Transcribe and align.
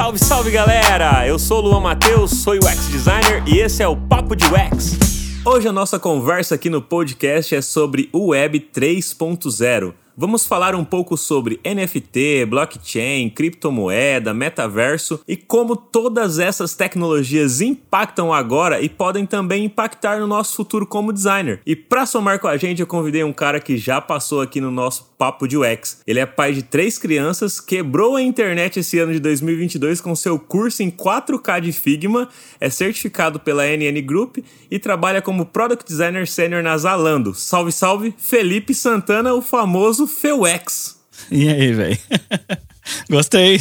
Salve, 0.00 0.18
salve 0.18 0.50
galera! 0.50 1.28
Eu 1.28 1.38
sou 1.38 1.58
o 1.58 1.60
Luan 1.60 1.80
Matheus, 1.80 2.30
sou 2.42 2.54
UX 2.54 2.88
designer 2.88 3.46
e 3.46 3.58
esse 3.58 3.82
é 3.82 3.86
o 3.86 3.94
Papo 3.94 4.34
de 4.34 4.46
UX. 4.46 4.98
Hoje 5.44 5.68
a 5.68 5.72
nossa 5.72 5.98
conversa 5.98 6.54
aqui 6.54 6.70
no 6.70 6.80
podcast 6.80 7.54
é 7.54 7.60
sobre 7.60 8.08
o 8.10 8.28
Web 8.28 8.70
3.0. 8.74 9.92
Vamos 10.20 10.46
falar 10.46 10.74
um 10.74 10.84
pouco 10.84 11.16
sobre 11.16 11.58
NFT, 11.64 12.44
blockchain, 12.44 13.30
criptomoeda, 13.30 14.34
metaverso 14.34 15.18
e 15.26 15.34
como 15.34 15.74
todas 15.74 16.38
essas 16.38 16.74
tecnologias 16.74 17.62
impactam 17.62 18.30
agora 18.30 18.82
e 18.82 18.88
podem 18.90 19.24
também 19.24 19.64
impactar 19.64 20.20
no 20.20 20.26
nosso 20.26 20.56
futuro 20.56 20.86
como 20.86 21.10
designer. 21.10 21.62
E 21.64 21.74
para 21.74 22.04
somar 22.04 22.38
com 22.38 22.48
a 22.48 22.58
gente, 22.58 22.82
eu 22.82 22.86
convidei 22.86 23.24
um 23.24 23.32
cara 23.32 23.60
que 23.60 23.78
já 23.78 23.98
passou 23.98 24.42
aqui 24.42 24.60
no 24.60 24.70
nosso 24.70 25.08
Papo 25.20 25.46
de 25.46 25.56
UX. 25.56 26.00
Ele 26.06 26.18
é 26.18 26.24
pai 26.24 26.54
de 26.54 26.62
três 26.62 26.96
crianças, 26.96 27.60
quebrou 27.60 28.16
a 28.16 28.22
internet 28.22 28.80
esse 28.80 28.98
ano 28.98 29.12
de 29.12 29.20
2022 29.20 30.00
com 30.00 30.16
seu 30.16 30.38
curso 30.38 30.82
em 30.82 30.90
4K 30.90 31.60
de 31.60 31.72
Figma, 31.72 32.26
é 32.58 32.70
certificado 32.70 33.38
pela 33.38 33.66
NN 33.66 34.00
Group 34.02 34.38
e 34.70 34.78
trabalha 34.78 35.20
como 35.20 35.44
Product 35.44 35.84
Designer 35.86 36.26
Senior 36.26 36.62
na 36.62 36.76
Zalando. 36.78 37.34
Salve, 37.34 37.70
salve, 37.70 38.14
Felipe 38.16 38.72
Santana, 38.72 39.34
o 39.34 39.42
famoso 39.42 40.06
FEUX. 40.10 40.96
E 41.30 41.48
aí, 41.48 41.72
velho? 41.72 41.98
Gostei, 43.08 43.60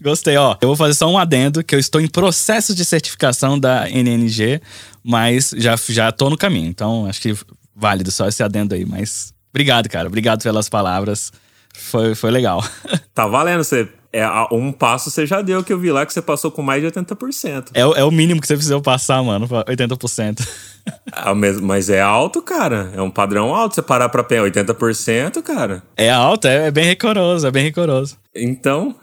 gostei. 0.00 0.36
Ó, 0.36 0.56
eu 0.60 0.66
vou 0.66 0.76
fazer 0.76 0.94
só 0.94 1.08
um 1.08 1.16
adendo 1.16 1.62
que 1.62 1.76
eu 1.76 1.78
estou 1.78 2.00
em 2.00 2.08
processo 2.08 2.74
de 2.74 2.84
certificação 2.84 3.56
da 3.56 3.88
NNG, 3.88 4.60
mas 5.02 5.54
já, 5.56 5.76
já 5.88 6.10
tô 6.10 6.28
no 6.28 6.36
caminho. 6.36 6.68
Então, 6.68 7.06
acho 7.06 7.20
que 7.20 7.36
válido 7.76 8.10
só 8.10 8.26
esse 8.26 8.42
adendo 8.42 8.74
aí. 8.74 8.84
Mas 8.84 9.34
Obrigado, 9.54 9.88
cara. 9.88 10.08
Obrigado 10.08 10.42
pelas 10.42 10.68
palavras. 10.68 11.32
Foi, 11.74 12.14
foi 12.14 12.30
legal. 12.30 12.64
Tá 13.14 13.28
valendo. 13.28 13.62
Você, 13.62 13.88
é, 14.12 14.26
um 14.50 14.72
passo 14.72 15.08
você 15.08 15.24
já 15.24 15.40
deu 15.40 15.62
que 15.62 15.72
eu 15.72 15.78
vi 15.78 15.92
lá 15.92 16.04
que 16.04 16.12
você 16.12 16.20
passou 16.20 16.50
com 16.50 16.62
mais 16.62 16.82
de 16.82 16.88
80%. 16.90 17.70
É, 17.72 17.80
é 17.80 18.04
o 18.04 18.10
mínimo 18.10 18.40
que 18.40 18.46
você 18.48 18.54
precisa 18.54 18.80
passar, 18.80 19.22
mano. 19.22 19.46
80%. 19.48 20.40
Ah, 21.10 21.34
mas 21.34 21.88
é 21.88 22.02
alto, 22.02 22.42
cara. 22.42 22.92
É 22.94 23.00
um 23.00 23.08
padrão 23.08 23.54
alto. 23.54 23.74
Você 23.74 23.80
parar 23.80 24.10
pra 24.10 24.22
pé 24.22 24.40
80%, 24.40 25.40
cara. 25.40 25.82
É 25.96 26.10
alto, 26.10 26.46
é, 26.46 26.66
é 26.66 26.70
bem 26.70 26.84
rigoroso, 26.84 27.46
é 27.46 27.50
bem 27.50 27.64
rigoroso. 27.64 28.18
Então. 28.34 28.94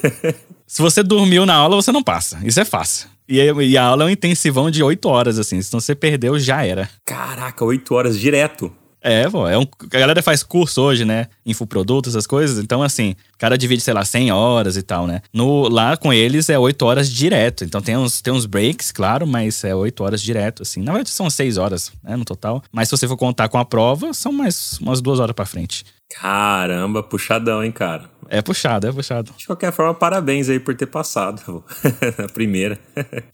Se 0.66 0.82
você 0.82 1.02
dormiu 1.02 1.46
na 1.46 1.54
aula, 1.54 1.76
você 1.76 1.92
não 1.92 2.02
passa. 2.02 2.38
Isso 2.44 2.60
é 2.60 2.64
fácil. 2.66 3.08
E, 3.26 3.38
e 3.40 3.78
a 3.78 3.84
aula 3.84 4.04
é 4.04 4.06
um 4.06 4.10
intensivão 4.10 4.70
de 4.70 4.82
8 4.82 5.08
horas, 5.08 5.38
assim. 5.38 5.62
Se 5.62 5.72
você 5.72 5.94
perdeu, 5.94 6.38
já 6.38 6.62
era. 6.62 6.90
Caraca, 7.06 7.64
8 7.64 7.94
horas 7.94 8.18
direto. 8.18 8.70
É, 9.06 9.28
pô, 9.28 9.46
é 9.46 9.58
um, 9.58 9.66
a 9.92 9.98
galera 9.98 10.22
faz 10.22 10.42
curso 10.42 10.80
hoje, 10.80 11.04
né? 11.04 11.26
Infoprodutos, 11.44 12.14
essas 12.14 12.26
coisas. 12.26 12.58
Então, 12.58 12.82
assim, 12.82 13.14
o 13.34 13.38
cara 13.38 13.58
divide, 13.58 13.82
sei 13.82 13.92
lá, 13.92 14.02
100 14.02 14.32
horas 14.32 14.78
e 14.78 14.82
tal, 14.82 15.06
né? 15.06 15.20
No, 15.30 15.68
lá 15.68 15.94
com 15.94 16.10
eles 16.10 16.48
é 16.48 16.58
8 16.58 16.86
horas 16.86 17.12
direto. 17.12 17.64
Então 17.64 17.82
tem 17.82 17.98
uns, 17.98 18.22
tem 18.22 18.32
uns 18.32 18.46
breaks, 18.46 18.90
claro, 18.90 19.26
mas 19.26 19.62
é 19.62 19.74
8 19.74 20.02
horas 20.02 20.22
direto, 20.22 20.62
assim. 20.62 20.80
Na 20.80 20.92
verdade, 20.92 21.10
são 21.10 21.28
6 21.28 21.58
horas, 21.58 21.92
né, 22.02 22.16
no 22.16 22.24
total. 22.24 22.62
Mas 22.72 22.88
se 22.88 22.96
você 22.96 23.06
for 23.06 23.18
contar 23.18 23.50
com 23.50 23.58
a 23.58 23.64
prova, 23.66 24.14
são 24.14 24.32
mais 24.32 24.78
umas 24.80 25.02
duas 25.02 25.20
horas 25.20 25.34
para 25.36 25.44
frente. 25.44 25.84
Caramba, 26.18 27.02
puxadão, 27.02 27.62
hein, 27.62 27.72
cara? 27.72 28.08
É 28.28 28.42
puxado, 28.42 28.86
é 28.86 28.92
puxado. 28.92 29.32
De 29.36 29.46
qualquer 29.46 29.72
forma, 29.72 29.94
parabéns 29.94 30.48
aí 30.48 30.58
por 30.58 30.74
ter 30.74 30.86
passado 30.86 31.64
a 32.22 32.28
primeira. 32.28 32.78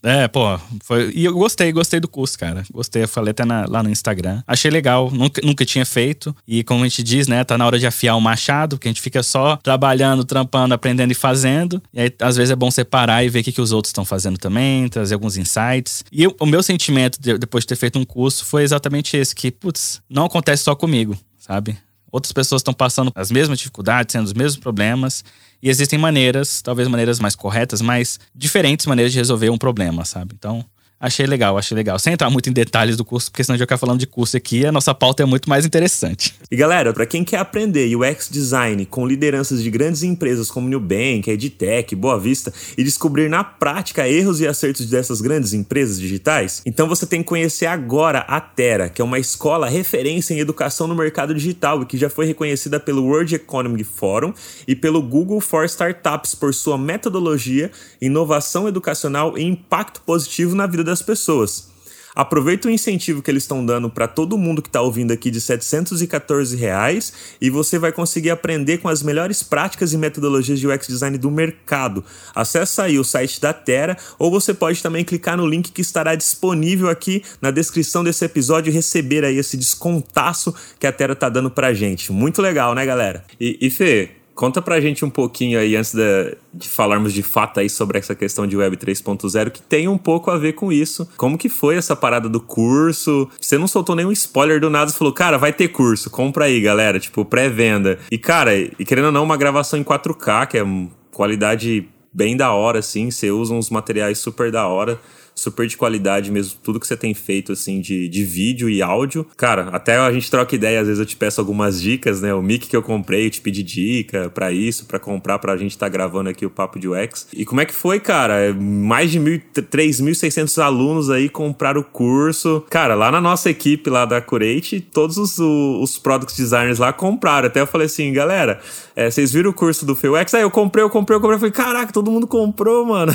é, 0.03 0.29
pô, 0.29 0.59
foi. 0.85 1.11
E 1.15 1.25
eu 1.25 1.35
gostei, 1.35 1.73
gostei 1.73 2.01
do 2.01 2.09
curso, 2.09 2.39
cara. 2.39 2.63
Gostei, 2.73 3.05
eu 3.05 3.09
falei 3.09 3.31
até 3.31 3.45
na, 3.45 3.67
lá 3.67 3.83
no 3.83 3.91
Instagram. 3.91 4.43
Achei 4.47 4.71
legal, 4.71 5.11
nunca, 5.11 5.41
nunca 5.45 5.65
tinha 5.65 5.85
feito. 5.85 6.35
E 6.47 6.63
como 6.65 6.85
a 6.85 6.89
gente 6.89 7.03
diz, 7.03 7.29
né, 7.29 7.43
tá 7.45 7.57
na 7.57 7.67
hora 7.67 7.79
de 7.79 7.87
afiar 7.87 8.17
o 8.17 8.21
machado, 8.21 8.77
porque 8.77 8.89
a 8.89 8.91
gente 8.91 9.01
fica 9.01 9.23
só 9.23 9.57
trabalhando, 9.57 10.25
trampando, 10.25 10.75
aprendendo 10.75 11.13
e 11.13 11.15
fazendo. 11.15 11.83
E 11.93 12.01
aí, 12.01 12.13
às 12.21 12.37
vezes, 12.37 12.51
é 12.51 12.57
bom 12.57 12.71
separar 12.71 13.25
e 13.25 13.29
ver 13.29 13.41
o 13.41 13.45
que, 13.45 13.53
que 13.53 13.61
os 13.61 13.73
outros 13.73 13.91
estão 13.91 14.05
fazendo 14.05 14.39
também, 14.39 14.89
trazer 14.89 15.15
alguns 15.15 15.37
insights. 15.37 16.05
E 16.11 16.25
eu, 16.25 16.35
o 16.41 16.47
meu 16.47 16.63
sentimento, 16.63 17.21
de, 17.21 17.39
depois 17.39 17.65
de 17.65 17.69
ter 17.69 17.77
feito 17.77 17.99
um 17.99 18.05
curso, 18.05 18.45
foi 18.45 18.63
exatamente 18.63 19.17
esse: 19.17 19.35
que, 19.35 19.51
putz, 19.51 20.01
não 20.09 20.25
acontece 20.25 20.65
só 20.65 20.75
comigo, 20.75 21.17
sabe? 21.39 21.77
Outras 22.13 22.33
pessoas 22.33 22.61
estão 22.61 22.75
passando 22.75 23.13
as 23.15 23.31
mesmas 23.31 23.59
dificuldades, 23.59 24.13
tendo 24.13 24.27
os 24.27 24.33
mesmos 24.33 24.61
problemas. 24.61 25.25
E 25.63 25.69
existem 25.69 25.99
maneiras, 25.99 26.63
talvez 26.63 26.89
maneiras 26.89 27.21
mais 27.21 27.35
corretas, 27.35 27.81
mas 27.81 28.19
diferentes 28.35 28.87
maneiras 28.87 29.13
de 29.13 29.19
resolver 29.19 29.51
um 29.51 29.59
problema, 29.59 30.05
sabe? 30.05 30.35
Então, 30.37 30.65
Achei 31.03 31.25
legal, 31.25 31.57
achei 31.57 31.75
legal. 31.75 31.99
Sem 31.99 32.13
entrar 32.13 32.29
muito 32.29 32.51
em 32.51 32.53
detalhes 32.53 32.95
do 32.95 33.07
curso, 33.07 33.31
porque 33.31 33.43
senão 33.43 33.55
a 33.55 33.57
gente 33.57 33.67
vai 33.67 33.69
ficar 33.69 33.79
falando 33.79 33.99
de 33.99 34.07
curso 34.07 34.37
aqui, 34.37 34.67
a 34.67 34.71
nossa 34.71 34.95
pauta 34.95 35.23
é 35.23 35.27
muito 35.27 35.49
mais 35.49 35.65
interessante. 35.65 36.35
E 36.51 36.55
galera, 36.55 36.93
para 36.93 37.07
quem 37.07 37.25
quer 37.25 37.39
aprender 37.39 37.97
UX 37.97 38.29
Design 38.31 38.85
com 38.85 39.07
lideranças 39.07 39.63
de 39.63 39.71
grandes 39.71 40.03
empresas 40.03 40.51
como 40.51 40.69
Nubank, 40.69 41.31
EdTech, 41.31 41.97
Boa 41.97 42.21
Vista 42.21 42.53
e 42.77 42.85
descobrir 42.85 43.31
na 43.31 43.43
prática 43.43 44.07
erros 44.07 44.41
e 44.41 44.47
acertos 44.47 44.91
dessas 44.91 45.23
grandes 45.23 45.55
empresas 45.55 45.99
digitais, 45.99 46.61
então 46.67 46.87
você 46.87 47.07
tem 47.07 47.23
que 47.23 47.29
conhecer 47.29 47.65
agora 47.65 48.19
a 48.19 48.39
Terra, 48.39 48.91
que 48.91 49.01
é 49.01 49.05
uma 49.05 49.19
escola 49.19 49.71
referência 49.71 50.35
em 50.35 50.39
educação 50.39 50.87
no 50.87 50.95
mercado 50.95 51.35
digital 51.35 51.81
e 51.81 51.87
que 51.87 51.97
já 51.97 52.11
foi 52.11 52.27
reconhecida 52.27 52.79
pelo 52.79 53.05
World 53.05 53.35
Economic 53.35 53.85
Forum 53.85 54.35
e 54.69 54.77
pelo 54.77 55.01
Google 55.01 55.41
for 55.41 55.65
Startups 55.65 56.35
por 56.35 56.53
sua 56.53 56.77
metodologia, 56.77 57.71
inovação 58.03 58.69
educacional 58.69 59.39
e 59.39 59.43
impacto 59.43 60.03
positivo 60.03 60.55
na 60.55 60.67
vida 60.67 60.90
das 60.91 61.03
pessoas. 61.03 61.71
Aproveita 62.15 62.67
o 62.67 62.71
incentivo 62.71 63.23
que 63.23 63.31
eles 63.31 63.45
estão 63.45 63.65
dando 63.65 63.89
para 63.89 64.09
todo 64.09 64.37
mundo 64.37 64.61
que 64.61 64.69
está 64.69 64.81
ouvindo 64.81 65.13
aqui 65.13 65.31
de 65.31 65.41
714 65.41 66.57
reais, 66.57 67.13
e 67.41 67.49
você 67.49 67.79
vai 67.79 67.93
conseguir 67.93 68.31
aprender 68.31 68.79
com 68.79 68.89
as 68.89 69.03
melhores 69.03 69.43
práticas 69.43 69.93
e 69.93 69.99
metodologias 69.99 70.59
de 70.59 70.67
UX 70.67 70.89
design 70.89 71.17
do 71.17 71.31
mercado. 71.31 72.05
Acesse 72.35 72.81
aí 72.81 72.99
o 72.99 73.05
site 73.05 73.41
da 73.41 73.53
Terra 73.53 73.97
ou 74.19 74.31
você 74.31 74.53
pode 74.53 74.83
também 74.83 75.05
clicar 75.05 75.37
no 75.37 75.47
link 75.47 75.71
que 75.71 75.81
estará 75.81 76.15
disponível 76.15 76.89
aqui 76.89 77.23
na 77.41 77.51
descrição 77.51 78.03
desse 78.03 78.25
episódio 78.25 78.71
e 78.71 78.75
receber 78.75 79.25
aí 79.25 79.39
esse 79.39 79.57
descontaço 79.57 80.55
que 80.79 80.87
a 80.87 80.93
Terra 80.93 81.15
tá 81.15 81.29
dando 81.29 81.51
pra 81.51 81.73
gente. 81.73 82.13
Muito 82.13 82.43
legal, 82.43 82.75
né, 82.75 82.85
galera? 82.85 83.25
E, 83.41 83.57
e 83.61 83.71
Fê, 83.71 84.20
Conta 84.35 84.63
pra 84.63 84.81
gente 84.81 85.05
um 85.05 85.11
pouquinho 85.11 85.59
aí, 85.59 85.77
antes 85.77 85.95
de, 85.95 86.37
de, 86.55 86.69
falarmos 86.69 87.13
de 87.13 87.23
fato 87.23 87.61
aí 87.61 87.69
sobre 87.69 87.99
essa 87.99 88.15
questão 88.15 88.47
de 88.47 88.57
Web 88.57 88.77
3.0, 88.77 89.51
que 89.51 89.61
tem 89.61 89.87
um 89.87 89.99
pouco 89.99 90.31
a 90.31 90.39
ver 90.39 90.55
com 90.55 90.73
isso. 90.73 91.09
Como 91.17 91.37
que 91.37 91.49
foi 91.49 91.77
essa 91.77 91.95
parada 91.95 92.29
do 92.29 92.41
curso? 92.41 93.29
Você 93.39 93.59
não 93.59 93.67
soltou 93.67 93.95
nenhum 93.95 94.13
spoiler 94.13 94.61
do 94.61 94.71
nada, 94.71 94.91
você 94.91 94.97
falou, 94.97 95.13
cara, 95.13 95.37
vai 95.37 95.53
ter 95.53 95.69
curso, 95.69 96.09
compra 96.11 96.47
aí, 96.47 96.61
galera, 96.61 96.99
tipo, 96.99 97.25
pré-venda. 97.25 97.99
E, 98.11 98.17
cara, 98.17 98.57
e 98.57 98.85
querendo 98.85 99.07
ou 99.07 99.13
não, 99.13 99.25
uma 99.25 99.37
gravação 99.37 99.79
em 99.79 99.85
4K, 99.85 100.47
que 100.47 100.59
é 100.59 100.65
qualidade 101.13 101.87
bem 102.13 102.37
da 102.37 102.53
hora, 102.53 102.79
assim, 102.79 103.11
você 103.11 103.31
usa 103.31 103.55
uns 103.55 103.71
materiais 103.71 104.19
super 104.19 104.51
da 104.51 104.67
hora 104.67 104.99
super 105.41 105.67
de 105.67 105.75
qualidade 105.75 106.31
mesmo, 106.31 106.59
tudo 106.63 106.79
que 106.79 106.87
você 106.87 106.97
tem 106.97 107.15
feito, 107.15 107.53
assim, 107.53 107.81
de, 107.81 108.09
de 108.09 108.25
vídeo 108.25 108.69
e 108.69 108.83
áudio. 108.83 109.27
Cara, 109.39 109.69
até 109.73 109.97
a 109.97 110.13
gente 110.13 110.31
troca 110.31 110.55
ideia, 110.55 110.81
às 110.81 110.87
vezes 110.87 111.01
eu 111.01 111.07
te 111.07 111.17
peço 111.17 111.41
algumas 111.41 111.81
dicas, 111.81 112.21
né? 112.21 112.35
O 112.35 112.43
mic 112.43 112.69
que 112.69 112.77
eu 112.77 112.83
comprei, 112.83 113.27
eu 113.27 113.31
te 113.31 113.41
pedi 113.41 113.63
dica 113.63 114.29
para 114.29 114.53
isso, 114.53 114.85
para 114.85 114.99
comprar, 114.99 115.39
pra 115.39 115.57
gente 115.57 115.71
estar 115.71 115.87
tá 115.87 115.91
gravando 115.91 116.29
aqui 116.29 116.45
o 116.45 116.51
Papo 116.51 116.79
de 116.79 116.87
UX. 116.87 117.27
E 117.33 117.47
como 117.47 117.63
é 117.63 117.65
que 117.65 117.73
foi, 117.73 117.99
cara? 117.99 118.55
Mais 118.55 119.11
de 119.11 119.19
3.600 119.19 120.63
alunos 120.63 121.09
aí 121.09 121.27
compraram 121.29 121.81
o 121.81 121.85
curso. 121.85 122.63
Cara, 122.69 122.95
lá 122.95 123.11
na 123.11 123.21
nossa 123.21 123.49
equipe 123.49 123.89
lá 123.89 124.05
da 124.05 124.21
Curate, 124.21 124.81
todos 124.81 125.17
os, 125.17 125.39
os 125.39 125.97
product 125.97 126.37
designers 126.37 126.79
lá 126.79 126.93
compraram. 126.93 127.47
Até 127.47 127.63
eu 127.63 127.67
falei 127.67 127.87
assim, 127.87 128.13
galera, 128.13 128.61
é, 128.95 129.11
vocês 129.11 129.33
viram 129.33 129.51
o 129.51 129.55
curso 129.55 129.87
do 129.87 129.97
FEUX? 129.97 130.35
Aí 130.35 130.43
eu 130.43 130.51
comprei, 130.51 130.85
eu 130.85 130.91
comprei, 130.91 131.17
eu 131.17 131.21
comprei. 131.21 131.37
Eu 131.37 131.41
falei, 131.41 131.53
caraca, 131.53 131.91
todo 131.91 132.11
mundo 132.11 132.27
comprou, 132.27 132.85
mano. 132.85 133.15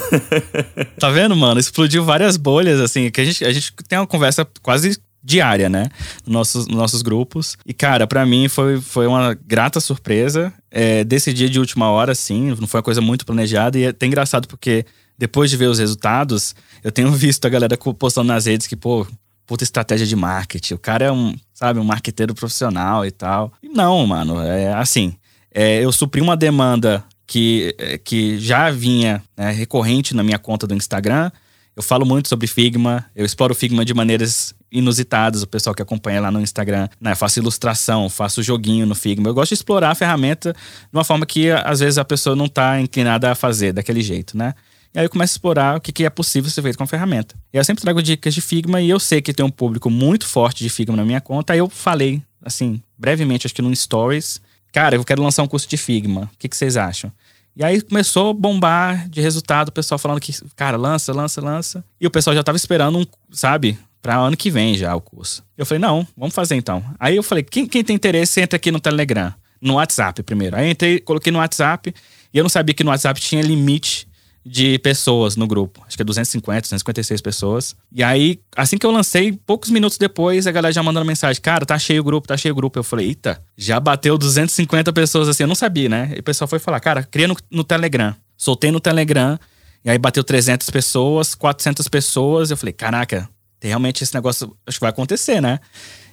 tá 0.99 1.11
vendo, 1.11 1.35
mano? 1.35 1.59
Explodiu 1.59 2.03
várias 2.03 2.14
bolhas, 2.37 2.79
assim, 2.79 3.09
que 3.09 3.21
a 3.21 3.25
gente, 3.25 3.43
a 3.43 3.51
gente 3.51 3.73
tem 3.87 3.99
uma 3.99 4.07
conversa 4.07 4.47
quase 4.61 4.97
diária, 5.25 5.67
né? 5.67 5.89
Nos 6.23 6.33
nossos, 6.33 6.67
nos 6.67 6.77
nossos 6.77 7.01
grupos. 7.01 7.57
E, 7.65 7.73
cara, 7.73 8.05
para 8.05 8.23
mim 8.25 8.47
foi, 8.47 8.79
foi 8.79 9.07
uma 9.07 9.33
grata 9.33 9.79
surpresa. 9.79 10.53
É, 10.69 11.03
decidir 11.03 11.49
de 11.49 11.59
última 11.59 11.89
hora, 11.89 12.13
sim, 12.13 12.55
não 12.59 12.67
foi 12.67 12.77
uma 12.77 12.83
coisa 12.83 13.01
muito 13.01 13.25
planejada. 13.25 13.79
E 13.79 13.83
é 13.85 13.87
até 13.87 14.05
engraçado 14.05 14.47
porque 14.47 14.85
depois 15.17 15.49
de 15.49 15.57
ver 15.57 15.67
os 15.67 15.79
resultados, 15.79 16.55
eu 16.83 16.91
tenho 16.91 17.11
visto 17.13 17.43
a 17.45 17.49
galera 17.49 17.75
postando 17.75 18.27
nas 18.27 18.45
redes 18.45 18.67
que, 18.67 18.75
pô, 18.75 19.07
puta 19.47 19.63
estratégia 19.63 20.05
de 20.05 20.15
marketing. 20.15 20.75
O 20.75 20.79
cara 20.79 21.05
é 21.05 21.11
um, 21.11 21.35
sabe, 21.53 21.79
um 21.79 21.83
marqueteiro 21.83 22.35
profissional 22.35 23.03
e 23.03 23.11
tal. 23.11 23.51
E 23.63 23.69
não, 23.69 24.05
mano, 24.05 24.39
é 24.41 24.73
assim. 24.73 25.15
É, 25.51 25.83
eu 25.83 25.91
supri 25.91 26.21
uma 26.21 26.37
demanda 26.37 27.03
que, 27.25 27.73
é, 27.79 27.97
que 27.97 28.37
já 28.37 28.69
vinha 28.69 29.23
né, 29.35 29.51
recorrente 29.51 30.13
na 30.13 30.21
minha 30.21 30.37
conta 30.37 30.67
do 30.67 30.75
Instagram 30.75 31.31
eu 31.75 31.83
falo 31.83 32.05
muito 32.05 32.29
sobre 32.29 32.47
Figma, 32.47 33.05
eu 33.15 33.25
exploro 33.25 33.53
Figma 33.53 33.83
de 33.83 33.93
maneiras 33.93 34.53
inusitadas, 34.71 35.43
o 35.43 35.47
pessoal 35.47 35.75
que 35.75 35.81
acompanha 35.81 36.21
lá 36.21 36.31
no 36.31 36.41
Instagram, 36.41 36.87
né? 36.99 37.11
Eu 37.11 37.15
faço 37.15 37.39
ilustração, 37.39 38.09
faço 38.09 38.41
joguinho 38.41 38.85
no 38.85 38.95
Figma. 38.95 39.29
Eu 39.29 39.33
gosto 39.33 39.49
de 39.49 39.55
explorar 39.55 39.91
a 39.91 39.95
ferramenta 39.95 40.53
de 40.53 40.97
uma 40.97 41.03
forma 41.03 41.25
que 41.25 41.51
às 41.51 41.79
vezes 41.79 41.97
a 41.97 42.05
pessoa 42.05 42.35
não 42.35 42.45
está 42.45 42.79
inclinada 42.79 43.31
a 43.31 43.35
fazer 43.35 43.73
daquele 43.73 44.01
jeito, 44.01 44.37
né? 44.37 44.53
E 44.93 44.99
aí 44.99 45.05
eu 45.05 45.09
começo 45.09 45.33
a 45.33 45.35
explorar 45.35 45.77
o 45.77 45.81
que 45.81 46.05
é 46.05 46.09
possível 46.09 46.49
ser 46.49 46.61
feito 46.61 46.77
com 46.77 46.83
a 46.85 46.87
ferramenta. 46.87 47.35
E 47.53 47.57
eu 47.57 47.63
sempre 47.65 47.81
trago 47.81 48.01
dicas 48.01 48.33
de 48.33 48.39
Figma 48.39 48.81
e 48.81 48.89
eu 48.89 48.99
sei 48.99 49.21
que 49.21 49.33
tem 49.33 49.45
um 49.45 49.51
público 49.51 49.89
muito 49.89 50.25
forte 50.25 50.63
de 50.63 50.69
Figma 50.69 50.95
na 50.95 51.03
minha 51.03 51.19
conta. 51.19 51.51
Aí 51.51 51.59
eu 51.59 51.69
falei, 51.69 52.23
assim, 52.41 52.81
brevemente, 52.97 53.45
acho 53.45 53.53
que 53.53 53.61
no 53.61 53.75
Stories, 53.75 54.39
cara, 54.71 54.95
eu 54.95 55.03
quero 55.03 55.21
lançar 55.21 55.43
um 55.43 55.47
curso 55.47 55.67
de 55.67 55.75
Figma. 55.75 56.29
O 56.33 56.37
que, 56.39 56.47
que 56.47 56.55
vocês 56.55 56.77
acham? 56.77 57.11
E 57.55 57.63
aí 57.63 57.81
começou 57.81 58.31
a 58.31 58.33
bombar 58.33 59.07
de 59.07 59.21
resultado, 59.21 59.69
o 59.69 59.71
pessoal 59.71 59.97
falando 59.97 60.19
que, 60.19 60.33
cara, 60.55 60.75
lança, 60.75 61.13
lança, 61.13 61.41
lança. 61.41 61.85
E 61.99 62.05
o 62.05 62.11
pessoal 62.11 62.35
já 62.35 62.43
tava 62.43 62.57
esperando, 62.57 62.99
um, 62.99 63.05
sabe, 63.31 63.79
para 64.01 64.17
ano 64.17 64.35
que 64.35 64.51
vem 64.51 64.75
já 64.75 64.93
o 64.93 64.99
curso. 64.99 65.43
Eu 65.57 65.65
falei, 65.65 65.79
não, 65.79 66.05
vamos 66.17 66.35
fazer 66.35 66.55
então. 66.55 66.83
Aí 66.99 67.15
eu 67.15 67.23
falei, 67.23 67.43
quem, 67.43 67.65
quem 67.65 67.83
tem 67.83 67.95
interesse, 67.95 68.41
entra 68.41 68.57
aqui 68.57 68.71
no 68.71 68.79
Telegram. 68.79 69.33
No 69.61 69.75
WhatsApp 69.75 70.21
primeiro. 70.21 70.55
Aí 70.55 70.69
entrei, 70.69 70.99
coloquei 70.99 71.31
no 71.31 71.39
WhatsApp 71.39 71.93
e 72.33 72.37
eu 72.37 72.43
não 72.43 72.49
sabia 72.49 72.75
que 72.75 72.83
no 72.83 72.91
WhatsApp 72.91 73.19
tinha 73.19 73.41
limite 73.41 74.07
de 74.45 74.77
pessoas 74.77 75.35
no 75.35 75.47
grupo. 75.47 75.83
Acho 75.87 75.97
que 75.97 76.03
é 76.03 76.05
250, 76.05 76.61
256 76.61 77.19
pessoas. 77.19 77.75
E 77.91 78.03
aí, 78.03 78.39
assim 78.55 78.77
que 78.77 78.85
eu 78.85 78.91
lancei, 78.91 79.31
poucos 79.31 79.71
minutos 79.71 79.97
depois, 79.97 80.45
a 80.45 80.51
galera 80.51 80.71
já 80.71 80.83
mandando 80.83 81.05
mensagem: 81.05 81.41
Cara, 81.41 81.65
tá 81.65 81.79
cheio 81.79 82.01
o 82.01 82.03
grupo, 82.03 82.27
tá 82.27 82.37
cheio 82.37 82.51
o 82.53 82.55
grupo. 82.55 82.77
Eu 82.77 82.83
falei: 82.83 83.07
Eita, 83.07 83.41
já 83.57 83.79
bateu 83.79 84.17
250 84.17 84.93
pessoas 84.93 85.27
assim. 85.27 85.43
Eu 85.43 85.47
não 85.47 85.55
sabia, 85.55 85.89
né? 85.89 86.13
E 86.15 86.19
o 86.19 86.23
pessoal 86.23 86.47
foi 86.47 86.59
falar: 86.59 86.79
Cara, 86.79 87.01
cria 87.01 87.27
no, 87.27 87.35
no 87.49 87.63
Telegram. 87.63 88.15
Soltei 88.37 88.71
no 88.71 88.79
Telegram. 88.79 89.39
E 89.83 89.89
aí 89.89 89.97
bateu 89.97 90.23
300 90.23 90.69
pessoas, 90.69 91.33
400 91.33 91.87
pessoas. 91.87 92.51
Eu 92.51 92.57
falei: 92.57 92.73
Caraca, 92.73 93.27
realmente 93.59 94.03
esse 94.03 94.13
negócio 94.13 94.55
acho 94.67 94.77
que 94.77 94.81
vai 94.81 94.91
acontecer, 94.91 95.41
né? 95.41 95.59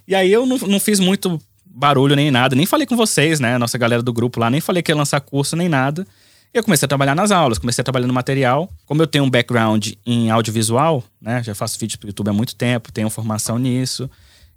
E 0.09 0.15
aí 0.15 0.33
eu 0.33 0.47
não, 0.47 0.57
não 0.57 0.81
fiz 0.81 0.99
muito 0.99 1.39
barulho 1.67 2.17
nem 2.17 2.31
nada, 2.31 2.57
nem 2.57 2.67
falei 2.67 2.87
com 2.87 2.97
vocês, 2.97 3.41
né? 3.41 3.59
Nossa 3.59 3.77
galera 3.77 4.03
do 4.03 4.13
grupo 4.13 4.41
lá, 4.41 4.51
nem 4.51 4.61
falei 4.61 4.83
que 4.83 4.91
ia 4.91 4.97
lançar 4.97 5.21
curso 5.21 5.55
nem 5.55 5.69
nada. 5.69 6.07
Eu 6.55 6.63
comecei 6.63 6.85
a 6.85 6.89
trabalhar 6.89 7.15
nas 7.15 7.31
aulas, 7.31 7.59
comecei 7.59 7.81
a 7.81 7.85
trabalhar 7.85 8.07
no 8.07 8.13
material. 8.13 8.71
Como 8.85 9.01
eu 9.01 9.07
tenho 9.07 9.25
um 9.25 9.31
background 9.31 9.93
em 10.05 10.31
audiovisual, 10.31 11.03
né? 11.19 11.43
Já 11.43 11.55
faço 11.55 11.79
vídeos 11.79 11.97
pro 11.97 12.09
YouTube 12.09 12.29
há 12.29 12.33
muito 12.33 12.55
tempo, 12.55 12.93
tenho 12.93 13.09
formação 13.09 13.59
nisso. 13.59 14.11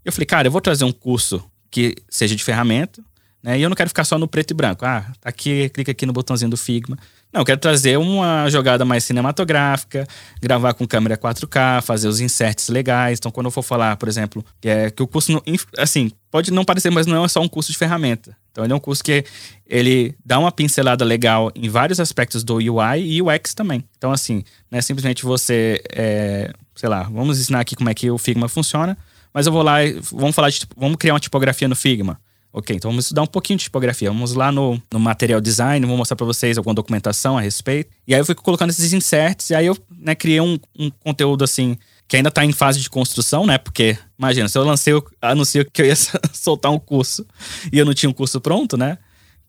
Eu 0.04 0.12
falei, 0.12 0.26
cara, 0.26 0.48
eu 0.50 0.52
vou 0.52 0.60
trazer 0.60 0.84
um 0.84 0.92
curso 0.92 1.42
que 1.72 1.96
seja 2.10 2.36
de 2.36 2.44
ferramenta, 2.44 3.02
né? 3.46 3.60
E 3.60 3.62
eu 3.62 3.70
não 3.70 3.76
quero 3.76 3.90
ficar 3.92 4.04
só 4.04 4.18
no 4.18 4.28
preto 4.28 4.52
e 4.52 4.54
branco. 4.56 4.84
Ah, 4.84 5.06
tá 5.22 5.30
aqui, 5.30 5.70
clica 5.70 5.92
aqui 5.92 6.04
no 6.08 6.12
botãozinho 6.12 6.50
do 6.50 6.58
Figma. 6.58 6.98
Não, 7.32 7.42
eu 7.42 7.46
quero 7.46 7.60
trazer 7.60 7.96
uma 8.00 8.50
jogada 8.50 8.84
mais 8.84 9.04
cinematográfica, 9.04 10.08
gravar 10.42 10.74
com 10.74 10.88
câmera 10.88 11.16
4K, 11.16 11.84
fazer 11.84 12.08
os 12.08 12.20
inserts 12.20 12.70
legais. 12.70 13.20
Então, 13.20 13.32
quando 13.32 13.46
eu 13.46 13.52
for 13.52 13.62
falar, 13.62 13.98
por 13.98 14.10
exemplo, 14.10 14.44
que, 14.60 14.68
é, 14.68 14.90
que 14.90 15.04
o 15.04 15.06
curso, 15.06 15.40
assim, 15.78 16.12
pode 16.32 16.50
não 16.52 16.66
parecer, 16.66 16.90
mas 16.90 17.06
não 17.06 17.24
é 17.24 17.28
só 17.28 17.40
um 17.40 17.48
curso 17.48 17.72
de 17.72 17.78
ferramenta. 17.78 18.36
Então, 18.52 18.64
ele 18.64 18.74
é 18.74 18.76
um 18.76 18.80
curso 18.80 19.04
que 19.04 19.24
ele 19.68 20.16
dá 20.26 20.40
uma 20.40 20.52
pincelada 20.52 21.06
legal 21.06 21.52
em 21.54 21.70
vários 21.70 22.00
aspectos 22.00 22.44
do 22.44 22.56
UI 22.56 23.00
e 23.00 23.22
UX 23.22 23.54
também. 23.54 23.84
Então, 23.96 24.12
assim, 24.12 24.44
não 24.72 24.80
é 24.80 24.82
simplesmente 24.82 25.24
você, 25.24 25.84
é, 25.94 26.52
sei 26.74 26.90
lá, 26.90 27.04
vamos 27.04 27.40
ensinar 27.40 27.60
aqui 27.60 27.76
como 27.76 27.92
é 27.92 27.94
que 27.94 28.10
o 28.10 28.18
Figma 28.18 28.50
funciona, 28.50 28.98
mas 29.32 29.46
eu 29.46 29.52
vou 29.52 29.62
lá 29.62 29.80
vamos 30.12 30.36
falar 30.36 30.50
de, 30.50 30.62
vamos 30.76 30.98
criar 30.98 31.14
uma 31.14 31.20
tipografia 31.20 31.68
no 31.68 31.76
Figma. 31.76 32.20
Ok, 32.58 32.74
então 32.74 32.90
vamos 32.90 33.04
estudar 33.04 33.22
um 33.22 33.28
pouquinho 33.28 33.58
de 33.58 33.66
tipografia. 33.66 34.10
Vamos 34.10 34.34
lá 34.34 34.50
no, 34.50 34.82
no 34.90 34.98
material 34.98 35.42
design, 35.42 35.86
vou 35.86 35.98
mostrar 35.98 36.16
para 36.16 36.26
vocês 36.26 36.58
alguma 36.58 36.74
documentação 36.74 37.38
a 37.38 37.42
respeito. 37.42 37.92
E 38.08 38.16
aí 38.16 38.22
eu 38.22 38.26
fui 38.26 38.34
colocando 38.34 38.70
esses 38.70 38.94
inserts, 38.94 39.50
e 39.50 39.56
aí 39.56 39.66
eu 39.66 39.78
né, 39.92 40.16
criei 40.16 40.40
um, 40.40 40.58
um 40.80 40.90
conteúdo 40.90 41.44
assim, 41.44 41.78
que 42.08 42.16
ainda 42.16 42.30
está 42.30 42.46
em 42.46 42.54
fase 42.54 42.80
de 42.80 42.90
construção, 42.90 43.46
né? 43.46 43.58
Porque, 43.58 43.98
imagina, 44.18 44.48
se 44.48 44.58
eu 44.58 44.64
lancei, 44.64 44.94
eu 44.94 45.06
anuncio 45.22 45.70
que 45.70 45.82
eu 45.82 45.86
ia 45.86 45.96
soltar 46.32 46.72
um 46.72 46.80
curso 46.80 47.28
e 47.74 47.78
eu 47.78 47.84
não 47.84 47.94
tinha 47.94 48.10
um 48.10 48.14
curso 48.14 48.40
pronto, 48.40 48.78
né? 48.78 49.00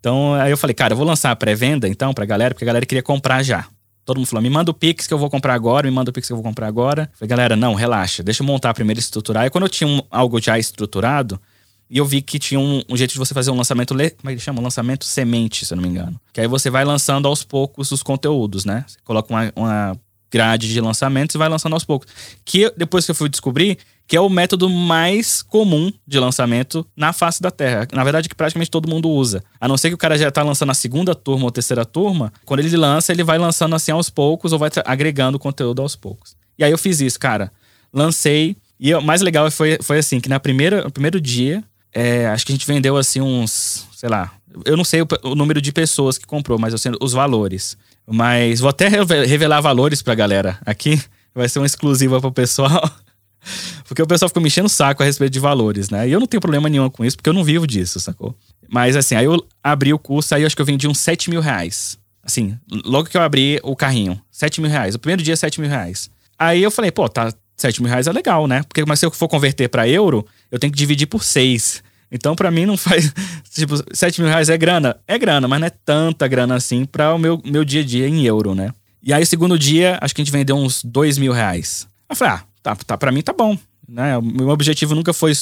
Então 0.01 0.35
aí 0.35 0.51
eu 0.51 0.57
falei, 0.57 0.75
cara, 0.75 0.93
eu 0.93 0.97
vou 0.97 1.07
lançar 1.07 1.31
a 1.31 1.37
pré-venda 1.37 1.89
então 1.89 2.13
pra 2.13 2.25
galera, 2.25 2.55
porque 2.55 2.65
a 2.65 2.67
galera 2.67 2.85
queria 2.85 3.05
comprar 3.05 3.41
já. 3.45 3.67
Todo 4.05 4.17
mundo 4.17 4.27
falou, 4.27 4.43
me 4.43 4.51
manda 4.51 4.73
o 4.73 4.75
Pix 4.75 5.07
que 5.07 5.15
eu 5.15 5.19
vou 5.19 5.31
comprar 5.31 5.55
agora, 5.55 5.89
me 5.89 5.95
manda 5.95 6.11
o 6.11 6.13
Pix 6.13 6.27
que 6.27 6.33
eu 6.33 6.37
vou 6.37 6.45
comprar 6.45 6.67
agora. 6.67 7.09
Falei, 7.15 7.29
galera, 7.29 7.55
não, 7.55 7.75
relaxa, 7.75 8.25
deixa 8.25 8.43
eu 8.43 8.47
montar 8.49 8.75
primeiro 8.75 8.99
e 8.99 9.01
estruturar. 9.01 9.47
E 9.47 9.51
quando 9.51 9.65
eu 9.65 9.71
tinha 9.71 9.87
um, 9.87 10.03
algo 10.11 10.41
já 10.41 10.59
estruturado, 10.59 11.41
e 11.89 11.99
eu 11.99 12.05
vi 12.05 12.21
que 12.21 12.39
tinha 12.39 12.59
um, 12.59 12.83
um, 12.89 12.97
jeito 12.97 13.13
de 13.13 13.19
você 13.19 13.33
fazer 13.33 13.51
um 13.51 13.57
lançamento, 13.57 13.95
como 13.95 14.31
é 14.31 14.35
que 14.35 14.41
chama? 14.41 14.61
Um 14.61 14.65
lançamento 14.65 15.05
semente, 15.05 15.65
se 15.65 15.73
eu 15.73 15.77
não 15.77 15.83
me 15.83 15.89
engano. 15.89 16.21
Que 16.33 16.41
aí 16.41 16.49
você 16.49 16.69
vai 16.69 16.85
lançando 16.85 17.29
aos 17.29 17.45
poucos 17.45 17.93
os 17.93 18.03
conteúdos, 18.03 18.65
né? 18.65 18.85
Você 18.87 18.99
coloca 19.05 19.33
uma, 19.33 19.53
uma 19.55 20.01
grade 20.31 20.69
de 20.69 20.81
lançamentos 20.81 21.35
e 21.35 21.39
vai 21.39 21.49
lançando 21.49 21.75
aos 21.75 21.85
poucos. 21.85 22.09
Que 22.45 22.73
depois 22.77 23.05
que 23.05 23.13
eu 23.13 23.15
fui 23.15 23.29
descobrir, 23.29 23.79
que 24.07 24.17
é 24.17 24.21
o 24.21 24.29
método 24.29 24.69
mais 24.69 25.43
comum 25.43 25.93
de 26.07 26.19
lançamento 26.19 26.87
na 26.97 27.13
face 27.13 27.41
da 27.41 27.51
Terra. 27.51 27.87
Na 27.93 28.05
verdade, 28.05 28.29
que 28.29 28.35
praticamente 28.35 28.71
todo 28.71 28.89
mundo 28.89 29.09
usa. 29.09 29.43
A 29.61 29.67
não 29.67 29.77
ser 29.77 29.89
que 29.89 29.95
o 29.95 29.99
cara 29.99 30.19
já 30.19 30.31
tá 30.31 30.43
lançando 30.43 30.71
a 30.71 30.75
segunda 30.75 31.15
turma 31.15 31.45
ou 31.45 31.51
terceira 31.51 31.85
turma, 31.85 32.33
quando 32.45 32.61
ele 32.61 32.77
lança, 32.77 33.13
ele 33.13 33.25
vai 33.25 33.39
lançando 33.39 33.75
assim 33.75 33.93
aos 33.93 34.11
poucos 34.11 34.53
ou 34.53 34.59
vai 34.59 34.71
agregando 34.85 35.39
conteúdo 35.39 35.83
aos 35.83 35.97
poucos. 35.97 36.37
E 36.59 36.65
aí 36.65 36.71
eu 36.71 36.79
fiz 36.79 37.01
isso, 37.01 37.19
cara. 37.19 37.53
Lancei. 37.93 38.57
E 38.79 38.95
o 38.95 39.01
mais 39.01 39.23
legal 39.23 39.51
foi, 39.51 39.79
foi 39.81 39.99
assim, 39.99 40.21
que 40.21 40.29
na 40.29 40.39
primeira, 40.39 40.83
no 40.83 40.91
primeiro 40.91 41.21
dia, 41.21 41.65
é, 41.99 42.27
acho 42.27 42.45
que 42.45 42.53
a 42.53 42.55
gente 42.55 42.67
vendeu 42.67 42.95
assim 42.99 43.23
uns, 43.23 43.87
sei 43.97 44.11
lá, 44.11 44.31
eu 44.67 44.77
não 44.77 44.85
sei 44.85 45.01
o, 45.01 45.09
o 45.23 45.35
número 45.35 45.63
de 45.63 45.73
pessoas 45.73 46.19
que 46.19 46.27
comprou, 46.27 46.59
mas 46.59 46.75
eu 46.75 46.79
sei 46.79 46.93
os 47.01 47.15
valores. 47.15 47.75
Mas 48.07 48.61
vou 48.61 48.69
até 48.69 48.87
revelar 48.87 49.63
valores 49.63 50.03
pra 50.03 50.15
galera 50.15 50.59
aqui. 50.67 51.01
Vai 51.35 51.49
ser 51.49 51.59
uma 51.59 51.67
exclusiva 51.67 52.21
pro 52.21 52.31
pessoal. 52.31 52.91
Porque 53.89 54.03
o 54.03 54.07
pessoal 54.07 54.29
ficou 54.29 54.43
me 54.43 54.49
enchendo 54.49 54.67
o 54.67 54.71
saco 54.71 55.03
a 55.03 55.07
respeito 55.07 55.33
de 55.33 55.41
valores, 55.41 55.89
né? 55.89 56.07
E 56.07 56.13
eu 56.13 56.21
não 56.21 56.27
tenho 56.27 56.41
problema 56.41 56.69
nenhum 56.69 56.91
com 56.91 57.05
isso, 57.05 57.17
porque 57.17 57.31
eu 57.31 57.35
não 57.35 57.45
vivo 57.45 57.67
disso, 57.67 58.01
sacou? 58.01 58.35
Mas 58.69 58.97
assim, 58.97 59.15
aí 59.15 59.25
eu 59.25 59.41
abri 59.63 59.95
o 59.95 59.99
curso, 59.99 60.35
aí 60.35 60.43
eu 60.43 60.47
acho 60.47 60.57
que 60.57 60.61
eu 60.61 60.67
vendi 60.67 60.89
uns 60.89 60.99
7 60.99 61.31
mil 61.31 61.41
reais. 61.41 61.97
Assim, 62.23 62.59
logo 62.85 63.09
que 63.09 63.17
eu 63.17 63.23
abri 63.23 63.61
o 63.63 63.77
carrinho, 63.77 64.21
7 64.33 64.61
mil 64.61 64.69
reais. 64.69 64.97
O 64.97 64.99
primeiro 64.99 65.23
dia, 65.23 65.37
7 65.37 65.61
mil 65.61 65.71
reais. 65.71 66.11
Aí 66.37 66.61
eu 66.61 66.71
falei, 66.71 66.91
pô, 66.91 67.09
tá, 67.09 67.33
7 67.57 67.83
mil 67.83 67.91
reais 67.91 68.07
é 68.07 68.13
legal, 68.13 68.47
né? 68.47 68.63
Porque, 68.63 68.85
mas 68.85 69.01
se 69.01 69.07
eu 69.07 69.11
for 69.11 69.29
converter 69.29 69.69
para 69.69 69.89
euro, 69.89 70.27
eu 70.51 70.59
tenho 70.59 70.73
que 70.73 70.79
dividir 70.79 71.07
por 71.07 71.25
6. 71.25 71.83
Então, 72.11 72.37
para 72.37 72.51
mim, 72.51 72.67
não 72.67 72.77
faz. 72.79 73.13
Tipo, 73.53 73.77
7 73.93 74.21
mil 74.21 74.31
reais 74.31 74.49
é 74.49 74.57
grana? 74.57 74.97
É 75.07 75.19
grana, 75.19 75.49
mas 75.49 75.61
não 75.61 75.67
é 75.67 75.71
tanta 75.71 76.29
grana 76.29 76.55
assim 76.55 76.85
para 76.85 77.15
o 77.15 77.19
meu, 77.19 77.41
meu 77.45 77.65
dia 77.65 77.81
a 77.81 77.85
dia 77.85 78.09
em 78.09 78.25
euro, 78.25 78.55
né? 78.55 78.71
E 79.03 79.13
aí, 79.13 79.25
segundo 79.25 79.59
dia, 79.59 79.99
acho 80.01 80.15
que 80.15 80.21
a 80.21 80.25
gente 80.25 80.33
vendeu 80.33 80.57
uns 80.57 80.83
2 80.85 81.19
mil 81.19 81.33
reais. 81.33 81.87
Eu 82.09 82.17
falei, 82.17 82.35
ah, 82.35 82.45
tá, 82.63 82.77
tá, 82.77 82.99
pra 82.99 83.13
mim 83.13 83.23
tá 83.23 83.33
bom. 83.33 83.57
Né? 83.89 84.19
O 84.19 84.23
meu 84.23 84.49
objetivo 84.49 84.95
nunca 84.95 85.13
foi 85.13 85.33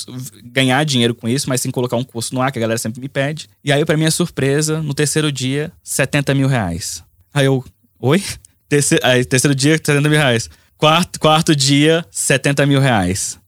ganhar 0.44 0.84
dinheiro 0.84 1.14
com 1.14 1.26
isso, 1.26 1.48
mas 1.48 1.62
sim 1.62 1.70
colocar 1.70 1.96
um 1.96 2.04
curso 2.04 2.34
no 2.34 2.42
ar, 2.42 2.52
que 2.52 2.58
a 2.58 2.60
galera 2.60 2.78
sempre 2.78 3.00
me 3.00 3.08
pede. 3.08 3.48
E 3.64 3.72
aí, 3.72 3.84
para 3.84 3.96
minha 3.96 4.10
surpresa, 4.10 4.82
no 4.82 4.92
terceiro 4.92 5.32
dia, 5.32 5.72
70 5.82 6.34
mil 6.34 6.46
reais. 6.46 7.02
Aí 7.32 7.46
eu, 7.46 7.64
oi? 7.98 8.22
Terceiro, 8.68 9.04
aí, 9.06 9.24
terceiro 9.24 9.54
dia, 9.54 9.76
70 9.76 10.08
mil 10.08 10.18
reais. 10.18 10.50
Quarto, 10.76 11.20
quarto 11.20 11.54
dia, 11.54 12.04
70 12.10 12.66
mil 12.66 12.80
reais. 12.80 13.38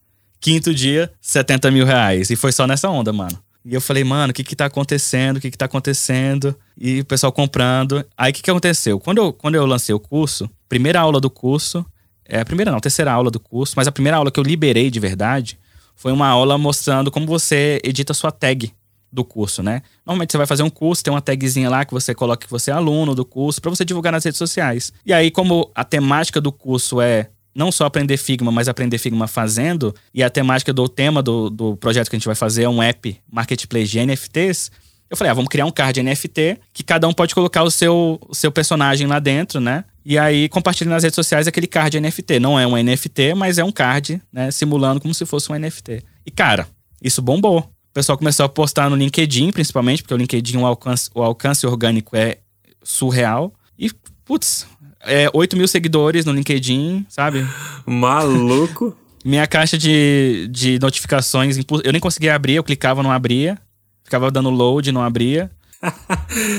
Quinto 0.40 0.72
dia, 0.72 1.12
70 1.20 1.70
mil 1.70 1.84
reais. 1.84 2.30
E 2.30 2.36
foi 2.36 2.52
só 2.52 2.66
nessa 2.66 2.88
onda, 2.88 3.12
mano. 3.12 3.36
E 3.64 3.74
eu 3.74 3.80
falei, 3.80 4.04
mano, 4.04 4.30
o 4.30 4.34
que 4.34 4.44
que 4.44 4.54
tá 4.54 4.66
acontecendo? 4.66 5.38
O 5.38 5.40
que 5.40 5.50
que 5.50 5.58
tá 5.58 5.64
acontecendo? 5.64 6.56
E 6.78 7.00
o 7.00 7.04
pessoal 7.04 7.32
comprando. 7.32 8.04
Aí 8.16 8.30
o 8.30 8.34
que 8.34 8.42
que 8.42 8.50
aconteceu? 8.50 9.00
Quando 9.00 9.18
eu, 9.18 9.32
quando 9.32 9.56
eu 9.56 9.66
lancei 9.66 9.92
o 9.92 9.98
curso, 9.98 10.48
primeira 10.68 11.00
aula 11.00 11.20
do 11.20 11.28
curso, 11.28 11.84
é 12.24 12.40
a 12.40 12.44
primeira 12.44 12.70
não, 12.70 12.78
a 12.78 12.80
terceira 12.80 13.12
aula 13.12 13.30
do 13.30 13.40
curso, 13.40 13.74
mas 13.76 13.88
a 13.88 13.92
primeira 13.92 14.18
aula 14.18 14.30
que 14.30 14.38
eu 14.38 14.44
liberei 14.44 14.88
de 14.88 15.00
verdade 15.00 15.58
foi 15.96 16.12
uma 16.12 16.28
aula 16.28 16.56
mostrando 16.56 17.10
como 17.10 17.26
você 17.26 17.80
edita 17.82 18.14
sua 18.14 18.30
tag 18.30 18.72
do 19.16 19.24
curso, 19.24 19.62
né? 19.62 19.82
Normalmente 20.04 20.30
você 20.30 20.38
vai 20.38 20.46
fazer 20.46 20.62
um 20.62 20.70
curso, 20.70 21.02
tem 21.02 21.12
uma 21.12 21.22
tagzinha 21.22 21.68
lá 21.68 21.84
que 21.84 21.92
você 21.92 22.14
coloca 22.14 22.46
que 22.46 22.50
você 22.50 22.70
é 22.70 22.74
aluno 22.74 23.14
do 23.14 23.24
curso 23.24 23.60
para 23.60 23.70
você 23.70 23.84
divulgar 23.84 24.12
nas 24.12 24.22
redes 24.24 24.38
sociais. 24.38 24.92
E 25.04 25.12
aí, 25.12 25.30
como 25.30 25.70
a 25.74 25.82
temática 25.82 26.40
do 26.40 26.52
curso 26.52 27.00
é 27.00 27.30
não 27.54 27.72
só 27.72 27.86
aprender 27.86 28.18
Figma, 28.18 28.52
mas 28.52 28.68
aprender 28.68 28.98
Figma 28.98 29.26
fazendo, 29.26 29.94
e 30.12 30.22
a 30.22 30.28
temática 30.28 30.74
do 30.74 30.86
tema 30.86 31.22
do, 31.22 31.48
do 31.48 31.76
projeto 31.78 32.10
que 32.10 32.16
a 32.16 32.18
gente 32.18 32.26
vai 32.26 32.34
fazer 32.34 32.64
é 32.64 32.68
um 32.68 32.82
app 32.82 33.18
marketplace 33.32 33.88
de 33.88 34.04
NFTs, 34.04 34.70
eu 35.08 35.16
falei, 35.16 35.30
ah, 35.30 35.34
vamos 35.34 35.48
criar 35.48 35.64
um 35.64 35.70
card 35.70 36.02
NFT 36.02 36.58
que 36.72 36.82
cada 36.82 37.08
um 37.08 37.12
pode 37.12 37.34
colocar 37.34 37.62
o 37.62 37.70
seu, 37.70 38.20
o 38.28 38.34
seu 38.34 38.50
personagem 38.50 39.06
lá 39.06 39.18
dentro, 39.18 39.60
né? 39.60 39.84
E 40.04 40.18
aí 40.18 40.48
compartilha 40.48 40.90
nas 40.90 41.02
redes 41.02 41.14
sociais 41.14 41.46
aquele 41.46 41.66
card 41.66 41.98
NFT. 41.98 42.40
Não 42.40 42.58
é 42.58 42.66
um 42.66 42.76
NFT, 42.76 43.34
mas 43.34 43.56
é 43.56 43.64
um 43.64 43.72
card, 43.72 44.20
né? 44.32 44.50
Simulando 44.50 45.00
como 45.00 45.14
se 45.14 45.24
fosse 45.24 45.50
um 45.50 45.58
NFT. 45.58 46.02
E 46.26 46.30
cara, 46.30 46.68
isso 47.00 47.22
bombou. 47.22 47.70
O 47.96 47.98
pessoal 47.98 48.18
começou 48.18 48.44
a 48.44 48.48
postar 48.50 48.90
no 48.90 48.96
LinkedIn, 48.96 49.52
principalmente, 49.52 50.02
porque 50.02 50.12
o 50.12 50.18
LinkedIn, 50.18 50.58
o 50.58 50.66
alcance, 50.66 51.08
o 51.14 51.22
alcance 51.22 51.66
orgânico 51.66 52.14
é 52.14 52.40
surreal. 52.82 53.54
E, 53.78 53.90
putz, 54.22 54.66
é, 55.00 55.30
8 55.32 55.56
mil 55.56 55.66
seguidores 55.66 56.26
no 56.26 56.32
LinkedIn, 56.32 57.06
sabe? 57.08 57.46
Maluco. 57.86 58.94
Minha 59.24 59.46
caixa 59.46 59.78
de, 59.78 60.46
de 60.50 60.78
notificações, 60.78 61.56
eu 61.56 61.90
nem 61.90 61.98
conseguia 61.98 62.34
abrir, 62.34 62.56
eu 62.56 62.62
clicava, 62.62 63.02
não 63.02 63.10
abria. 63.10 63.56
Ficava 64.04 64.30
dando 64.30 64.50
load, 64.50 64.92
não 64.92 65.02
abria. 65.02 65.50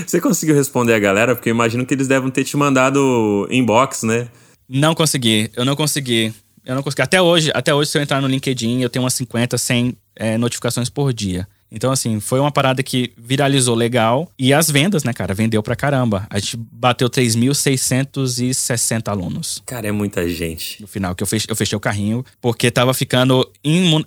Você 0.07 0.19
conseguiu 0.19 0.55
responder 0.55 0.95
a 0.95 0.99
galera? 0.99 1.35
Porque 1.35 1.49
eu 1.49 1.53
imagino 1.53 1.85
que 1.85 1.93
eles 1.93 2.07
devem 2.07 2.31
ter 2.31 2.45
te 2.45 2.57
mandado 2.57 3.47
inbox, 3.51 4.01
né? 4.01 4.27
Não 4.67 4.95
consegui, 4.95 5.51
eu 5.55 5.63
não 5.63 5.75
consegui. 5.75 6.33
Eu 6.65 6.73
não 6.73 6.81
consegui. 6.81 7.03
Até 7.03 7.21
hoje, 7.21 7.51
até 7.53 7.75
hoje, 7.75 7.91
se 7.91 7.97
eu 7.99 8.01
entrar 8.01 8.19
no 8.21 8.27
LinkedIn, 8.27 8.81
eu 8.81 8.89
tenho 8.89 9.03
umas 9.05 9.13
50, 9.13 9.55
100 9.55 9.95
é, 10.17 10.37
notificações 10.37 10.89
por 10.89 11.13
dia. 11.13 11.47
Então, 11.69 11.91
assim, 11.91 12.19
foi 12.19 12.39
uma 12.39 12.51
parada 12.51 12.81
que 12.81 13.11
viralizou 13.17 13.75
legal. 13.75 14.31
E 14.39 14.53
as 14.53 14.71
vendas, 14.71 15.03
né, 15.03 15.11
cara? 15.11 15.33
Vendeu 15.33 15.61
pra 15.61 15.75
caramba. 15.75 16.25
A 16.29 16.39
gente 16.39 16.57
bateu 16.57 17.09
3.660 17.09 19.09
alunos. 19.09 19.61
Cara, 19.65 19.87
é 19.87 19.91
muita 19.91 20.27
gente. 20.29 20.81
No 20.81 20.87
final, 20.87 21.13
que 21.13 21.21
eu 21.21 21.27
fechei, 21.27 21.51
eu 21.51 21.55
fechei 21.55 21.75
o 21.75 21.79
carrinho, 21.79 22.25
porque 22.41 22.71
tava 22.71 22.93
ficando, 22.93 23.49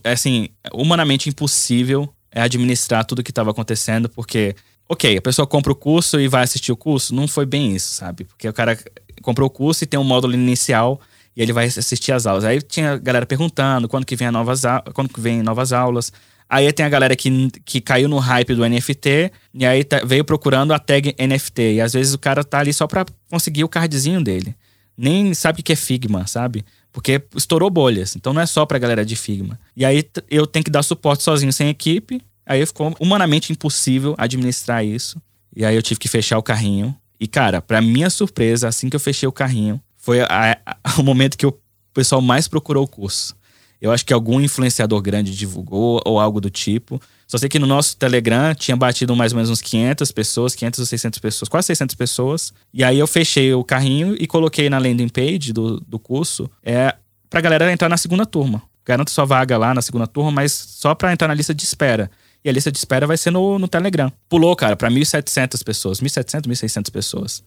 assim, 0.03 0.49
humanamente 0.73 1.29
impossível 1.29 2.09
administrar 2.33 3.05
tudo 3.05 3.23
que 3.23 3.33
tava 3.33 3.51
acontecendo, 3.51 4.09
porque 4.09 4.55
ok, 4.89 5.19
a 5.19 5.23
pessoa 5.23 5.47
compra 5.47 5.73
o 5.73 5.77
curso 5.77 6.21
e 6.21 6.29
vai 6.29 6.43
assistir 6.43 6.73
o 6.73 6.77
curso. 6.77 7.15
Não 7.15 7.29
foi 7.29 7.47
bem 7.47 7.75
isso, 7.75 7.95
sabe? 7.95 8.25
Porque 8.25 8.49
o 8.49 8.53
cara 8.53 8.79
comprou 9.23 9.47
o 9.47 9.51
curso 9.51 9.85
e 9.85 9.87
tem 9.87 10.01
um 10.01 10.05
módulo 10.05 10.35
inicial 10.35 11.01
e 11.37 11.43
ele 11.43 11.53
vai 11.53 11.67
assistir 11.67 12.13
as 12.13 12.27
aulas. 12.27 12.45
Aí 12.45 12.61
tinha 12.61 12.97
galera 12.99 13.27
perguntando 13.27 13.89
quando 13.89 14.05
que 14.05 14.17
vem 14.17 14.31
novas, 14.31 14.63
quando 14.95 15.09
que 15.09 15.21
vem 15.21 15.43
novas 15.43 15.73
aulas. 15.73 16.13
Aí 16.49 16.73
tem 16.73 16.85
a 16.85 16.89
galera 16.89 17.15
que, 17.15 17.49
que 17.65 17.81
caiu 17.81 18.09
no 18.09 18.19
hype 18.19 18.55
do 18.55 18.69
NFT 18.69 19.31
e 19.55 19.65
aí 19.65 19.85
tá, 19.85 20.01
veio 20.05 20.25
procurando 20.25 20.73
a 20.73 20.79
tag 20.79 21.15
NFT. 21.19 21.75
E 21.75 21.81
às 21.81 21.93
vezes 21.93 22.13
o 22.13 22.19
cara 22.19 22.43
tá 22.43 22.59
ali 22.59 22.73
só 22.73 22.87
pra 22.87 23.07
conseguir 23.31 23.63
o 23.63 23.69
cardzinho 23.69 24.23
dele. 24.23 24.57
Nem 24.99 25.33
sabe 25.33 25.61
o 25.61 25.63
que 25.63 25.73
é 25.73 25.77
Figma, 25.77 26.27
sabe? 26.27 26.65
Porque 26.93 27.23
estourou 27.37 27.71
bolhas. 27.71 28.17
Então 28.17 28.33
não 28.33 28.43
é 28.43 28.47
só 28.47 28.67
pra 28.67 28.79
galera 28.79 29.05
de 29.05 29.15
Figma. 29.15 29.59
E 29.77 29.85
aí 29.85 30.05
eu 30.29 30.47
tenho 30.47 30.65
que 30.65 30.71
dar 30.71 30.83
suporte 30.83 31.23
sozinho, 31.23 31.53
sem 31.53 31.69
equipe. 31.69 32.21
Aí 32.45 32.67
ficou 32.67 32.95
humanamente 32.99 33.53
impossível 33.53 34.17
administrar 34.19 34.85
isso. 34.85 35.23
E 35.55 35.65
aí 35.65 35.77
eu 35.77 35.83
tive 35.83 36.01
que 36.01 36.09
fechar 36.09 36.37
o 36.37 36.43
carrinho. 36.43 36.97
E, 37.21 37.29
cara, 37.29 37.63
pra 37.63 37.81
minha 37.81 38.11
surpresa, 38.11 38.67
assim 38.67 38.91
que 38.91 38.97
eu 38.97 39.01
fechei 39.01 39.29
o 39.29 39.33
carrinho, 39.33 39.81
foi 40.01 40.23
a, 40.23 40.59
a, 40.67 40.77
o 40.99 41.03
momento 41.05 41.39
que 41.39 41.47
o 41.47 41.57
pessoal 41.95 42.21
mais 42.21 42.49
procurou 42.49 42.85
o 42.85 42.89
curso. 42.89 43.39
Eu 43.81 43.91
acho 43.91 44.05
que 44.05 44.13
algum 44.13 44.41
influenciador 44.41 45.01
grande 45.01 45.35
divulgou 45.35 46.03
ou 46.05 46.21
algo 46.21 46.39
do 46.39 46.51
tipo. 46.51 47.01
Só 47.27 47.39
sei 47.39 47.49
que 47.49 47.59
no 47.59 47.67
nosso 47.67 47.97
Telegram 47.97 48.55
tinha 48.55 48.77
batido 48.77 49.17
mais 49.17 49.33
ou 49.33 49.37
menos 49.37 49.49
uns 49.49 49.63
500 49.63 50.13
pessoas, 50.13 50.55
500 50.55 50.81
ou 50.81 50.87
600 50.87 51.19
pessoas, 51.19 51.49
quase 51.49 51.67
600 51.69 51.95
pessoas. 51.95 52.53
E 52.75 52.85
aí 52.85 52.99
eu 52.99 53.07
fechei 53.07 53.55
o 53.55 53.65
carrinho 53.65 54.15
e 54.19 54.27
coloquei 54.27 54.69
na 54.69 54.79
landing 54.79 55.09
page 55.09 55.53
do, 55.53 55.81
do 55.81 55.99
curso 55.99 56.51
é, 56.63 56.95
pra 57.31 57.41
galera 57.41 57.73
entrar 57.73 57.89
na 57.89 57.97
segunda 57.97 58.27
turma. 58.27 58.63
Garanto 58.85 59.11
sua 59.11 59.25
vaga 59.25 59.57
lá 59.57 59.73
na 59.73 59.81
segunda 59.81 60.07
turma, 60.07 60.31
mas 60.31 60.53
só 60.53 60.95
pra 60.95 61.13
entrar 61.13 61.29
na 61.29 61.35
lista 61.35 61.55
de 61.55 61.63
espera. 61.63 62.11
E 62.45 62.51
a 62.51 62.53
lista 62.53 62.71
de 62.71 62.77
espera 62.77 63.07
vai 63.07 63.17
ser 63.17 63.31
no, 63.31 63.59
no 63.59 63.69
Telegram. 63.69 64.13
Pulou, 64.29 64.55
cara, 64.57 64.77
pra 64.77 64.91
1.700 64.91 65.63
pessoas. 65.65 66.01
1.700, 66.01 66.47
1.600 66.47 66.91
pessoas. 66.91 67.45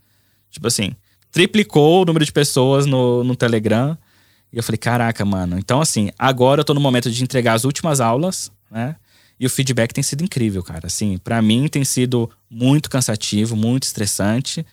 Tipo 0.49 0.67
assim, 0.67 0.95
triplicou 1.33 2.03
o 2.03 2.05
número 2.05 2.23
de 2.23 2.31
pessoas 2.31 2.85
no, 2.85 3.25
no 3.25 3.35
Telegram. 3.35 3.97
E 4.53 4.57
eu 4.57 4.63
falei, 4.63 4.77
caraca, 4.77 5.25
mano. 5.25 5.59
Então, 5.59 5.81
assim, 5.81 6.11
agora 6.17 6.61
eu 6.61 6.65
tô 6.65 6.73
no 6.73 6.79
momento 6.79 7.11
de 7.11 7.21
entregar 7.21 7.53
as 7.53 7.65
últimas 7.65 7.99
aulas, 7.99 8.49
né? 8.71 8.95
E 9.37 9.45
o 9.45 9.49
feedback 9.49 9.91
tem 9.91 10.03
sido 10.03 10.23
incrível, 10.23 10.63
cara. 10.63 10.87
Assim, 10.87 11.17
para 11.17 11.41
mim 11.41 11.67
tem 11.67 11.83
sido 11.83 12.29
muito 12.49 12.89
cansativo, 12.89 13.57
muito 13.57 13.83
estressante, 13.83 14.65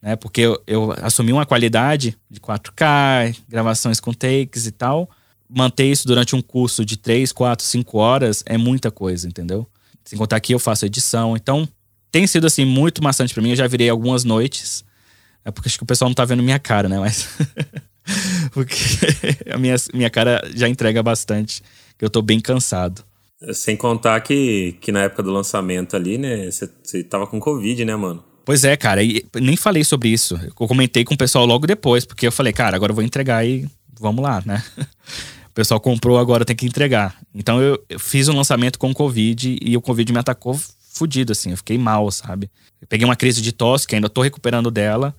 né? 0.00 0.16
Porque 0.16 0.40
eu, 0.40 0.62
eu 0.66 0.94
assumi 1.02 1.30
uma 1.30 1.44
qualidade 1.44 2.16
de 2.30 2.40
4K, 2.40 3.36
gravações 3.46 4.00
com 4.00 4.14
takes 4.14 4.66
e 4.66 4.70
tal 4.70 5.10
manter 5.48 5.84
isso 5.90 6.06
durante 6.06 6.34
um 6.34 6.42
curso 6.42 6.84
de 6.84 6.96
3, 6.96 7.32
4, 7.32 7.64
5 7.64 7.98
horas 7.98 8.42
é 8.46 8.58
muita 8.58 8.90
coisa, 8.90 9.28
entendeu? 9.28 9.66
Sem 10.04 10.18
contar 10.18 10.40
que 10.40 10.54
eu 10.54 10.58
faço 10.58 10.86
edição. 10.86 11.36
Então, 11.36 11.68
tem 12.10 12.26
sido 12.26 12.46
assim 12.46 12.64
muito 12.64 13.02
maçante 13.02 13.32
para 13.32 13.42
mim. 13.42 13.50
Eu 13.50 13.56
já 13.56 13.66
virei 13.66 13.88
algumas 13.88 14.24
noites. 14.24 14.84
É 15.46 15.50
porque 15.52 15.68
acho 15.68 15.78
que 15.78 15.84
o 15.84 15.86
pessoal 15.86 16.08
não 16.08 16.14
tá 16.14 16.24
vendo 16.24 16.42
minha 16.42 16.58
cara, 16.58 16.88
né? 16.88 16.98
Mas. 16.98 17.28
porque 18.52 18.74
a 19.50 19.56
minha, 19.56 19.76
minha 19.94 20.10
cara 20.10 20.42
já 20.54 20.68
entrega 20.68 21.02
bastante. 21.02 21.62
Eu 22.00 22.10
tô 22.10 22.20
bem 22.20 22.40
cansado. 22.40 23.04
Sem 23.52 23.76
contar 23.76 24.20
que, 24.20 24.76
que 24.80 24.90
na 24.90 25.04
época 25.04 25.22
do 25.22 25.30
lançamento 25.30 25.94
ali, 25.94 26.18
né? 26.18 26.50
Você 26.50 27.04
tava 27.04 27.26
com 27.26 27.38
Covid, 27.38 27.84
né, 27.84 27.94
mano? 27.94 28.24
Pois 28.44 28.64
é, 28.64 28.76
cara. 28.76 29.02
E 29.02 29.24
nem 29.36 29.56
falei 29.56 29.84
sobre 29.84 30.08
isso. 30.08 30.38
Eu 30.44 30.52
comentei 30.66 31.04
com 31.04 31.14
o 31.14 31.18
pessoal 31.18 31.46
logo 31.46 31.66
depois, 31.66 32.04
porque 32.04 32.26
eu 32.26 32.32
falei, 32.32 32.52
cara, 32.52 32.76
agora 32.76 32.90
eu 32.90 32.96
vou 32.96 33.04
entregar 33.04 33.46
e 33.46 33.68
vamos 34.00 34.22
lá, 34.22 34.42
né? 34.44 34.62
pessoal 35.56 35.80
comprou, 35.80 36.18
agora 36.18 36.44
tem 36.44 36.54
que 36.54 36.66
entregar. 36.66 37.16
Então 37.34 37.62
eu, 37.62 37.82
eu 37.88 37.98
fiz 37.98 38.28
um 38.28 38.36
lançamento 38.36 38.78
com 38.78 38.92
Covid 38.92 39.58
e 39.60 39.74
o 39.74 39.80
Covid 39.80 40.12
me 40.12 40.18
atacou 40.18 40.54
fudido, 40.92 41.32
assim. 41.32 41.50
Eu 41.50 41.56
fiquei 41.56 41.78
mal, 41.78 42.10
sabe? 42.10 42.50
Eu 42.80 42.86
peguei 42.86 43.06
uma 43.06 43.16
crise 43.16 43.40
de 43.40 43.52
tosse, 43.52 43.86
que 43.86 43.94
ainda 43.94 44.10
tô 44.10 44.20
recuperando 44.20 44.70
dela. 44.70 45.14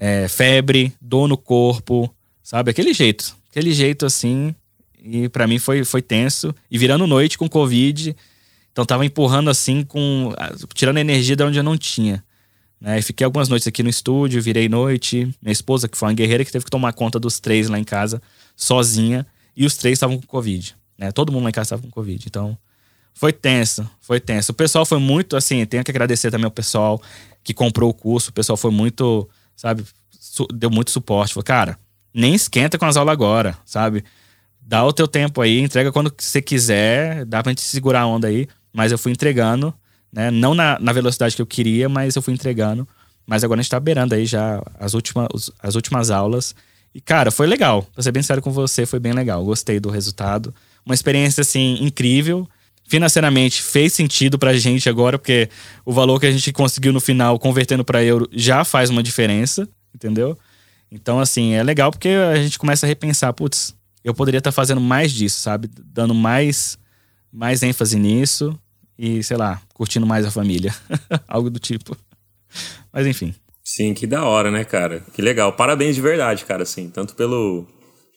É, 0.00 0.26
febre, 0.26 0.92
dor 1.00 1.28
no 1.28 1.36
corpo, 1.36 2.12
sabe? 2.42 2.70
Aquele 2.70 2.92
jeito. 2.92 3.36
Aquele 3.50 3.72
jeito, 3.72 4.06
assim. 4.06 4.54
E 5.02 5.28
para 5.28 5.46
mim 5.46 5.58
foi, 5.58 5.84
foi 5.84 6.02
tenso. 6.02 6.52
E 6.70 6.78
virando 6.78 7.06
noite 7.06 7.38
com 7.38 7.48
Covid. 7.48 8.16
Então 8.72 8.84
tava 8.84 9.04
empurrando 9.04 9.50
assim, 9.50 9.84
com. 9.84 10.32
tirando 10.74 10.98
energia 10.98 11.36
de 11.36 11.44
onde 11.44 11.58
eu 11.58 11.62
não 11.62 11.76
tinha. 11.76 12.24
Né? 12.80 13.02
Fiquei 13.02 13.24
algumas 13.24 13.48
noites 13.48 13.68
aqui 13.68 13.82
no 13.82 13.90
estúdio, 13.90 14.40
virei 14.40 14.68
noite. 14.68 15.28
Minha 15.42 15.52
esposa, 15.52 15.86
que 15.86 15.98
foi 15.98 16.08
uma 16.08 16.14
guerreira, 16.14 16.44
que 16.44 16.50
teve 16.50 16.64
que 16.64 16.70
tomar 16.70 16.92
conta 16.94 17.18
dos 17.20 17.38
três 17.38 17.68
lá 17.68 17.78
em 17.78 17.84
casa, 17.84 18.22
sozinha. 18.56 19.26
E 19.54 19.66
os 19.66 19.76
três 19.76 19.94
estavam 19.94 20.18
com 20.18 20.26
Covid. 20.26 20.74
Né? 20.96 21.12
Todo 21.12 21.30
mundo 21.30 21.44
lá 21.44 21.50
em 21.50 21.52
casa 21.52 21.66
estava 21.66 21.82
com 21.82 21.90
Covid. 21.90 22.24
Então, 22.26 22.56
foi 23.12 23.32
tenso, 23.32 23.88
foi 24.00 24.18
tenso. 24.18 24.52
O 24.52 24.54
pessoal 24.54 24.86
foi 24.86 24.98
muito, 24.98 25.36
assim, 25.36 25.64
tenho 25.66 25.84
que 25.84 25.90
agradecer 25.90 26.30
também 26.30 26.46
ao 26.46 26.50
pessoal 26.50 27.02
que 27.44 27.52
comprou 27.52 27.90
o 27.90 27.94
curso. 27.94 28.30
O 28.30 28.32
pessoal 28.32 28.56
foi 28.56 28.70
muito, 28.70 29.28
sabe, 29.60 29.84
deu 30.54 30.70
muito 30.70 30.90
suporte. 30.90 31.34
Falou, 31.34 31.44
cara, 31.44 31.78
nem 32.14 32.34
esquenta 32.34 32.78
com 32.78 32.86
as 32.86 32.96
aulas 32.96 33.12
agora, 33.12 33.58
sabe? 33.66 34.02
Dá 34.58 34.82
o 34.84 34.92
teu 34.92 35.06
tempo 35.06 35.42
aí, 35.42 35.60
entrega 35.60 35.92
quando 35.92 36.10
você 36.16 36.40
quiser, 36.40 37.26
dá 37.26 37.42
pra 37.42 37.50
gente 37.50 37.60
segurar 37.60 38.00
a 38.00 38.06
onda 38.06 38.28
aí. 38.28 38.48
Mas 38.72 38.90
eu 38.90 38.96
fui 38.96 39.12
entregando, 39.12 39.74
né? 40.10 40.30
Não 40.30 40.54
na, 40.54 40.78
na 40.78 40.92
velocidade 40.92 41.36
que 41.36 41.42
eu 41.42 41.46
queria, 41.46 41.88
mas 41.90 42.16
eu 42.16 42.22
fui 42.22 42.32
entregando. 42.32 42.88
Mas 43.26 43.44
agora 43.44 43.60
a 43.60 43.62
gente 43.62 43.70
tá 43.70 43.78
beirando 43.78 44.14
aí 44.14 44.24
já 44.24 44.62
as 44.78 44.94
últimas, 44.94 45.50
as 45.62 45.74
últimas 45.74 46.10
aulas. 46.10 46.54
E, 46.94 47.00
cara, 47.00 47.30
foi 47.30 47.46
legal. 47.46 47.82
Pra 47.82 48.02
ser 48.02 48.12
bem 48.12 48.22
sério 48.22 48.42
com 48.42 48.50
você, 48.50 48.86
foi 48.86 48.98
bem 48.98 49.12
legal. 49.12 49.44
Gostei 49.44 49.78
do 49.78 49.90
resultado. 49.90 50.54
Uma 50.86 50.94
experiência, 50.94 51.42
assim, 51.42 51.76
incrível. 51.80 52.48
Financeiramente 52.90 53.62
fez 53.62 53.92
sentido 53.92 54.36
pra 54.36 54.52
gente 54.52 54.88
agora, 54.88 55.16
porque 55.16 55.48
o 55.84 55.92
valor 55.92 56.18
que 56.18 56.26
a 56.26 56.30
gente 56.32 56.52
conseguiu 56.52 56.92
no 56.92 57.00
final, 57.00 57.38
convertendo 57.38 57.84
para 57.84 58.02
euro, 58.02 58.28
já 58.32 58.64
faz 58.64 58.90
uma 58.90 59.00
diferença, 59.00 59.68
entendeu? 59.94 60.36
Então, 60.90 61.20
assim, 61.20 61.52
é 61.52 61.62
legal 61.62 61.92
porque 61.92 62.08
a 62.08 62.34
gente 62.42 62.58
começa 62.58 62.84
a 62.84 62.88
repensar, 62.88 63.32
putz, 63.32 63.76
eu 64.02 64.12
poderia 64.12 64.38
estar 64.38 64.50
tá 64.50 64.52
fazendo 64.52 64.80
mais 64.80 65.12
disso, 65.12 65.40
sabe? 65.40 65.70
Dando 65.84 66.12
mais, 66.12 66.76
mais 67.32 67.62
ênfase 67.62 67.96
nisso 67.96 68.58
e, 68.98 69.22
sei 69.22 69.36
lá, 69.36 69.62
curtindo 69.72 70.04
mais 70.04 70.26
a 70.26 70.30
família. 70.32 70.74
Algo 71.28 71.48
do 71.48 71.60
tipo. 71.60 71.96
Mas 72.92 73.06
enfim. 73.06 73.32
Sim, 73.62 73.94
que 73.94 74.04
da 74.04 74.24
hora, 74.24 74.50
né, 74.50 74.64
cara? 74.64 75.04
Que 75.14 75.22
legal. 75.22 75.52
Parabéns 75.52 75.94
de 75.94 76.02
verdade, 76.02 76.44
cara, 76.44 76.64
assim, 76.64 76.90
tanto 76.90 77.14
pelo, 77.14 77.68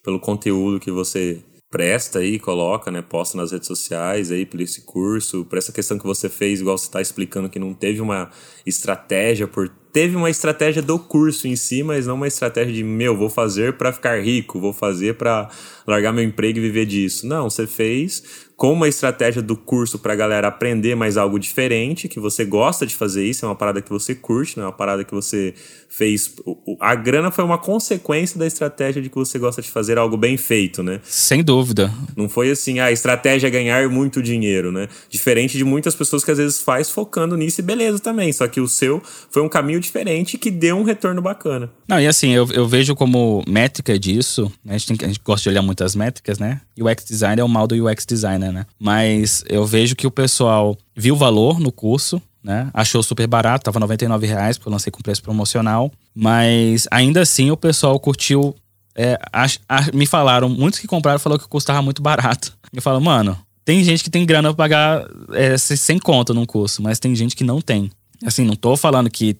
pelo 0.03 0.19
conteúdo 0.19 0.79
que 0.79 0.89
você 0.89 1.43
presta 1.73 2.19
aí, 2.19 2.37
coloca, 2.37 2.91
né, 2.91 3.01
posta 3.01 3.35
nas 3.35 3.51
redes 3.51 3.67
sociais 3.67 4.31
aí 4.31 4.45
por 4.45 4.61
esse 4.61 4.81
curso, 4.81 5.43
por 5.43 5.57
essa 5.57 5.71
questão 5.71 5.97
que 5.97 6.05
você 6.05 6.29
fez, 6.29 6.61
igual 6.61 6.77
você 6.77 6.85
está 6.85 7.01
explicando 7.01 7.49
que 7.49 7.57
não 7.57 7.73
teve 7.73 7.99
uma 7.99 8.29
estratégia 8.63 9.47
por 9.47 9.67
teve 9.91 10.15
uma 10.15 10.29
estratégia 10.29 10.81
do 10.81 10.99
curso 10.99 11.47
em 11.47 11.55
si, 11.55 11.81
mas 11.81 12.05
não 12.05 12.15
uma 12.15 12.27
estratégia 12.27 12.73
de 12.73 12.83
meu, 12.83 13.17
vou 13.17 13.29
fazer 13.29 13.73
para 13.73 13.91
ficar 13.91 14.23
rico, 14.23 14.59
vou 14.59 14.73
fazer 14.73 15.15
para 15.15 15.49
largar 15.87 16.11
meu 16.11 16.23
emprego 16.23 16.57
e 16.57 16.61
viver 16.61 16.85
disso. 16.85 17.27
Não, 17.27 17.47
você 17.49 17.67
fez 17.67 18.51
com 18.63 18.71
uma 18.71 18.87
estratégia 18.87 19.41
do 19.41 19.57
curso 19.57 19.99
para 19.99 20.13
a 20.13 20.15
galera 20.15 20.47
aprender 20.47 20.95
mais 20.95 21.17
algo 21.17 21.37
diferente, 21.37 22.07
que 22.07 22.17
você 22.17 22.45
gosta 22.45 22.85
de 22.85 22.95
fazer 22.95 23.25
isso, 23.25 23.43
é 23.43 23.49
uma 23.49 23.55
parada 23.55 23.81
que 23.81 23.89
você 23.89 24.15
curte, 24.15 24.55
não 24.55 24.63
é 24.63 24.67
uma 24.67 24.71
parada 24.71 25.03
que 25.03 25.13
você 25.13 25.53
fez. 25.89 26.33
A 26.79 26.95
grana 26.95 27.29
foi 27.29 27.43
uma 27.43 27.57
consequência 27.57 28.39
da 28.39 28.47
estratégia 28.47 29.01
de 29.01 29.09
que 29.09 29.15
você 29.15 29.37
gosta 29.37 29.61
de 29.61 29.69
fazer 29.69 29.97
algo 29.97 30.15
bem 30.15 30.37
feito, 30.37 30.81
né? 30.81 31.01
Sem 31.03 31.43
dúvida. 31.43 31.93
Não 32.15 32.29
foi 32.29 32.51
assim, 32.51 32.79
a 32.79 32.89
estratégia 32.89 33.47
é 33.47 33.49
ganhar 33.49 33.89
muito 33.89 34.21
dinheiro, 34.21 34.71
né? 34.71 34.87
Diferente 35.09 35.57
de 35.57 35.65
muitas 35.65 35.93
pessoas 35.93 36.23
que 36.23 36.31
às 36.31 36.37
vezes 36.37 36.61
faz 36.61 36.89
focando 36.89 37.35
nisso 37.35 37.59
e 37.59 37.63
beleza 37.63 37.99
também, 37.99 38.31
só 38.31 38.47
que 38.47 38.61
o 38.61 38.67
seu 38.69 39.03
foi 39.29 39.41
um 39.41 39.49
caminho 39.49 39.81
diferente 39.81 40.37
que 40.37 40.49
deu 40.49 40.77
um 40.77 40.83
retorno 40.83 41.21
bacana. 41.21 41.69
Não, 41.85 41.99
e 41.99 42.07
assim, 42.07 42.29
eu, 42.31 42.47
eu 42.53 42.65
vejo 42.65 42.95
como 42.95 43.43
métrica 43.45 43.99
disso, 43.99 44.49
né? 44.63 44.75
a, 44.75 44.77
gente 44.77 44.97
tem, 44.97 45.05
a 45.05 45.11
gente 45.11 45.21
gosta 45.21 45.43
de 45.43 45.49
olhar 45.49 45.61
muitas 45.61 45.97
métricas, 45.97 46.39
né? 46.39 46.61
UX 46.79 47.03
design 47.03 47.41
é 47.41 47.43
o 47.43 47.49
mal 47.49 47.67
do 47.67 47.75
UX 47.75 48.05
designer, 48.05 48.52
né? 48.53 48.65
Mas 48.79 49.43
eu 49.49 49.65
vejo 49.65 49.95
que 49.95 50.07
o 50.07 50.11
pessoal 50.11 50.77
viu 50.95 51.15
valor 51.15 51.59
no 51.59 51.71
curso, 51.71 52.21
né? 52.43 52.69
Achou 52.73 53.01
super 53.01 53.25
barato, 53.27 53.63
tava 53.63 53.79
99 53.79 54.27
reais, 54.27 54.57
porque 54.57 54.67
eu 54.67 54.73
lancei 54.73 54.91
com 54.91 55.01
preço 55.01 55.23
promocional. 55.23 55.91
Mas 56.13 56.87
ainda 56.91 57.21
assim 57.21 57.51
o 57.51 57.57
pessoal 57.57 57.99
curtiu. 57.99 58.55
É, 58.95 59.17
a, 59.31 59.45
a, 59.67 59.91
me 59.93 60.05
falaram, 60.05 60.47
muitos 60.47 60.79
que 60.79 60.85
compraram 60.85 61.17
falaram 61.19 61.41
que 61.41 61.49
custava 61.49 61.81
muito 61.81 62.01
barato. 62.01 62.55
Eu 62.71 62.81
falo, 62.81 63.01
mano, 63.01 63.37
tem 63.65 63.83
gente 63.83 64.03
que 64.03 64.09
tem 64.09 64.25
grana 64.25 64.53
pra 64.53 64.63
pagar 64.65 65.07
é, 65.31 65.57
sem 65.57 65.97
conta 65.97 66.33
num 66.33 66.45
curso, 66.45 66.81
mas 66.81 66.99
tem 66.99 67.15
gente 67.15 67.35
que 67.35 67.43
não 67.43 67.61
tem. 67.61 67.89
Assim, 68.25 68.45
não 68.45 68.55
tô 68.55 68.75
falando 68.77 69.09
que 69.09 69.37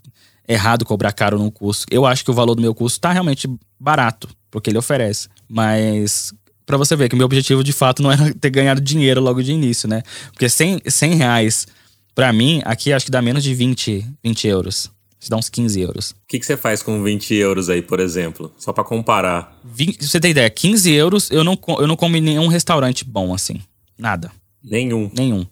é 0.47 0.53
errado 0.53 0.85
cobrar 0.85 1.11
caro 1.11 1.37
num 1.37 1.51
curso. 1.51 1.85
Eu 1.91 2.05
acho 2.05 2.23
que 2.23 2.31
o 2.31 2.33
valor 2.33 2.55
do 2.55 2.61
meu 2.61 2.73
curso 2.73 2.99
tá 2.99 3.11
realmente 3.11 3.49
barato, 3.79 4.29
porque 4.49 4.69
ele 4.69 4.77
oferece. 4.77 5.27
Mas 5.47 6.33
para 6.65 6.77
você 6.77 6.95
ver 6.95 7.09
que 7.09 7.15
o 7.15 7.17
meu 7.17 7.25
objetivo 7.25 7.63
de 7.63 7.73
fato 7.73 8.01
não 8.01 8.11
era 8.11 8.33
ter 8.35 8.49
ganhado 8.49 8.81
dinheiro 8.81 9.21
logo 9.21 9.41
de 9.41 9.51
início, 9.51 9.87
né? 9.87 10.03
Porque 10.31 10.49
100, 10.49 10.81
100 10.85 11.15
reais, 11.15 11.67
pra 12.15 12.31
mim, 12.31 12.61
aqui 12.65 12.93
acho 12.93 13.05
que 13.05 13.11
dá 13.11 13.21
menos 13.21 13.43
de 13.43 13.53
20, 13.53 14.05
20 14.23 14.47
euros. 14.47 14.91
Isso 15.19 15.29
dá 15.29 15.37
uns 15.37 15.47
15 15.47 15.79
euros. 15.79 16.11
O 16.11 16.15
que, 16.27 16.37
que 16.37 16.45
você 16.45 16.57
faz 16.57 16.83
com 16.83 17.01
20 17.01 17.33
euros 17.35 17.69
aí, 17.69 17.81
por 17.81 18.01
exemplo? 18.01 18.53
Só 18.57 18.73
para 18.73 18.83
comparar. 18.83 19.57
20, 19.63 20.05
você 20.05 20.19
tem 20.19 20.31
ideia, 20.31 20.49
15 20.49 20.91
euros 20.91 21.31
eu 21.31 21.43
não, 21.43 21.57
eu 21.79 21.87
não 21.87 21.95
como 21.95 22.17
em 22.17 22.21
nenhum 22.21 22.47
restaurante 22.47 23.05
bom 23.05 23.33
assim. 23.33 23.61
Nada. 23.97 24.31
Nenhum. 24.61 25.09
Nenhum. 25.15 25.45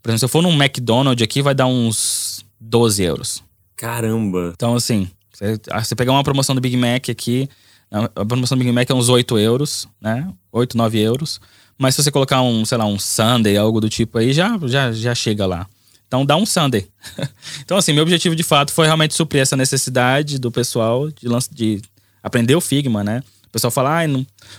Por 0.00 0.10
exemplo, 0.10 0.18
se 0.20 0.24
eu 0.24 0.28
for 0.28 0.42
num 0.42 0.52
McDonald's 0.52 1.24
aqui, 1.24 1.42
vai 1.42 1.54
dar 1.54 1.66
uns 1.66 2.44
12 2.60 3.02
euros. 3.02 3.42
Caramba! 3.76 4.52
Então, 4.54 4.76
assim, 4.76 5.08
você, 5.32 5.58
ah, 5.70 5.82
você 5.82 5.94
pegar 5.94 6.12
uma 6.12 6.24
promoção 6.24 6.54
do 6.54 6.60
Big 6.60 6.76
Mac 6.76 7.10
aqui, 7.10 7.48
a 7.90 8.24
promoção 8.24 8.56
do 8.56 8.64
Big 8.64 8.72
Mac 8.72 8.88
é 8.90 8.94
uns 8.94 9.08
8 9.08 9.38
euros, 9.38 9.88
né? 10.00 10.28
8, 10.52 10.76
9 10.76 10.98
euros. 10.98 11.40
Mas 11.78 11.94
se 11.94 12.02
você 12.02 12.10
colocar 12.10 12.42
um, 12.42 12.64
sei 12.64 12.78
lá, 12.78 12.86
um 12.86 12.98
Sunday, 12.98 13.56
algo 13.56 13.80
do 13.80 13.88
tipo 13.88 14.18
aí, 14.18 14.32
já, 14.32 14.58
já, 14.64 14.92
já 14.92 15.14
chega 15.14 15.46
lá. 15.46 15.66
Então 16.06 16.24
dá 16.24 16.36
um 16.36 16.46
Sunday. 16.46 16.88
então, 17.60 17.76
assim, 17.76 17.92
meu 17.92 18.02
objetivo 18.02 18.34
de 18.34 18.42
fato 18.42 18.72
foi 18.72 18.86
realmente 18.86 19.14
suprir 19.14 19.42
essa 19.42 19.56
necessidade 19.56 20.38
do 20.38 20.50
pessoal 20.50 21.08
de, 21.10 21.28
de 21.52 21.82
aprender 22.22 22.54
o 22.54 22.60
Figma, 22.60 23.04
né? 23.04 23.22
O 23.46 23.50
pessoal 23.50 23.70
fala, 23.70 24.02
ah, 24.02 24.06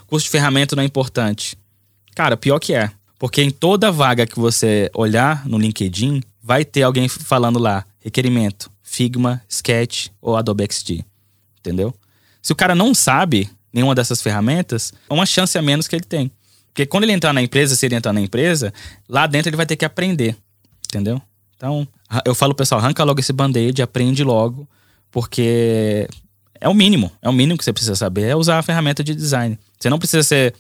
curso 0.08 0.26
de 0.26 0.30
ferramenta 0.30 0.76
não 0.76 0.84
é 0.84 0.86
importante. 0.86 1.58
Cara, 2.16 2.36
pior 2.38 2.60
que 2.60 2.74
é. 2.74 2.92
Porque 3.20 3.42
em 3.42 3.50
toda 3.50 3.92
vaga 3.92 4.28
que 4.28 4.40
você 4.40 4.90
olhar 4.94 5.48
no 5.48 5.58
LinkedIn, 5.58 6.22
vai 6.42 6.64
ter 6.64 6.84
alguém 6.84 7.08
falando 7.08 7.60
lá, 7.60 7.84
requerimento, 8.00 8.72
Figma, 8.82 9.42
Sketch 9.50 10.08
ou 10.22 10.36
Adobe 10.36 10.68
XD. 10.70 11.04
Entendeu? 11.60 11.94
Se 12.42 12.52
o 12.52 12.56
cara 12.56 12.76
não 12.76 12.94
sabe 12.94 13.50
nenhuma 13.74 13.94
dessas 13.94 14.22
ferramentas, 14.22 14.94
é 15.10 15.14
uma 15.14 15.26
chance 15.26 15.58
a 15.58 15.62
menos 15.62 15.88
que 15.88 15.96
ele 15.96 16.06
tem. 16.06 16.32
Porque 16.68 16.86
quando 16.86 17.04
ele 17.04 17.14
entrar 17.14 17.34
na 17.34 17.42
empresa, 17.42 17.76
se 17.76 17.86
ele 17.86 17.96
entrar 17.96 18.14
na 18.14 18.22
empresa, 18.22 18.74
lá 19.10 19.26
dentro 19.26 19.50
ele 19.50 19.58
vai 19.58 19.66
ter 19.66 19.76
que 19.76 19.86
aprender. 19.86 20.36
Entendeu? 20.88 21.22
Então, 21.56 21.88
eu 22.24 22.36
falo, 22.36 22.54
pessoal, 22.54 22.80
arranca 22.80 23.04
logo 23.04 23.20
esse 23.20 23.34
band-aid, 23.34 23.82
aprende 23.82 24.24
logo, 24.24 24.68
porque 25.12 26.08
é 26.62 26.70
o 26.70 26.74
mínimo. 26.74 27.12
É 27.22 27.28
o 27.28 27.34
mínimo 27.34 27.58
que 27.58 27.64
você 27.64 27.74
precisa 27.74 27.96
saber, 27.96 28.24
é 28.24 28.36
usar 28.36 28.60
a 28.60 28.64
ferramenta 28.64 29.04
de 29.04 29.16
design. 29.16 29.58
Você 29.80 29.90
não 29.90 29.98
precisa 29.98 30.22
ser 30.24 30.54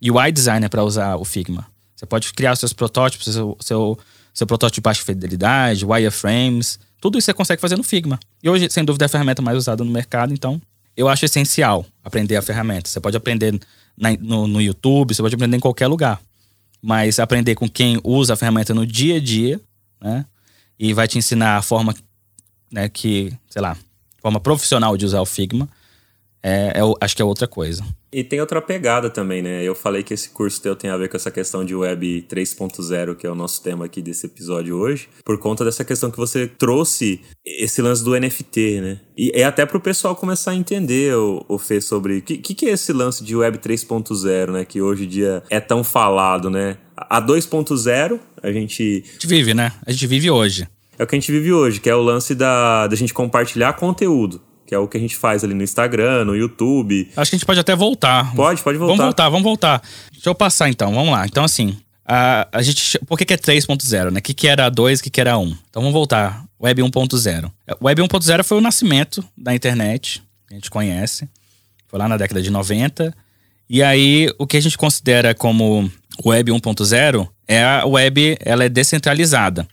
UI 0.00 0.30
designer 0.30 0.68
para 0.68 0.84
usar 0.84 1.16
o 1.16 1.24
Figma. 1.24 1.66
Você 1.96 2.06
pode 2.06 2.32
criar 2.32 2.54
seus 2.56 2.72
protótipos, 2.72 3.32
seu, 3.32 3.56
seu, 3.60 3.98
seu 4.32 4.46
protótipo 4.46 4.76
de 4.76 4.80
baixa 4.80 5.04
fidelidade, 5.04 5.84
wireframes, 5.84 6.78
tudo 7.00 7.18
isso 7.18 7.26
você 7.26 7.34
consegue 7.34 7.60
fazer 7.60 7.76
no 7.76 7.82
Figma. 7.82 8.18
E 8.42 8.48
hoje, 8.48 8.68
sem 8.70 8.84
dúvida, 8.84 9.04
é 9.04 9.06
a 9.06 9.08
ferramenta 9.10 9.42
mais 9.42 9.58
usada 9.58 9.84
no 9.84 9.90
mercado, 9.90 10.32
então 10.32 10.60
eu 10.96 11.08
acho 11.08 11.24
essencial 11.24 11.84
aprender 12.02 12.36
a 12.36 12.42
ferramenta. 12.42 12.88
Você 12.88 13.00
pode 13.00 13.16
aprender 13.16 13.58
na, 13.96 14.12
no, 14.20 14.46
no 14.46 14.60
YouTube, 14.60 15.14
você 15.14 15.22
pode 15.22 15.34
aprender 15.34 15.56
em 15.56 15.60
qualquer 15.60 15.86
lugar. 15.86 16.20
Mas 16.80 17.18
aprender 17.18 17.54
com 17.54 17.68
quem 17.68 17.98
usa 18.04 18.34
a 18.34 18.36
ferramenta 18.36 18.74
no 18.74 18.86
dia 18.86 19.16
a 19.16 19.20
dia, 19.20 19.60
né? 20.00 20.26
E 20.78 20.92
vai 20.92 21.08
te 21.08 21.16
ensinar 21.16 21.56
a 21.56 21.62
forma, 21.62 21.94
né, 22.70 22.88
que, 22.88 23.32
sei 23.48 23.62
lá, 23.62 23.76
forma 24.20 24.40
profissional 24.40 24.96
de 24.96 25.06
usar 25.06 25.20
o 25.20 25.26
Figma, 25.26 25.68
é, 26.42 26.74
é, 26.76 26.80
acho 27.00 27.16
que 27.16 27.22
é 27.22 27.24
outra 27.24 27.46
coisa. 27.46 27.84
E 28.14 28.22
tem 28.22 28.40
outra 28.40 28.62
pegada 28.62 29.10
também, 29.10 29.42
né? 29.42 29.64
Eu 29.64 29.74
falei 29.74 30.04
que 30.04 30.14
esse 30.14 30.28
curso 30.28 30.62
teu 30.62 30.76
tem 30.76 30.88
a 30.88 30.96
ver 30.96 31.08
com 31.08 31.16
essa 31.16 31.32
questão 31.32 31.64
de 31.64 31.74
web 31.74 32.24
3.0, 32.30 33.16
que 33.16 33.26
é 33.26 33.30
o 33.30 33.34
nosso 33.34 33.60
tema 33.60 33.86
aqui 33.86 34.00
desse 34.00 34.26
episódio 34.26 34.76
hoje, 34.76 35.08
por 35.24 35.36
conta 35.36 35.64
dessa 35.64 35.84
questão 35.84 36.12
que 36.12 36.16
você 36.16 36.46
trouxe 36.46 37.20
esse 37.44 37.82
lance 37.82 38.04
do 38.04 38.16
NFT, 38.16 38.80
né? 38.80 39.00
E 39.18 39.32
é 39.34 39.42
até 39.42 39.66
para 39.66 39.76
o 39.76 39.80
pessoal 39.80 40.14
começar 40.14 40.52
a 40.52 40.54
entender, 40.54 41.12
o, 41.16 41.44
o 41.48 41.58
Fê, 41.58 41.80
sobre 41.80 42.18
o 42.18 42.22
que, 42.22 42.38
que 42.38 42.66
é 42.66 42.70
esse 42.70 42.92
lance 42.92 43.24
de 43.24 43.34
web 43.34 43.58
3.0, 43.58 44.52
né? 44.52 44.64
Que 44.64 44.80
hoje 44.80 45.06
em 45.06 45.08
dia 45.08 45.42
é 45.50 45.58
tão 45.58 45.82
falado, 45.82 46.48
né? 46.48 46.76
A 46.96 47.20
2.0, 47.20 48.20
a 48.40 48.52
gente. 48.52 49.02
A 49.08 49.12
gente 49.14 49.26
vive, 49.26 49.54
né? 49.54 49.72
A 49.84 49.90
gente 49.90 50.06
vive 50.06 50.30
hoje. 50.30 50.68
É 50.96 51.02
o 51.02 51.06
que 51.08 51.16
a 51.16 51.18
gente 51.18 51.32
vive 51.32 51.52
hoje, 51.52 51.80
que 51.80 51.90
é 51.90 51.96
o 51.96 52.00
lance 52.00 52.32
da, 52.32 52.86
da 52.86 52.94
gente 52.94 53.12
compartilhar 53.12 53.72
conteúdo 53.72 54.40
que 54.66 54.74
é 54.74 54.78
o 54.78 54.88
que 54.88 54.96
a 54.96 55.00
gente 55.00 55.16
faz 55.16 55.44
ali 55.44 55.54
no 55.54 55.62
Instagram, 55.62 56.24
no 56.24 56.36
YouTube. 56.36 57.10
Acho 57.16 57.30
que 57.30 57.36
a 57.36 57.38
gente 57.38 57.46
pode 57.46 57.60
até 57.60 57.74
voltar. 57.76 58.34
Pode, 58.34 58.62
pode 58.62 58.78
voltar. 58.78 58.92
Vamos 58.92 59.04
voltar, 59.04 59.28
vamos 59.28 59.44
voltar. 59.44 59.82
Deixa 60.12 60.28
eu 60.28 60.34
passar 60.34 60.68
então, 60.68 60.92
vamos 60.92 61.12
lá. 61.12 61.26
Então, 61.26 61.44
assim, 61.44 61.76
a, 62.06 62.48
a 62.52 62.62
gente. 62.62 62.98
Por 63.00 63.18
que, 63.18 63.24
que 63.24 63.34
é 63.34 63.36
3.0, 63.36 64.10
né? 64.10 64.20
O 64.20 64.22
que, 64.22 64.34
que 64.34 64.48
era 64.48 64.68
2 64.68 65.00
o 65.00 65.02
que, 65.02 65.10
que 65.10 65.20
era 65.20 65.38
1? 65.38 65.56
Então 65.70 65.82
vamos 65.82 65.92
voltar. 65.92 66.44
Web 66.60 66.82
1.0. 66.82 67.50
Web 67.82 68.02
1.0 68.02 68.44
foi 68.44 68.58
o 68.58 68.60
nascimento 68.60 69.24
da 69.36 69.54
internet, 69.54 70.22
que 70.46 70.54
a 70.54 70.56
gente 70.56 70.70
conhece. 70.70 71.28
Foi 71.88 71.98
lá 71.98 72.08
na 72.08 72.16
década 72.16 72.40
de 72.40 72.50
90. 72.50 73.14
E 73.68 73.82
aí, 73.82 74.30
o 74.38 74.46
que 74.46 74.56
a 74.56 74.60
gente 74.60 74.76
considera 74.76 75.34
como 75.34 75.90
Web 76.24 76.52
1.0 76.52 77.28
é 77.46 77.62
a 77.62 77.84
web, 77.86 78.36
ela 78.40 78.64
é 78.64 78.68
descentralizada. 78.68 79.66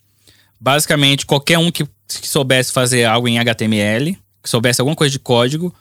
Basicamente, 0.60 1.26
qualquer 1.26 1.58
um 1.58 1.72
que, 1.72 1.86
que 1.86 2.28
soubesse 2.28 2.72
fazer 2.72 3.06
algo 3.06 3.28
em 3.28 3.40
HTML, 3.40 4.18
que 4.42 4.50
soubesse 4.50 4.82
alguma 4.82 4.96
coisa 4.96 5.12
de 5.12 5.20
código, 5.20 5.74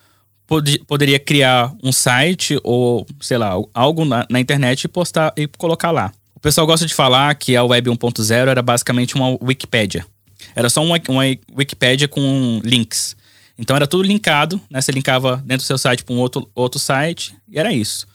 pod 0.47 0.79
poderia 0.87 1.19
criar 1.19 1.73
um 1.83 1.93
site 1.93 2.59
ou, 2.65 3.07
sei 3.21 3.39
lá, 3.39 3.53
algo 3.73 4.05
na, 4.05 4.27
na, 4.29 4.41
internet 4.41 4.85
e 4.85 4.89
postar 4.89 5.33
e 5.37 5.47
colocar 5.47 5.91
lá. 5.91 6.13
O 6.35 6.41
pessoal 6.41 6.67
gosta 6.67 6.87
de 6.87 6.95
falar 6.95 7.35
que 7.35 7.57
a 7.57 7.63
Web 7.63 7.91
1.0 7.91 8.49
era 8.49 8.63
basicamente 8.63 9.15
uma 9.15 9.39
Wikipédia. 9.43 10.07
Era 10.55 10.69
só 10.69 10.83
uma, 10.83 11.01
uma 11.09 11.23
Wikipédia 11.57 12.09
com 12.09 12.61
links. 12.65 13.17
Então 13.59 13.77
era 13.77 13.87
tudo 13.87 14.03
linkado, 14.03 14.61
né? 14.71 14.81
Você 14.81 14.91
linkava 14.91 15.37
dentro 15.37 15.59
do 15.59 15.67
seu 15.67 15.77
site 15.77 16.03
para 16.03 16.15
um 16.15 16.19
outro, 16.19 16.51
outro 16.55 16.81
site 16.81 17.35
e 17.49 17.59
era 17.59 17.73
isso. 17.73 18.07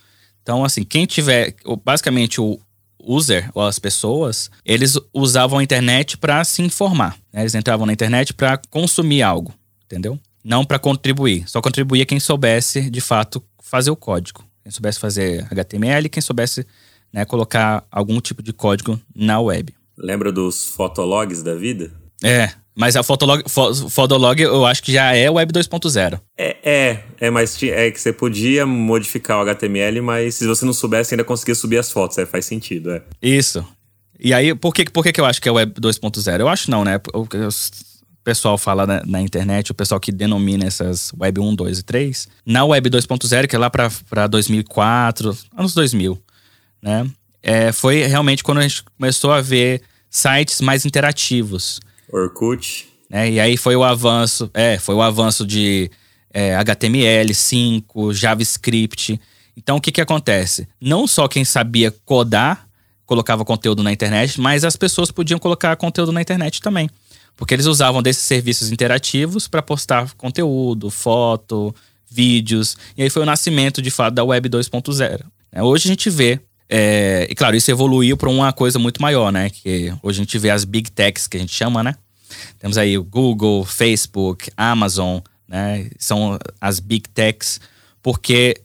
Então, 0.41 0.63
assim, 0.65 0.83
quem 0.83 1.05
tiver, 1.05 1.55
basicamente 1.83 2.41
o 2.41 2.59
user, 2.99 3.49
ou 3.53 3.63
as 3.63 3.79
pessoas, 3.79 4.49
eles 4.65 4.97
usavam 5.13 5.59
a 5.59 5.63
internet 5.63 6.17
para 6.17 6.43
se 6.43 6.61
informar. 6.61 7.15
Né? 7.31 7.41
Eles 7.41 7.55
entravam 7.55 7.85
na 7.85 7.93
internet 7.93 8.33
para 8.33 8.59
consumir 8.69 9.21
algo, 9.21 9.53
entendeu? 9.85 10.19
Não 10.45 10.63
para 10.63 10.77
contribuir. 10.77 11.49
Só 11.49 11.59
contribuía 11.59 12.05
quem 12.05 12.19
soubesse, 12.19 12.87
de 12.87 13.01
fato, 13.01 13.43
fazer 13.63 13.89
o 13.89 13.95
código. 13.95 14.45
Quem 14.61 14.71
soubesse 14.71 14.99
fazer 14.99 15.47
HTML, 15.51 16.07
quem 16.07 16.21
soubesse 16.21 16.65
né, 17.11 17.25
colocar 17.25 17.83
algum 17.91 18.21
tipo 18.21 18.43
de 18.43 18.53
código 18.53 18.99
na 19.15 19.39
web. 19.39 19.73
Lembra 19.97 20.31
dos 20.31 20.67
fotologs 20.67 21.41
da 21.41 21.55
vida? 21.55 21.91
É, 22.23 22.51
mas 22.75 22.95
a 22.95 23.03
Fotolog, 23.03 23.43
Fotolog 23.89 24.41
eu 24.41 24.65
acho 24.65 24.83
que 24.83 24.91
já 24.91 25.15
é 25.15 25.29
Web 25.29 25.53
2.0. 25.53 26.19
É, 26.37 26.57
é, 26.63 27.03
é, 27.19 27.29
mas 27.29 27.61
é 27.63 27.89
que 27.89 27.99
você 27.99 28.11
podia 28.11 28.65
modificar 28.65 29.37
o 29.37 29.41
HTML, 29.41 30.01
mas 30.01 30.35
se 30.35 30.45
você 30.45 30.65
não 30.65 30.73
soubesse, 30.73 31.13
ainda 31.13 31.23
conseguia 31.23 31.55
subir 31.55 31.77
as 31.77 31.91
fotos, 31.91 32.17
é, 32.17 32.25
faz 32.25 32.45
sentido, 32.45 32.91
é. 32.91 33.01
Isso. 33.21 33.65
E 34.19 34.33
aí, 34.33 34.53
por 34.53 34.73
que, 34.73 34.89
por 34.89 35.03
que, 35.03 35.13
que 35.13 35.21
eu 35.21 35.25
acho 35.25 35.41
que 35.41 35.47
é 35.47 35.51
Web 35.51 35.79
2.0? 35.79 36.39
Eu 36.39 36.47
acho 36.49 36.69
não, 36.69 36.83
né? 36.83 36.99
Eu, 37.13 37.27
eu, 37.33 37.49
pessoal 38.25 38.57
fala 38.57 38.87
na, 38.87 39.05
na, 39.05 39.21
internet, 39.21 39.71
o 39.71 39.75
pessoal 39.75 39.99
que 39.99 40.11
denomina 40.11 40.65
essas 40.65 41.13
Web 41.17 41.39
1, 41.39 41.55
2 41.55 41.79
e 41.79 41.83
3, 41.83 42.27
na 42.43 42.65
Web 42.65 42.89
2.0, 42.89 43.47
que 43.47 43.55
é 43.55 43.59
lá 43.59 43.69
para 43.69 44.27
2004, 44.27 45.37
anos 45.55 45.75
2000, 45.75 46.19
né? 46.81 47.07
É, 47.43 47.71
foi 47.71 48.01
realmente 48.01 48.43
quando 48.43 48.57
a 48.57 48.61
gente 48.63 48.83
começou 48.97 49.31
a 49.31 49.39
ver 49.39 49.83
sites 50.09 50.59
mais 50.59 50.83
interativos. 50.83 51.79
Orkut. 52.11 52.87
Né? 53.07 53.33
E 53.33 53.39
aí 53.39 53.55
foi 53.55 53.75
o 53.75 53.83
avanço, 53.83 54.49
é, 54.51 54.79
foi 54.79 54.95
o 54.95 55.01
avanço 55.03 55.45
de 55.45 55.91
é, 56.33 56.55
HTML5, 56.55 58.11
JavaScript. 58.11 59.21
Então 59.55 59.77
o 59.77 59.81
que 59.81 59.91
que 59.91 60.01
acontece? 60.01 60.67
Não 60.81 61.05
só 61.05 61.27
quem 61.27 61.45
sabia 61.45 61.93
codar 62.03 62.65
colocava 63.05 63.45
conteúdo 63.45 63.83
na 63.83 63.91
internet, 63.91 64.41
mas 64.41 64.63
as 64.63 64.75
pessoas 64.75 65.11
podiam 65.11 65.39
colocar 65.39 65.75
conteúdo 65.75 66.11
na 66.11 66.21
internet 66.21 66.59
também. 66.59 66.89
Porque 67.35 67.53
eles 67.53 67.65
usavam 67.65 68.01
desses 68.01 68.23
serviços 68.23 68.71
interativos 68.71 69.47
para 69.47 69.61
postar 69.61 70.13
conteúdo, 70.15 70.89
foto, 70.89 71.75
vídeos. 72.09 72.77
E 72.97 73.03
aí 73.03 73.09
foi 73.09 73.21
o 73.21 73.25
nascimento, 73.25 73.81
de 73.81 73.91
fato, 73.91 74.13
da 74.13 74.23
Web 74.23 74.49
2.0. 74.49 75.21
É, 75.51 75.63
hoje 75.63 75.87
a 75.87 75.89
gente 75.89 76.09
vê 76.09 76.39
é, 76.69 77.27
e 77.29 77.35
claro, 77.35 77.55
isso 77.55 77.69
evoluiu 77.69 78.17
para 78.17 78.29
uma 78.29 78.51
coisa 78.51 78.79
muito 78.79 79.01
maior, 79.01 79.31
né? 79.31 79.49
Que 79.49 79.93
hoje 80.01 80.19
a 80.19 80.23
gente 80.23 80.37
vê 80.37 80.49
as 80.49 80.65
big 80.65 80.91
techs 80.91 81.27
que 81.27 81.37
a 81.37 81.39
gente 81.39 81.53
chama, 81.53 81.83
né? 81.83 81.95
Temos 82.59 82.77
aí 82.77 82.97
o 82.97 83.03
Google, 83.03 83.63
Facebook, 83.63 84.49
Amazon, 84.57 85.19
né? 85.47 85.89
São 85.99 86.39
as 86.59 86.79
big 86.79 87.07
techs, 87.09 87.59
porque 88.01 88.61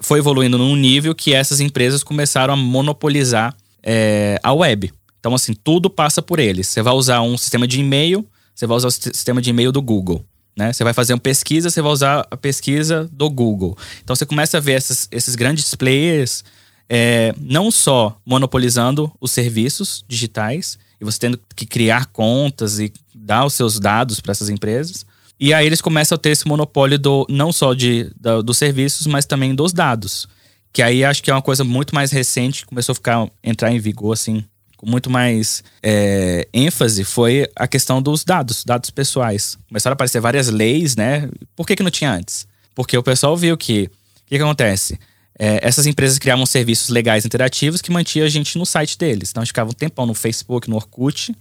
foi 0.00 0.18
evoluindo 0.18 0.58
num 0.58 0.76
nível 0.76 1.14
que 1.14 1.32
essas 1.32 1.60
empresas 1.60 2.02
começaram 2.02 2.52
a 2.52 2.56
monopolizar 2.56 3.56
é, 3.82 4.38
a 4.42 4.52
web. 4.52 4.92
Então, 5.28 5.34
assim, 5.34 5.52
tudo 5.52 5.90
passa 5.90 6.22
por 6.22 6.38
eles. 6.38 6.68
Você 6.68 6.80
vai 6.80 6.94
usar 6.94 7.20
um 7.20 7.36
sistema 7.36 7.68
de 7.68 7.80
e-mail, 7.80 8.26
você 8.54 8.66
vai 8.66 8.78
usar 8.78 8.88
o 8.88 8.90
sistema 8.90 9.42
de 9.42 9.50
e-mail 9.50 9.70
do 9.70 9.82
Google. 9.82 10.24
Né? 10.56 10.72
Você 10.72 10.82
vai 10.82 10.94
fazer 10.94 11.12
uma 11.12 11.20
pesquisa, 11.20 11.68
você 11.68 11.82
vai 11.82 11.92
usar 11.92 12.26
a 12.30 12.36
pesquisa 12.36 13.06
do 13.12 13.28
Google. 13.28 13.76
Então 14.02 14.16
você 14.16 14.24
começa 14.24 14.56
a 14.56 14.60
ver 14.60 14.72
essas, 14.72 15.06
esses 15.12 15.34
grandes 15.34 15.74
players 15.74 16.42
é, 16.88 17.34
não 17.38 17.70
só 17.70 18.18
monopolizando 18.24 19.12
os 19.20 19.30
serviços 19.30 20.02
digitais 20.08 20.78
e 20.98 21.04
você 21.04 21.18
tendo 21.18 21.38
que 21.54 21.66
criar 21.66 22.06
contas 22.06 22.80
e 22.80 22.90
dar 23.14 23.44
os 23.44 23.52
seus 23.52 23.78
dados 23.78 24.20
para 24.20 24.32
essas 24.32 24.48
empresas. 24.48 25.04
E 25.38 25.52
aí 25.52 25.66
eles 25.66 25.82
começam 25.82 26.16
a 26.16 26.18
ter 26.18 26.30
esse 26.30 26.48
monopólio 26.48 26.98
do, 26.98 27.26
não 27.28 27.52
só 27.52 27.74
de, 27.74 28.10
da, 28.18 28.40
dos 28.40 28.56
serviços, 28.56 29.06
mas 29.06 29.26
também 29.26 29.54
dos 29.54 29.74
dados. 29.74 30.26
Que 30.72 30.80
aí 30.80 31.04
acho 31.04 31.22
que 31.22 31.30
é 31.30 31.34
uma 31.34 31.42
coisa 31.42 31.64
muito 31.64 31.94
mais 31.94 32.10
recente, 32.10 32.64
começou 32.64 32.92
a 32.92 32.96
ficar, 32.96 33.30
entrar 33.44 33.70
em 33.70 33.78
vigor 33.78 34.14
assim 34.14 34.42
com 34.78 34.88
muito 34.88 35.10
mais 35.10 35.62
é, 35.82 36.48
ênfase 36.54 37.04
foi 37.04 37.50
a 37.54 37.66
questão 37.66 38.00
dos 38.00 38.24
dados, 38.24 38.64
dados 38.64 38.90
pessoais. 38.90 39.58
Começaram 39.68 39.92
a 39.92 39.96
aparecer 39.96 40.20
várias 40.20 40.48
leis, 40.48 40.94
né? 40.94 41.28
Por 41.56 41.66
que, 41.66 41.74
que 41.74 41.82
não 41.82 41.90
tinha 41.90 42.12
antes? 42.12 42.46
Porque 42.74 42.96
o 42.96 43.02
pessoal 43.02 43.36
viu 43.36 43.56
que. 43.58 43.90
O 44.24 44.28
que, 44.28 44.36
que 44.36 44.42
acontece? 44.42 44.98
É, 45.36 45.58
essas 45.66 45.84
empresas 45.86 46.18
criavam 46.18 46.46
serviços 46.46 46.90
legais 46.90 47.26
interativos 47.26 47.82
que 47.82 47.90
mantinham 47.90 48.24
a 48.24 48.30
gente 48.30 48.56
no 48.56 48.64
site 48.64 48.96
deles. 48.96 49.30
Então 49.30 49.40
a 49.40 49.44
gente 49.44 49.50
ficava 49.50 49.70
um 49.70 49.74
tempão 49.74 50.06
no 50.06 50.14
Facebook, 50.14 50.70
no 50.70 50.76
Orkut, 50.76 51.34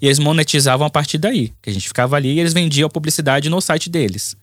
E 0.00 0.06
eles 0.06 0.20
monetizavam 0.20 0.86
a 0.86 0.90
partir 0.90 1.18
daí, 1.18 1.52
que 1.60 1.70
a 1.70 1.72
gente 1.72 1.88
ficava 1.88 2.14
ali 2.14 2.34
e 2.34 2.40
eles 2.40 2.52
vendiam 2.52 2.88
publicidade 2.88 3.50
no 3.50 3.60
site 3.60 3.90
deles. 3.90 4.36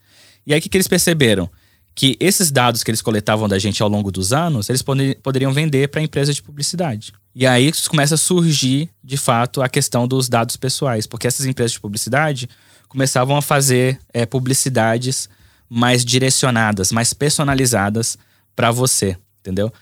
E 0.46 0.54
aí 0.54 0.60
o 0.60 0.62
que, 0.62 0.68
que 0.68 0.76
eles 0.76 0.88
perceberam? 0.88 1.50
Que 1.96 2.18
esses 2.20 2.52
dados 2.52 2.84
que 2.84 2.92
eles 2.92 3.02
coletavam 3.02 3.48
da 3.48 3.58
gente 3.58 3.82
ao 3.82 3.88
longo 3.88 4.12
dos 4.12 4.34
anos, 4.34 4.68
eles 4.68 4.82
poderiam 4.82 5.54
vender 5.54 5.88
para 5.88 6.02
empresas 6.02 6.36
de 6.36 6.42
publicidade. 6.42 7.14
E 7.36 7.48
aí 7.48 7.72
começa 7.88 8.16
a 8.16 8.18
surgir, 8.18 8.90
de 9.04 9.18
fato, 9.18 9.62
a 9.62 9.70
questão 9.70 10.08
dos 10.08 10.30
dados 10.30 10.56
pessoais, 10.56 11.08
porque 11.08 11.28
essas 11.28 11.46
empresas 11.46 11.72
de 11.72 11.80
publicidade 11.80 12.48
começavam 12.88 13.36
a 13.36 13.42
fazer 13.42 14.00
é, 14.14 14.26
publicidades 14.26 15.28
mais 15.68 16.06
direcionadas, 16.06 16.92
mais 16.92 17.12
personalizadas 17.12 18.18
para 18.56 18.70
você, 18.70 19.18
entendeu? 19.40 19.74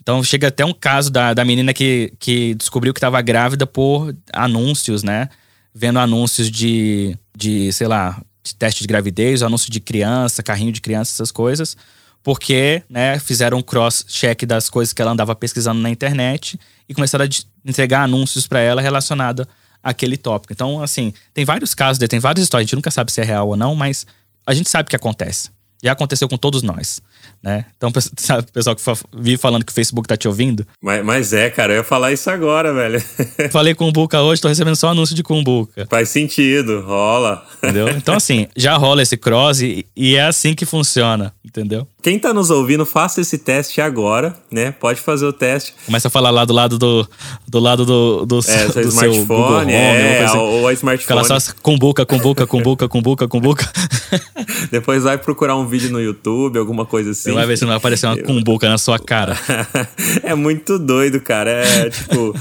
Então 0.00 0.22
chega 0.22 0.48
até 0.48 0.64
um 0.64 0.74
caso 0.74 1.10
da, 1.10 1.32
da 1.32 1.44
menina 1.44 1.72
que, 1.72 2.12
que 2.18 2.54
descobriu 2.54 2.92
que 2.92 2.98
estava 2.98 3.20
grávida 3.22 3.66
por 3.66 4.14
anúncios, 4.32 5.02
né? 5.02 5.28
Vendo 5.74 5.98
anúncios 5.98 6.50
de, 6.50 7.16
de, 7.34 7.72
sei 7.72 7.86
lá, 7.86 8.20
de 8.42 8.54
teste 8.54 8.82
de 8.82 8.88
gravidez, 8.88 9.42
anúncio 9.42 9.70
de 9.70 9.80
criança, 9.80 10.42
carrinho 10.42 10.72
de 10.72 10.80
criança, 10.80 11.12
essas 11.12 11.30
coisas. 11.30 11.76
Porque, 12.22 12.82
né, 12.88 13.18
fizeram 13.18 13.58
um 13.58 13.62
cross-check 13.62 14.44
das 14.44 14.68
coisas 14.68 14.92
que 14.92 15.00
ela 15.00 15.12
andava 15.12 15.34
pesquisando 15.34 15.80
na 15.80 15.88
internet 15.88 16.60
e 16.88 16.94
começaram 16.94 17.24
a 17.24 17.68
entregar 17.68 18.02
anúncios 18.02 18.46
para 18.46 18.60
ela 18.60 18.82
relacionados 18.82 19.46
àquele 19.82 20.16
tópico. 20.16 20.52
Então, 20.52 20.82
assim, 20.82 21.12
tem 21.32 21.44
vários 21.44 21.74
casos, 21.74 22.06
tem 22.08 22.20
várias 22.20 22.44
histórias, 22.44 22.64
a 22.64 22.66
gente 22.66 22.76
nunca 22.76 22.90
sabe 22.90 23.10
se 23.10 23.20
é 23.20 23.24
real 23.24 23.48
ou 23.48 23.56
não, 23.56 23.74
mas 23.74 24.06
a 24.46 24.52
gente 24.52 24.68
sabe 24.68 24.88
que 24.88 24.96
acontece. 24.96 25.50
Já 25.82 25.92
aconteceu 25.92 26.28
com 26.28 26.36
todos 26.36 26.62
nós, 26.62 27.00
né? 27.42 27.64
Então, 27.76 27.90
sabe, 28.18 28.42
o 28.42 28.52
pessoal 28.52 28.76
que 28.76 28.82
vive 29.16 29.38
falando 29.38 29.64
que 29.64 29.72
o 29.72 29.74
Facebook 29.74 30.06
tá 30.06 30.14
te 30.14 30.28
ouvindo. 30.28 30.66
Mas, 30.80 31.02
mas 31.02 31.32
é, 31.32 31.48
cara, 31.48 31.72
eu 31.72 31.78
ia 31.78 31.84
falar 31.84 32.12
isso 32.12 32.28
agora, 32.28 32.72
velho. 32.74 33.02
Falei 33.50 33.74
com 33.74 33.88
o 33.88 33.92
Buca 33.92 34.20
hoje, 34.20 34.42
tô 34.42 34.48
recebendo 34.48 34.76
só 34.76 34.88
anúncio 34.88 35.16
de 35.16 35.22
Kumbuka. 35.22 35.86
Faz 35.88 36.10
sentido, 36.10 36.82
rola. 36.82 37.46
Entendeu? 37.58 37.88
Então, 37.88 38.14
assim, 38.14 38.46
já 38.54 38.76
rola 38.76 39.02
esse 39.02 39.16
cross 39.16 39.62
e, 39.62 39.86
e 39.96 40.16
é 40.16 40.24
assim 40.24 40.52
que 40.52 40.66
funciona, 40.66 41.32
entendeu? 41.42 41.88
Quem 42.02 42.18
tá 42.18 42.32
nos 42.32 42.50
ouvindo, 42.50 42.86
faça 42.86 43.20
esse 43.20 43.36
teste 43.36 43.80
agora, 43.80 44.34
né? 44.50 44.70
Pode 44.70 45.00
fazer 45.00 45.26
o 45.26 45.32
teste. 45.32 45.74
Começa 45.84 46.08
a 46.08 46.10
falar 46.10 46.30
lá 46.30 46.46
do 46.46 46.54
lado 46.54 46.78
do, 46.78 47.06
do 47.46 47.58
lado 47.58 47.84
do, 47.84 48.24
do, 48.24 48.40
é, 48.46 48.66
do 48.68 48.88
smartphone, 48.88 49.26
seu 49.26 49.36
Home, 49.36 49.72
é, 49.72 50.24
assim. 50.24 50.38
ou 50.38 50.66
a 50.66 50.72
smartphone. 50.72 50.98
Fica 50.98 51.14
lá 51.14 51.40
só 51.40 51.52
com 51.62 51.78
boca, 51.78 52.06
com 52.06 52.18
boca, 52.18 52.46
com 52.46 52.62
boca, 52.62 52.88
com 52.88 53.02
boca, 53.02 53.28
com 53.28 53.40
boca. 53.40 53.70
Depois 54.70 55.02
vai 55.02 55.18
procurar 55.18 55.56
um 55.56 55.66
vídeo 55.66 55.90
no 55.90 56.00
YouTube, 56.00 56.58
alguma 56.58 56.86
coisa 56.86 57.10
assim. 57.10 57.30
Você 57.30 57.32
vai 57.32 57.46
ver 57.46 57.58
se 57.58 57.62
não 57.62 57.68
vai 57.68 57.76
aparecer 57.76 58.06
uma 58.06 58.16
cumbuca 58.16 58.68
na 58.68 58.78
sua 58.78 58.98
cara. 58.98 59.36
é 60.22 60.34
muito 60.34 60.78
doido, 60.78 61.20
cara. 61.20 61.50
É 61.50 61.90
tipo, 61.90 62.34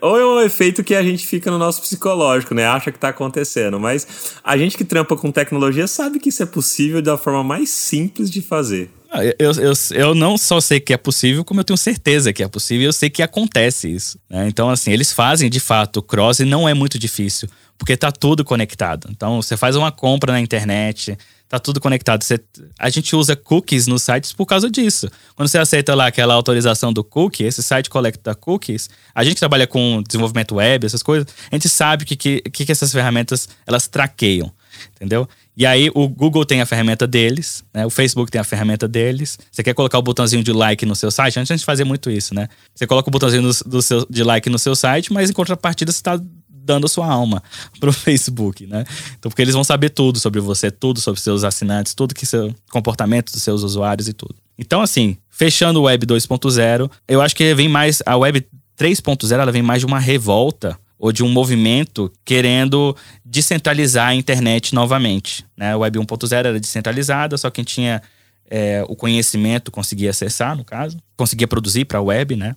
ou 0.00 0.18
é 0.18 0.26
um 0.26 0.40
efeito 0.40 0.84
que 0.84 0.94
a 0.94 1.02
gente 1.02 1.26
fica 1.26 1.50
no 1.50 1.58
nosso 1.58 1.80
psicológico, 1.80 2.54
né? 2.54 2.66
Acha 2.66 2.92
que 2.92 2.98
tá 2.98 3.08
acontecendo, 3.08 3.80
mas 3.80 4.06
a 4.44 4.58
gente 4.58 4.76
que 4.76 4.84
trampa 4.84 5.16
com 5.16 5.32
tecnologia 5.32 5.86
sabe 5.86 6.18
que 6.18 6.28
isso 6.28 6.42
é 6.42 6.46
possível 6.46 7.00
da 7.00 7.16
forma 7.16 7.42
mais 7.42 7.70
simples 7.70 8.30
de 8.30 8.42
fazer. 8.42 8.90
Ah, 9.10 9.24
eu, 9.24 9.52
eu, 9.52 9.72
eu 9.92 10.14
não 10.14 10.36
só 10.36 10.60
sei 10.60 10.80
que 10.80 10.92
é 10.92 10.96
possível, 10.96 11.44
como 11.44 11.60
eu 11.60 11.64
tenho 11.64 11.76
certeza 11.76 12.32
que 12.32 12.42
é 12.42 12.48
possível, 12.48 12.86
eu 12.86 12.92
sei 12.92 13.08
que 13.08 13.22
acontece 13.22 13.88
isso. 13.88 14.18
Né? 14.28 14.48
Então, 14.48 14.68
assim, 14.68 14.90
eles 14.90 15.12
fazem 15.12 15.48
de 15.48 15.60
fato 15.60 16.02
cross 16.02 16.40
e 16.40 16.44
não 16.44 16.68
é 16.68 16.74
muito 16.74 16.98
difícil, 16.98 17.48
porque 17.78 17.96
tá 17.96 18.10
tudo 18.10 18.44
conectado. 18.44 19.08
Então, 19.10 19.40
você 19.40 19.56
faz 19.56 19.76
uma 19.76 19.92
compra 19.92 20.32
na 20.32 20.40
internet, 20.40 21.16
tá 21.48 21.58
tudo 21.58 21.80
conectado. 21.80 22.22
Você, 22.22 22.40
a 22.78 22.90
gente 22.90 23.14
usa 23.14 23.36
cookies 23.36 23.86
nos 23.86 24.02
sites 24.02 24.32
por 24.32 24.46
causa 24.46 24.70
disso. 24.70 25.08
Quando 25.34 25.48
você 25.48 25.58
aceita 25.58 25.94
lá 25.94 26.06
aquela 26.06 26.34
autorização 26.34 26.92
do 26.92 27.04
cookie, 27.04 27.44
esse 27.44 27.62
site 27.62 27.88
coleta 27.88 28.34
cookies. 28.34 28.90
A 29.14 29.22
gente 29.22 29.38
trabalha 29.38 29.66
com 29.66 30.02
desenvolvimento 30.06 30.56
web, 30.56 30.84
essas 30.84 31.02
coisas, 31.02 31.28
a 31.50 31.54
gente 31.54 31.68
sabe 31.68 32.04
que, 32.04 32.16
que, 32.16 32.40
que 32.40 32.72
essas 32.72 32.92
ferramentas 32.92 33.48
elas 33.66 33.86
traqueiam, 33.86 34.52
entendeu? 34.94 35.28
E 35.56 35.64
aí 35.64 35.90
o 35.94 36.08
Google 36.08 36.44
tem 36.44 36.60
a 36.60 36.66
ferramenta 36.66 37.06
deles, 37.06 37.64
né? 37.72 37.86
O 37.86 37.90
Facebook 37.90 38.30
tem 38.30 38.40
a 38.40 38.44
ferramenta 38.44 38.86
deles. 38.86 39.38
Você 39.50 39.62
quer 39.62 39.74
colocar 39.74 39.98
o 39.98 40.02
botãozinho 40.02 40.42
de 40.42 40.52
like 40.52 40.84
no 40.84 40.94
seu 40.94 41.10
site? 41.10 41.38
Antes 41.38 41.50
a 41.50 41.56
gente 41.56 41.64
fazia 41.64 41.84
muito 41.84 42.10
isso, 42.10 42.34
né? 42.34 42.48
Você 42.74 42.86
coloca 42.86 43.08
o 43.08 43.10
botãozinho 43.10 43.42
do, 43.42 43.70
do 43.70 43.82
seu, 43.82 44.06
de 44.08 44.22
like 44.22 44.50
no 44.50 44.58
seu 44.58 44.76
site, 44.76 45.12
mas 45.12 45.30
em 45.30 45.32
contrapartida 45.32 45.90
você 45.90 45.98
está 45.98 46.20
dando 46.66 46.86
a 46.86 46.88
sua 46.88 47.06
alma 47.06 47.42
pro 47.80 47.92
Facebook, 47.92 48.66
né? 48.66 48.84
Então, 49.18 49.30
porque 49.30 49.40
eles 49.40 49.54
vão 49.54 49.64
saber 49.64 49.90
tudo 49.90 50.18
sobre 50.18 50.40
você, 50.40 50.70
tudo 50.70 51.00
sobre 51.00 51.20
seus 51.20 51.44
assinantes, 51.44 51.94
tudo 51.94 52.14
que 52.14 52.26
seu 52.26 52.54
comportamento 52.70 53.32
dos 53.32 53.42
seus 53.42 53.62
usuários 53.62 54.08
e 54.08 54.12
tudo. 54.12 54.34
Então, 54.58 54.82
assim, 54.82 55.16
fechando 55.30 55.80
o 55.80 55.84
Web 55.84 56.06
2.0, 56.06 56.90
eu 57.06 57.22
acho 57.22 57.36
que 57.36 57.54
vem 57.54 57.68
mais 57.68 58.02
a 58.04 58.16
Web 58.16 58.46
3.0, 58.78 59.32
ela 59.32 59.52
vem 59.52 59.62
mais 59.62 59.80
de 59.80 59.86
uma 59.86 59.98
revolta 59.98 60.78
ou 60.98 61.12
de 61.12 61.22
um 61.22 61.28
movimento 61.28 62.10
querendo 62.24 62.96
descentralizar 63.24 64.08
a 64.08 64.14
internet 64.14 64.74
novamente. 64.74 65.44
Né? 65.56 65.72
A 65.72 65.76
Web 65.76 65.98
1.0 65.98 66.32
era 66.32 66.60
descentralizada, 66.60 67.36
só 67.36 67.50
quem 67.50 67.64
tinha 67.64 68.02
é, 68.50 68.84
o 68.88 68.96
conhecimento 68.96 69.70
conseguia 69.70 70.10
acessar, 70.10 70.56
no 70.56 70.64
caso, 70.64 70.98
conseguia 71.16 71.48
produzir 71.48 71.84
para 71.84 71.98
a 71.98 72.02
web, 72.02 72.36
né? 72.36 72.54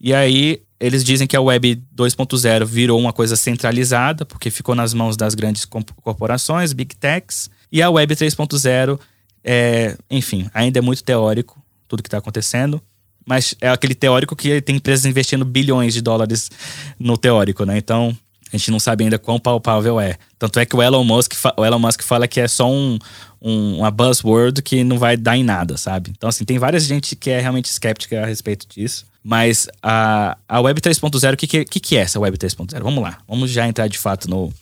E 0.00 0.12
aí 0.12 0.62
eles 0.78 1.02
dizem 1.02 1.26
que 1.26 1.36
a 1.36 1.40
Web 1.40 1.82
2.0 1.94 2.64
virou 2.66 3.00
uma 3.00 3.12
coisa 3.12 3.34
centralizada, 3.34 4.24
porque 4.26 4.50
ficou 4.50 4.74
nas 4.74 4.92
mãos 4.92 5.16
das 5.16 5.34
grandes 5.34 5.64
corporações, 5.64 6.72
big 6.72 6.94
techs, 6.96 7.50
e 7.72 7.80
a 7.82 7.88
Web 7.88 8.14
3.0, 8.14 8.98
é, 9.42 9.96
enfim, 10.10 10.50
ainda 10.52 10.78
é 10.78 10.82
muito 10.82 11.02
teórico 11.02 11.62
tudo 11.88 12.02
que 12.02 12.08
está 12.08 12.18
acontecendo 12.18 12.82
mas 13.26 13.54
é 13.60 13.68
aquele 13.68 13.94
teórico 13.94 14.36
que 14.36 14.60
tem 14.62 14.76
empresas 14.76 15.04
investindo 15.04 15.44
bilhões 15.44 15.92
de 15.92 16.00
dólares 16.00 16.50
no 16.98 17.18
teórico, 17.18 17.64
né? 17.64 17.76
Então, 17.76 18.16
a 18.52 18.56
gente 18.56 18.70
não 18.70 18.78
sabe 18.78 19.04
ainda 19.04 19.18
quão 19.18 19.40
palpável 19.40 20.00
é. 20.00 20.16
Tanto 20.38 20.60
é 20.60 20.64
que 20.64 20.76
o 20.76 20.82
Elon 20.82 21.02
Musk, 21.02 21.32
o 21.56 21.64
Elon 21.64 21.80
Musk 21.80 22.02
fala 22.02 22.28
que 22.28 22.40
é 22.40 22.46
só 22.46 22.70
um, 22.70 22.98
um, 23.42 23.78
uma 23.78 23.90
buzzword 23.90 24.62
que 24.62 24.84
não 24.84 24.98
vai 24.98 25.16
dar 25.16 25.36
em 25.36 25.42
nada, 25.42 25.76
sabe? 25.76 26.12
Então, 26.16 26.28
assim, 26.28 26.44
tem 26.44 26.58
várias 26.58 26.84
gente 26.84 27.16
que 27.16 27.30
é 27.30 27.40
realmente 27.40 27.66
escéptica 27.66 28.22
a 28.22 28.26
respeito 28.26 28.66
disso. 28.68 29.04
Mas 29.22 29.68
a, 29.82 30.38
a 30.48 30.60
Web 30.60 30.80
3.0, 30.80 31.34
o 31.34 31.36
que, 31.36 31.64
que, 31.64 31.80
que 31.80 31.96
é 31.96 32.02
essa 32.02 32.20
Web 32.20 32.38
3.0? 32.38 32.80
Vamos 32.80 33.02
lá, 33.02 33.18
vamos 33.26 33.50
já 33.50 33.66
entrar 33.66 33.88
de 33.88 33.98
fato 33.98 34.30
no, 34.30 34.54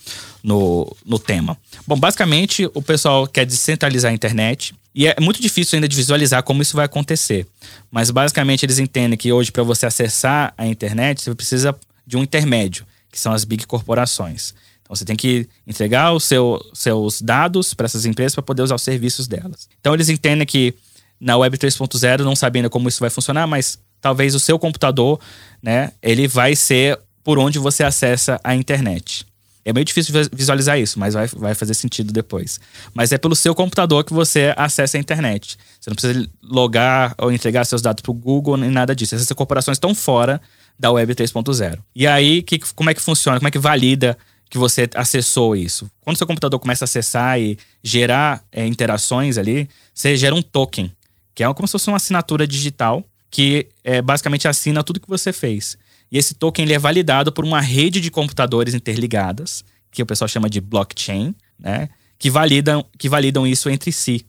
no, 0.44 0.94
no 1.07 1.18
tema. 1.18 1.57
Bom, 1.87 1.98
basicamente, 1.98 2.68
o 2.74 2.83
pessoal 2.83 3.26
quer 3.26 3.46
descentralizar 3.46 4.11
a 4.11 4.14
internet 4.14 4.74
e 4.94 5.07
é 5.07 5.16
muito 5.18 5.40
difícil 5.40 5.76
ainda 5.76 5.88
de 5.88 5.96
visualizar 5.96 6.42
como 6.42 6.61
isso 6.61 6.76
vai 6.76 6.85
acontecer. 6.85 7.46
Mas 7.90 8.11
basicamente 8.11 8.66
eles 8.66 8.78
entendem 8.78 9.16
que 9.16 9.33
hoje, 9.33 9.50
para 9.50 9.62
você 9.62 9.87
acessar 9.87 10.52
a 10.59 10.66
internet, 10.66 11.22
você 11.22 11.35
precisa 11.35 11.74
de 12.07 12.18
um 12.18 12.22
intermédio, 12.22 12.85
que 13.11 13.18
são 13.18 13.33
as 13.33 13.44
big 13.44 13.66
corporações. 13.66 14.54
Então 14.83 14.94
você 14.94 15.07
tem 15.07 15.16
que 15.16 15.48
entregar 15.66 16.12
os 16.12 16.24
seu, 16.24 16.61
seus 16.74 17.22
dados 17.22 17.72
para 17.72 17.87
essas 17.87 18.04
empresas 18.04 18.35
para 18.35 18.42
poder 18.42 18.61
usar 18.61 18.74
os 18.74 18.83
serviços 18.83 19.26
delas. 19.26 19.66
Então 19.80 19.94
eles 19.94 20.11
entendem 20.11 20.46
que 20.46 20.74
na 21.18 21.38
Web 21.38 21.57
3.0, 21.57 22.18
não 22.18 22.37
sabendo 22.37 22.68
como 22.68 22.87
isso 22.87 23.00
vai 23.00 23.09
funcionar, 23.09 23.46
mas 23.46 23.78
talvez 23.98 24.35
o 24.35 24.40
seu 24.40 24.59
computador, 24.59 25.18
né, 25.62 25.92
ele 26.02 26.28
vai 26.28 26.54
ser 26.54 26.98
por 27.22 27.38
onde 27.38 27.59
você 27.59 27.83
acessa 27.83 28.38
a 28.44 28.54
internet. 28.54 29.24
É 29.64 29.72
meio 29.72 29.85
difícil 29.85 30.14
visualizar 30.33 30.79
isso, 30.79 30.98
mas 30.98 31.14
vai, 31.14 31.27
vai 31.27 31.55
fazer 31.55 31.74
sentido 31.74 32.12
depois. 32.12 32.61
Mas 32.92 33.12
é 33.12 33.18
pelo 33.18 33.35
seu 33.35 33.55
computador 33.55 34.05
que 34.05 34.12
você 34.12 34.53
acessa 34.57 34.98
a 34.98 35.00
internet. 35.00 35.57
Você 35.81 35.88
não 35.88 35.94
precisa 35.94 36.29
logar 36.42 37.14
ou 37.16 37.33
entregar 37.33 37.64
seus 37.64 37.81
dados 37.81 38.03
para 38.03 38.11
o 38.11 38.14
Google 38.14 38.57
nem 38.59 38.70
nada 38.70 38.94
disso. 38.94 39.14
Essas 39.14 39.31
corporações 39.33 39.77
estão 39.77 39.94
fora 39.94 40.40
da 40.79 40.90
Web 40.90 41.14
3.0. 41.14 41.79
E 41.94 42.07
aí, 42.07 42.42
que, 42.42 42.59
como 42.74 42.90
é 42.90 42.94
que 42.94 43.00
funciona? 43.00 43.38
Como 43.38 43.48
é 43.48 43.50
que 43.50 43.59
valida 43.59 44.18
que 44.50 44.59
você 44.59 44.88
acessou 44.94 45.57
isso? 45.57 45.90
Quando 46.03 46.18
seu 46.18 46.27
computador 46.27 46.61
começa 46.61 46.85
a 46.85 46.87
acessar 46.87 47.40
e 47.40 47.59
gerar 47.83 48.44
é, 48.53 48.66
interações 48.66 49.38
ali, 49.38 49.68
você 49.94 50.16
gera 50.16 50.35
um 50.35 50.42
token, 50.42 50.92
que 51.35 51.42
é 51.42 51.55
como 51.55 51.66
se 51.66 51.72
fosse 51.72 51.88
uma 51.88 51.96
assinatura 51.96 52.46
digital 52.46 53.03
que 53.31 53.66
é, 53.83 54.00
basicamente 54.00 54.46
assina 54.46 54.85
tudo 54.85 55.00
que 55.00 55.09
você 55.09 55.33
fez. 55.33 55.77
E 56.14 56.18
esse 56.18 56.33
token 56.33 56.64
ele 56.64 56.72
é 56.72 56.79
validado 56.79 57.33
por 57.33 57.44
uma 57.44 57.61
rede 57.61 58.00
de 58.00 58.09
computadores 58.09 58.72
interligadas, 58.72 59.64
que 59.90 60.00
o 60.00 60.07
pessoal 60.07 60.29
chama 60.29 60.48
de 60.48 60.61
blockchain, 60.61 61.35
né? 61.59 61.88
Que 62.16 62.31
validam, 62.31 62.87
que 62.96 63.09
validam 63.09 63.44
isso 63.44 63.68
entre 63.68 63.90
si. 63.90 64.24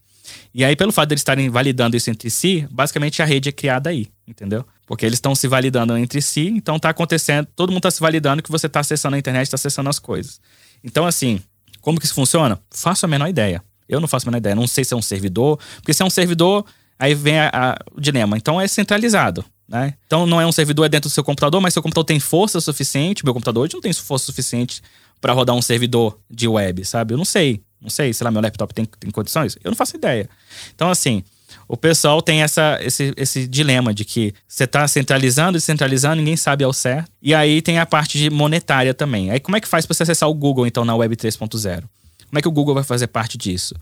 E 0.51 0.65
aí, 0.65 0.75
pelo 0.75 0.91
fato 0.91 1.09
de 1.09 1.13
eles 1.13 1.21
estarem 1.21 1.47
validando 1.47 1.95
isso 1.95 2.09
entre 2.09 2.31
si, 2.31 2.67
basicamente 2.71 3.21
a 3.21 3.25
rede 3.25 3.49
é 3.49 3.51
criada 3.51 3.91
aí, 3.91 4.07
entendeu? 4.27 4.65
Porque 4.87 5.05
eles 5.05 5.17
estão 5.17 5.35
se 5.35 5.47
validando 5.47 5.95
entre 5.95 6.23
si, 6.23 6.47
então 6.47 6.79
tá 6.79 6.89
acontecendo, 6.89 7.47
todo 7.55 7.69
mundo 7.69 7.81
está 7.81 7.91
se 7.91 8.01
validando 8.01 8.41
que 8.41 8.49
você 8.49 8.65
está 8.65 8.79
acessando 8.79 9.15
a 9.15 9.19
internet, 9.19 9.43
está 9.45 9.53
acessando 9.53 9.87
as 9.87 9.99
coisas. 9.99 10.41
Então, 10.83 11.05
assim, 11.05 11.39
como 11.81 11.99
que 11.99 12.07
isso 12.07 12.15
funciona? 12.15 12.59
Faço 12.71 13.05
a 13.05 13.07
menor 13.07 13.27
ideia. 13.27 13.63
Eu 13.87 13.99
não 13.99 14.07
faço 14.07 14.27
a 14.27 14.31
menor 14.31 14.39
ideia. 14.39 14.55
Não 14.55 14.65
sei 14.65 14.83
se 14.83 14.95
é 14.95 14.97
um 14.97 15.03
servidor, 15.03 15.59
porque 15.75 15.93
se 15.93 16.01
é 16.01 16.05
um 16.05 16.09
servidor, 16.09 16.65
aí 16.99 17.13
vem 17.13 17.39
a, 17.39 17.49
a, 17.53 17.77
o 17.95 18.01
dilema. 18.01 18.37
Então 18.37 18.59
é 18.59 18.67
centralizado. 18.67 19.43
Né? 19.67 19.95
Então 20.05 20.27
não 20.27 20.39
é 20.39 20.45
um 20.45 20.51
servidor 20.51 20.85
é 20.85 20.89
dentro 20.89 21.09
do 21.09 21.13
seu 21.13 21.23
computador, 21.23 21.59
mas 21.59 21.73
seu 21.73 21.81
computador 21.81 22.05
tem 22.05 22.19
força 22.19 22.61
suficiente. 22.61 23.25
Meu 23.25 23.33
computador 23.33 23.63
hoje 23.63 23.73
não 23.73 23.81
tem 23.81 23.93
força 23.93 24.25
suficiente 24.25 24.81
para 25.19 25.33
rodar 25.33 25.55
um 25.55 25.61
servidor 25.61 26.19
de 26.29 26.47
web, 26.47 26.85
sabe? 26.85 27.13
Eu 27.13 27.17
não 27.17 27.25
sei. 27.25 27.61
Não 27.81 27.89
sei, 27.89 28.13
sei 28.13 28.25
lá, 28.25 28.31
meu 28.31 28.41
laptop 28.41 28.73
tem, 28.73 28.85
tem 28.85 29.11
condições? 29.11 29.57
Eu 29.63 29.69
não 29.69 29.75
faço 29.75 29.95
ideia. 29.95 30.27
Então, 30.73 30.89
assim, 30.89 31.23
o 31.67 31.77
pessoal 31.77 32.21
tem 32.21 32.41
essa, 32.41 32.79
esse, 32.81 33.13
esse 33.17 33.47
dilema 33.47 33.93
de 33.93 34.03
que 34.03 34.33
você 34.47 34.63
está 34.63 34.87
centralizando 34.87 35.57
e 35.57 35.61
centralizando, 35.61 36.17
ninguém 36.17 36.37
sabe 36.37 36.63
ao 36.63 36.73
certo. 36.73 37.11
E 37.21 37.33
aí 37.33 37.61
tem 37.61 37.79
a 37.79 37.85
parte 37.85 38.17
de 38.17 38.29
monetária 38.29 38.93
também. 38.93 39.29
Aí 39.29 39.39
como 39.39 39.57
é 39.57 39.61
que 39.61 39.67
faz 39.67 39.85
para 39.85 39.93
você 39.93 40.03
acessar 40.03 40.29
o 40.29 40.33
Google, 40.33 40.65
então, 40.65 40.85
na 40.85 40.95
Web 40.95 41.15
3.0? 41.15 41.83
Como 42.27 42.39
é 42.39 42.41
que 42.41 42.47
o 42.47 42.51
Google 42.51 42.75
vai 42.75 42.83
fazer 42.83 43.07
parte 43.07 43.37
disso? 43.37 43.75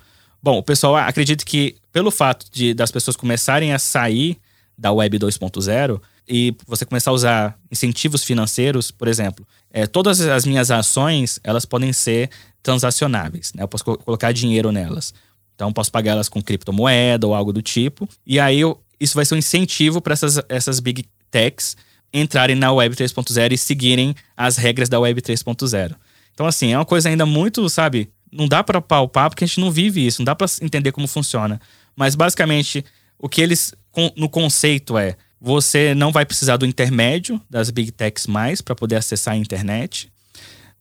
Bom, 0.44 0.58
o 0.58 0.64
pessoal 0.64 0.98
acredita 0.98 1.46
que 1.46 1.78
pelo 1.94 2.12
fato 2.12 2.46
de 2.52 2.74
das 2.74 2.92
pessoas 2.92 3.16
começarem 3.16 3.72
a 3.72 3.80
sair 3.80 4.38
da 4.78 4.92
Web 4.92 5.18
2.0 5.18 6.02
e 6.28 6.54
você 6.68 6.86
começar 6.86 7.12
a 7.12 7.14
usar 7.14 7.60
incentivos 7.72 8.26
financeiros, 8.26 8.92
por 8.92 9.08
exemplo, 9.08 9.48
é, 9.72 9.88
todas 9.88 10.20
as 10.20 10.46
minhas 10.46 10.70
ações 10.70 11.40
elas 11.46 11.64
podem 11.64 11.94
ser 11.94 12.30
transacionáveis, 12.62 13.54
né? 13.54 13.64
Eu 13.64 13.70
posso 13.70 13.86
colocar 13.86 14.34
dinheiro 14.34 14.70
nelas. 14.70 15.14
Então, 15.56 15.72
posso 15.72 15.92
pagar 15.92 16.12
elas 16.12 16.28
com 16.28 16.42
criptomoeda 16.42 17.26
ou 17.26 17.34
algo 17.34 17.54
do 17.54 17.62
tipo. 17.62 18.08
E 18.26 18.40
aí, 18.40 18.60
eu, 18.60 18.82
isso 19.00 19.16
vai 19.16 19.24
ser 19.24 19.36
um 19.36 19.38
incentivo 19.38 20.02
para 20.02 20.14
essas, 20.14 20.42
essas 20.50 20.80
big 20.80 21.06
techs 21.30 21.78
entrarem 22.14 22.56
na 22.56 22.72
Web 22.72 22.96
3.0 22.96 23.52
e 23.52 23.58
seguirem 23.58 24.16
as 24.36 24.58
regras 24.58 24.90
da 24.90 25.00
Web 25.00 25.22
3.0. 25.22 25.96
Então, 26.34 26.46
assim, 26.46 26.74
é 26.74 26.78
uma 26.78 26.86
coisa 26.86 27.10
ainda 27.10 27.26
muito, 27.26 27.70
sabe? 27.70 28.10
Não 28.34 28.48
dá 28.48 28.64
para 28.64 28.82
palpar 28.82 29.30
porque 29.30 29.44
a 29.44 29.48
gente 29.48 29.60
não 29.60 29.72
vive 29.72 30.06
isso, 30.06 30.22
não 30.22 30.26
dá 30.26 30.36
para 30.36 30.48
entender 30.62 30.92
como 30.92 31.08
funciona. 31.08 31.62
Mas, 31.96 32.16
basicamente, 32.16 32.84
o 33.20 33.30
que 33.30 33.42
eles, 33.42 33.74
no 34.18 34.28
conceito 34.28 34.98
é: 34.98 35.16
você 35.40 35.94
não 35.94 36.12
vai 36.12 36.26
precisar 36.26 36.58
do 36.58 36.66
intermédio 36.66 37.40
das 37.50 37.70
big 37.70 37.92
techs 37.92 38.28
mais 38.28 38.62
para 38.62 38.76
poder 38.76 38.96
acessar 38.96 39.34
a 39.34 39.38
internet. 39.38 40.12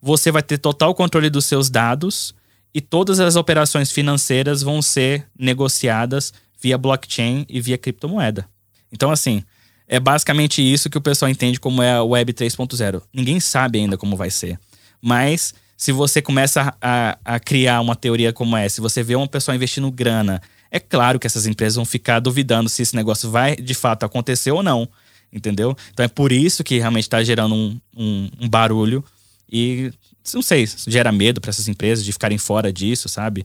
Você 0.01 0.33
vai 0.33 0.43
ter 0.43 0.59
total 0.59 0.95
controle 0.95 1.29
dos 1.29 1.47
seus 1.47 1.69
dados 1.69 2.35
e 2.75 2.81
todas 2.81 3.21
as 3.21 3.37
operações 3.37 3.93
financeiras 3.93 4.63
vão 4.63 4.81
ser 4.81 5.27
negociadas 5.39 6.33
via 6.61 6.79
blockchain 6.79 7.45
e 7.49 7.61
via 7.61 7.77
criptomoeda. 7.77 8.49
Então, 8.91 9.11
assim, 9.11 9.43
é 9.87 10.01
basicamente 10.01 10.63
isso 10.63 10.89
que 10.89 10.97
o 10.97 11.03
pessoal 11.03 11.31
entende 11.31 11.61
como 11.61 11.83
é 11.83 11.93
a 11.93 12.03
Web 12.03 12.33
3.0. 12.33 13.03
Ninguém 13.13 13.41
sabe 13.41 13.79
ainda 13.79 13.99
como 13.99 14.17
vai 14.17 14.31
ser. 14.31 14.59
Mas 15.01 15.55
se 15.83 15.91
você 15.91 16.23
começa 16.23 16.73
a, 16.81 17.19
a, 17.25 17.41
criar 17.41 17.81
uma 17.81 17.97
teoria 17.97 18.33
como 18.33 18.57
essa, 18.57 18.77
se 18.77 18.81
você 18.81 19.03
vê 19.03 19.17
uma 19.17 19.27
pessoa 19.27 19.53
investindo 19.53 19.91
grana, 19.91 20.41
é 20.71 20.79
claro 20.79 21.19
que 21.19 21.27
essas 21.27 21.45
empresas 21.45 21.75
vão 21.75 21.85
ficar 21.85 22.21
duvidando 22.21 22.69
se 22.69 22.83
esse 22.83 22.95
negócio 22.95 23.29
vai 23.29 23.57
de 23.57 23.75
fato 23.75 24.07
acontecer 24.07 24.53
ou 24.53 24.63
não. 24.63 24.89
Entendeu? 25.33 25.77
Então 25.93 26.05
é 26.05 26.09
por 26.09 26.31
isso 26.31 26.63
que 26.63 26.79
realmente 26.79 27.03
está 27.03 27.21
gerando 27.25 27.57
um, 27.57 27.81
um, 27.97 28.31
um 28.43 28.49
barulho. 28.49 29.05
E 29.51 29.91
não 30.33 30.41
sei, 30.41 30.69
gera 30.87 31.11
medo 31.11 31.41
para 31.41 31.51
essas 31.51 31.67
empresas 31.67 32.05
de 32.05 32.13
ficarem 32.13 32.39
fora 32.39 32.73
disso, 32.73 33.09
sabe? 33.09 33.45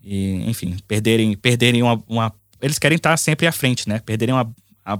E, 0.00 0.48
enfim, 0.48 0.76
perderem, 0.86 1.36
perderem 1.36 1.82
uma, 1.82 2.00
uma 2.06 2.32
Eles 2.62 2.78
querem 2.78 2.94
estar 2.94 3.16
sempre 3.16 3.48
à 3.48 3.52
frente, 3.52 3.88
né? 3.88 3.98
Perderem 3.98 4.32
uma, 4.32 4.48
a, 4.86 4.96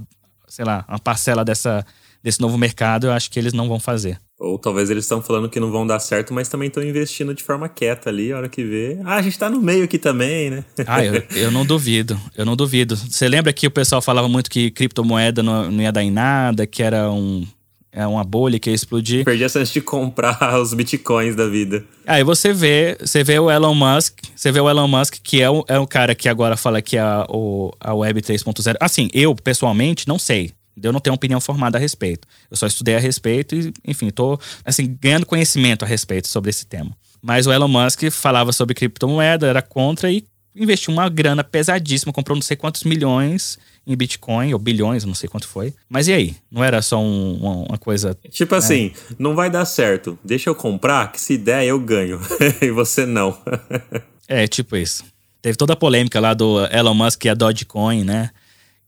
sei 0.48 0.64
lá, 0.64 0.84
uma 0.88 0.98
parcela 0.98 1.44
dessa, 1.44 1.87
desse 2.20 2.40
novo 2.40 2.58
mercado, 2.58 3.06
eu 3.06 3.12
acho 3.12 3.30
que 3.30 3.38
eles 3.38 3.52
não 3.52 3.68
vão 3.68 3.78
fazer. 3.78 4.18
Ou 4.44 4.59
talvez 4.59 4.90
eles 4.90 5.04
estão 5.04 5.22
falando 5.22 5.48
que 5.48 5.59
não 5.59 5.70
vão 5.70 5.87
dar 5.87 5.98
certo, 5.98 6.35
mas 6.35 6.48
também 6.48 6.68
estão 6.68 6.83
investindo 6.83 7.35
de 7.35 7.42
forma 7.42 7.68
quieta 7.68 8.11
ali, 8.11 8.33
a 8.33 8.37
hora 8.37 8.48
que 8.48 8.62
vê. 8.62 8.98
Ah, 9.04 9.16
a 9.16 9.22
gente 9.22 9.38
tá 9.38 9.48
no 9.48 9.61
meio 9.61 9.85
aqui 9.85 9.98
também, 9.98 10.50
né? 10.50 10.64
Ah, 10.87 11.04
eu, 11.04 11.22
eu 11.35 11.50
não 11.50 11.64
duvido, 11.64 12.18
eu 12.37 12.44
não 12.44 12.54
duvido. 12.54 12.96
Você 12.96 13.28
lembra 13.28 13.52
que 13.52 13.66
o 13.66 13.70
pessoal 13.70 14.02
falava 14.02 14.28
muito 14.28 14.50
que 14.50 14.70
criptomoeda 14.70 15.42
não, 15.42 15.70
não 15.70 15.83
ia 15.83 15.90
dar 15.90 16.02
em 16.02 16.11
nada, 16.11 16.66
que 16.66 16.83
era 16.83 17.11
um, 17.11 17.46
é 17.94 18.04
uma 18.07 18.24
bolha 18.24 18.59
que 18.59 18.68
ia 18.68 18.74
explodir. 18.74 19.24
Perdi 19.24 19.44
a 19.44 19.48
chance 19.48 19.72
de 19.72 19.80
comprar 19.80 20.37
os 20.61 20.74
bitcoins 20.74 21.37
da 21.37 21.46
vida. 21.46 21.85
Aí 22.04 22.24
você 22.24 22.52
vê, 22.52 22.98
você 23.00 23.22
vê 23.22 23.38
o 23.38 23.50
Elon 23.50 23.74
Musk, 23.74 24.18
você 24.35 24.50
vê 24.50 24.61
o 24.61 24.68
Elon 24.68 24.88
Musk, 24.88 25.16
que 25.22 25.40
é 25.40 25.48
o, 25.48 25.64
é 25.68 25.78
o 25.78 25.87
cara 25.87 26.14
que 26.14 26.28
agora 26.28 26.57
fala 26.57 26.83
que 26.83 26.96
é 26.96 27.00
a, 27.00 27.24
o, 27.28 27.72
a 27.80 27.94
Web 27.94 28.20
3.0. 28.20 28.74
Assim, 28.80 29.09
eu, 29.14 29.35
pessoalmente, 29.35 30.09
não 30.09 30.18
sei. 30.18 30.52
Eu 30.82 30.92
não 30.92 31.00
tenho 31.00 31.14
opinião 31.14 31.40
formada 31.40 31.78
a 31.78 31.80
respeito. 31.80 32.26
Eu 32.50 32.56
só 32.56 32.66
estudei 32.66 32.96
a 32.96 33.00
respeito 33.00 33.54
e, 33.54 33.72
enfim, 33.84 34.10
tô, 34.10 34.38
assim, 34.64 34.96
ganhando 35.00 35.26
conhecimento 35.26 35.84
a 35.84 35.88
respeito 35.88 36.28
sobre 36.28 36.50
esse 36.50 36.66
tema. 36.66 36.96
Mas 37.22 37.46
o 37.46 37.52
Elon 37.52 37.68
Musk 37.68 38.10
falava 38.10 38.52
sobre 38.52 38.74
criptomoeda, 38.74 39.46
era 39.46 39.62
contra 39.62 40.10
e 40.10 40.24
investiu 40.54 40.92
uma 40.92 41.08
grana 41.08 41.42
pesadíssima, 41.42 42.12
comprou 42.12 42.37
não 42.37 42.42
sei 42.42 42.56
quantos 42.56 42.84
milhões 42.84 43.58
em 43.87 43.96
Bitcoin, 43.96 44.52
ou 44.52 44.58
bilhões, 44.58 45.04
não 45.04 45.14
sei 45.14 45.28
quanto 45.28 45.48
foi. 45.48 45.74
Mas 45.88 46.08
e 46.08 46.12
aí? 46.12 46.37
Não 46.50 46.62
era 46.62 46.80
só 46.80 46.98
um, 47.00 47.34
uma, 47.34 47.56
uma, 47.68 47.78
coisa. 47.78 48.16
Tipo 48.30 48.54
assim, 48.54 48.92
é. 49.10 49.14
não 49.18 49.34
vai 49.34 49.50
dar 49.50 49.64
certo. 49.64 50.18
Deixa 50.24 50.48
eu 50.48 50.54
comprar, 50.54 51.12
que 51.12 51.20
se 51.20 51.37
der 51.37 51.64
eu 51.64 51.78
ganho. 51.78 52.20
e 52.62 52.70
você 52.70 53.04
não. 53.04 53.37
é, 54.28 54.46
tipo 54.46 54.76
isso. 54.76 55.04
Teve 55.42 55.58
toda 55.58 55.74
a 55.74 55.76
polêmica 55.76 56.18
lá 56.20 56.32
do 56.32 56.64
Elon 56.66 56.94
Musk 56.94 57.24
e 57.24 57.28
a 57.28 57.34
Dogecoin, 57.34 58.04
né? 58.04 58.30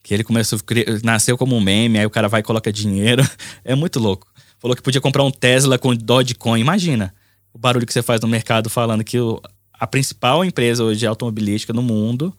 Que 0.06 0.14
ele 0.14 0.22
começou, 0.22 0.56
nasceu 1.02 1.36
como 1.36 1.56
um 1.56 1.60
meme, 1.60 1.98
aí 1.98 2.06
o 2.06 2.10
cara 2.10 2.28
vai 2.28 2.38
e 2.38 2.44
coloca 2.44 2.72
dinheiro. 2.72 3.28
É 3.64 3.74
muito 3.74 3.98
louco. 3.98 4.28
Falou 4.56 4.76
que 4.76 4.80
podia 4.82 5.00
comprar 5.00 5.24
um 5.24 5.32
Tesla 5.32 5.80
com 5.80 5.92
Dogecoin. 5.96 6.60
Imagina 6.60 7.12
o 7.52 7.58
barulho 7.58 7.84
que 7.84 7.92
você 7.92 8.02
faz 8.02 8.20
no 8.20 8.28
mercado 8.28 8.70
falando 8.70 9.02
que 9.02 9.18
o, 9.18 9.42
a 9.72 9.84
principal 9.84 10.44
empresa 10.44 10.84
hoje 10.84 11.04
automobilística 11.04 11.72
no 11.72 11.82
mundo, 11.82 12.32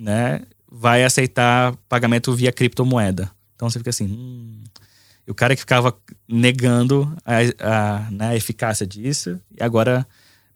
né, 0.00 0.40
vai 0.66 1.04
aceitar 1.04 1.76
pagamento 1.86 2.32
via 2.32 2.50
criptomoeda. 2.50 3.30
Então 3.54 3.68
você 3.68 3.78
fica 3.78 3.90
assim. 3.90 4.06
Hum. 4.06 4.64
E 5.26 5.30
o 5.30 5.34
cara 5.34 5.54
que 5.54 5.60
ficava 5.60 5.94
negando 6.26 7.14
a, 7.26 7.34
a, 7.60 8.10
né, 8.10 8.28
a 8.28 8.36
eficácia 8.36 8.86
disso 8.86 9.38
e 9.54 9.62
agora 9.62 10.06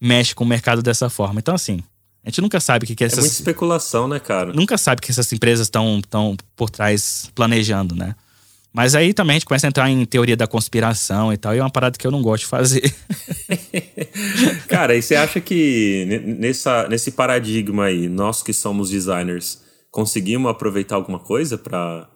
mexe 0.01 0.35
com 0.35 0.43
o 0.43 0.47
mercado 0.47 0.81
dessa 0.81 1.11
forma. 1.11 1.39
Então, 1.39 1.55
assim, 1.55 1.85
a 2.27 2.29
gente 2.29 2.41
nunca 2.41 2.59
sabe 2.59 2.83
o 2.83 2.87
que, 2.89 2.97
que 2.97 3.05
essas. 3.05 3.19
É 3.19 3.21
muita 3.21 3.35
especulação, 3.35 4.09
né, 4.09 4.19
cara? 4.19 4.53
Nunca 4.53 4.77
sabe 4.77 4.99
o 4.99 5.03
que 5.03 5.13
essas 5.13 5.33
empresas 5.33 5.69
estão 5.69 6.03
por 6.57 6.69
trás 6.69 7.31
planejando, 7.33 7.95
né? 7.95 8.17
Mas 8.73 8.97
aí 8.97 9.15
também 9.15 9.37
a 9.37 9.39
gente 9.39 9.47
começa 9.47 9.65
a 9.67 9.69
entrar 9.69 9.89
em 9.89 10.05
teoria 10.05 10.37
da 10.37 10.49
conspiração 10.49 11.33
e 11.33 11.37
tal, 11.37 11.55
e 11.55 11.59
é 11.59 11.63
uma 11.63 11.71
parada 11.71 11.97
que 11.97 12.05
eu 12.05 12.11
não 12.11 12.21
gosto 12.21 12.43
de 12.43 12.49
fazer. 12.49 12.95
cara, 14.67 14.97
e 14.97 15.03
você 15.03 15.15
acha 15.15 15.41
que 15.41 16.05
nessa, 16.39 16.89
nesse 16.89 17.13
paradigma 17.13 17.85
aí, 17.85 18.09
nós 18.09 18.43
que 18.43 18.53
somos 18.53 18.91
designers, 18.91 19.63
conseguimos 19.93 20.51
aproveitar 20.51 20.97
alguma 20.97 21.21
coisa 21.21 21.57
para 21.57 22.09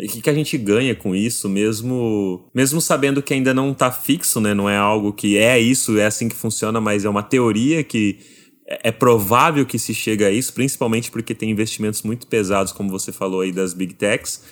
e 0.00 0.06
o 0.06 0.08
que, 0.10 0.20
que 0.20 0.30
a 0.30 0.34
gente 0.34 0.58
ganha 0.58 0.96
com 0.96 1.14
isso, 1.14 1.48
mesmo 1.48 2.50
mesmo 2.52 2.80
sabendo 2.80 3.22
que 3.22 3.32
ainda 3.32 3.54
não 3.54 3.70
está 3.70 3.92
fixo, 3.92 4.40
né? 4.40 4.52
Não 4.52 4.68
é 4.68 4.76
algo 4.76 5.12
que 5.12 5.38
é 5.38 5.60
isso, 5.60 5.96
é 5.96 6.06
assim 6.06 6.28
que 6.28 6.34
funciona, 6.34 6.80
mas 6.80 7.04
é 7.04 7.08
uma 7.08 7.22
teoria 7.22 7.84
que 7.84 8.18
é, 8.66 8.88
é 8.88 8.92
provável 8.92 9.64
que 9.66 9.78
se 9.78 9.94
chegue 9.94 10.24
a 10.24 10.30
isso, 10.30 10.52
principalmente 10.52 11.10
porque 11.10 11.34
tem 11.34 11.50
investimentos 11.50 12.02
muito 12.02 12.26
pesados, 12.26 12.72
como 12.72 12.90
você 12.90 13.12
falou 13.12 13.40
aí, 13.40 13.52
das 13.52 13.74
big 13.74 13.94
techs. 13.94 14.42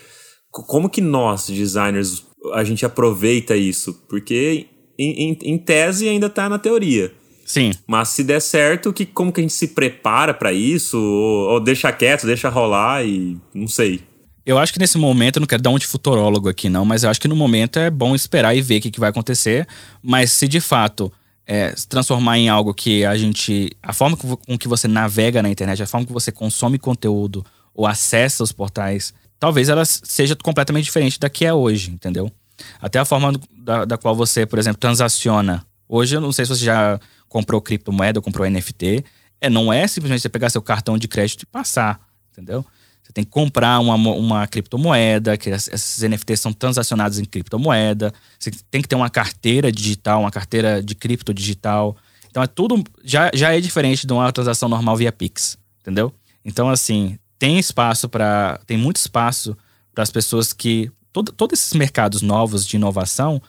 Como 0.50 0.90
que 0.90 1.00
nós, 1.00 1.46
designers, 1.46 2.24
a 2.52 2.62
gente 2.62 2.84
aproveita 2.84 3.56
isso? 3.56 3.94
Porque, 4.08 4.66
em, 4.98 5.30
em, 5.30 5.38
em 5.42 5.58
tese, 5.58 6.08
ainda 6.08 6.26
está 6.26 6.48
na 6.48 6.58
teoria. 6.58 7.12
Sim. 7.44 7.72
Mas 7.86 8.10
se 8.10 8.22
der 8.22 8.40
certo, 8.40 8.92
que, 8.92 9.06
como 9.06 9.32
que 9.32 9.40
a 9.40 9.42
gente 9.42 9.54
se 9.54 9.68
prepara 9.68 10.34
para 10.34 10.52
isso? 10.52 10.98
Ou, 10.98 11.54
ou, 11.54 11.60
deixa 11.60 11.90
quieto, 11.92 12.26
deixa 12.26 12.48
rolar 12.48 13.04
e 13.04 13.38
não 13.54 13.66
sei. 13.66 14.02
Eu 14.44 14.58
acho 14.58 14.72
que 14.72 14.78
nesse 14.78 14.98
momento, 14.98 15.36
eu 15.36 15.40
não 15.40 15.46
quero 15.46 15.62
dar 15.62 15.70
um 15.70 15.78
de 15.78 15.86
futurólogo 15.86 16.48
aqui 16.48 16.68
não, 16.68 16.84
mas 16.84 17.04
eu 17.04 17.10
acho 17.10 17.20
que 17.20 17.28
no 17.28 17.36
momento 17.36 17.78
é 17.78 17.90
bom 17.90 18.14
esperar 18.14 18.56
e 18.56 18.60
ver 18.60 18.78
o 18.78 18.80
que, 18.82 18.90
que 18.90 19.00
vai 19.00 19.10
acontecer. 19.10 19.66
Mas 20.02 20.32
se 20.32 20.48
de 20.48 20.60
fato 20.60 21.12
é, 21.52 21.76
se 21.76 21.86
transformar 21.86 22.38
em 22.38 22.48
algo 22.48 22.72
que 22.72 23.04
a 23.04 23.14
gente. 23.14 23.76
A 23.82 23.92
forma 23.92 24.16
com 24.16 24.56
que 24.56 24.66
você 24.66 24.88
navega 24.88 25.42
na 25.42 25.50
internet, 25.50 25.82
a 25.82 25.86
forma 25.86 26.06
que 26.06 26.12
você 26.12 26.32
consome 26.32 26.78
conteúdo 26.78 27.44
ou 27.74 27.86
acessa 27.86 28.42
os 28.42 28.52
portais, 28.52 29.12
talvez 29.38 29.68
ela 29.68 29.84
seja 29.84 30.34
completamente 30.34 30.84
diferente 30.84 31.20
da 31.20 31.28
que 31.28 31.44
é 31.44 31.52
hoje, 31.52 31.90
entendeu? 31.90 32.32
Até 32.80 32.98
a 32.98 33.04
forma 33.04 33.34
da, 33.54 33.84
da 33.84 33.98
qual 33.98 34.16
você, 34.16 34.46
por 34.46 34.58
exemplo, 34.58 34.80
transaciona. 34.80 35.62
Hoje, 35.86 36.16
eu 36.16 36.22
não 36.22 36.32
sei 36.32 36.46
se 36.46 36.56
você 36.56 36.64
já 36.64 36.98
comprou 37.28 37.60
criptomoeda 37.60 38.18
ou 38.18 38.22
comprou 38.22 38.48
NFT, 38.48 39.04
é, 39.38 39.50
não 39.50 39.70
é 39.70 39.86
simplesmente 39.86 40.22
você 40.22 40.30
pegar 40.30 40.48
seu 40.48 40.62
cartão 40.62 40.96
de 40.96 41.06
crédito 41.06 41.42
e 41.42 41.46
passar, 41.46 42.00
entendeu? 42.32 42.64
Você 43.12 43.16
tem 43.16 43.24
que 43.24 43.30
comprar 43.30 43.78
uma, 43.78 43.94
uma 43.94 44.46
criptomoeda, 44.46 45.36
que 45.36 45.50
esses 45.50 46.02
NFTs 46.02 46.40
são 46.40 46.50
transacionados 46.50 47.18
em 47.18 47.24
criptomoeda. 47.26 48.12
Você 48.38 48.50
tem 48.70 48.80
que 48.80 48.88
ter 48.88 48.96
uma 48.96 49.10
carteira 49.10 49.70
digital, 49.70 50.20
uma 50.22 50.30
carteira 50.30 50.82
de 50.82 50.94
cripto 50.94 51.34
digital. 51.34 51.94
Então 52.30 52.42
é 52.42 52.46
tudo 52.46 52.82
já, 53.04 53.30
já 53.34 53.54
é 53.54 53.60
diferente 53.60 54.06
de 54.06 54.12
uma 54.14 54.32
transação 54.32 54.66
normal 54.66 54.96
via 54.96 55.12
Pix, 55.12 55.58
entendeu? 55.82 56.10
Então 56.42 56.70
assim, 56.70 57.18
tem 57.38 57.58
espaço 57.58 58.08
para 58.08 58.58
tem 58.66 58.78
muito 58.78 58.96
espaço 58.96 59.54
para 59.94 60.02
as 60.02 60.10
pessoas 60.10 60.54
que 60.54 60.90
todo, 61.12 61.32
todos 61.32 61.60
esses 61.60 61.74
mercados 61.74 62.22
novos 62.22 62.66
de 62.66 62.76
inovação, 62.76 63.42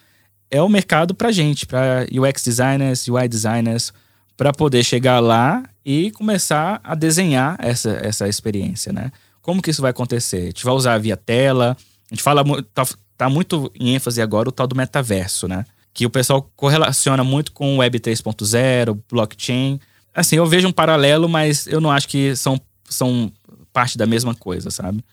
é 0.52 0.62
o 0.62 0.68
mercado 0.68 1.16
para 1.16 1.32
gente, 1.32 1.66
para 1.66 2.06
UX 2.12 2.44
designers, 2.44 3.08
UI 3.08 3.30
designers, 3.30 3.94
para 4.36 4.52
poder 4.52 4.84
chegar 4.84 5.22
lá 5.22 5.64
e 5.86 6.12
começar 6.12 6.82
a 6.84 6.96
desenhar 6.96 7.56
essa, 7.60 7.92
essa 8.04 8.28
experiência, 8.28 8.92
né? 8.92 9.10
Como 9.44 9.62
que 9.62 9.70
isso 9.70 9.82
vai 9.82 9.92
acontecer? 9.92 10.38
A 10.38 10.46
gente 10.46 10.64
vai 10.64 10.74
usar 10.74 10.98
via 10.98 11.18
tela, 11.18 11.78
a 12.10 12.16
gente 12.16 12.24
fala, 12.24 12.44
tá, 12.74 12.88
tá 13.18 13.30
muito 13.30 13.70
em 13.78 13.94
ênfase 13.94 14.22
agora 14.22 14.48
o 14.48 14.52
tal 14.52 14.66
do 14.66 14.76
metaverso, 14.76 15.48
né? 15.48 15.66
Que 15.94 16.06
o 16.06 16.10
pessoal 16.10 16.50
correlaciona 16.56 17.24
muito 17.24 17.52
com 17.52 17.78
Web 17.78 18.00
3.0, 18.00 18.98
blockchain. 19.12 19.80
Assim, 20.16 20.38
eu 20.38 20.46
vejo 20.46 20.68
um 20.68 20.72
paralelo, 20.72 21.28
mas 21.28 21.68
eu 21.68 21.82
não 21.82 21.92
acho 21.92 22.08
que 22.08 22.36
são, 22.38 22.60
são 22.90 23.32
parte 23.74 23.98
da 23.98 24.08
mesma 24.08 24.34
coisa, 24.34 24.72
sabe? 24.72 25.04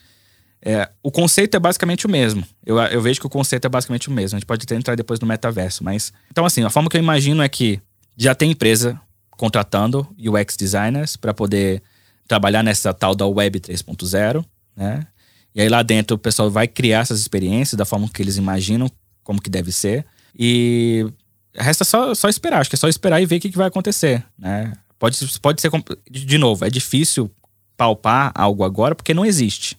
É, 0.62 0.88
o 1.02 1.10
conceito 1.10 1.56
é 1.56 1.58
basicamente 1.58 2.06
o 2.06 2.08
mesmo. 2.08 2.44
Eu, 2.64 2.78
eu 2.78 3.02
vejo 3.02 3.18
que 3.18 3.26
o 3.26 3.30
conceito 3.30 3.64
é 3.64 3.68
basicamente 3.68 4.08
o 4.08 4.12
mesmo. 4.12 4.36
A 4.36 4.38
gente 4.38 4.46
pode 4.46 4.62
até 4.62 4.76
entrar 4.76 4.94
depois 4.94 5.18
no 5.18 5.26
metaverso, 5.26 5.82
mas. 5.82 6.12
Então, 6.30 6.44
assim, 6.44 6.62
a 6.62 6.70
forma 6.70 6.88
que 6.88 6.96
eu 6.96 7.02
imagino 7.02 7.42
é 7.42 7.48
que 7.48 7.80
já 8.16 8.32
tem 8.32 8.52
empresa 8.52 9.00
contratando 9.32 10.06
UX 10.16 10.56
designers 10.56 11.16
para 11.16 11.34
poder 11.34 11.82
trabalhar 12.26 12.62
nessa 12.62 12.92
tal 12.94 13.14
da 13.14 13.26
Web 13.26 13.60
3.0, 13.60 14.44
né? 14.76 15.06
E 15.54 15.60
aí 15.60 15.68
lá 15.68 15.82
dentro 15.82 16.14
o 16.14 16.18
pessoal 16.18 16.50
vai 16.50 16.68
criar 16.68 17.00
essas 17.00 17.20
experiências 17.20 17.76
da 17.76 17.84
forma 17.84 18.08
que 18.08 18.22
eles 18.22 18.36
imaginam 18.36 18.90
como 19.22 19.42
que 19.42 19.50
deve 19.50 19.72
ser. 19.72 20.06
E 20.38 21.06
resta 21.54 21.84
só, 21.84 22.14
só 22.14 22.28
esperar. 22.28 22.60
Acho 22.60 22.70
que 22.70 22.76
é 22.76 22.78
só 22.78 22.88
esperar 22.88 23.20
e 23.20 23.26
ver 23.26 23.36
o 23.36 23.40
que, 23.40 23.50
que 23.50 23.56
vai 23.56 23.66
acontecer, 23.66 24.24
né? 24.38 24.72
Pode, 24.98 25.18
pode 25.40 25.60
ser. 25.60 25.70
De 26.10 26.38
novo, 26.38 26.64
é 26.64 26.70
difícil 26.70 27.30
palpar 27.76 28.30
algo 28.34 28.62
agora 28.62 28.94
porque 28.94 29.14
não 29.14 29.24
existe. 29.24 29.76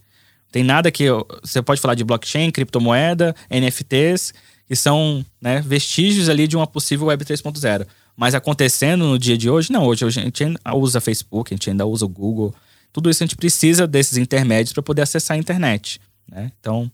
Tem 0.51 0.63
nada 0.63 0.91
que. 0.91 1.05
Você 1.41 1.61
pode 1.61 1.79
falar 1.79 1.95
de 1.95 2.03
blockchain, 2.03 2.51
criptomoeda, 2.51 3.33
NFTs, 3.49 4.33
que 4.71 4.75
são 4.77 5.25
né, 5.41 5.59
vestígios 5.59 6.29
ali 6.29 6.47
de 6.47 6.55
uma 6.55 6.65
possível 6.65 7.07
Web 7.07 7.25
3.0. 7.25 7.85
Mas 8.15 8.33
acontecendo 8.33 9.05
no 9.05 9.19
dia 9.19 9.37
de 9.37 9.49
hoje, 9.49 9.69
não. 9.69 9.85
Hoje 9.85 10.05
a 10.05 10.09
gente 10.09 10.45
ainda 10.45 10.61
usa 10.73 11.01
Facebook, 11.01 11.53
a 11.53 11.57
gente 11.57 11.69
ainda 11.69 11.85
usa 11.85 12.05
o 12.05 12.07
Google. 12.07 12.55
Tudo 12.93 13.09
isso 13.09 13.21
a 13.21 13.27
gente 13.27 13.35
precisa 13.35 13.85
desses 13.85 14.17
intermédios 14.17 14.71
para 14.71 14.81
poder 14.81 15.01
acessar 15.01 15.35
a 15.35 15.37
internet. 15.37 15.99
Né? 16.25 16.53
Então, 16.57 16.89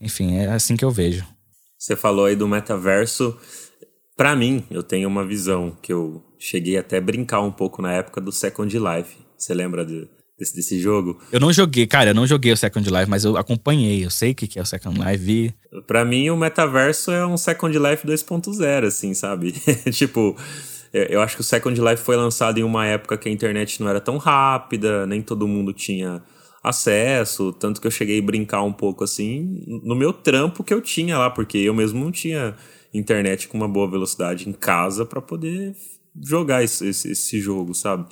enfim, 0.00 0.36
é 0.36 0.46
assim 0.46 0.74
que 0.74 0.86
eu 0.86 0.90
vejo. 0.90 1.22
Você 1.76 1.94
falou 1.94 2.24
aí 2.24 2.34
do 2.34 2.48
metaverso. 2.48 3.36
Para 4.16 4.34
mim, 4.34 4.64
eu 4.70 4.82
tenho 4.82 5.06
uma 5.06 5.26
visão 5.26 5.76
que 5.82 5.92
eu 5.92 6.24
cheguei 6.38 6.78
até 6.78 6.96
a 6.96 7.02
brincar 7.02 7.42
um 7.42 7.52
pouco 7.52 7.82
na 7.82 7.92
época 7.92 8.22
do 8.22 8.32
Second 8.32 8.74
Life. 8.74 9.18
Você 9.36 9.52
lembra 9.52 9.84
de, 9.84 10.08
desse, 10.42 10.56
desse 10.56 10.80
jogo? 10.80 11.18
Eu 11.30 11.40
não 11.40 11.52
joguei, 11.52 11.86
cara, 11.86 12.10
eu 12.10 12.14
não 12.14 12.26
joguei 12.26 12.52
o 12.52 12.56
Second 12.56 12.88
Life, 12.90 13.08
mas 13.08 13.24
eu 13.24 13.36
acompanhei, 13.36 14.04
eu 14.04 14.10
sei 14.10 14.32
o 14.32 14.34
que 14.34 14.58
é 14.58 14.62
o 14.62 14.66
Second 14.66 14.98
Life. 14.98 15.24
Vi. 15.24 15.54
Pra 15.86 16.04
mim, 16.04 16.28
o 16.30 16.36
metaverso 16.36 17.10
é 17.10 17.26
um 17.26 17.36
Second 17.36 17.76
Life 17.78 18.06
2.0, 18.06 18.86
assim, 18.86 19.14
sabe? 19.14 19.52
tipo, 19.92 20.36
eu 20.92 21.22
acho 21.22 21.36
que 21.36 21.40
o 21.40 21.44
Second 21.44 21.80
Life 21.80 22.02
foi 22.02 22.16
lançado 22.16 22.58
em 22.58 22.64
uma 22.64 22.84
época 22.86 23.16
que 23.16 23.28
a 23.28 23.32
internet 23.32 23.80
não 23.80 23.88
era 23.88 24.00
tão 24.00 24.18
rápida, 24.18 25.06
nem 25.06 25.22
todo 25.22 25.46
mundo 25.46 25.72
tinha 25.72 26.22
acesso, 26.62 27.52
tanto 27.52 27.80
que 27.80 27.86
eu 27.86 27.90
cheguei 27.90 28.20
a 28.20 28.22
brincar 28.22 28.62
um 28.62 28.72
pouco 28.72 29.02
assim 29.02 29.64
no 29.82 29.96
meu 29.96 30.12
trampo 30.12 30.62
que 30.62 30.72
eu 30.72 30.80
tinha 30.80 31.18
lá, 31.18 31.28
porque 31.28 31.58
eu 31.58 31.74
mesmo 31.74 31.98
não 31.98 32.12
tinha 32.12 32.54
internet 32.94 33.48
com 33.48 33.56
uma 33.56 33.66
boa 33.66 33.90
velocidade 33.90 34.48
em 34.48 34.52
casa 34.52 35.04
para 35.04 35.20
poder 35.20 35.74
jogar 36.20 36.62
esse, 36.62 36.86
esse, 36.86 37.10
esse, 37.10 37.40
jogo, 37.40 37.74
sabe? 37.74 38.06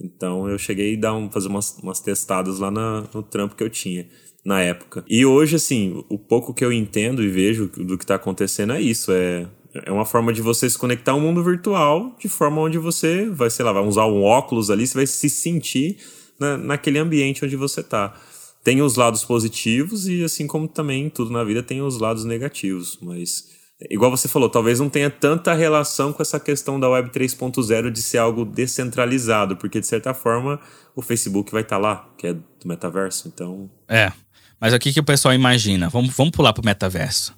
Então 0.00 0.48
eu 0.48 0.58
cheguei 0.58 0.94
a 0.96 1.00
dar 1.00 1.14
um, 1.14 1.30
fazer 1.30 1.48
umas, 1.48 1.78
umas 1.82 2.00
testadas 2.00 2.58
lá 2.58 2.70
na, 2.70 3.04
no 3.12 3.22
trampo 3.22 3.54
que 3.54 3.62
eu 3.62 3.70
tinha 3.70 4.06
na 4.44 4.60
época. 4.60 5.04
E 5.08 5.26
hoje, 5.26 5.56
assim, 5.56 6.04
o 6.08 6.16
pouco 6.16 6.54
que 6.54 6.64
eu 6.64 6.72
entendo 6.72 7.22
e 7.22 7.28
vejo 7.28 7.66
do 7.66 7.98
que 7.98 8.04
está 8.04 8.14
acontecendo 8.14 8.72
é 8.72 8.80
isso. 8.80 9.10
É, 9.10 9.48
é 9.84 9.90
uma 9.90 10.04
forma 10.04 10.32
de 10.32 10.40
você 10.40 10.70
se 10.70 10.78
conectar 10.78 11.12
ao 11.12 11.20
mundo 11.20 11.42
virtual 11.42 12.16
de 12.18 12.28
forma 12.28 12.60
onde 12.60 12.78
você 12.78 13.28
vai, 13.28 13.50
sei 13.50 13.64
lá, 13.64 13.72
vai 13.72 13.82
usar 13.82 14.06
um 14.06 14.22
óculos 14.22 14.70
ali, 14.70 14.86
você 14.86 14.94
vai 14.94 15.06
se 15.06 15.28
sentir 15.28 15.98
na, 16.38 16.56
naquele 16.56 16.98
ambiente 16.98 17.44
onde 17.44 17.56
você 17.56 17.80
está. 17.80 18.14
Tem 18.62 18.82
os 18.82 18.96
lados 18.96 19.24
positivos 19.24 20.08
e, 20.08 20.24
assim 20.24 20.46
como 20.46 20.66
também 20.66 21.08
tudo 21.08 21.30
na 21.30 21.44
vida, 21.44 21.62
tem 21.62 21.82
os 21.82 21.98
lados 21.98 22.24
negativos. 22.24 22.98
Mas, 23.00 23.48
igual 23.90 24.10
você 24.10 24.28
falou, 24.28 24.48
talvez 24.48 24.80
não 24.80 24.88
tenha 24.88 25.10
tanta 25.10 25.52
relação 25.54 26.12
com 26.12 26.22
essa 26.22 26.40
questão 26.40 26.80
da 26.80 26.88
Web 26.88 27.10
3.0 27.10 27.90
de 27.90 28.02
ser 28.02 28.18
algo 28.18 28.44
descentralizado, 28.44 29.56
porque, 29.56 29.80
de 29.80 29.86
certa 29.86 30.14
forma, 30.14 30.58
o 30.94 31.02
Facebook 31.02 31.52
vai 31.52 31.62
estar 31.62 31.76
tá 31.76 31.82
lá, 31.82 32.08
que 32.16 32.28
é 32.28 32.32
do 32.32 32.42
metaverso. 32.64 33.28
Então. 33.28 33.70
É. 33.88 34.12
Mas 34.58 34.72
o 34.72 34.78
que, 34.78 34.92
que 34.92 35.00
o 35.00 35.04
pessoal 35.04 35.34
imagina? 35.34 35.88
Vamos, 35.88 36.14
vamos 36.14 36.32
pular 36.32 36.52
para 36.52 36.62
o 36.62 36.64
metaverso. 36.64 37.34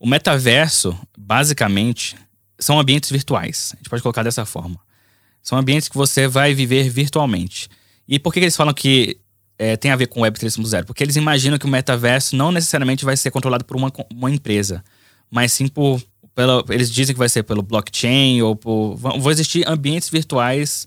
O 0.00 0.06
metaverso, 0.06 0.98
basicamente, 1.16 2.16
são 2.58 2.78
ambientes 2.78 3.10
virtuais. 3.10 3.72
A 3.74 3.76
gente 3.76 3.88
pode 3.88 4.02
colocar 4.02 4.22
dessa 4.22 4.44
forma. 4.44 4.78
São 5.42 5.56
ambientes 5.56 5.88
que 5.88 5.96
você 5.96 6.26
vai 6.26 6.54
viver 6.54 6.88
virtualmente. 6.88 7.68
E 8.06 8.18
por 8.18 8.32
que, 8.32 8.40
que 8.40 8.44
eles 8.44 8.56
falam 8.56 8.74
que 8.74 9.18
é, 9.58 9.76
tem 9.76 9.90
a 9.90 9.96
ver 9.96 10.08
com 10.08 10.22
Web 10.22 10.38
3.0? 10.38 10.84
Porque 10.84 11.02
eles 11.02 11.16
imaginam 11.16 11.58
que 11.58 11.66
o 11.66 11.68
metaverso 11.68 12.36
não 12.36 12.50
necessariamente 12.50 13.04
vai 13.04 13.16
ser 13.16 13.30
controlado 13.30 13.64
por 13.64 13.76
uma, 13.76 13.92
uma 14.12 14.30
empresa, 14.30 14.84
mas 15.30 15.52
sim 15.52 15.68
por. 15.68 16.02
Pela, 16.34 16.64
eles 16.68 16.90
dizem 16.90 17.14
que 17.14 17.18
vai 17.18 17.28
ser 17.28 17.42
pelo 17.42 17.62
blockchain 17.62 18.42
ou 18.42 18.54
por. 18.54 18.96
Vão 18.96 19.30
existir 19.30 19.66
ambientes 19.66 20.08
virtuais 20.08 20.86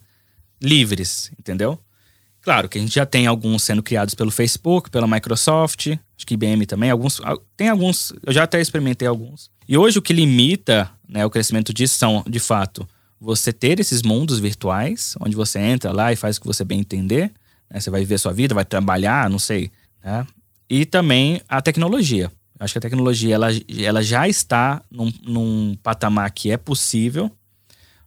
livres, 0.62 1.32
entendeu? 1.38 1.80
Claro 2.41 2.67
que 2.67 2.77
a 2.77 2.82
gente 2.82 2.95
já 2.95 3.06
tem 3.06 3.27
alguns 3.27 3.63
sendo 3.63 3.84
criados 3.84 4.15
pelo 4.15 4.32
Facebook, 4.32 4.89
pela 4.89 5.08
Microsoft, 5.08 5.88
acho 5.88 6.25
que 6.25 6.34
IBM 6.34 6.65
também, 6.65 6.89
alguns. 6.89 7.21
Tem 7.56 7.69
alguns, 7.69 8.13
eu 8.25 8.34
já 8.34 8.43
até 8.43 8.60
experimentei 8.60 9.08
alguns. 9.08 9.51
E 9.67 9.77
hoje 9.77 9.99
o 9.99 10.01
que 10.01 10.12
limita 10.12 10.89
né, 11.08 11.25
o 11.25 11.30
crescimento 11.30 11.73
disso 11.73 11.97
são, 11.97 12.23
de 12.27 12.39
fato, 12.39 12.88
você 13.19 13.54
ter 13.54 13.80
esses 13.80 14.01
mundos 14.01 14.39
virtuais, 14.39 15.15
onde 15.19 15.36
você 15.36 15.60
entra 15.60 15.91
lá 15.91 16.12
e 16.12 16.15
faz 16.15 16.38
o 16.38 16.41
que 16.41 16.47
você 16.47 16.63
bem 16.63 16.80
entender. 16.80 17.32
Né? 17.69 17.80
Você 17.80 17.91
vai 17.91 18.01
viver 18.01 18.17
sua 18.17 18.34
vida, 18.34 18.56
vai 18.56 18.65
trabalhar, 18.65 19.30
não 19.30 19.38
sei. 19.38 19.71
Né? 20.04 20.25
E 20.67 20.86
também 20.86 21.41
a 21.47 21.62
tecnologia. 21.62 22.32
Acho 22.62 22.76
que 22.76 22.78
a 22.78 22.82
tecnologia 22.82 23.34
ela, 23.34 23.47
ela 23.84 24.04
já 24.04 24.28
está 24.28 24.84
num, 24.91 25.12
num 25.24 25.76
patamar 25.82 26.30
que 26.30 26.52
é 26.52 26.58
possível 26.58 27.32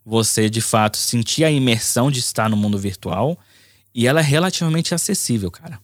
você, 0.07 0.49
de 0.49 0.61
fato, 0.61 0.97
sentir 0.97 1.43
a 1.43 1.51
imersão 1.51 2.09
de 2.09 2.21
estar 2.21 2.49
no 2.49 2.57
mundo 2.57 2.79
virtual. 2.79 3.37
E 3.93 4.07
ela 4.07 4.21
é 4.21 4.23
relativamente 4.23 4.95
acessível, 4.95 5.51
cara. 5.51 5.81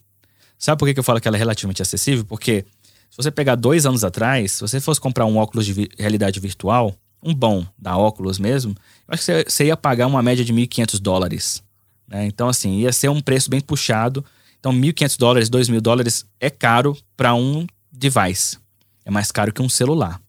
Sabe 0.57 0.79
por 0.79 0.93
que 0.93 0.97
eu 0.97 1.03
falo 1.03 1.19
que 1.19 1.27
ela 1.27 1.35
é 1.35 1.39
relativamente 1.39 1.81
acessível? 1.81 2.23
Porque 2.23 2.63
se 3.09 3.17
você 3.17 3.29
pegar 3.29 3.55
dois 3.55 3.85
anos 3.85 4.05
atrás, 4.05 4.53
se 4.53 4.61
você 4.61 4.79
fosse 4.79 5.01
comprar 5.01 5.25
um 5.25 5.35
óculos 5.35 5.65
de 5.65 5.89
realidade 5.99 6.39
virtual, 6.39 6.95
um 7.21 7.33
bom 7.33 7.65
da 7.77 7.97
óculos 7.97 8.39
mesmo, 8.39 8.71
eu 9.05 9.13
acho 9.13 9.25
que 9.25 9.51
você 9.51 9.65
ia 9.65 9.75
pagar 9.75 10.07
uma 10.07 10.23
média 10.23 10.45
de 10.45 10.53
1.500 10.53 10.97
dólares. 10.97 11.61
Né? 12.07 12.25
Então, 12.25 12.47
assim, 12.47 12.79
ia 12.79 12.93
ser 12.93 13.09
um 13.09 13.19
preço 13.19 13.49
bem 13.49 13.59
puxado. 13.59 14.23
Então, 14.61 14.71
1.500 14.71 15.17
dólares, 15.17 15.49
2.000 15.49 15.81
dólares 15.81 16.25
é 16.39 16.49
caro 16.49 16.97
para 17.17 17.33
um 17.33 17.67
device. 17.91 18.57
É 19.05 19.11
mais 19.11 19.31
caro 19.31 19.51
que 19.51 19.61
um 19.61 19.69
celular, 19.69 20.21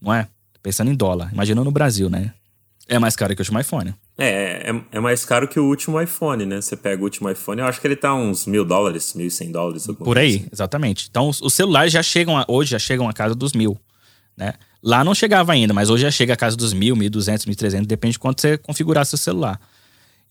não 0.00 0.12
é? 0.12 0.28
Pensando 0.62 0.90
em 0.90 0.94
dólar. 0.94 1.30
Imagina 1.32 1.62
no 1.62 1.70
Brasil, 1.70 2.08
né? 2.08 2.32
É 2.88 2.98
mais 2.98 3.16
caro 3.16 3.34
que 3.34 3.40
o 3.40 3.42
último 3.42 3.58
iPhone. 3.58 3.94
É, 4.18 4.70
é, 4.70 4.82
é, 4.92 5.00
mais 5.00 5.24
caro 5.24 5.48
que 5.48 5.58
o 5.58 5.64
último 5.64 6.00
iPhone, 6.00 6.44
né? 6.44 6.60
Você 6.60 6.76
pega 6.76 7.00
o 7.00 7.04
último 7.04 7.30
iPhone, 7.30 7.60
eu 7.60 7.66
acho 7.66 7.80
que 7.80 7.86
ele 7.86 7.96
tá 7.96 8.14
uns 8.14 8.46
mil 8.46 8.64
dólares, 8.64 9.14
mil 9.14 9.26
e 9.26 9.30
cem 9.30 9.50
dólares. 9.50 9.86
Por 9.86 10.18
aí, 10.18 10.36
assim. 10.36 10.48
exatamente. 10.52 11.08
Então, 11.08 11.28
os, 11.28 11.40
os 11.40 11.54
celulares 11.54 11.92
já 11.92 12.02
chegam, 12.02 12.36
a, 12.36 12.44
hoje 12.48 12.70
já 12.70 12.78
chegam 12.78 13.08
a 13.08 13.12
casa 13.12 13.34
dos 13.34 13.52
mil, 13.52 13.78
né? 14.36 14.54
Lá 14.82 15.04
não 15.04 15.14
chegava 15.14 15.52
ainda, 15.52 15.72
mas 15.72 15.90
hoje 15.90 16.02
já 16.02 16.10
chega 16.10 16.34
a 16.34 16.36
casa 16.36 16.56
dos 16.56 16.72
mil, 16.72 16.94
mil 16.96 17.08
duzentos, 17.08 17.46
mil 17.46 17.56
trezentos, 17.56 17.86
depende 17.86 18.12
de 18.12 18.18
quanto 18.18 18.40
você 18.40 18.58
configurar 18.58 19.06
seu 19.06 19.16
celular. 19.16 19.60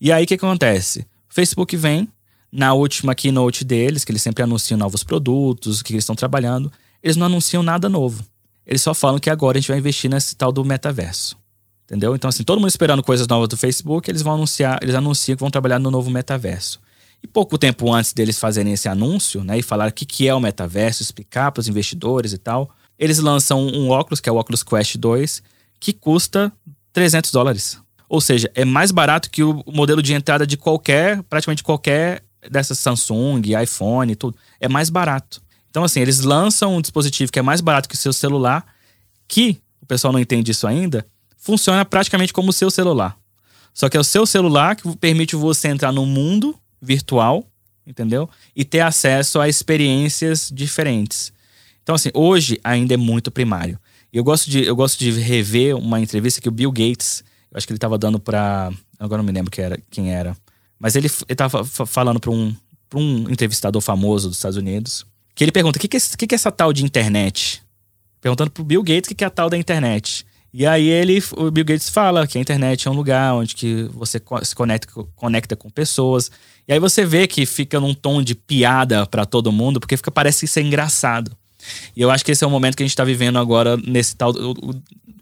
E 0.00 0.12
aí 0.12 0.24
o 0.24 0.26
que 0.26 0.34
acontece? 0.34 1.00
O 1.30 1.34
Facebook 1.34 1.76
vem, 1.76 2.08
na 2.52 2.74
última 2.74 3.14
keynote 3.14 3.64
deles, 3.64 4.04
que 4.04 4.12
eles 4.12 4.20
sempre 4.20 4.42
anunciam 4.42 4.76
novos 4.76 5.02
produtos, 5.02 5.80
o 5.80 5.84
que 5.84 5.94
eles 5.94 6.04
estão 6.04 6.14
trabalhando, 6.14 6.70
eles 7.02 7.16
não 7.16 7.26
anunciam 7.26 7.62
nada 7.62 7.88
novo. 7.88 8.22
Eles 8.66 8.82
só 8.82 8.92
falam 8.92 9.18
que 9.18 9.30
agora 9.30 9.56
a 9.56 9.60
gente 9.60 9.68
vai 9.68 9.78
investir 9.78 10.10
nesse 10.10 10.36
tal 10.36 10.52
do 10.52 10.62
metaverso. 10.64 11.36
Entendeu? 11.84 12.14
Então, 12.14 12.28
assim, 12.28 12.44
todo 12.44 12.58
mundo 12.58 12.68
esperando 12.68 13.02
coisas 13.02 13.26
novas 13.26 13.48
do 13.48 13.56
Facebook, 13.56 14.10
eles 14.10 14.22
vão 14.22 14.34
anunciar, 14.34 14.78
eles 14.82 14.94
anunciam 14.94 15.36
que 15.36 15.40
vão 15.40 15.50
trabalhar 15.50 15.78
no 15.78 15.90
novo 15.90 16.10
metaverso. 16.10 16.80
E 17.22 17.26
pouco 17.26 17.56
tempo 17.56 17.92
antes 17.92 18.12
deles 18.12 18.38
fazerem 18.38 18.72
esse 18.72 18.88
anúncio, 18.88 19.42
né, 19.44 19.58
e 19.58 19.62
falar 19.62 19.88
o 19.88 19.92
que, 19.92 20.04
que 20.04 20.28
é 20.28 20.34
o 20.34 20.40
metaverso, 20.40 21.02
explicar 21.02 21.52
para 21.52 21.60
os 21.60 21.68
investidores 21.68 22.32
e 22.32 22.38
tal, 22.38 22.70
eles 22.98 23.18
lançam 23.18 23.66
um 23.66 23.90
óculos, 23.90 24.20
que 24.20 24.28
é 24.28 24.32
o 24.32 24.38
Oculus 24.38 24.62
Quest 24.62 24.96
2, 24.96 25.42
que 25.80 25.92
custa 25.92 26.52
300 26.92 27.30
dólares. 27.30 27.78
Ou 28.08 28.20
seja, 28.20 28.50
é 28.54 28.64
mais 28.64 28.90
barato 28.90 29.30
que 29.30 29.42
o 29.42 29.64
modelo 29.66 30.02
de 30.02 30.12
entrada 30.12 30.46
de 30.46 30.56
qualquer, 30.56 31.22
praticamente 31.24 31.62
qualquer 31.62 32.22
dessas 32.50 32.78
Samsung, 32.78 33.42
iPhone, 33.62 34.14
tudo. 34.16 34.36
É 34.60 34.68
mais 34.68 34.90
barato. 34.90 35.42
Então, 35.70 35.84
assim, 35.84 36.00
eles 36.00 36.20
lançam 36.20 36.76
um 36.76 36.80
dispositivo 36.80 37.32
que 37.32 37.38
é 37.38 37.42
mais 37.42 37.60
barato 37.60 37.88
que 37.88 37.94
o 37.94 37.98
seu 37.98 38.12
celular, 38.12 38.66
que, 39.26 39.58
o 39.80 39.86
pessoal 39.86 40.12
não 40.12 40.20
entende 40.20 40.50
isso 40.50 40.66
ainda, 40.66 41.06
funciona 41.36 41.84
praticamente 41.84 42.32
como 42.32 42.50
o 42.50 42.52
seu 42.52 42.70
celular. 42.70 43.16
Só 43.72 43.88
que 43.88 43.96
é 43.96 44.00
o 44.00 44.04
seu 44.04 44.26
celular 44.26 44.76
que 44.76 44.96
permite 44.96 45.34
você 45.34 45.68
entrar 45.68 45.90
no 45.90 46.04
mundo 46.04 46.54
virtual, 46.80 47.46
entendeu? 47.86 48.28
E 48.54 48.64
ter 48.64 48.80
acesso 48.80 49.40
a 49.40 49.48
experiências 49.48 50.50
diferentes. 50.52 51.32
Então, 51.82 51.94
assim, 51.94 52.10
hoje 52.12 52.60
ainda 52.62 52.94
é 52.94 52.96
muito 52.98 53.30
primário. 53.30 53.78
Eu 54.12 54.22
gosto 54.22 54.50
de, 54.50 54.62
eu 54.62 54.76
gosto 54.76 54.98
de 54.98 55.10
rever 55.10 55.74
uma 55.74 55.98
entrevista 55.98 56.40
que 56.40 56.48
o 56.48 56.52
Bill 56.52 56.70
Gates, 56.70 57.24
eu 57.50 57.56
acho 57.56 57.66
que 57.66 57.72
ele 57.72 57.78
estava 57.78 57.96
dando 57.96 58.20
para, 58.20 58.70
agora 58.98 59.22
não 59.22 59.26
me 59.26 59.32
lembro 59.32 59.50
quem 59.50 59.64
era, 59.64 59.78
quem 59.90 60.14
era, 60.14 60.36
mas 60.82 60.96
ele 60.96 61.06
estava 61.28 61.64
falando 61.64 62.18
para 62.18 62.32
um, 62.32 62.54
um 62.92 63.30
entrevistador 63.30 63.80
famoso 63.80 64.28
dos 64.28 64.36
Estados 64.36 64.56
Unidos, 64.56 65.06
que 65.32 65.44
ele 65.44 65.52
pergunta: 65.52 65.78
o 65.78 65.80
que, 65.80 65.86
que, 65.86 65.96
é, 65.96 66.00
que, 66.00 66.26
que 66.26 66.34
é 66.34 66.36
essa 66.36 66.50
tal 66.50 66.72
de 66.72 66.84
internet? 66.84 67.62
Perguntando 68.20 68.50
pro 68.50 68.64
Bill 68.64 68.82
Gates 68.82 69.06
o 69.06 69.08
que, 69.10 69.14
que 69.14 69.24
é 69.24 69.28
a 69.28 69.30
tal 69.30 69.48
da 69.48 69.56
internet. 69.56 70.26
E 70.52 70.66
aí 70.66 70.86
ele, 70.88 71.22
o 71.36 71.50
Bill 71.50 71.64
Gates 71.64 71.88
fala 71.88 72.26
que 72.26 72.36
a 72.36 72.40
internet 72.40 72.86
é 72.86 72.90
um 72.90 72.94
lugar 72.94 73.32
onde 73.34 73.54
que 73.54 73.84
você 73.84 74.20
se 74.42 74.54
conecta, 74.54 74.92
conecta 75.14 75.56
com 75.56 75.70
pessoas. 75.70 76.30
E 76.68 76.72
aí 76.72 76.78
você 76.78 77.06
vê 77.06 77.26
que 77.26 77.46
fica 77.46 77.80
num 77.80 77.94
tom 77.94 78.20
de 78.20 78.34
piada 78.34 79.06
para 79.06 79.24
todo 79.24 79.50
mundo, 79.52 79.80
porque 79.80 79.96
fica 79.96 80.10
parece 80.10 80.46
ser 80.46 80.62
engraçado. 80.62 81.34
E 81.96 82.02
eu 82.02 82.10
acho 82.10 82.24
que 82.24 82.32
esse 82.32 82.42
é 82.42 82.46
o 82.46 82.50
momento 82.50 82.76
que 82.76 82.82
a 82.82 82.86
gente 82.86 82.96
tá 82.96 83.04
vivendo 83.04 83.38
agora 83.38 83.76
nesse 83.76 84.14
tal 84.16 84.32
do, 84.32 84.52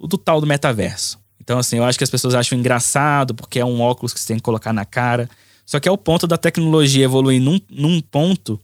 do 0.01 0.19
tal 0.19 0.41
do 0.41 0.47
metaverso. 0.47 1.19
Então 1.41 1.59
assim, 1.59 1.77
eu 1.77 1.85
acho 1.85 1.97
que 1.97 2.05
as 2.05 2.11
pessoas 2.11 2.35
acham 2.35 2.59
engraçado 2.59 3.35
porque 3.35 3.61
é 3.61 3.65
um 3.65 3.81
óculos 3.81 4.13
que 4.13 4.19
você 4.19 4.29
tem 4.29 4.37
que 4.37 4.43
colocar 4.43 4.73
na 4.73 4.85
cara. 4.85 5.29
Só 5.71 5.79
que 5.79 5.89
é 5.89 5.93
o 5.93 5.99
ponto 5.99 6.27
da 6.27 6.37
tecnologia 6.37 7.05
evoluir 7.05 7.41
num, 7.41 7.61
num 7.71 8.01
ponto, 8.01 8.59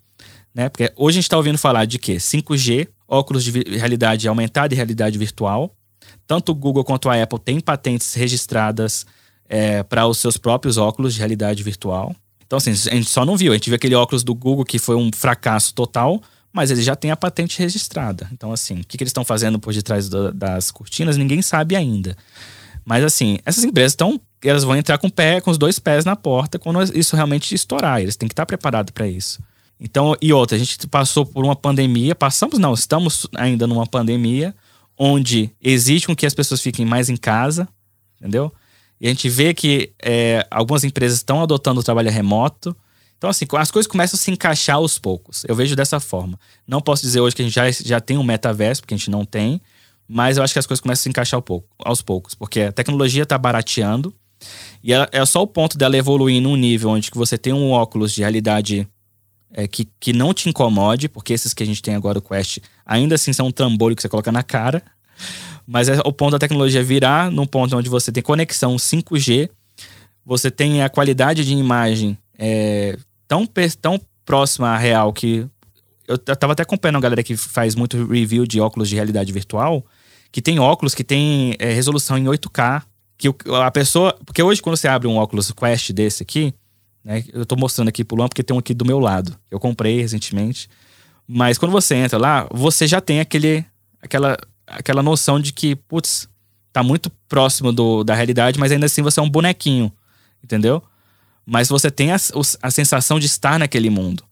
né? 0.54 0.68
Porque 0.68 0.92
hoje 0.96 1.18
a 1.18 1.20
gente 1.20 1.30
tá 1.30 1.36
ouvindo 1.36 1.58
falar 1.58 1.84
de 1.84 1.98
quê? 1.98 2.16
5G, 2.16 2.88
óculos 3.06 3.44
de 3.44 3.52
realidade 3.76 4.26
aumentada 4.26 4.74
e 4.74 4.76
realidade 4.76 5.16
virtual 5.16 5.72
tanto 6.26 6.52
o 6.52 6.54
Google 6.54 6.84
quanto 6.84 7.08
a 7.08 7.22
Apple 7.22 7.38
têm 7.38 7.60
patentes 7.60 8.14
registradas 8.14 9.06
é, 9.48 9.82
para 9.82 10.06
os 10.06 10.18
seus 10.18 10.36
próprios 10.36 10.76
óculos 10.76 11.14
de 11.14 11.20
realidade 11.20 11.62
virtual. 11.62 12.14
Então, 12.46 12.56
assim, 12.56 12.70
a 12.70 12.74
gente 12.74 13.08
só 13.08 13.24
não 13.24 13.36
viu. 13.36 13.52
A 13.52 13.54
gente 13.54 13.70
viu 13.70 13.76
aquele 13.76 13.94
óculos 13.94 14.22
do 14.22 14.34
Google 14.34 14.64
que 14.64 14.78
foi 14.78 14.96
um 14.96 15.10
fracasso 15.12 15.74
total, 15.74 16.20
mas 16.52 16.70
ele 16.70 16.82
já 16.82 16.96
tem 16.96 17.10
a 17.10 17.16
patente 17.16 17.58
registrada. 17.58 18.28
Então, 18.32 18.52
assim, 18.52 18.80
o 18.80 18.84
que, 18.84 18.96
que 18.96 19.04
eles 19.04 19.10
estão 19.10 19.24
fazendo 19.24 19.58
por 19.58 19.72
detrás 19.72 20.08
do, 20.08 20.32
das 20.32 20.70
cortinas, 20.70 21.16
ninguém 21.16 21.42
sabe 21.42 21.76
ainda. 21.76 22.16
Mas, 22.86 23.02
assim, 23.02 23.38
essas 23.44 23.64
empresas 23.64 23.92
estão. 23.92 24.20
Elas 24.44 24.62
vão 24.62 24.76
entrar 24.76 24.96
com, 24.96 25.10
pé, 25.10 25.40
com 25.40 25.50
os 25.50 25.58
dois 25.58 25.78
pés 25.80 26.04
na 26.04 26.14
porta 26.14 26.56
quando 26.56 26.80
isso 26.96 27.16
realmente 27.16 27.52
estourar. 27.52 28.00
Eles 28.00 28.14
têm 28.14 28.28
que 28.28 28.32
estar 28.32 28.46
preparados 28.46 28.92
para 28.92 29.08
isso. 29.08 29.42
Então, 29.80 30.14
e 30.22 30.32
outra, 30.32 30.56
a 30.56 30.58
gente 30.58 30.86
passou 30.86 31.26
por 31.26 31.44
uma 31.44 31.56
pandemia, 31.56 32.14
passamos, 32.14 32.58
não, 32.58 32.72
estamos 32.72 33.26
ainda 33.34 33.66
numa 33.66 33.86
pandemia 33.86 34.54
onde 34.96 35.50
exige 35.60 36.06
com 36.06 36.16
que 36.16 36.24
as 36.24 36.32
pessoas 36.32 36.62
fiquem 36.62 36.86
mais 36.86 37.10
em 37.10 37.16
casa, 37.16 37.68
entendeu? 38.18 38.52
E 39.00 39.06
a 39.06 39.10
gente 39.10 39.28
vê 39.28 39.52
que 39.52 39.92
é, 40.02 40.46
algumas 40.50 40.84
empresas 40.84 41.18
estão 41.18 41.42
adotando 41.42 41.80
o 41.80 41.84
trabalho 41.84 42.10
remoto. 42.10 42.74
Então, 43.18 43.28
assim, 43.28 43.44
as 43.58 43.70
coisas 43.70 43.90
começam 43.90 44.16
a 44.16 44.20
se 44.20 44.30
encaixar 44.30 44.76
aos 44.76 44.98
poucos. 44.98 45.44
Eu 45.46 45.54
vejo 45.54 45.76
dessa 45.76 46.00
forma. 46.00 46.38
Não 46.66 46.80
posso 46.80 47.02
dizer 47.02 47.20
hoje 47.20 47.36
que 47.36 47.42
a 47.42 47.44
gente 47.44 47.54
já, 47.54 47.70
já 47.70 48.00
tem 48.00 48.16
um 48.16 48.22
metaverso, 48.22 48.80
porque 48.80 48.94
a 48.94 48.96
gente 48.96 49.10
não 49.10 49.24
tem, 49.24 49.60
mas 50.08 50.36
eu 50.36 50.42
acho 50.42 50.52
que 50.52 50.58
as 50.58 50.66
coisas 50.66 50.80
começam 50.80 51.00
a 51.00 51.04
se 51.04 51.08
encaixar 51.08 51.42
aos 51.78 52.02
poucos, 52.02 52.34
porque 52.34 52.60
a 52.62 52.72
tecnologia 52.72 53.22
está 53.22 53.36
barateando 53.36 54.14
e 54.82 54.92
é, 54.92 55.24
só 55.26 55.42
o 55.42 55.46
ponto 55.46 55.76
dela 55.76 55.96
evoluir 55.96 56.40
num 56.40 56.56
nível 56.56 56.90
onde 56.90 57.10
que 57.10 57.16
você 57.16 57.36
tem 57.36 57.52
um 57.52 57.70
óculos 57.70 58.12
de 58.12 58.20
realidade 58.20 58.88
é, 59.52 59.66
que, 59.66 59.88
que 59.98 60.12
não 60.12 60.34
te 60.34 60.48
incomode, 60.48 61.08
porque 61.08 61.32
esses 61.32 61.54
que 61.54 61.62
a 61.62 61.66
gente 61.66 61.82
tem 61.82 61.94
agora, 61.94 62.18
o 62.18 62.22
Quest, 62.22 62.58
ainda 62.84 63.14
assim 63.14 63.32
são 63.32 63.46
um 63.46 63.50
trambolho 63.50 63.96
que 63.96 64.02
você 64.02 64.08
coloca 64.08 64.30
na 64.30 64.42
cara. 64.42 64.82
Mas 65.66 65.88
é 65.88 65.98
o 66.04 66.12
ponto 66.12 66.32
da 66.32 66.38
tecnologia 66.38 66.82
virar 66.82 67.30
num 67.30 67.46
ponto 67.46 67.76
onde 67.76 67.88
você 67.88 68.12
tem 68.12 68.22
conexão 68.22 68.76
5G, 68.76 69.50
você 70.24 70.50
tem 70.50 70.82
a 70.82 70.88
qualidade 70.88 71.44
de 71.44 71.52
imagem 71.52 72.16
é, 72.38 72.96
tão, 73.26 73.48
tão 73.80 74.00
próxima 74.24 74.68
à 74.68 74.76
real 74.76 75.12
que. 75.12 75.46
Eu 76.06 76.16
tava 76.18 76.52
até 76.52 76.62
acompanhando 76.62 76.96
uma 76.96 77.02
galera 77.02 77.22
que 77.22 77.36
faz 77.36 77.74
muito 77.74 78.06
review 78.06 78.46
de 78.46 78.60
óculos 78.60 78.88
de 78.88 78.94
realidade 78.94 79.32
virtual, 79.32 79.84
que 80.36 80.42
tem 80.42 80.58
óculos 80.58 80.94
que 80.94 81.02
tem 81.02 81.56
é, 81.58 81.72
resolução 81.72 82.18
em 82.18 82.24
8K. 82.24 82.82
Que 83.16 83.28
a 83.58 83.70
pessoa. 83.70 84.14
Porque 84.26 84.42
hoje, 84.42 84.60
quando 84.60 84.76
você 84.76 84.86
abre 84.86 85.08
um 85.08 85.16
óculos 85.16 85.50
Quest 85.50 85.92
desse 85.92 86.22
aqui, 86.22 86.52
né? 87.02 87.24
Eu 87.32 87.46
tô 87.46 87.56
mostrando 87.56 87.88
aqui 87.88 88.04
pro 88.04 88.18
Luan 88.18 88.28
porque 88.28 88.42
tem 88.42 88.54
um 88.54 88.58
aqui 88.58 88.74
do 88.74 88.84
meu 88.84 88.98
lado. 88.98 89.34
Eu 89.50 89.58
comprei 89.58 89.98
recentemente. 89.98 90.68
Mas 91.26 91.56
quando 91.56 91.72
você 91.72 91.94
entra 91.94 92.18
lá, 92.18 92.46
você 92.52 92.86
já 92.86 93.00
tem 93.00 93.18
aquele, 93.18 93.64
aquela, 93.98 94.36
aquela 94.66 95.02
noção 95.02 95.40
de 95.40 95.54
que, 95.54 95.74
putz, 95.74 96.28
tá 96.70 96.82
muito 96.82 97.08
próximo 97.26 97.72
do, 97.72 98.04
da 98.04 98.14
realidade, 98.14 98.60
mas 98.60 98.70
ainda 98.70 98.84
assim 98.84 99.00
você 99.00 99.18
é 99.18 99.22
um 99.22 99.30
bonequinho, 99.30 99.90
entendeu? 100.44 100.82
Mas 101.46 101.70
você 101.70 101.90
tem 101.90 102.12
a, 102.12 102.18
a 102.60 102.70
sensação 102.70 103.18
de 103.18 103.24
estar 103.24 103.58
naquele 103.58 103.88
mundo. 103.88 104.22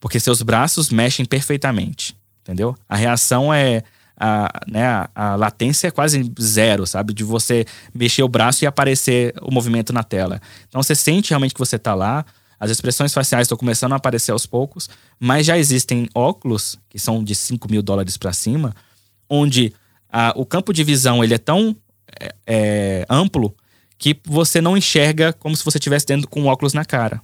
Porque 0.00 0.18
seus 0.18 0.42
braços 0.42 0.90
mexem 0.90 1.24
perfeitamente, 1.24 2.16
entendeu? 2.40 2.76
A 2.88 2.96
reação 2.96 3.54
é 3.54 3.84
a, 4.18 4.60
né, 4.68 5.06
a, 5.14 5.34
latência 5.36 5.88
é 5.88 5.90
quase 5.90 6.30
zero, 6.40 6.86
sabe? 6.86 7.12
De 7.12 7.24
você 7.24 7.64
mexer 7.94 8.22
o 8.22 8.28
braço 8.28 8.64
e 8.64 8.66
aparecer 8.66 9.34
o 9.42 9.50
movimento 9.50 9.92
na 9.92 10.02
tela. 10.02 10.40
Então 10.68 10.82
você 10.82 10.94
sente 10.94 11.30
realmente 11.30 11.54
que 11.54 11.60
você 11.60 11.76
está 11.76 11.94
lá. 11.94 12.24
As 12.58 12.70
expressões 12.70 13.12
faciais 13.12 13.46
estão 13.46 13.58
começando 13.58 13.92
a 13.92 13.96
aparecer 13.96 14.30
aos 14.30 14.46
poucos, 14.46 14.88
mas 15.18 15.46
já 15.46 15.58
existem 15.58 16.08
óculos, 16.14 16.78
que 16.88 16.98
são 16.98 17.24
de 17.24 17.34
5 17.34 17.68
mil 17.70 17.82
dólares 17.82 18.16
para 18.16 18.32
cima, 18.32 18.74
onde 19.28 19.72
a, 20.08 20.32
o 20.36 20.46
campo 20.46 20.72
de 20.72 20.84
visão 20.84 21.24
ele 21.24 21.34
é 21.34 21.38
tão 21.38 21.76
é, 22.20 22.34
é, 22.46 23.06
amplo 23.08 23.54
que 23.98 24.16
você 24.24 24.60
não 24.60 24.76
enxerga 24.76 25.32
como 25.32 25.56
se 25.56 25.64
você 25.64 25.78
estivesse 25.78 26.06
dentro 26.06 26.28
com 26.28 26.42
um 26.42 26.46
óculos 26.46 26.72
na 26.72 26.84
cara. 26.84 27.20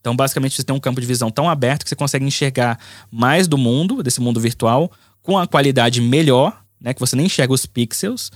Então, 0.00 0.16
basicamente, 0.16 0.56
você 0.56 0.64
tem 0.64 0.74
um 0.74 0.80
campo 0.80 1.00
de 1.00 1.06
visão 1.06 1.30
tão 1.30 1.48
aberto 1.48 1.84
que 1.84 1.88
você 1.88 1.94
consegue 1.94 2.24
enxergar 2.24 2.78
mais 3.10 3.46
do 3.46 3.56
mundo, 3.56 4.02
desse 4.02 4.20
mundo 4.20 4.40
virtual, 4.40 4.90
com 5.22 5.38
a 5.38 5.46
qualidade 5.46 6.00
melhor, 6.00 6.62
né? 6.80 6.92
Que 6.92 7.00
você 7.00 7.16
nem 7.16 7.26
enxerga 7.26 7.52
os 7.52 7.64
pixels 7.64 8.30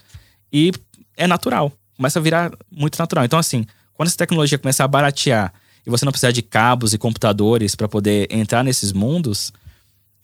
e 0.53 0.73
é 1.17 1.27
natural. 1.27 1.73
Começa 1.97 2.19
a 2.19 2.23
virar 2.23 2.53
muito 2.71 2.99
natural. 2.99 3.25
Então, 3.25 3.39
assim, 3.39 3.67
quando 3.95 4.09
essa 4.09 4.17
tecnologia 4.17 4.59
começar 4.59 4.85
a 4.85 4.89
baratear 4.89 5.53
e 5.85 5.91
você 5.91 6.05
não 6.05 6.13
precisar 6.13 6.31
de 6.31 6.43
cabos 6.43 6.93
e 6.93 6.99
computadores 6.99 7.75
para 7.75 7.89
poder 7.89 8.29
entrar 8.31 8.63
nesses 8.63 8.93
mundos, 8.93 9.53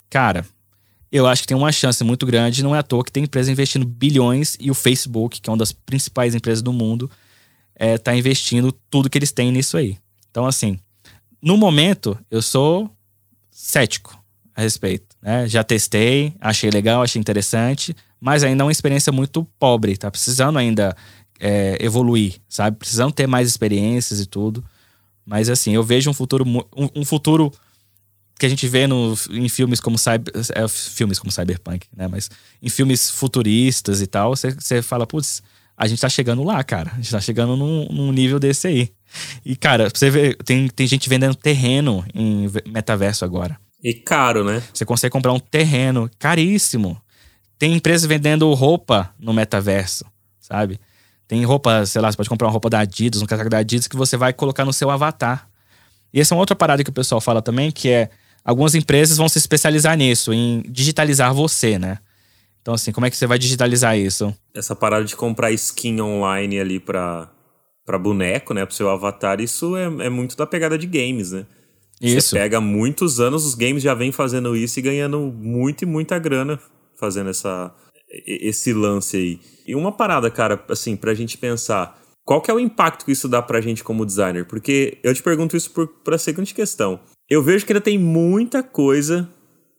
cara, 0.09 0.45
eu 1.11 1.27
acho 1.27 1.43
que 1.43 1.47
tem 1.47 1.57
uma 1.57 1.71
chance 1.71 2.03
muito 2.03 2.25
grande. 2.25 2.63
Não 2.63 2.75
é 2.75 2.79
à 2.79 2.83
toa 2.83 3.03
que 3.03 3.11
tem 3.11 3.23
empresa 3.23 3.51
investindo 3.51 3.85
bilhões 3.85 4.57
e 4.59 4.71
o 4.71 4.73
Facebook, 4.73 5.41
que 5.41 5.49
é 5.49 5.51
uma 5.51 5.57
das 5.57 5.71
principais 5.71 6.33
empresas 6.33 6.61
do 6.61 6.73
mundo, 6.73 7.09
é, 7.75 7.97
tá 7.97 8.15
investindo 8.15 8.71
tudo 8.89 9.09
que 9.09 9.17
eles 9.17 9.31
têm 9.31 9.51
nisso 9.51 9.77
aí. 9.77 9.97
Então, 10.29 10.45
assim, 10.45 10.79
no 11.41 11.57
momento, 11.57 12.17
eu 12.31 12.41
sou 12.41 12.89
cético 13.51 14.17
a 14.55 14.61
respeito. 14.61 15.12
Né? 15.23 15.47
Já 15.47 15.63
testei, 15.63 16.33
achei 16.41 16.69
legal, 16.69 17.01
achei 17.01 17.17
interessante, 17.17 17.95
mas 18.19 18.43
ainda 18.43 18.61
é 18.61 18.65
uma 18.65 18.71
experiência 18.73 19.09
muito 19.09 19.47
pobre, 19.57 19.95
tá 19.95 20.11
precisando 20.11 20.59
ainda 20.59 20.93
é, 21.39 21.77
evoluir, 21.79 22.35
sabe? 22.49 22.75
Precisando 22.75 23.13
ter 23.13 23.25
mais 23.25 23.47
experiências 23.47 24.19
e 24.19 24.25
tudo. 24.25 24.61
Mas 25.25 25.49
assim, 25.49 25.73
eu 25.73 25.81
vejo 25.81 26.09
um 26.09 26.13
futuro, 26.13 26.45
um, 26.45 26.89
um 26.93 27.05
futuro 27.05 27.53
que 28.37 28.45
a 28.45 28.49
gente 28.49 28.67
vê 28.67 28.85
no, 28.85 29.17
em 29.29 29.47
filmes 29.47 29.79
como 29.79 29.97
cyber, 29.97 30.33
é, 30.53 30.67
filmes 30.67 31.17
como 31.17 31.31
Cyberpunk, 31.31 31.87
né? 31.95 32.09
Mas 32.09 32.29
em 32.61 32.67
filmes 32.67 33.09
futuristas 33.09 34.01
e 34.01 34.07
tal, 34.07 34.35
você 34.35 34.81
fala, 34.81 35.07
putz, 35.07 35.41
a 35.77 35.87
gente 35.87 36.01
tá 36.01 36.09
chegando 36.09 36.43
lá, 36.43 36.61
cara. 36.65 36.91
A 36.91 36.95
gente 36.97 37.11
tá 37.11 37.21
chegando 37.21 37.55
num, 37.55 37.87
num 37.89 38.11
nível 38.11 38.39
desse 38.39 38.67
aí. 38.67 38.89
E, 39.45 39.55
cara, 39.55 39.89
você 39.89 40.09
vê, 40.09 40.33
tem, 40.33 40.67
tem 40.67 40.85
gente 40.85 41.07
vendendo 41.07 41.35
terreno 41.35 42.03
em 42.13 42.49
metaverso 42.65 43.23
agora. 43.23 43.57
E 43.83 43.93
caro, 43.93 44.45
né? 44.45 44.63
Você 44.73 44.85
consegue 44.85 45.11
comprar 45.11 45.33
um 45.33 45.39
terreno 45.39 46.09
caríssimo. 46.17 46.99
Tem 47.59 47.73
empresas 47.73 48.07
vendendo 48.07 48.51
roupa 48.53 49.13
no 49.19 49.33
metaverso, 49.33 50.05
sabe? 50.39 50.79
Tem 51.27 51.43
roupa, 51.43 51.85
sei 51.85 52.01
lá, 52.01 52.11
você 52.11 52.17
pode 52.17 52.29
comprar 52.29 52.47
uma 52.47 52.51
roupa 52.51 52.69
da 52.69 52.79
Adidas, 52.79 53.21
um 53.21 53.25
casaco 53.25 53.49
da 53.49 53.57
Adidas 53.57 53.87
que 53.87 53.95
você 53.95 54.15
vai 54.15 54.31
colocar 54.31 54.63
no 54.63 54.71
seu 54.71 54.89
avatar. 54.89 55.49
E 56.13 56.21
essa 56.21 56.33
é 56.33 56.35
uma 56.35 56.41
outra 56.41 56.55
parada 56.55 56.83
que 56.83 56.89
o 56.89 56.93
pessoal 56.93 57.19
fala 57.19 57.41
também, 57.41 57.71
que 57.71 57.89
é 57.89 58.09
algumas 58.43 58.75
empresas 58.75 59.17
vão 59.17 59.27
se 59.27 59.37
especializar 59.37 59.97
nisso, 59.97 60.31
em 60.31 60.61
digitalizar 60.69 61.33
você, 61.33 61.79
né? 61.79 61.97
Então, 62.61 62.73
assim, 62.73 62.91
como 62.91 63.05
é 63.05 63.09
que 63.09 63.17
você 63.17 63.27
vai 63.27 63.37
digitalizar 63.37 63.97
isso? 63.97 64.33
Essa 64.53 64.75
parada 64.75 65.03
de 65.03 65.15
comprar 65.15 65.51
skin 65.51 65.99
online 65.99 66.59
ali 66.59 66.79
pra, 66.79 67.29
pra 67.85 67.99
boneco, 67.99 68.53
né? 68.53 68.65
Pro 68.65 68.75
seu 68.75 68.89
avatar, 68.89 69.41
isso 69.41 69.75
é, 69.75 69.83
é 70.05 70.09
muito 70.09 70.37
da 70.37 70.47
pegada 70.47 70.77
de 70.77 70.87
games, 70.87 71.31
né? 71.31 71.45
Isso. 72.03 72.29
Você 72.29 72.35
pega 72.35 72.59
muitos 72.59 73.21
anos, 73.21 73.45
os 73.45 73.55
games 73.55 73.81
já 73.81 73.93
vêm 73.93 74.11
fazendo 74.11 74.57
isso 74.57 74.77
e 74.77 74.81
ganhando 74.81 75.19
muito 75.21 75.83
e 75.83 75.85
muita 75.85 76.19
grana 76.19 76.59
fazendo 76.99 77.29
essa, 77.29 77.73
esse 78.27 78.73
lance 78.73 79.15
aí. 79.15 79.39
E 79.65 79.73
uma 79.73 79.89
parada, 79.89 80.29
cara, 80.29 80.61
assim, 80.67 80.97
pra 80.97 81.13
gente 81.13 81.37
pensar, 81.37 81.97
qual 82.25 82.41
que 82.41 82.51
é 82.51 82.53
o 82.53 82.59
impacto 82.59 83.05
que 83.05 83.13
isso 83.13 83.29
dá 83.29 83.41
pra 83.41 83.61
gente 83.61 83.85
como 83.85 84.05
designer? 84.05 84.45
Porque 84.45 84.97
eu 85.01 85.13
te 85.13 85.23
pergunto 85.23 85.55
isso 85.55 85.71
por, 85.71 85.87
pra 85.87 86.17
seguinte 86.17 86.53
questão. 86.53 86.99
Eu 87.29 87.41
vejo 87.41 87.65
que 87.65 87.71
ainda 87.71 87.81
tem 87.81 87.97
muita 87.97 88.61
coisa 88.61 89.29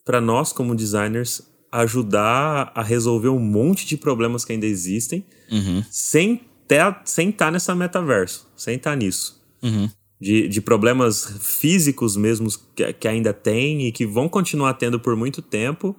para 0.02 0.18
nós 0.18 0.50
como 0.50 0.74
designers 0.74 1.42
ajudar 1.70 2.72
a 2.74 2.82
resolver 2.82 3.28
um 3.28 3.38
monte 3.38 3.84
de 3.84 3.98
problemas 3.98 4.46
que 4.46 4.52
ainda 4.52 4.64
existem 4.64 5.26
uhum. 5.50 5.84
sem 5.90 6.40
estar 6.62 7.02
sem 7.04 7.30
tá 7.30 7.50
nessa 7.50 7.74
metaverso, 7.74 8.50
sem 8.56 8.76
estar 8.76 8.92
tá 8.92 8.96
nisso. 8.96 9.42
Uhum 9.62 9.90
de, 10.24 10.48
de 10.48 10.62
problemas 10.62 11.36
físicos 11.42 12.16
mesmo 12.16 12.48
que, 12.74 12.90
que 12.94 13.06
ainda 13.06 13.34
tem 13.34 13.86
e 13.86 13.92
que 13.92 14.06
vão 14.06 14.26
continuar 14.26 14.72
tendo 14.72 14.98
por 14.98 15.14
muito 15.14 15.42
tempo. 15.42 15.94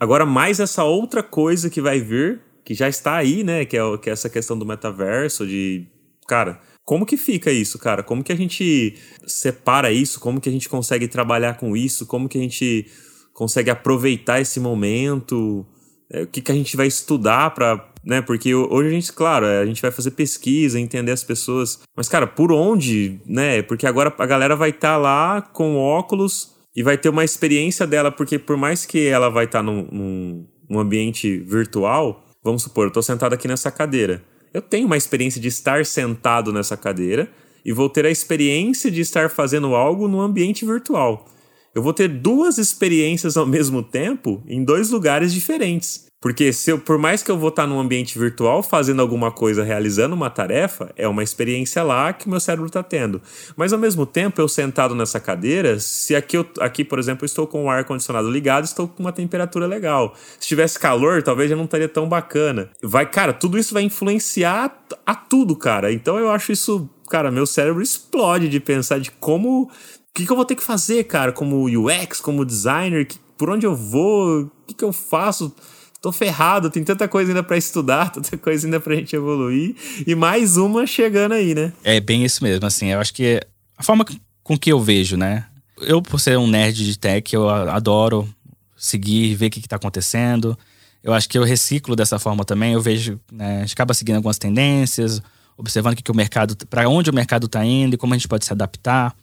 Agora, 0.00 0.26
mais 0.26 0.58
essa 0.58 0.82
outra 0.82 1.22
coisa 1.22 1.70
que 1.70 1.80
vai 1.80 2.00
vir, 2.00 2.40
que 2.64 2.74
já 2.74 2.88
está 2.88 3.14
aí, 3.14 3.44
né? 3.44 3.64
Que 3.64 3.76
é, 3.76 3.98
que 3.98 4.10
é 4.10 4.12
essa 4.12 4.28
questão 4.28 4.58
do 4.58 4.66
metaverso, 4.66 5.46
de. 5.46 5.86
Cara, 6.26 6.60
como 6.84 7.06
que 7.06 7.16
fica 7.16 7.52
isso, 7.52 7.78
cara? 7.78 8.02
Como 8.02 8.24
que 8.24 8.32
a 8.32 8.36
gente 8.36 8.96
separa 9.24 9.92
isso? 9.92 10.18
Como 10.18 10.40
que 10.40 10.48
a 10.48 10.52
gente 10.52 10.68
consegue 10.68 11.06
trabalhar 11.06 11.54
com 11.56 11.76
isso? 11.76 12.06
Como 12.06 12.28
que 12.28 12.38
a 12.38 12.42
gente 12.42 12.90
consegue 13.32 13.70
aproveitar 13.70 14.40
esse 14.40 14.58
momento? 14.58 15.64
É, 16.12 16.22
o 16.22 16.26
que, 16.26 16.42
que 16.42 16.50
a 16.50 16.56
gente 16.56 16.76
vai 16.76 16.88
estudar 16.88 17.54
para 17.54 17.89
né? 18.04 18.20
Porque 18.20 18.54
hoje 18.54 18.88
a 18.88 18.92
gente, 18.92 19.12
claro, 19.12 19.46
é, 19.46 19.60
a 19.60 19.66
gente 19.66 19.82
vai 19.82 19.90
fazer 19.90 20.12
pesquisa, 20.12 20.80
entender 20.80 21.12
as 21.12 21.24
pessoas. 21.24 21.80
Mas, 21.96 22.08
cara, 22.08 22.26
por 22.26 22.52
onde, 22.52 23.20
né? 23.26 23.62
Porque 23.62 23.86
agora 23.86 24.12
a 24.16 24.26
galera 24.26 24.56
vai 24.56 24.70
estar 24.70 24.92
tá 24.92 24.96
lá 24.96 25.42
com 25.42 25.76
óculos 25.76 26.54
e 26.74 26.82
vai 26.82 26.96
ter 26.96 27.08
uma 27.08 27.24
experiência 27.24 27.86
dela, 27.86 28.10
porque 28.10 28.38
por 28.38 28.56
mais 28.56 28.86
que 28.86 29.06
ela 29.06 29.28
vai 29.28 29.44
estar 29.44 29.58
tá 29.58 29.62
num, 29.62 29.86
num, 29.90 30.46
num 30.68 30.78
ambiente 30.78 31.38
virtual, 31.38 32.26
vamos 32.42 32.62
supor, 32.62 32.86
eu 32.86 32.92
tô 32.92 33.02
sentado 33.02 33.34
aqui 33.34 33.48
nessa 33.48 33.70
cadeira. 33.70 34.22
Eu 34.52 34.62
tenho 34.62 34.86
uma 34.86 34.96
experiência 34.96 35.40
de 35.40 35.48
estar 35.48 35.84
sentado 35.86 36.52
nessa 36.52 36.76
cadeira 36.76 37.30
e 37.64 37.72
vou 37.72 37.88
ter 37.88 38.06
a 38.06 38.10
experiência 38.10 38.90
de 38.90 39.00
estar 39.00 39.30
fazendo 39.30 39.74
algo 39.74 40.08
no 40.08 40.20
ambiente 40.20 40.64
virtual. 40.64 41.26
Eu 41.74 41.82
vou 41.82 41.92
ter 41.92 42.08
duas 42.08 42.58
experiências 42.58 43.36
ao 43.36 43.46
mesmo 43.46 43.82
tempo 43.82 44.42
em 44.46 44.64
dois 44.64 44.90
lugares 44.90 45.32
diferentes. 45.32 46.09
Porque 46.20 46.52
se 46.52 46.70
eu, 46.70 46.78
por 46.78 46.98
mais 46.98 47.22
que 47.22 47.30
eu 47.30 47.38
vou 47.38 47.48
estar 47.48 47.66
num 47.66 47.80
ambiente 47.80 48.18
virtual 48.18 48.62
fazendo 48.62 49.00
alguma 49.00 49.32
coisa, 49.32 49.64
realizando 49.64 50.14
uma 50.14 50.28
tarefa, 50.28 50.92
é 50.94 51.08
uma 51.08 51.22
experiência 51.22 51.82
lá 51.82 52.12
que 52.12 52.28
meu 52.28 52.38
cérebro 52.38 52.66
está 52.66 52.82
tendo. 52.82 53.22
Mas 53.56 53.72
ao 53.72 53.78
mesmo 53.78 54.04
tempo, 54.04 54.38
eu 54.38 54.46
sentado 54.46 54.94
nessa 54.94 55.18
cadeira, 55.18 55.80
se 55.80 56.14
aqui, 56.14 56.36
eu, 56.36 56.46
aqui 56.60 56.84
por 56.84 56.98
exemplo, 56.98 57.24
eu 57.24 57.26
estou 57.26 57.46
com 57.46 57.64
o 57.64 57.70
ar 57.70 57.84
condicionado 57.84 58.30
ligado, 58.30 58.64
estou 58.64 58.86
com 58.86 59.02
uma 59.02 59.12
temperatura 59.12 59.66
legal. 59.66 60.14
Se 60.38 60.46
tivesse 60.46 60.78
calor, 60.78 61.22
talvez 61.22 61.48
já 61.48 61.56
não 61.56 61.64
estaria 61.64 61.88
tão 61.88 62.06
bacana. 62.06 62.68
Vai, 62.82 63.10
cara, 63.10 63.32
tudo 63.32 63.58
isso 63.58 63.72
vai 63.72 63.82
influenciar 63.82 64.78
a 65.06 65.14
tudo, 65.14 65.56
cara. 65.56 65.90
Então 65.90 66.18
eu 66.18 66.30
acho 66.30 66.52
isso, 66.52 66.86
cara, 67.08 67.30
meu 67.30 67.46
cérebro 67.46 67.80
explode 67.80 68.46
de 68.46 68.60
pensar 68.60 69.00
de 69.00 69.10
como 69.12 69.62
o 69.62 69.68
que, 70.14 70.26
que, 70.26 70.30
eu 70.30 70.36
vou 70.36 70.44
ter 70.44 70.54
que 70.54 70.62
fazer, 70.62 71.04
cara, 71.04 71.32
como 71.32 71.64
UX, 71.64 72.20
como 72.20 72.44
designer, 72.44 73.06
que, 73.06 73.18
por 73.38 73.48
onde 73.48 73.64
eu 73.64 73.74
vou, 73.74 74.42
o 74.42 74.50
que, 74.66 74.74
que 74.74 74.84
eu 74.84 74.92
faço 74.92 75.54
tô 76.00 76.10
ferrado, 76.10 76.70
tem 76.70 76.82
tanta 76.82 77.06
coisa 77.06 77.30
ainda 77.30 77.42
para 77.42 77.56
estudar, 77.56 78.10
tanta 78.12 78.36
coisa 78.38 78.66
ainda 78.66 78.80
pra 78.80 78.94
gente 78.94 79.14
evoluir. 79.14 79.74
E 80.06 80.14
mais 80.14 80.56
uma 80.56 80.86
chegando 80.86 81.32
aí, 81.32 81.54
né? 81.54 81.72
É 81.84 82.00
bem 82.00 82.24
isso 82.24 82.42
mesmo, 82.42 82.66
assim, 82.66 82.88
eu 82.88 83.00
acho 83.00 83.12
que 83.12 83.40
a 83.76 83.82
forma 83.82 84.04
com 84.42 84.58
que 84.58 84.72
eu 84.72 84.80
vejo, 84.80 85.16
né? 85.16 85.46
Eu, 85.80 86.02
por 86.02 86.20
ser 86.20 86.36
um 86.36 86.46
nerd 86.46 86.84
de 86.84 86.98
tech, 86.98 87.34
eu 87.34 87.48
adoro 87.48 88.28
seguir, 88.76 89.34
ver 89.34 89.46
o 89.46 89.50
que, 89.50 89.60
que 89.60 89.68
tá 89.68 89.76
acontecendo. 89.76 90.58
Eu 91.02 91.14
acho 91.14 91.28
que 91.28 91.38
eu 91.38 91.44
reciclo 91.44 91.96
dessa 91.96 92.18
forma 92.18 92.44
também. 92.44 92.74
Eu 92.74 92.80
vejo, 92.80 93.18
né, 93.32 93.58
a 93.58 93.60
gente 93.60 93.72
acaba 93.72 93.94
seguindo 93.94 94.16
algumas 94.16 94.36
tendências, 94.36 95.22
observando 95.56 95.96
que, 95.96 96.02
que 96.02 96.10
o 96.10 96.14
mercado, 96.14 96.54
para 96.66 96.88
onde 96.88 97.08
o 97.08 97.14
mercado 97.14 97.46
está 97.46 97.64
indo 97.64 97.94
e 97.94 97.96
como 97.96 98.12
a 98.12 98.16
gente 98.16 98.28
pode 98.28 98.44
se 98.44 98.52
adaptar. 98.52 99.14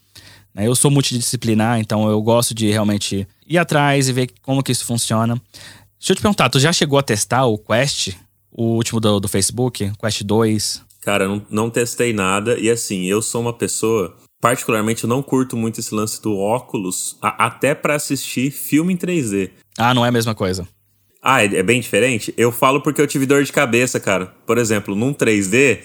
Né? 0.54 0.68
Eu 0.68 0.76
sou 0.76 0.90
multidisciplinar, 0.90 1.80
então 1.80 2.10
eu 2.10 2.20
gosto 2.22 2.56
de 2.56 2.72
realmente 2.72 3.28
ir 3.48 3.58
atrás 3.58 4.10
e 4.10 4.14
ver 4.14 4.32
como 4.42 4.64
que 4.64 4.72
isso 4.72 4.86
funciona. 4.86 5.40
Deixa 6.00 6.14
eu 6.14 6.16
te 6.16 6.22
perguntar, 6.22 6.50
tu 6.50 6.60
já 6.60 6.72
chegou 6.72 7.00
a 7.00 7.04
testar 7.04 7.46
o 7.46 7.58
Quest? 7.58 8.16
O 8.52 8.76
último 8.76 9.00
do, 9.00 9.20
do 9.20 9.28
Facebook, 9.28 9.92
Quest 10.00 10.24
2? 10.24 10.84
Cara, 11.02 11.28
não, 11.28 11.42
não 11.50 11.70
testei 11.70 12.14
nada. 12.14 12.58
E 12.60 12.70
assim, 12.70 13.06
eu 13.06 13.22
sou 13.22 13.42
uma 13.42 13.54
pessoa. 13.54 14.16
Particularmente, 14.40 15.04
eu 15.04 15.10
não 15.10 15.24
curto 15.24 15.58
muito 15.58 15.80
esse 15.80 15.94
lance 15.94 16.22
do 16.22 16.38
óculos, 16.38 17.18
a, 17.22 17.48
até 17.48 17.74
para 17.74 17.96
assistir 17.96 18.52
filme 18.52 18.94
em 18.94 18.98
3D. 18.98 19.50
Ah, 19.78 19.94
não 19.94 20.06
é 20.06 20.10
a 20.10 20.12
mesma 20.12 20.36
coisa. 20.36 20.68
Ah, 21.22 21.44
é, 21.44 21.46
é, 21.46 21.64
bem 21.64 21.82
diferente? 21.82 22.34
Eu 22.38 22.52
falo 22.52 22.82
porque 22.82 23.02
eu 23.02 23.08
tive 23.08 23.26
dor 23.26 23.44
de 23.44 23.52
cabeça, 23.52 24.00
cara. 24.00 24.28
Por 24.46 24.58
exemplo, 24.60 24.96
num 24.96 25.14
3D, 25.14 25.80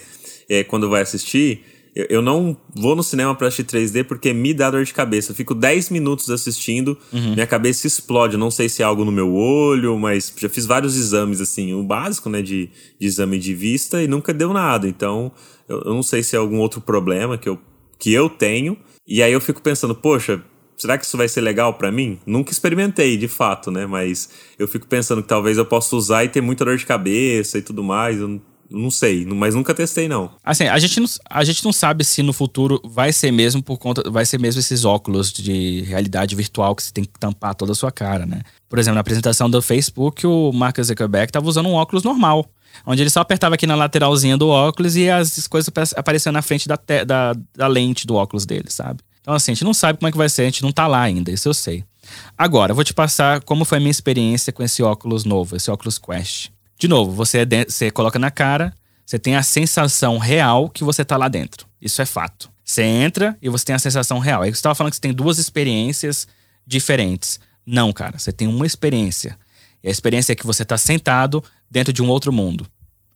é, 0.47 0.63
quando 0.63 0.89
vai 0.89 1.01
assistir, 1.01 1.65
eu, 1.95 2.07
eu 2.09 2.21
não 2.21 2.57
vou 2.75 2.95
no 2.95 3.03
cinema 3.03 3.35
pra 3.35 3.47
assistir 3.47 3.65
3D 3.65 4.03
porque 4.03 4.33
me 4.33 4.53
dá 4.53 4.69
dor 4.69 4.83
de 4.83 4.93
cabeça. 4.93 5.31
Eu 5.31 5.35
fico 5.35 5.53
10 5.53 5.89
minutos 5.89 6.29
assistindo, 6.29 6.97
uhum. 7.11 7.33
minha 7.33 7.47
cabeça 7.47 7.85
explode. 7.85 8.33
Eu 8.33 8.39
não 8.39 8.51
sei 8.51 8.67
se 8.67 8.81
é 8.81 8.85
algo 8.85 9.05
no 9.05 9.11
meu 9.11 9.33
olho, 9.33 9.97
mas 9.97 10.33
já 10.35 10.49
fiz 10.49 10.65
vários 10.65 10.97
exames, 10.97 11.39
assim, 11.39 11.73
o 11.73 11.83
básico, 11.83 12.29
né, 12.29 12.41
de, 12.41 12.69
de 12.99 13.07
exame 13.07 13.37
de 13.37 13.53
vista 13.53 14.01
e 14.01 14.07
nunca 14.07 14.33
deu 14.33 14.51
nada. 14.53 14.87
Então, 14.87 15.31
eu, 15.67 15.81
eu 15.81 15.93
não 15.93 16.03
sei 16.03 16.23
se 16.23 16.35
é 16.35 16.39
algum 16.39 16.57
outro 16.57 16.81
problema 16.81 17.37
que 17.37 17.47
eu, 17.47 17.59
que 17.99 18.11
eu 18.11 18.29
tenho. 18.29 18.77
E 19.07 19.21
aí 19.21 19.31
eu 19.31 19.41
fico 19.41 19.61
pensando, 19.61 19.93
poxa, 19.93 20.41
será 20.77 20.97
que 20.97 21.05
isso 21.05 21.17
vai 21.17 21.27
ser 21.27 21.41
legal 21.41 21.73
para 21.75 21.91
mim? 21.91 22.19
Nunca 22.25 22.51
experimentei, 22.51 23.17
de 23.17 23.27
fato, 23.27 23.69
né? 23.69 23.85
Mas 23.85 24.29
eu 24.57 24.67
fico 24.67 24.87
pensando 24.87 25.21
que 25.21 25.27
talvez 25.27 25.57
eu 25.57 25.65
possa 25.65 25.95
usar 25.95 26.23
e 26.23 26.29
ter 26.29 26.41
muita 26.41 26.65
dor 26.65 26.77
de 26.77 26.85
cabeça 26.85 27.57
e 27.57 27.61
tudo 27.61 27.83
mais. 27.83 28.19
Eu 28.19 28.41
não 28.73 28.89
sei, 28.89 29.23
mas 29.25 29.53
nunca 29.53 29.73
testei, 29.73 30.07
não. 30.07 30.31
Assim, 30.43 30.63
a 30.65 30.79
gente 30.79 30.99
não, 30.99 31.07
a 31.29 31.43
gente 31.43 31.63
não 31.63 31.71
sabe 31.71 32.03
se 32.03 32.23
no 32.23 32.33
futuro 32.33 32.81
vai 32.83 33.13
ser 33.13 33.31
mesmo 33.31 33.61
por 33.61 33.77
conta. 33.77 34.09
Vai 34.09 34.25
ser 34.25 34.39
mesmo 34.39 34.59
esses 34.59 34.83
óculos 34.83 35.31
de 35.31 35.81
realidade 35.81 36.35
virtual 36.35 36.75
que 36.75 36.81
você 36.81 36.91
tem 36.91 37.03
que 37.03 37.11
tampar 37.19 37.53
toda 37.53 37.71
a 37.71 37.75
sua 37.75 37.91
cara, 37.91 38.25
né? 38.25 38.41
Por 38.67 38.79
exemplo, 38.79 38.95
na 38.95 39.01
apresentação 39.01 39.47
do 39.49 39.61
Facebook, 39.61 40.25
o 40.25 40.51
Mark 40.51 40.81
Zuckerberg 40.81 41.29
estava 41.29 41.47
usando 41.47 41.69
um 41.69 41.73
óculos 41.73 42.03
normal. 42.03 42.49
Onde 42.85 43.03
ele 43.03 43.09
só 43.11 43.19
apertava 43.19 43.53
aqui 43.53 43.67
na 43.67 43.75
lateralzinha 43.75 44.35
do 44.35 44.49
óculos 44.49 44.95
e 44.95 45.07
as 45.07 45.47
coisas 45.47 45.71
apareciam 45.95 46.33
na 46.33 46.41
frente 46.41 46.67
da, 46.67 46.75
te, 46.75 47.05
da, 47.05 47.33
da 47.55 47.67
lente 47.67 48.07
do 48.07 48.15
óculos 48.15 48.45
dele, 48.47 48.65
sabe? 48.69 49.01
Então, 49.21 49.35
assim, 49.35 49.51
a 49.51 49.55
gente 49.55 49.63
não 49.63 49.75
sabe 49.75 49.99
como 49.99 50.09
é 50.09 50.11
que 50.11 50.17
vai 50.17 50.27
ser, 50.27 50.41
a 50.41 50.45
gente 50.45 50.63
não 50.63 50.71
tá 50.71 50.87
lá 50.87 51.01
ainda, 51.01 51.31
isso 51.31 51.47
eu 51.47 51.53
sei. 51.53 51.85
Agora, 52.35 52.71
eu 52.71 52.75
vou 52.75 52.83
te 52.83 52.93
passar 52.93 53.41
como 53.41 53.63
foi 53.63 53.77
a 53.77 53.79
minha 53.79 53.91
experiência 53.91 54.51
com 54.51 54.63
esse 54.63 54.81
óculos 54.81 55.23
novo, 55.23 55.55
esse 55.55 55.69
óculos 55.69 55.99
Quest. 55.99 56.49
De 56.77 56.87
novo, 56.87 57.11
você, 57.11 57.39
é 57.39 57.65
você 57.65 57.91
coloca 57.91 58.19
na 58.19 58.31
cara, 58.31 58.73
você 59.05 59.19
tem 59.19 59.35
a 59.35 59.43
sensação 59.43 60.17
real 60.17 60.69
que 60.69 60.83
você 60.83 61.03
tá 61.03 61.17
lá 61.17 61.27
dentro. 61.27 61.67
Isso 61.81 62.01
é 62.01 62.05
fato. 62.05 62.49
Você 62.63 62.81
entra 62.81 63.37
e 63.41 63.49
você 63.49 63.65
tem 63.65 63.75
a 63.75 63.79
sensação 63.79 64.19
real. 64.19 64.41
Aí 64.41 64.49
você 64.49 64.57
estava 64.57 64.75
falando 64.75 64.91
que 64.91 64.95
você 64.95 65.01
tem 65.01 65.13
duas 65.13 65.37
experiências 65.37 66.27
diferentes. 66.65 67.39
Não, 67.65 67.91
cara, 67.91 68.17
você 68.17 68.31
tem 68.31 68.47
uma 68.47 68.65
experiência. 68.65 69.37
E 69.83 69.87
a 69.89 69.91
experiência 69.91 70.31
é 70.31 70.35
que 70.35 70.45
você 70.45 70.63
tá 70.63 70.77
sentado 70.77 71.43
dentro 71.69 71.91
de 71.91 72.01
um 72.01 72.07
outro 72.07 72.31
mundo. 72.31 72.65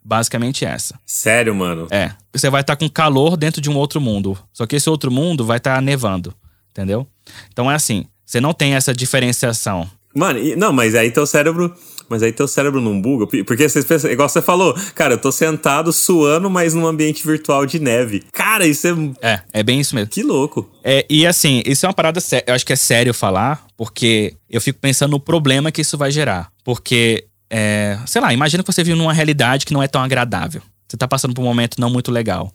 Basicamente 0.04 0.66
essa. 0.66 1.00
Sério, 1.06 1.54
mano? 1.56 1.88
É. 1.90 2.12
Você 2.34 2.50
vai 2.50 2.62
estar 2.62 2.76
tá 2.76 2.80
com 2.80 2.90
calor 2.90 3.36
dentro 3.36 3.62
de 3.62 3.70
um 3.70 3.76
outro 3.76 4.00
mundo. 4.00 4.38
Só 4.54 4.66
que 4.66 4.76
esse 4.76 4.90
outro 4.90 5.12
mundo 5.12 5.46
vai 5.46 5.58
estar 5.58 5.76
tá 5.76 5.82
nevando. 5.82 6.34
Entendeu? 6.72 7.08
Então 7.52 7.72
é 7.72 7.76
assim. 7.76 8.06
Você 8.26 8.42
não 8.42 8.54
tem 8.54 8.74
essa 8.74 8.94
diferenciação. 8.94 9.90
Mano, 10.14 10.40
não, 10.58 10.74
mas 10.74 10.96
aí 10.96 11.12
teu 11.12 11.26
cérebro 11.26 11.76
mas 12.10 12.24
aí 12.24 12.32
teu 12.32 12.48
cérebro 12.48 12.82
não 12.82 13.00
buga. 13.00 13.28
Porque 13.28 13.68
você 13.68 13.84
pensa, 13.84 14.12
igual 14.12 14.30
você 14.30 14.42
falou, 14.42 14.76
cara, 14.96 15.16
eu 15.16 15.18
tô 15.18 15.32
sentado 15.32 15.92
suando, 15.92 16.50
mas 16.50 16.74
num 16.74 16.86
ambiente 16.86 17.26
virtual 17.26 17.66
de 17.66 17.80
neve. 17.80 18.24
Cara, 18.32 18.66
isso 18.66 18.88
é. 19.22 19.34
É, 19.34 19.42
é 19.54 19.64
bem 19.64 19.80
isso 19.80 19.96
mesmo. 19.96 20.10
Que 20.10 20.24
louco. 20.24 20.70
É, 20.84 21.06
e 21.10 21.26
assim, 21.26 21.62
isso 21.66 21.86
é 21.86 21.90
uma 21.90 21.94
parada 21.94 22.20
séria. 22.20 22.46
Eu 22.48 22.56
acho 22.56 22.66
que 22.66 22.74
é 22.74 22.78
sério 22.78 23.14
falar, 23.14 23.66
porque 23.76 24.36
eu 24.50 24.62
fico 24.62 24.80
pensando 24.80 25.12
no 25.12 25.20
problema 25.20 25.72
que 25.72 25.82
isso 25.82 25.98
vai 25.98 26.12
gerar. 26.12 26.50
Porque, 26.64 27.26
é, 27.50 27.98
sei 28.06 28.22
lá, 28.22 28.34
imagina 28.34 28.64
que 28.64 28.72
você 28.72 28.84
vive 28.84 28.98
numa 28.98 29.14
realidade 29.14 29.66
que 29.66 29.74
não 29.74 29.84
é 29.84 29.88
tão 29.88 30.02
agradável. 30.02 30.62
Você 30.88 30.96
tá 30.96 31.08
passando 31.08 31.34
por 31.34 31.42
um 31.42 31.46
momento 31.46 31.80
não 31.80 31.90
muito 31.90 32.12
legal. 32.12 32.52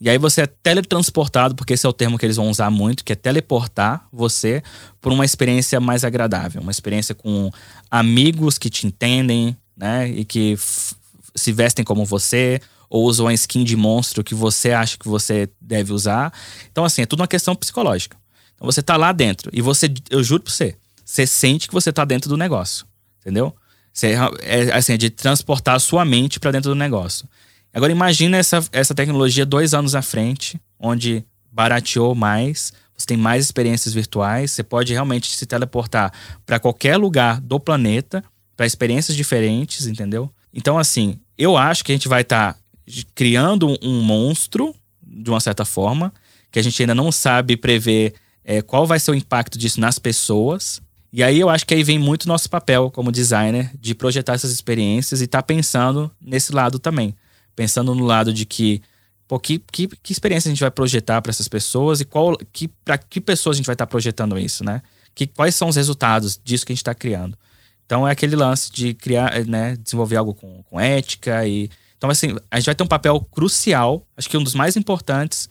E 0.00 0.10
aí 0.10 0.18
você 0.18 0.42
é 0.42 0.46
teletransportado, 0.46 1.54
porque 1.54 1.72
esse 1.72 1.86
é 1.86 1.88
o 1.88 1.92
termo 1.92 2.18
que 2.18 2.26
eles 2.26 2.36
vão 2.36 2.50
usar 2.50 2.70
muito, 2.70 3.04
que 3.04 3.12
é 3.12 3.16
teleportar 3.16 4.06
você 4.12 4.62
por 5.00 5.10
uma 5.10 5.24
experiência 5.24 5.80
mais 5.80 6.04
agradável, 6.04 6.60
uma 6.60 6.70
experiência 6.70 7.14
com 7.14 7.50
amigos 7.90 8.58
que 8.58 8.68
te 8.68 8.86
entendem, 8.86 9.56
né, 9.76 10.08
e 10.08 10.24
que 10.24 10.56
se 11.34 11.52
vestem 11.52 11.84
como 11.84 12.04
você, 12.04 12.60
ou 12.88 13.04
usam 13.04 13.26
a 13.26 13.34
skin 13.34 13.64
de 13.64 13.76
monstro 13.76 14.22
que 14.22 14.34
você 14.34 14.72
acha 14.72 14.96
que 14.98 15.08
você 15.08 15.48
deve 15.60 15.92
usar. 15.92 16.32
Então 16.70 16.84
assim, 16.84 17.02
é 17.02 17.06
tudo 17.06 17.20
uma 17.20 17.28
questão 17.28 17.54
psicológica. 17.54 18.16
Então 18.54 18.66
você 18.66 18.82
tá 18.82 18.96
lá 18.96 19.12
dentro 19.12 19.50
e 19.52 19.60
você, 19.60 19.92
eu 20.10 20.22
juro 20.22 20.42
pra 20.42 20.52
você, 20.52 20.76
você 21.04 21.26
sente 21.26 21.68
que 21.68 21.74
você 21.74 21.92
tá 21.92 22.04
dentro 22.04 22.28
do 22.28 22.36
negócio, 22.36 22.86
entendeu? 23.20 23.54
Você, 23.92 24.14
é 24.42 24.74
assim, 24.74 24.92
é 24.92 24.96
de 24.96 25.08
transportar 25.08 25.76
a 25.76 25.78
sua 25.78 26.04
mente 26.04 26.38
para 26.38 26.50
dentro 26.50 26.70
do 26.70 26.74
negócio. 26.74 27.26
Agora 27.76 27.92
imagina 27.92 28.38
essa, 28.38 28.66
essa 28.72 28.94
tecnologia 28.94 29.44
dois 29.44 29.74
anos 29.74 29.94
à 29.94 30.00
frente, 30.00 30.58
onde 30.80 31.22
barateou 31.52 32.14
mais, 32.14 32.72
você 32.96 33.04
tem 33.04 33.18
mais 33.18 33.44
experiências 33.44 33.92
virtuais, 33.92 34.50
você 34.50 34.62
pode 34.62 34.94
realmente 34.94 35.36
se 35.36 35.44
teleportar 35.44 36.10
para 36.46 36.58
qualquer 36.58 36.96
lugar 36.96 37.38
do 37.38 37.60
planeta, 37.60 38.24
para 38.56 38.64
experiências 38.64 39.14
diferentes, 39.14 39.86
entendeu? 39.86 40.32
Então, 40.54 40.78
assim, 40.78 41.18
eu 41.36 41.54
acho 41.54 41.84
que 41.84 41.92
a 41.92 41.94
gente 41.94 42.08
vai 42.08 42.22
estar 42.22 42.54
tá 42.54 42.60
criando 43.14 43.76
um 43.82 44.00
monstro, 44.00 44.74
de 45.06 45.28
uma 45.28 45.38
certa 45.38 45.66
forma, 45.66 46.14
que 46.50 46.58
a 46.58 46.62
gente 46.62 46.82
ainda 46.82 46.94
não 46.94 47.12
sabe 47.12 47.58
prever 47.58 48.14
é, 48.42 48.62
qual 48.62 48.86
vai 48.86 48.98
ser 48.98 49.10
o 49.10 49.14
impacto 49.14 49.58
disso 49.58 49.80
nas 49.80 49.98
pessoas. 49.98 50.80
E 51.12 51.22
aí 51.22 51.38
eu 51.38 51.50
acho 51.50 51.66
que 51.66 51.74
aí 51.74 51.84
vem 51.84 51.98
muito 51.98 52.26
nosso 52.26 52.48
papel 52.48 52.90
como 52.90 53.12
designer 53.12 53.70
de 53.78 53.94
projetar 53.94 54.32
essas 54.32 54.50
experiências 54.50 55.20
e 55.20 55.24
estar 55.24 55.42
tá 55.42 55.46
pensando 55.46 56.10
nesse 56.18 56.54
lado 56.54 56.78
também 56.78 57.14
pensando 57.56 57.94
no 57.94 58.04
lado 58.04 58.32
de 58.32 58.44
que, 58.44 58.82
pô, 59.26 59.40
que, 59.40 59.58
que, 59.58 59.88
que 59.88 60.12
experiência 60.12 60.48
a 60.48 60.52
gente 60.52 60.60
vai 60.60 60.70
projetar 60.70 61.20
para 61.22 61.30
essas 61.30 61.48
pessoas 61.48 62.00
e 62.00 62.04
qual 62.04 62.36
que 62.52 62.68
para 62.68 62.98
que 62.98 63.20
pessoas 63.20 63.56
a 63.56 63.58
gente 63.58 63.66
vai 63.66 63.74
estar 63.74 63.86
tá 63.86 63.90
projetando 63.90 64.38
isso, 64.38 64.62
né? 64.62 64.82
Que, 65.14 65.26
quais 65.26 65.54
são 65.54 65.68
os 65.68 65.76
resultados 65.76 66.38
disso 66.44 66.66
que 66.66 66.72
a 66.72 66.74
gente 66.74 66.82
está 66.82 66.94
criando. 66.94 67.36
Então 67.86 68.06
é 68.06 68.12
aquele 68.12 68.36
lance 68.36 68.70
de 68.70 68.92
criar, 68.92 69.44
né, 69.46 69.76
desenvolver 69.76 70.16
algo 70.16 70.34
com, 70.34 70.62
com 70.64 70.78
ética 70.78 71.46
e 71.46 71.70
então 71.96 72.10
assim 72.10 72.36
a 72.50 72.58
gente 72.58 72.66
vai 72.66 72.74
ter 72.74 72.82
um 72.82 72.88
papel 72.88 73.20
crucial, 73.30 74.06
acho 74.16 74.28
que 74.28 74.36
um 74.36 74.42
dos 74.42 74.54
mais 74.54 74.76
importantes 74.76 75.48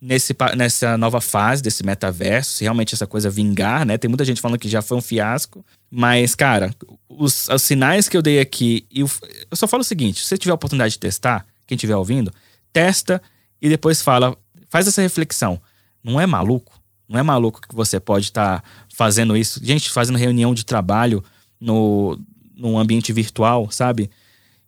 nesse, 0.00 0.34
nessa 0.56 0.96
nova 0.96 1.20
fase 1.20 1.62
desse 1.62 1.84
metaverso, 1.84 2.52
se 2.52 2.64
realmente 2.64 2.94
essa 2.94 3.06
coisa 3.06 3.28
vingar, 3.28 3.84
né? 3.84 3.98
Tem 3.98 4.08
muita 4.08 4.24
gente 4.24 4.40
falando 4.40 4.58
que 4.58 4.68
já 4.68 4.80
foi 4.80 4.96
um 4.96 5.02
fiasco. 5.02 5.64
Mas, 5.90 6.34
cara, 6.34 6.74
os, 7.08 7.48
os 7.48 7.62
sinais 7.62 8.08
que 8.08 8.16
eu 8.16 8.22
dei 8.22 8.40
aqui, 8.40 8.86
eu, 8.94 9.10
eu 9.50 9.56
só 9.56 9.66
falo 9.66 9.80
o 9.80 9.84
seguinte: 9.84 10.20
se 10.20 10.26
você 10.26 10.38
tiver 10.38 10.52
a 10.52 10.54
oportunidade 10.54 10.94
de 10.94 10.98
testar, 10.98 11.46
quem 11.66 11.76
estiver 11.76 11.96
ouvindo, 11.96 12.32
testa 12.72 13.20
e 13.60 13.68
depois 13.68 14.00
fala, 14.00 14.36
faz 14.68 14.86
essa 14.86 15.02
reflexão. 15.02 15.60
Não 16.02 16.20
é 16.20 16.26
maluco? 16.26 16.80
Não 17.08 17.18
é 17.18 17.22
maluco 17.22 17.60
que 17.60 17.74
você 17.74 17.98
pode 17.98 18.26
estar 18.26 18.60
tá 18.60 18.68
fazendo 18.94 19.36
isso? 19.36 19.60
Gente, 19.62 19.90
fazendo 19.90 20.16
reunião 20.16 20.54
de 20.54 20.64
trabalho 20.64 21.24
no, 21.60 22.18
num 22.56 22.78
ambiente 22.78 23.12
virtual, 23.12 23.70
sabe? 23.70 24.10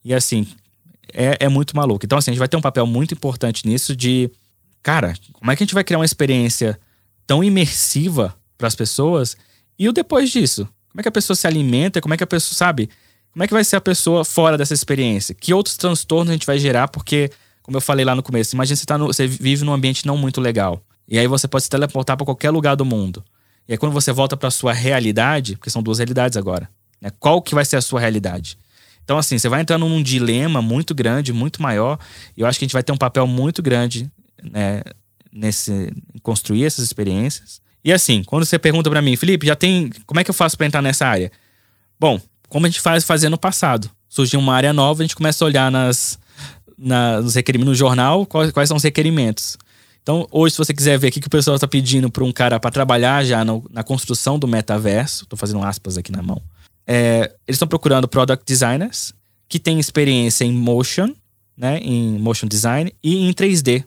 E 0.04 0.12
assim, 0.14 0.46
é, 1.12 1.36
é 1.40 1.48
muito 1.48 1.76
maluco. 1.76 2.04
Então, 2.04 2.18
assim, 2.18 2.30
a 2.30 2.34
gente 2.34 2.38
vai 2.38 2.48
ter 2.48 2.56
um 2.56 2.62
papel 2.62 2.86
muito 2.86 3.14
importante 3.14 3.66
nisso 3.66 3.94
de, 3.94 4.30
cara, 4.82 5.14
como 5.32 5.50
é 5.50 5.56
que 5.56 5.62
a 5.62 5.66
gente 5.66 5.74
vai 5.74 5.84
criar 5.84 5.98
uma 5.98 6.04
experiência 6.04 6.78
tão 7.26 7.42
imersiva 7.44 8.34
para 8.56 8.68
as 8.68 8.74
pessoas? 8.74 9.36
E 9.78 9.88
o 9.88 9.92
depois 9.92 10.30
disso? 10.30 10.68
Como 10.90 11.00
é 11.00 11.02
que 11.02 11.08
a 11.08 11.12
pessoa 11.12 11.36
se 11.36 11.46
alimenta? 11.46 12.00
Como 12.00 12.12
é 12.12 12.16
que 12.16 12.24
a 12.24 12.26
pessoa, 12.26 12.56
sabe? 12.56 12.90
Como 13.32 13.44
é 13.44 13.46
que 13.46 13.52
vai 13.52 13.62
ser 13.62 13.76
a 13.76 13.80
pessoa 13.80 14.24
fora 14.24 14.58
dessa 14.58 14.74
experiência? 14.74 15.34
Que 15.34 15.54
outros 15.54 15.76
transtornos 15.76 16.30
a 16.30 16.32
gente 16.32 16.46
vai 16.46 16.58
gerar? 16.58 16.88
Porque, 16.88 17.30
como 17.62 17.76
eu 17.76 17.80
falei 17.80 18.04
lá 18.04 18.14
no 18.14 18.22
começo, 18.22 18.56
imagina 18.56 18.76
você, 18.76 18.84
tá 18.84 18.98
no, 18.98 19.06
você 19.06 19.26
vive 19.26 19.64
num 19.64 19.72
ambiente 19.72 20.06
não 20.06 20.16
muito 20.16 20.40
legal. 20.40 20.82
E 21.08 21.18
aí 21.18 21.26
você 21.26 21.46
pode 21.46 21.64
se 21.64 21.70
teleportar 21.70 22.16
para 22.16 22.26
qualquer 22.26 22.50
lugar 22.50 22.74
do 22.74 22.84
mundo. 22.84 23.24
E 23.68 23.72
aí 23.72 23.78
quando 23.78 23.92
você 23.92 24.12
volta 24.12 24.36
para 24.36 24.50
sua 24.50 24.72
realidade, 24.72 25.56
porque 25.56 25.70
são 25.70 25.82
duas 25.82 25.98
realidades 25.98 26.36
agora, 26.36 26.68
né? 27.00 27.10
Qual 27.20 27.40
que 27.40 27.54
vai 27.54 27.64
ser 27.64 27.76
a 27.76 27.80
sua 27.80 28.00
realidade? 28.00 28.58
Então, 29.04 29.16
assim, 29.16 29.38
você 29.38 29.48
vai 29.48 29.60
entrando 29.60 29.88
num 29.88 30.02
dilema 30.02 30.60
muito 30.60 30.94
grande, 30.94 31.32
muito 31.32 31.62
maior. 31.62 31.98
E 32.36 32.42
eu 32.42 32.46
acho 32.46 32.58
que 32.58 32.64
a 32.64 32.66
gente 32.66 32.72
vai 32.72 32.82
ter 32.82 32.92
um 32.92 32.96
papel 32.96 33.26
muito 33.26 33.62
grande 33.62 34.10
né, 34.42 34.82
nesse 35.32 35.92
construir 36.22 36.64
essas 36.64 36.84
experiências. 36.84 37.60
E 37.84 37.92
assim, 37.92 38.22
quando 38.24 38.44
você 38.44 38.58
pergunta 38.58 38.90
para 38.90 39.02
mim, 39.02 39.16
Felipe, 39.16 39.46
já 39.46 39.56
tem. 39.56 39.90
Como 40.06 40.20
é 40.20 40.24
que 40.24 40.30
eu 40.30 40.34
faço 40.34 40.56
para 40.56 40.66
entrar 40.66 40.82
nessa 40.82 41.06
área? 41.06 41.32
Bom, 41.98 42.20
como 42.48 42.66
a 42.66 42.68
gente 42.68 42.80
faz 42.80 43.04
fazendo 43.04 43.32
no 43.32 43.38
passado. 43.38 43.90
Surgiu 44.08 44.40
uma 44.40 44.54
área 44.54 44.72
nova, 44.72 45.02
a 45.02 45.04
gente 45.04 45.14
começa 45.14 45.44
a 45.44 45.46
olhar 45.46 45.70
nas, 45.70 46.18
na, 46.76 47.20
nos 47.20 47.36
requerimentos 47.36 47.70
no 47.70 47.74
jornal 47.76 48.26
quais, 48.26 48.50
quais 48.50 48.68
são 48.68 48.76
os 48.76 48.82
requerimentos. 48.82 49.56
Então, 50.02 50.26
hoje, 50.30 50.54
se 50.54 50.58
você 50.58 50.74
quiser 50.74 50.98
ver 50.98 51.08
o 51.08 51.12
que, 51.12 51.20
que 51.20 51.26
o 51.26 51.30
pessoal 51.30 51.54
está 51.54 51.68
pedindo 51.68 52.10
para 52.10 52.24
um 52.24 52.32
cara 52.32 52.58
para 52.58 52.70
trabalhar 52.70 53.24
já 53.24 53.44
no, 53.44 53.64
na 53.70 53.84
construção 53.84 54.38
do 54.38 54.48
metaverso, 54.48 55.24
estou 55.24 55.38
fazendo 55.38 55.62
aspas 55.62 55.96
aqui 55.96 56.10
na 56.10 56.22
mão. 56.22 56.42
É, 56.86 57.32
eles 57.46 57.56
estão 57.56 57.68
procurando 57.68 58.08
product 58.08 58.44
designers 58.44 59.12
que 59.48 59.58
têm 59.58 59.78
experiência 59.78 60.44
em 60.44 60.52
motion, 60.52 61.14
né, 61.56 61.78
em 61.78 62.18
motion 62.18 62.46
design 62.46 62.92
e 63.02 63.28
em 63.28 63.32
3D. 63.32 63.84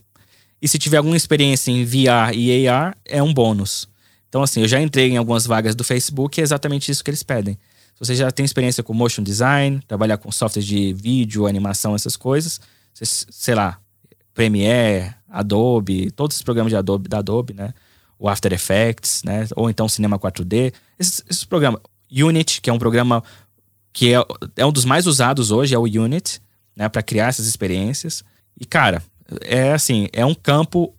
E 0.64 0.68
se 0.70 0.80
tiver 0.80 0.96
alguma 0.96 1.18
experiência 1.18 1.72
em 1.72 1.84
VR 1.84 2.34
e 2.34 2.70
AR, 2.70 2.96
é 3.04 3.22
um 3.22 3.34
bônus. 3.34 3.86
Então, 4.30 4.42
assim, 4.42 4.62
eu 4.62 4.68
já 4.68 4.80
entrei 4.80 5.10
em 5.10 5.18
algumas 5.18 5.46
vagas 5.46 5.76
do 5.76 5.84
Facebook 5.84 6.40
e 6.40 6.42
é 6.42 6.44
exatamente 6.44 6.90
isso 6.90 7.04
que 7.04 7.10
eles 7.10 7.22
pedem. 7.22 7.56
Se 7.94 8.00
você 8.00 8.16
já 8.16 8.32
tem 8.32 8.46
experiência 8.46 8.82
com 8.82 8.94
motion 8.94 9.22
design, 9.22 9.82
trabalhar 9.86 10.18
com 10.18 10.32
software 10.32 10.62
de 10.62 10.94
vídeo, 10.94 11.48
animação, 11.48 11.94
essas 11.94 12.16
coisas, 12.16 12.62
você, 12.94 13.04
sei 13.06 13.56
lá, 13.56 13.78
Premiere, 14.34 15.14
Adobe, 15.30 16.10
todos 16.12 16.38
os 16.38 16.42
programas 16.42 16.72
de 16.72 16.78
Adobe, 16.78 17.10
da 17.10 17.18
Adobe, 17.18 17.54
né? 17.54 17.74
O 18.18 18.30
After 18.30 18.54
Effects, 18.54 19.22
né? 19.26 19.46
Ou 19.58 19.70
então 19.70 19.90
Cinema 19.90 20.18
4D. 20.18 20.74
Esses, 20.98 21.26
esses 21.30 21.44
programas. 21.44 21.82
Unity, 22.10 22.62
que 22.62 22.70
é 22.70 22.74
um 22.74 22.80
programa 22.80 23.22
que 23.92 24.14
é, 24.14 24.18
é 24.56 24.66
um 24.66 24.72
dos 24.72 24.86
mais 24.86 25.08
usados 25.08 25.52
hoje, 25.52 25.76
é 25.76 25.78
o 25.78 25.84
Unity, 25.84 26.40
né? 26.74 26.88
Para 26.88 27.04
criar 27.04 27.28
essas 27.28 27.48
experiências. 27.48 28.24
E, 28.58 28.66
cara, 28.66 29.04
é 29.42 29.72
assim, 29.72 30.08
é 30.14 30.26
um 30.26 30.34
campo, 30.34 30.94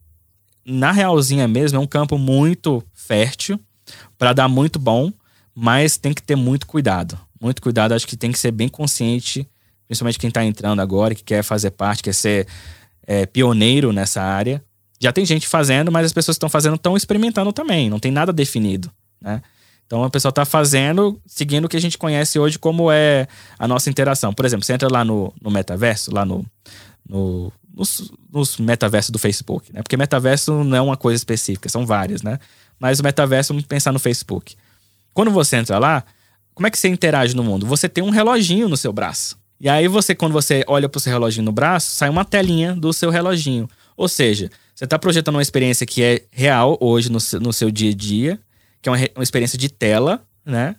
na 0.64 0.93
realzinha 0.93 1.47
mesmo, 1.47 1.79
é 1.79 1.81
um 1.81 1.87
campo 1.87 2.18
muito 2.18 2.83
fértil 2.93 3.59
para 4.18 4.33
dar 4.33 4.49
muito 4.49 4.79
bom, 4.79 5.12
mas 5.55 5.97
tem 5.97 6.12
que 6.12 6.22
ter 6.22 6.37
muito 6.37 6.66
cuidado. 6.66 7.18
Muito 7.41 7.61
cuidado, 7.61 7.93
acho 7.93 8.07
que 8.07 8.16
tem 8.16 8.33
que 8.33 8.39
ser 8.39 8.51
bem 8.51 8.68
consciente, 8.68 9.47
principalmente 9.87 10.18
quem 10.18 10.29
está 10.29 10.45
entrando 10.45 10.81
agora, 10.81 11.14
que 11.14 11.22
quer 11.22 11.43
fazer 11.43 11.70
parte, 11.72 12.03
quer 12.03 12.14
ser 12.14 12.47
é, 13.07 13.27
pioneiro 13.27 13.93
nessa 13.93 14.22
área. 14.22 14.64
Já 14.99 15.12
tem 15.12 15.27
gente 15.27 15.47
fazendo, 15.47 15.93
mas 15.93 16.07
as 16.07 16.12
pessoas 16.12 16.37
que 16.37 16.39
estão 16.39 16.49
fazendo 16.49 16.77
estão 16.77 16.97
experimentando 16.97 17.53
também, 17.53 17.91
não 17.91 18.01
tem 18.01 18.11
nada 18.11 18.33
definido, 18.33 18.91
né? 19.20 19.43
Então 19.87 20.03
a 20.03 20.09
pessoa 20.09 20.31
está 20.31 20.47
fazendo, 20.47 21.20
seguindo 21.27 21.66
o 21.66 21.68
que 21.68 21.77
a 21.77 21.81
gente 21.81 21.99
conhece 21.99 22.39
hoje 22.39 22.59
como 22.59 22.91
é 22.91 23.29
a 23.59 23.68
nossa 23.68 23.91
interação. 23.91 24.33
Por 24.33 24.47
exemplo, 24.47 24.64
você 24.64 24.72
entra 24.72 24.89
lá 24.91 25.05
no, 25.05 25.33
no 25.43 25.51
metaverso, 25.51 26.12
lá 26.12 26.25
no, 26.25 26.45
no 27.07 27.53
nos, 27.75 28.12
nos 28.33 28.57
metaversos 28.59 29.11
do 29.11 29.18
Facebook, 29.18 29.72
né? 29.72 29.83
Porque 29.83 29.97
metaverso 29.97 30.62
não 30.64 30.77
é 30.77 30.81
uma 30.81 30.97
coisa 30.97 31.16
específica, 31.16 31.68
são 31.68 31.85
várias, 31.85 32.22
né? 32.22 32.39
Mas 32.79 33.01
o 33.01 33.03
metaverso, 33.03 33.53
vamos 33.53 33.66
pensar 33.66 33.93
no 33.93 33.99
Facebook. 33.99 34.57
Quando 35.12 35.31
você 35.31 35.57
entra 35.57 35.79
lá, 35.79 36.05
como 36.55 36.66
é 36.66 36.70
que 36.70 36.79
você 36.79 36.89
interage 36.89 37.35
no 37.35 37.43
mundo? 37.43 37.66
Você 37.66 37.89
tem 37.89 38.03
um 38.03 38.11
reloginho 38.11 38.68
no 38.68 38.77
seu 38.77 38.93
braço. 38.93 39.37
E 39.61 39.68
aí 39.68 39.89
você, 39.89 40.14
quando 40.14 40.33
você 40.33 40.64
olha 40.66 40.89
para 40.89 40.99
o 40.99 41.01
seu 41.01 41.12
reloginho 41.12 41.45
no 41.45 41.53
braço, 41.53 41.91
sai 41.93 42.09
uma 42.09 42.25
telinha 42.25 42.75
do 42.75 42.93
seu 42.93 43.11
reloginho. 43.11 43.68
Ou 43.97 44.09
seja, 44.09 44.51
você 44.75 44.85
está 44.85 44.99
projetando 44.99 45.37
uma 45.37 45.43
experiência 45.43 45.87
que 45.87 46.03
é 46.03 46.25
real 46.31 46.77
hoje 46.81 47.11
no, 47.11 47.18
no 47.41 47.53
seu 47.53 47.70
dia 47.70 47.91
a 47.91 47.95
dia, 47.95 48.41
que 48.83 48.89
é 48.89 48.93
uma, 48.93 48.99
uma 49.16 49.22
experiência 49.22 49.59
de 49.59 49.68
tela, 49.68 50.22
né? 50.45 50.77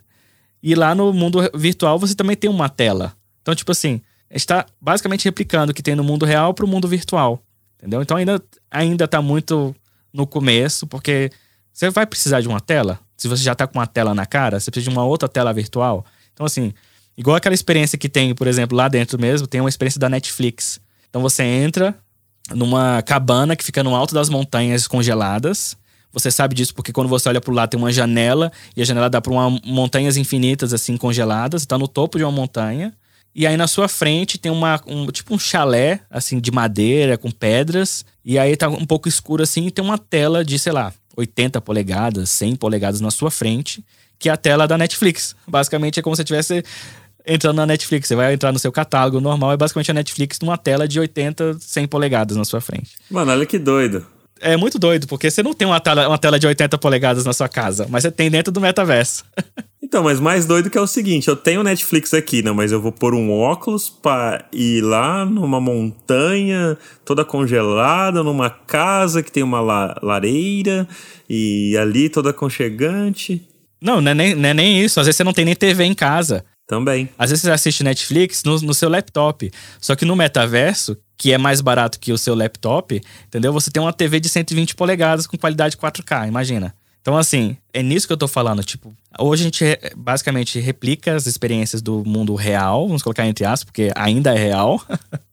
E 0.61 0.75
lá 0.75 0.93
no 0.95 1.13
mundo 1.13 1.39
virtual 1.53 1.97
você 1.97 2.15
também 2.15 2.35
tem 2.35 2.49
uma 2.49 2.69
tela. 2.69 3.13
Então, 3.41 3.55
tipo 3.55 3.71
assim, 3.71 4.01
está 4.29 4.65
basicamente 4.79 5.25
replicando 5.25 5.71
o 5.71 5.75
que 5.75 5.83
tem 5.83 5.95
no 5.95 6.03
mundo 6.03 6.25
real 6.25 6.53
para 6.53 6.65
o 6.65 6.67
mundo 6.67 6.87
virtual. 6.87 7.41
Entendeu? 7.77 8.01
Então 8.01 8.17
ainda, 8.17 8.41
ainda 8.69 9.07
tá 9.07 9.21
muito 9.21 9.75
no 10.13 10.25
começo, 10.25 10.87
porque 10.87 11.29
você 11.71 11.89
vai 11.89 12.05
precisar 12.05 12.41
de 12.41 12.47
uma 12.47 12.59
tela. 12.59 12.99
Se 13.17 13.27
você 13.27 13.43
já 13.43 13.53
está 13.53 13.67
com 13.67 13.79
uma 13.79 13.87
tela 13.87 14.13
na 14.13 14.25
cara, 14.25 14.59
você 14.59 14.71
precisa 14.71 14.89
de 14.89 14.95
uma 14.95 15.05
outra 15.05 15.27
tela 15.27 15.53
virtual. 15.53 16.05
Então, 16.33 16.45
assim, 16.45 16.73
Igual 17.17 17.37
aquela 17.37 17.55
experiência 17.55 17.97
que 17.97 18.09
tem, 18.09 18.35
por 18.35 18.47
exemplo, 18.47 18.75
lá 18.75 18.87
dentro 18.87 19.19
mesmo, 19.19 19.47
tem 19.47 19.61
uma 19.61 19.69
experiência 19.69 19.99
da 19.99 20.09
Netflix. 20.09 20.79
Então 21.09 21.21
você 21.21 21.43
entra 21.43 21.95
numa 22.53 23.01
cabana 23.01 23.55
que 23.55 23.63
fica 23.63 23.81
no 23.81 23.95
alto 23.95 24.13
das 24.13 24.27
montanhas 24.27 24.85
congeladas. 24.85 25.77
Você 26.11 26.29
sabe 26.29 26.55
disso 26.55 26.73
porque 26.73 26.91
quando 26.91 27.07
você 27.07 27.29
olha 27.29 27.39
pro 27.39 27.53
lado 27.53 27.69
tem 27.69 27.79
uma 27.79 27.91
janela 27.91 28.51
e 28.75 28.81
a 28.81 28.85
janela 28.85 29.09
dá 29.09 29.21
para 29.21 29.33
montanhas 29.65 30.17
infinitas 30.17 30.73
assim 30.73 30.97
congeladas. 30.97 31.61
Está 31.61 31.77
no 31.77 31.87
topo 31.87 32.17
de 32.17 32.23
uma 32.23 32.31
montanha. 32.31 32.93
E 33.35 33.45
aí 33.45 33.57
na 33.57 33.67
sua 33.67 33.89
frente 33.89 34.37
tem 34.37 34.49
uma 34.49 34.81
um, 34.87 35.07
tipo 35.07 35.35
um 35.35 35.37
chalé 35.37 35.99
assim 36.09 36.39
de 36.39 36.51
madeira 36.51 37.17
com 37.17 37.29
pedras 37.29 38.05
e 38.23 38.39
aí 38.39 38.55
tá 38.55 38.69
um 38.69 38.85
pouco 38.85 39.09
escuro 39.09 39.43
assim 39.43 39.67
e 39.67 39.71
tem 39.71 39.83
uma 39.83 39.97
tela 39.97 40.43
de, 40.43 40.57
sei 40.57 40.71
lá, 40.71 40.93
80 41.17 41.59
polegadas, 41.59 42.29
100 42.29 42.55
polegadas 42.55 43.01
na 43.01 43.11
sua 43.11 43.29
frente, 43.29 43.83
que 44.17 44.29
é 44.29 44.31
a 44.31 44.37
tela 44.37 44.65
da 44.65 44.77
Netflix. 44.77 45.35
Basicamente 45.45 45.99
é 45.99 46.03
como 46.03 46.15
se 46.15 46.21
você 46.21 46.23
tivesse 46.23 46.63
entrando 47.27 47.57
na 47.57 47.65
Netflix. 47.65 48.07
Você 48.07 48.15
vai 48.15 48.33
entrar 48.33 48.53
no 48.53 48.59
seu 48.59 48.71
catálogo 48.71 49.19
normal, 49.19 49.51
é 49.51 49.57
basicamente 49.57 49.91
a 49.91 49.93
Netflix 49.93 50.39
numa 50.39 50.57
tela 50.57 50.87
de 50.87 50.97
80, 50.97 51.57
100 51.59 51.87
polegadas 51.87 52.37
na 52.37 52.45
sua 52.45 52.61
frente. 52.61 52.91
Mano, 53.09 53.31
olha 53.31 53.45
que 53.45 53.59
doido. 53.59 54.05
É 54.41 54.57
muito 54.57 54.77
doido, 54.77 55.07
porque 55.07 55.31
você 55.31 55.41
não 55.41 55.53
tem 55.53 55.67
uma 55.67 55.79
tela, 55.79 56.07
uma 56.07 56.17
tela 56.17 56.37
de 56.37 56.45
80 56.45 56.77
polegadas 56.77 57.23
na 57.23 57.31
sua 57.31 57.47
casa, 57.47 57.87
mas 57.89 58.03
você 58.03 58.11
tem 58.11 58.29
dentro 58.29 58.51
do 58.51 58.59
metaverso. 58.59 59.23
então, 59.81 60.03
mas 60.03 60.19
mais 60.19 60.45
doido 60.45 60.69
que 60.69 60.77
é 60.77 60.81
o 60.81 60.87
seguinte: 60.87 61.29
eu 61.29 61.35
tenho 61.35 61.63
Netflix 61.63 62.13
aqui, 62.13 62.43
não, 62.43 62.53
mas 62.53 62.71
eu 62.71 62.81
vou 62.81 62.91
pôr 62.91 63.13
um 63.13 63.31
óculos 63.31 63.89
para 63.89 64.45
ir 64.51 64.81
lá 64.81 65.25
numa 65.25 65.61
montanha 65.61 66.77
toda 67.05 67.23
congelada, 67.23 68.23
numa 68.23 68.49
casa 68.49 69.23
que 69.23 69.31
tem 69.31 69.41
uma 69.41 69.61
la 69.61 69.95
lareira 70.01 70.87
e 71.29 71.77
ali 71.77 72.09
toda 72.09 72.31
aconchegante. 72.31 73.47
Não, 73.81 74.01
não 74.01 74.11
é, 74.11 74.15
nem, 74.15 74.35
não 74.35 74.49
é 74.49 74.53
nem 74.53 74.83
isso. 74.83 74.99
Às 74.99 75.05
vezes 75.05 75.17
você 75.17 75.23
não 75.23 75.33
tem 75.33 75.45
nem 75.45 75.55
TV 75.55 75.83
em 75.83 75.93
casa. 75.93 76.43
Também. 76.67 77.09
Às 77.17 77.29
vezes 77.29 77.43
você 77.43 77.51
assiste 77.51 77.83
Netflix 77.83 78.43
no, 78.43 78.59
no, 78.61 78.73
seu 78.73 78.89
laptop. 78.89 79.51
Só 79.79 79.95
que 79.95 80.03
no 80.03 80.15
metaverso, 80.15 80.97
que 81.17 81.31
é 81.31 81.37
mais 81.37 81.61
barato 81.61 81.99
que 81.99 82.11
o 82.11 82.17
seu 82.17 82.33
laptop, 82.33 83.01
entendeu? 83.27 83.53
Você 83.53 83.69
tem 83.69 83.81
uma 83.81 83.93
TV 83.93 84.19
de 84.19 84.29
120 84.29 84.75
polegadas 84.75 85.27
com 85.27 85.37
qualidade 85.37 85.77
4K, 85.77 86.27
imagina. 86.27 86.73
Então, 87.01 87.15
assim, 87.15 87.55
é 87.71 87.83
nisso 87.83 88.07
que 88.07 88.13
eu 88.13 88.17
tô 88.17 88.27
falando. 88.27 88.63
Tipo, 88.63 88.91
hoje 89.19 89.43
a 89.43 89.45
gente 89.45 89.63
basicamente 89.95 90.59
replica 90.59 91.15
as 91.15 91.27
experiências 91.27 91.79
do 91.79 92.03
mundo 92.03 92.33
real, 92.33 92.87
vamos 92.87 93.03
colocar 93.03 93.27
entre 93.27 93.45
aspas, 93.45 93.65
porque 93.65 93.91
ainda 93.93 94.33
é 94.33 94.37
real, 94.37 94.83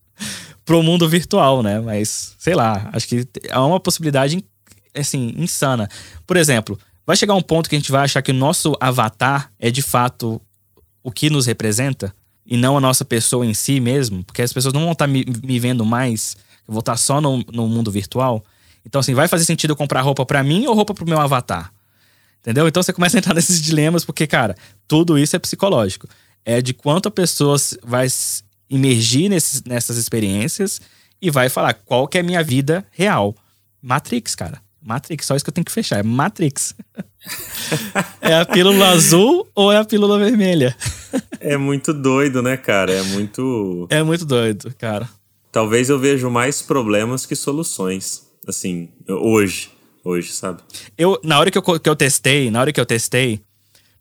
pro 0.67 0.83
mundo 0.83 1.09
virtual, 1.09 1.63
né? 1.63 1.81
Mas, 1.81 2.35
sei 2.39 2.55
lá, 2.55 2.91
acho 2.93 3.09
que 3.09 3.27
é 3.49 3.59
uma 3.59 3.81
possibilidade, 3.81 4.45
assim, 4.95 5.33
insana. 5.39 5.89
Por 6.27 6.37
exemplo, 6.37 6.79
vai 7.07 7.17
chegar 7.17 7.35
um 7.35 7.41
ponto 7.41 7.71
que 7.71 7.75
a 7.75 7.79
gente 7.79 7.91
vai 7.91 8.05
achar 8.05 8.21
que 8.21 8.33
o 8.33 8.35
nosso 8.35 8.77
avatar 8.79 9.51
é 9.59 9.71
de 9.71 9.81
fato 9.81 10.43
o 11.03 11.11
que 11.11 11.31
nos 11.31 11.47
representa 11.47 12.15
e 12.45 12.57
não 12.57 12.77
a 12.77 12.81
nossa 12.81 13.05
pessoa 13.05 13.47
em 13.47 13.55
si 13.55 13.81
mesmo, 13.81 14.25
porque 14.25 14.43
as 14.43 14.53
pessoas 14.53 14.75
não 14.75 14.83
vão 14.83 14.93
estar 14.93 15.07
tá 15.07 15.13
me, 15.13 15.25
me 15.45 15.59
vendo 15.59 15.85
mais, 15.85 16.37
eu 16.67 16.73
vou 16.73 16.81
estar 16.81 16.93
tá 16.93 16.99
só 16.99 17.21
no, 17.21 17.39
no 17.53 17.69
mundo 17.69 17.91
virtual. 17.91 18.45
Então, 18.85 19.01
assim, 19.01 19.15
vai 19.15 19.29
fazer 19.29 19.45
sentido 19.45 19.71
eu 19.71 19.77
comprar 19.77 20.01
roupa 20.01 20.27
para 20.27 20.43
mim 20.43 20.67
ou 20.67 20.75
roupa 20.75 20.93
pro 20.93 21.07
meu 21.07 21.21
avatar? 21.21 21.73
Entendeu? 22.41 22.67
Então 22.67 22.83
você 22.83 22.93
começa 22.93 23.17
a 23.17 23.21
entrar 23.21 23.35
nesses 23.35 23.61
dilemas, 23.63 24.05
porque, 24.05 24.27
cara, 24.27 24.57
tudo 24.89 25.17
isso 25.17 25.37
é 25.37 25.39
psicológico. 25.39 26.09
É 26.45 26.61
de 26.61 26.75
quanto 26.75 27.09
a 27.09 27.11
pessoa 27.11 27.57
vai 27.85 28.09
imergir 28.69 29.29
nesses, 29.29 29.63
nessas 29.63 29.97
experiências 29.97 30.81
e 31.21 31.31
vai 31.31 31.49
falar 31.49 31.75
qual 31.75 32.09
que 32.09 32.19
é 32.19 32.21
a 32.21 32.25
minha 32.25 32.43
vida 32.43 32.85
real. 32.91 33.37
Matrix, 33.81 34.35
cara. 34.35 34.61
Matrix, 34.83 35.27
só 35.27 35.37
isso 35.37 35.45
que 35.45 35.51
eu 35.51 35.55
tenho 35.55 35.65
que 35.65 35.73
fechar. 35.73 35.99
É 35.99 36.03
Matrix. 36.03 36.75
é 38.21 38.35
a 38.35 38.45
pílula 38.45 38.89
azul 38.89 39.49
ou 39.55 39.71
é 39.71 39.77
a 39.77 39.85
pílula 39.85 40.19
vermelha? 40.19 40.77
é 41.41 41.57
muito 41.57 41.93
doido, 41.93 42.43
né, 42.43 42.57
cara? 42.57 42.93
É 42.93 43.03
muito. 43.03 43.87
É 43.91 44.03
muito 44.03 44.25
doido, 44.25 44.75
cara. 44.77 45.09
Talvez 45.53 45.89
eu 45.89 45.99
vejo 45.99 46.31
mais 46.31 46.63
problemas 46.63 47.25
que 47.27 47.37
soluções. 47.37 48.27
Assim, 48.47 48.89
hoje. 49.09 49.71
Hoje, 50.05 50.33
sabe? 50.33 50.63
Eu, 50.99 51.21
na 51.23 51.39
hora 51.39 51.51
que 51.51 51.57
eu, 51.57 51.63
que 51.63 51.89
eu 51.89 51.95
testei, 51.95 52.51
na 52.51 52.61
hora 52.61 52.73
que 52.73 52.81
eu 52.81 52.87
testei, 52.87 53.41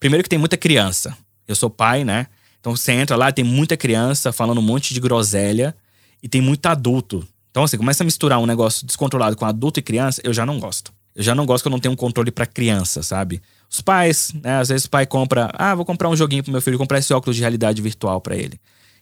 primeiro 0.00 0.24
que 0.24 0.28
tem 0.28 0.38
muita 0.38 0.56
criança. 0.56 1.16
Eu 1.46 1.54
sou 1.54 1.70
pai, 1.70 2.02
né? 2.02 2.26
Então 2.58 2.74
você 2.74 2.92
entra 2.92 3.16
lá, 3.16 3.30
tem 3.30 3.44
muita 3.44 3.76
criança 3.76 4.32
falando 4.32 4.58
um 4.58 4.62
monte 4.62 4.94
de 4.94 5.00
groselha 5.00 5.76
e 6.22 6.28
tem 6.28 6.40
muito 6.40 6.66
adulto. 6.66 7.26
Então, 7.52 7.62
assim, 7.62 7.76
começa 7.76 8.02
a 8.02 8.06
misturar 8.06 8.38
um 8.38 8.46
negócio 8.46 8.84
descontrolado 8.84 9.36
com 9.36 9.44
adulto 9.44 9.78
e 9.78 9.82
criança, 9.82 10.20
eu 10.24 10.32
já 10.32 10.44
não 10.44 10.58
gosto. 10.58 10.90
Eu 11.14 11.22
já 11.22 11.34
não 11.34 11.44
gosto 11.44 11.62
que 11.62 11.68
eu 11.68 11.70
não 11.70 11.78
tenho 11.78 11.92
um 11.92 11.96
controle 11.96 12.30
para 12.30 12.46
criança, 12.46 13.02
sabe? 13.02 13.42
Os 13.70 13.82
pais, 13.82 14.32
né? 14.42 14.56
Às 14.56 14.70
vezes 14.70 14.86
o 14.86 14.90
pai 14.90 15.06
compra, 15.06 15.50
ah, 15.54 15.74
vou 15.74 15.84
comprar 15.84 16.08
um 16.08 16.16
joguinho 16.16 16.42
pro 16.42 16.50
meu 16.50 16.62
filho, 16.62 16.78
comprar 16.78 16.98
esse 16.98 17.12
óculos 17.12 17.36
de 17.36 17.42
realidade 17.42 17.82
virtual 17.82 18.22
para 18.22 18.34
ele. 18.34 18.58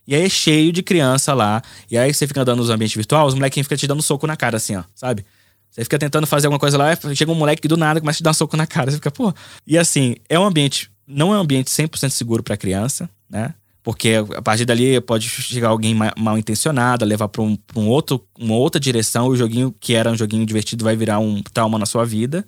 E 0.07 0.15
aí 0.17 0.25
é 0.25 0.29
cheio 0.29 0.73
de 0.73 0.83
criança 0.83 1.33
lá. 1.33 1.63
E 1.89 1.97
aí 1.97 2.13
você 2.13 2.27
fica 2.27 2.43
andando 2.43 2.59
nos 2.59 2.71
ambientes 2.71 2.97
virtuais, 2.97 3.29
os 3.29 3.35
molequinhos 3.35 3.67
ficam 3.67 3.79
te 3.79 3.87
dando 3.87 4.03
soco 4.03 4.27
na 4.27 4.37
cara, 4.37 4.57
assim, 4.57 4.75
ó, 4.75 4.83
sabe? 4.93 5.25
Você 5.71 5.85
fica 5.85 6.01
tentando 6.01 6.27
fazer 6.27 6.49
alguma 6.49 6.59
coisa 6.59 6.77
lá, 6.77 6.89
chega 7.15 7.31
um 7.31 7.37
moleque 7.37 7.63
que 7.63 7.69
do 7.69 7.77
nada 7.77 8.01
começa 8.01 8.17
a 8.17 8.19
te 8.19 8.25
dar 8.25 8.31
um 8.31 8.35
soco 8.35 8.57
na 8.57 8.67
cara. 8.67 8.91
Você 8.91 8.97
fica, 8.97 9.13
pô. 9.13 9.33
E 9.65 9.79
assim, 9.79 10.17
é 10.29 10.37
um 10.37 10.45
ambiente, 10.45 10.91
não 11.07 11.33
é 11.33 11.37
um 11.37 11.41
ambiente 11.41 11.71
100% 11.71 12.11
seguro 12.11 12.43
para 12.43 12.57
criança, 12.57 13.09
né? 13.29 13.55
Porque 13.83 14.15
a 14.37 14.43
partir 14.43 14.65
dali 14.67 15.01
pode 15.01 15.29
chegar 15.29 15.69
alguém 15.69 15.95
mal 15.95 16.39
intencionado, 16.39 17.05
levar 17.05 17.29
para 17.29 17.43
um, 17.43 17.57
um, 17.75 17.89
outro, 17.89 18.23
uma 18.39 18.55
outra 18.55 18.79
direção, 18.79 19.29
o 19.29 19.37
joguinho 19.37 19.75
que 19.81 19.95
era 19.95 20.11
um 20.11 20.17
joguinho 20.17 20.45
divertido 20.45 20.85
vai 20.85 20.95
virar 20.95 21.19
um 21.19 21.43
trauma 21.43 21.79
na 21.79 21.87
sua 21.87 22.05
vida. 22.05 22.45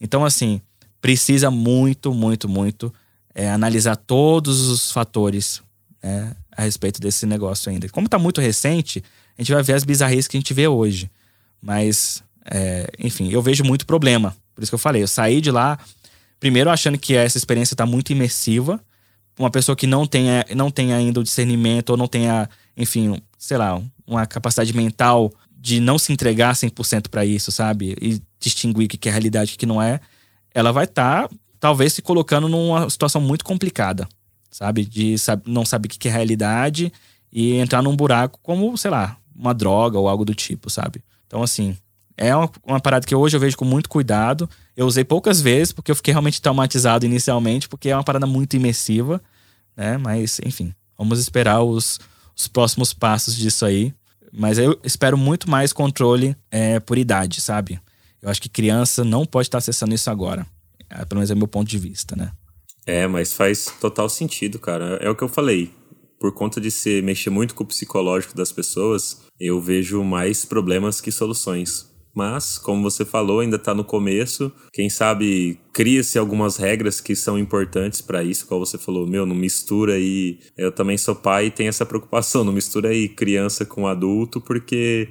Então, 0.00 0.24
assim, 0.24 0.60
precisa 1.00 1.50
muito, 1.50 2.14
muito, 2.14 2.48
muito 2.48 2.94
é, 3.34 3.50
analisar 3.50 3.96
todos 3.96 4.68
os 4.68 4.92
fatores 4.92 5.60
né, 6.02 6.34
a 6.56 6.62
respeito 6.62 7.00
desse 7.00 7.26
negócio 7.26 7.70
ainda. 7.70 7.88
Como 7.88 8.06
está 8.06 8.18
muito 8.18 8.40
recente, 8.40 9.02
a 9.36 9.42
gente 9.42 9.52
vai 9.52 9.62
ver 9.62 9.74
as 9.74 9.84
bizarrices 9.84 10.28
que 10.28 10.36
a 10.36 10.40
gente 10.40 10.54
vê 10.54 10.68
hoje. 10.68 11.10
Mas, 11.60 12.22
é, 12.44 12.88
enfim, 12.98 13.30
eu 13.30 13.42
vejo 13.42 13.64
muito 13.64 13.84
problema. 13.84 14.36
Por 14.54 14.62
isso 14.62 14.70
que 14.70 14.74
eu 14.74 14.78
falei, 14.78 15.02
eu 15.02 15.08
saí 15.08 15.40
de 15.40 15.50
lá, 15.50 15.78
primeiro 16.38 16.70
achando 16.70 16.98
que 16.98 17.14
essa 17.14 17.38
experiência 17.38 17.74
está 17.74 17.86
muito 17.86 18.12
imersiva, 18.12 18.80
uma 19.38 19.50
pessoa 19.50 19.76
que 19.76 19.86
não 19.86 20.06
tenha, 20.06 20.44
não 20.54 20.70
tenha 20.70 20.96
ainda 20.96 21.20
o 21.20 21.24
discernimento 21.24 21.90
ou 21.90 21.96
não 21.96 22.08
tenha, 22.08 22.48
enfim, 22.76 23.20
sei 23.38 23.56
lá, 23.56 23.80
uma 24.06 24.26
capacidade 24.26 24.74
mental 24.74 25.32
de 25.50 25.80
não 25.80 25.98
se 25.98 26.12
entregar 26.12 26.54
100% 26.54 27.08
para 27.08 27.24
isso, 27.24 27.52
sabe? 27.52 27.96
E 28.00 28.20
distinguir 28.40 28.86
o 28.86 28.88
que 28.88 29.08
é 29.08 29.12
realidade 29.12 29.52
e 29.52 29.54
o 29.54 29.58
que 29.58 29.66
não 29.66 29.80
é, 29.80 30.00
ela 30.54 30.72
vai 30.72 30.84
estar, 30.84 31.28
tá, 31.28 31.34
talvez, 31.60 31.92
se 31.92 32.02
colocando 32.02 32.48
numa 32.48 32.88
situação 32.88 33.20
muito 33.20 33.44
complicada, 33.44 34.08
sabe? 34.50 34.84
De 34.84 35.14
não 35.46 35.64
saber 35.64 35.86
o 35.86 35.90
que 35.90 36.08
é 36.08 36.12
realidade 36.12 36.92
e 37.32 37.54
entrar 37.54 37.82
num 37.82 37.94
buraco 37.94 38.38
como, 38.42 38.76
sei 38.76 38.90
lá, 38.90 39.16
uma 39.36 39.52
droga 39.54 39.98
ou 39.98 40.08
algo 40.08 40.24
do 40.24 40.34
tipo, 40.34 40.70
sabe? 40.70 41.02
Então, 41.26 41.42
assim, 41.42 41.76
é 42.18 42.34
uma, 42.34 42.50
uma 42.66 42.80
parada 42.80 43.06
que 43.06 43.14
hoje 43.14 43.36
eu 43.36 43.40
vejo 43.40 43.56
com 43.56 43.64
muito 43.64 43.88
cuidado. 43.88 44.50
Eu 44.76 44.86
usei 44.86 45.04
poucas 45.04 45.40
vezes, 45.40 45.72
porque 45.72 45.90
eu 45.90 45.96
fiquei 45.96 46.12
realmente 46.12 46.42
traumatizado 46.42 47.06
inicialmente, 47.06 47.68
porque 47.68 47.88
é 47.88 47.96
uma 47.96 48.04
parada 48.04 48.26
muito 48.26 48.56
imersiva, 48.56 49.22
né? 49.76 49.96
Mas, 49.96 50.40
enfim, 50.44 50.74
vamos 50.98 51.20
esperar 51.20 51.62
os, 51.62 52.00
os 52.36 52.48
próximos 52.48 52.92
passos 52.92 53.36
disso 53.36 53.64
aí. 53.64 53.94
Mas 54.32 54.58
eu 54.58 54.78
espero 54.82 55.16
muito 55.16 55.48
mais 55.48 55.72
controle 55.72 56.36
é, 56.50 56.80
por 56.80 56.98
idade, 56.98 57.40
sabe? 57.40 57.80
Eu 58.20 58.28
acho 58.28 58.42
que 58.42 58.48
criança 58.48 59.04
não 59.04 59.24
pode 59.24 59.46
estar 59.46 59.58
acessando 59.58 59.94
isso 59.94 60.10
agora. 60.10 60.44
É, 60.90 61.04
pelo 61.04 61.20
menos 61.20 61.30
é 61.30 61.34
meu 61.34 61.48
ponto 61.48 61.68
de 61.68 61.78
vista, 61.78 62.16
né? 62.16 62.32
É, 62.84 63.06
mas 63.06 63.32
faz 63.32 63.66
total 63.80 64.08
sentido, 64.08 64.58
cara. 64.58 64.98
É 65.00 65.08
o 65.08 65.14
que 65.14 65.22
eu 65.22 65.28
falei. 65.28 65.70
Por 66.18 66.34
conta 66.34 66.60
de 66.60 66.70
se 66.70 67.00
mexer 67.00 67.30
muito 67.30 67.54
com 67.54 67.62
o 67.62 67.66
psicológico 67.66 68.36
das 68.36 68.50
pessoas, 68.50 69.20
eu 69.38 69.60
vejo 69.60 70.02
mais 70.02 70.44
problemas 70.44 71.00
que 71.00 71.12
soluções. 71.12 71.86
Mas, 72.14 72.58
como 72.58 72.82
você 72.82 73.04
falou, 73.04 73.40
ainda 73.40 73.56
está 73.56 73.74
no 73.74 73.84
começo. 73.84 74.50
Quem 74.72 74.90
sabe 74.90 75.58
cria-se 75.72 76.18
algumas 76.18 76.56
regras 76.56 77.00
que 77.00 77.14
são 77.14 77.38
importantes 77.38 78.00
para 78.00 78.24
isso, 78.24 78.46
como 78.46 78.66
você 78.66 78.76
falou, 78.76 79.06
meu, 79.06 79.24
não 79.24 79.36
mistura 79.36 79.94
aí. 79.94 80.38
Eu 80.56 80.72
também 80.72 80.98
sou 80.98 81.14
pai 81.14 81.46
e 81.46 81.50
tenho 81.50 81.68
essa 81.68 81.86
preocupação, 81.86 82.42
não 82.42 82.52
mistura 82.52 82.88
aí 82.88 83.08
criança 83.08 83.64
com 83.64 83.86
adulto, 83.86 84.40
porque 84.40 85.08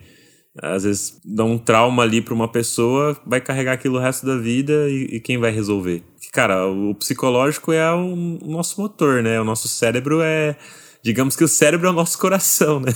às 0.61 0.83
vezes 0.83 1.21
dá 1.23 1.43
um 1.43 1.57
trauma 1.57 2.03
ali 2.03 2.21
para 2.21 2.33
uma 2.33 2.47
pessoa, 2.47 3.15
vai 3.25 3.39
carregar 3.39 3.73
aquilo 3.73 3.97
o 3.97 4.01
resto 4.01 4.25
da 4.25 4.35
vida 4.35 4.89
e, 4.89 5.15
e 5.15 5.19
quem 5.19 5.37
vai 5.37 5.51
resolver? 5.51 6.03
Cara, 6.33 6.67
o 6.67 6.93
psicológico 6.95 7.71
é 7.71 7.93
o, 7.93 8.39
o 8.41 8.51
nosso 8.51 8.81
motor, 8.81 9.21
né? 9.21 9.39
O 9.39 9.43
nosso 9.43 9.67
cérebro 9.67 10.19
é 10.21 10.57
digamos 11.01 11.35
que 11.35 11.43
o 11.43 11.47
cérebro 11.47 11.87
é 11.87 11.91
o 11.91 11.93
nosso 11.93 12.17
coração, 12.17 12.79
né? 12.79 12.91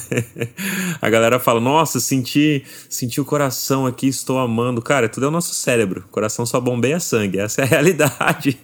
A 1.02 1.10
galera 1.10 1.39
fala, 1.39 1.60
nossa, 1.60 1.99
senti, 1.99 2.64
senti 2.89 3.20
o 3.22 3.26
coração 3.26 3.86
aqui, 3.86 4.08
estou 4.08 4.38
amando. 4.38 4.82
Cara, 4.82 5.08
tudo 5.08 5.26
é 5.26 5.30
o 5.30 5.32
nosso 5.32 5.54
cérebro. 5.54 6.04
O 6.08 6.12
coração 6.12 6.45
só 6.45 6.60
bombeia 6.60 6.99
sangue, 6.99 7.39
essa 7.39 7.62
é 7.62 7.64
a 7.64 7.68
realidade. 7.70 8.60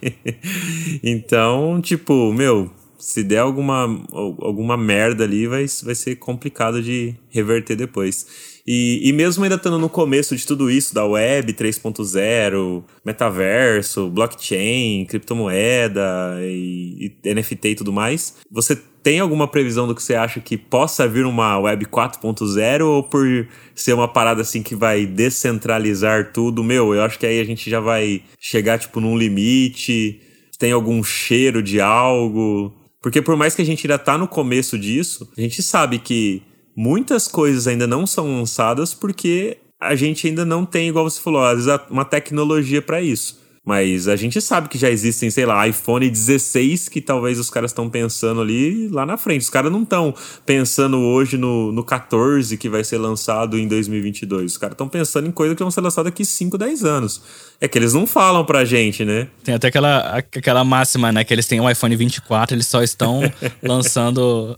então, 1.02 1.80
tipo, 1.80 2.32
meu, 2.32 2.70
se 2.98 3.22
der 3.22 3.38
alguma, 3.38 3.84
alguma 4.12 4.76
merda 4.76 5.24
ali, 5.24 5.46
vai, 5.46 5.66
vai 5.82 5.94
ser 5.94 6.16
complicado 6.16 6.82
de 6.82 7.14
reverter 7.30 7.76
depois. 7.76 8.26
E, 8.70 9.00
e 9.08 9.14
mesmo 9.14 9.42
ainda 9.42 9.56
estando 9.56 9.78
no 9.78 9.88
começo 9.88 10.36
de 10.36 10.46
tudo 10.46 10.70
isso, 10.70 10.94
da 10.94 11.02
web 11.02 11.54
3.0, 11.54 12.84
metaverso, 13.02 14.10
blockchain, 14.10 15.06
criptomoeda 15.06 16.36
e, 16.42 17.14
e 17.24 17.34
NFT 17.34 17.68
e 17.68 17.74
tudo 17.76 17.90
mais, 17.94 18.36
você 18.50 18.76
tem 19.02 19.20
alguma 19.20 19.48
previsão 19.48 19.86
do 19.86 19.94
que 19.94 20.02
você 20.02 20.14
acha 20.14 20.38
que 20.38 20.58
possa 20.58 21.08
vir 21.08 21.24
uma 21.24 21.58
web 21.58 21.86
4.0 21.86 22.84
ou 22.84 23.02
por 23.02 23.48
ser 23.74 23.94
uma 23.94 24.06
parada 24.06 24.42
assim 24.42 24.62
que 24.62 24.74
vai 24.74 25.06
descentralizar 25.06 26.30
tudo? 26.34 26.62
Meu, 26.62 26.92
eu 26.92 27.02
acho 27.02 27.18
que 27.18 27.24
aí 27.24 27.40
a 27.40 27.44
gente 27.44 27.70
já 27.70 27.80
vai 27.80 28.22
chegar 28.38 28.78
tipo 28.78 29.00
num 29.00 29.16
limite. 29.16 30.20
Tem 30.58 30.72
algum 30.72 31.02
cheiro 31.02 31.62
de 31.62 31.80
algo? 31.80 32.74
Porque 33.00 33.22
por 33.22 33.34
mais 33.34 33.54
que 33.54 33.62
a 33.62 33.64
gente 33.64 33.86
ainda 33.86 33.98
tá 33.98 34.18
no 34.18 34.28
começo 34.28 34.78
disso, 34.78 35.26
a 35.38 35.40
gente 35.40 35.62
sabe 35.62 35.98
que 35.98 36.42
muitas 36.78 37.26
coisas 37.26 37.66
ainda 37.66 37.88
não 37.88 38.06
são 38.06 38.38
lançadas 38.38 38.94
porque 38.94 39.58
a 39.80 39.96
gente 39.96 40.28
ainda 40.28 40.44
não 40.44 40.64
tem, 40.64 40.88
igual 40.88 41.10
você 41.10 41.20
falou, 41.20 41.42
às 41.42 41.64
vezes 41.64 41.80
uma 41.90 42.04
tecnologia 42.04 42.80
para 42.80 43.02
isso. 43.02 43.36
Mas 43.64 44.06
a 44.08 44.16
gente 44.16 44.40
sabe 44.40 44.68
que 44.68 44.78
já 44.78 44.88
existem, 44.88 45.28
sei 45.28 45.44
lá, 45.44 45.66
iPhone 45.66 46.08
16 46.08 46.88
que 46.88 47.02
talvez 47.02 47.38
os 47.38 47.50
caras 47.50 47.72
estão 47.72 47.90
pensando 47.90 48.40
ali 48.40 48.88
lá 48.88 49.04
na 49.04 49.18
frente. 49.18 49.42
Os 49.42 49.50
caras 49.50 49.70
não 49.70 49.82
estão 49.82 50.14
pensando 50.46 50.96
hoje 50.98 51.36
no, 51.36 51.70
no 51.70 51.84
14 51.84 52.56
que 52.56 52.68
vai 52.68 52.82
ser 52.82 52.96
lançado 52.96 53.58
em 53.58 53.68
2022. 53.68 54.52
Os 54.52 54.56
caras 54.56 54.72
estão 54.72 54.88
pensando 54.88 55.28
em 55.28 55.32
coisas 55.32 55.54
que 55.54 55.62
vão 55.62 55.70
ser 55.70 55.82
lançadas 55.82 56.10
daqui 56.10 56.24
5, 56.24 56.56
10 56.56 56.84
anos. 56.84 57.20
É 57.60 57.66
que 57.66 57.76
eles 57.76 57.92
não 57.92 58.06
falam 58.06 58.44
pra 58.44 58.64
gente, 58.64 59.04
né? 59.04 59.26
Tem 59.42 59.52
até 59.52 59.66
aquela, 59.66 60.16
aquela 60.16 60.62
máxima, 60.62 61.10
né? 61.10 61.24
Que 61.24 61.34
eles 61.34 61.44
têm 61.44 61.60
um 61.60 61.68
iPhone 61.68 61.96
24, 61.96 62.54
eles 62.54 62.68
só 62.68 62.84
estão 62.84 63.20
lançando 63.60 64.56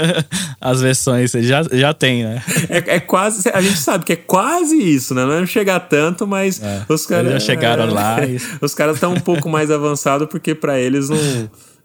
as 0.58 0.80
versões. 0.80 1.32
Já, 1.32 1.62
já 1.64 1.92
tem, 1.92 2.24
né? 2.24 2.42
É, 2.70 2.96
é, 2.96 3.00
quase. 3.00 3.50
A 3.50 3.60
gente 3.60 3.76
sabe 3.76 4.06
que 4.06 4.14
é 4.14 4.16
quase 4.16 4.76
isso, 4.76 5.14
né? 5.14 5.26
Não 5.26 5.34
é 5.34 5.46
chegar 5.46 5.78
tanto, 5.80 6.26
mas 6.26 6.62
é, 6.62 6.86
os 6.88 7.04
caras. 7.04 7.32
Já 7.32 7.40
chegaram 7.40 7.84
é, 7.84 7.90
lá. 7.90 8.18
E... 8.28 8.40
Os 8.60 8.74
caras 8.74 8.96
estão 8.96 9.12
um 9.12 9.20
pouco 9.20 9.48
mais 9.48 9.70
avançados 9.70 10.26
porque 10.28 10.54
para 10.54 10.78
eles 10.78 11.08
não. 11.08 11.18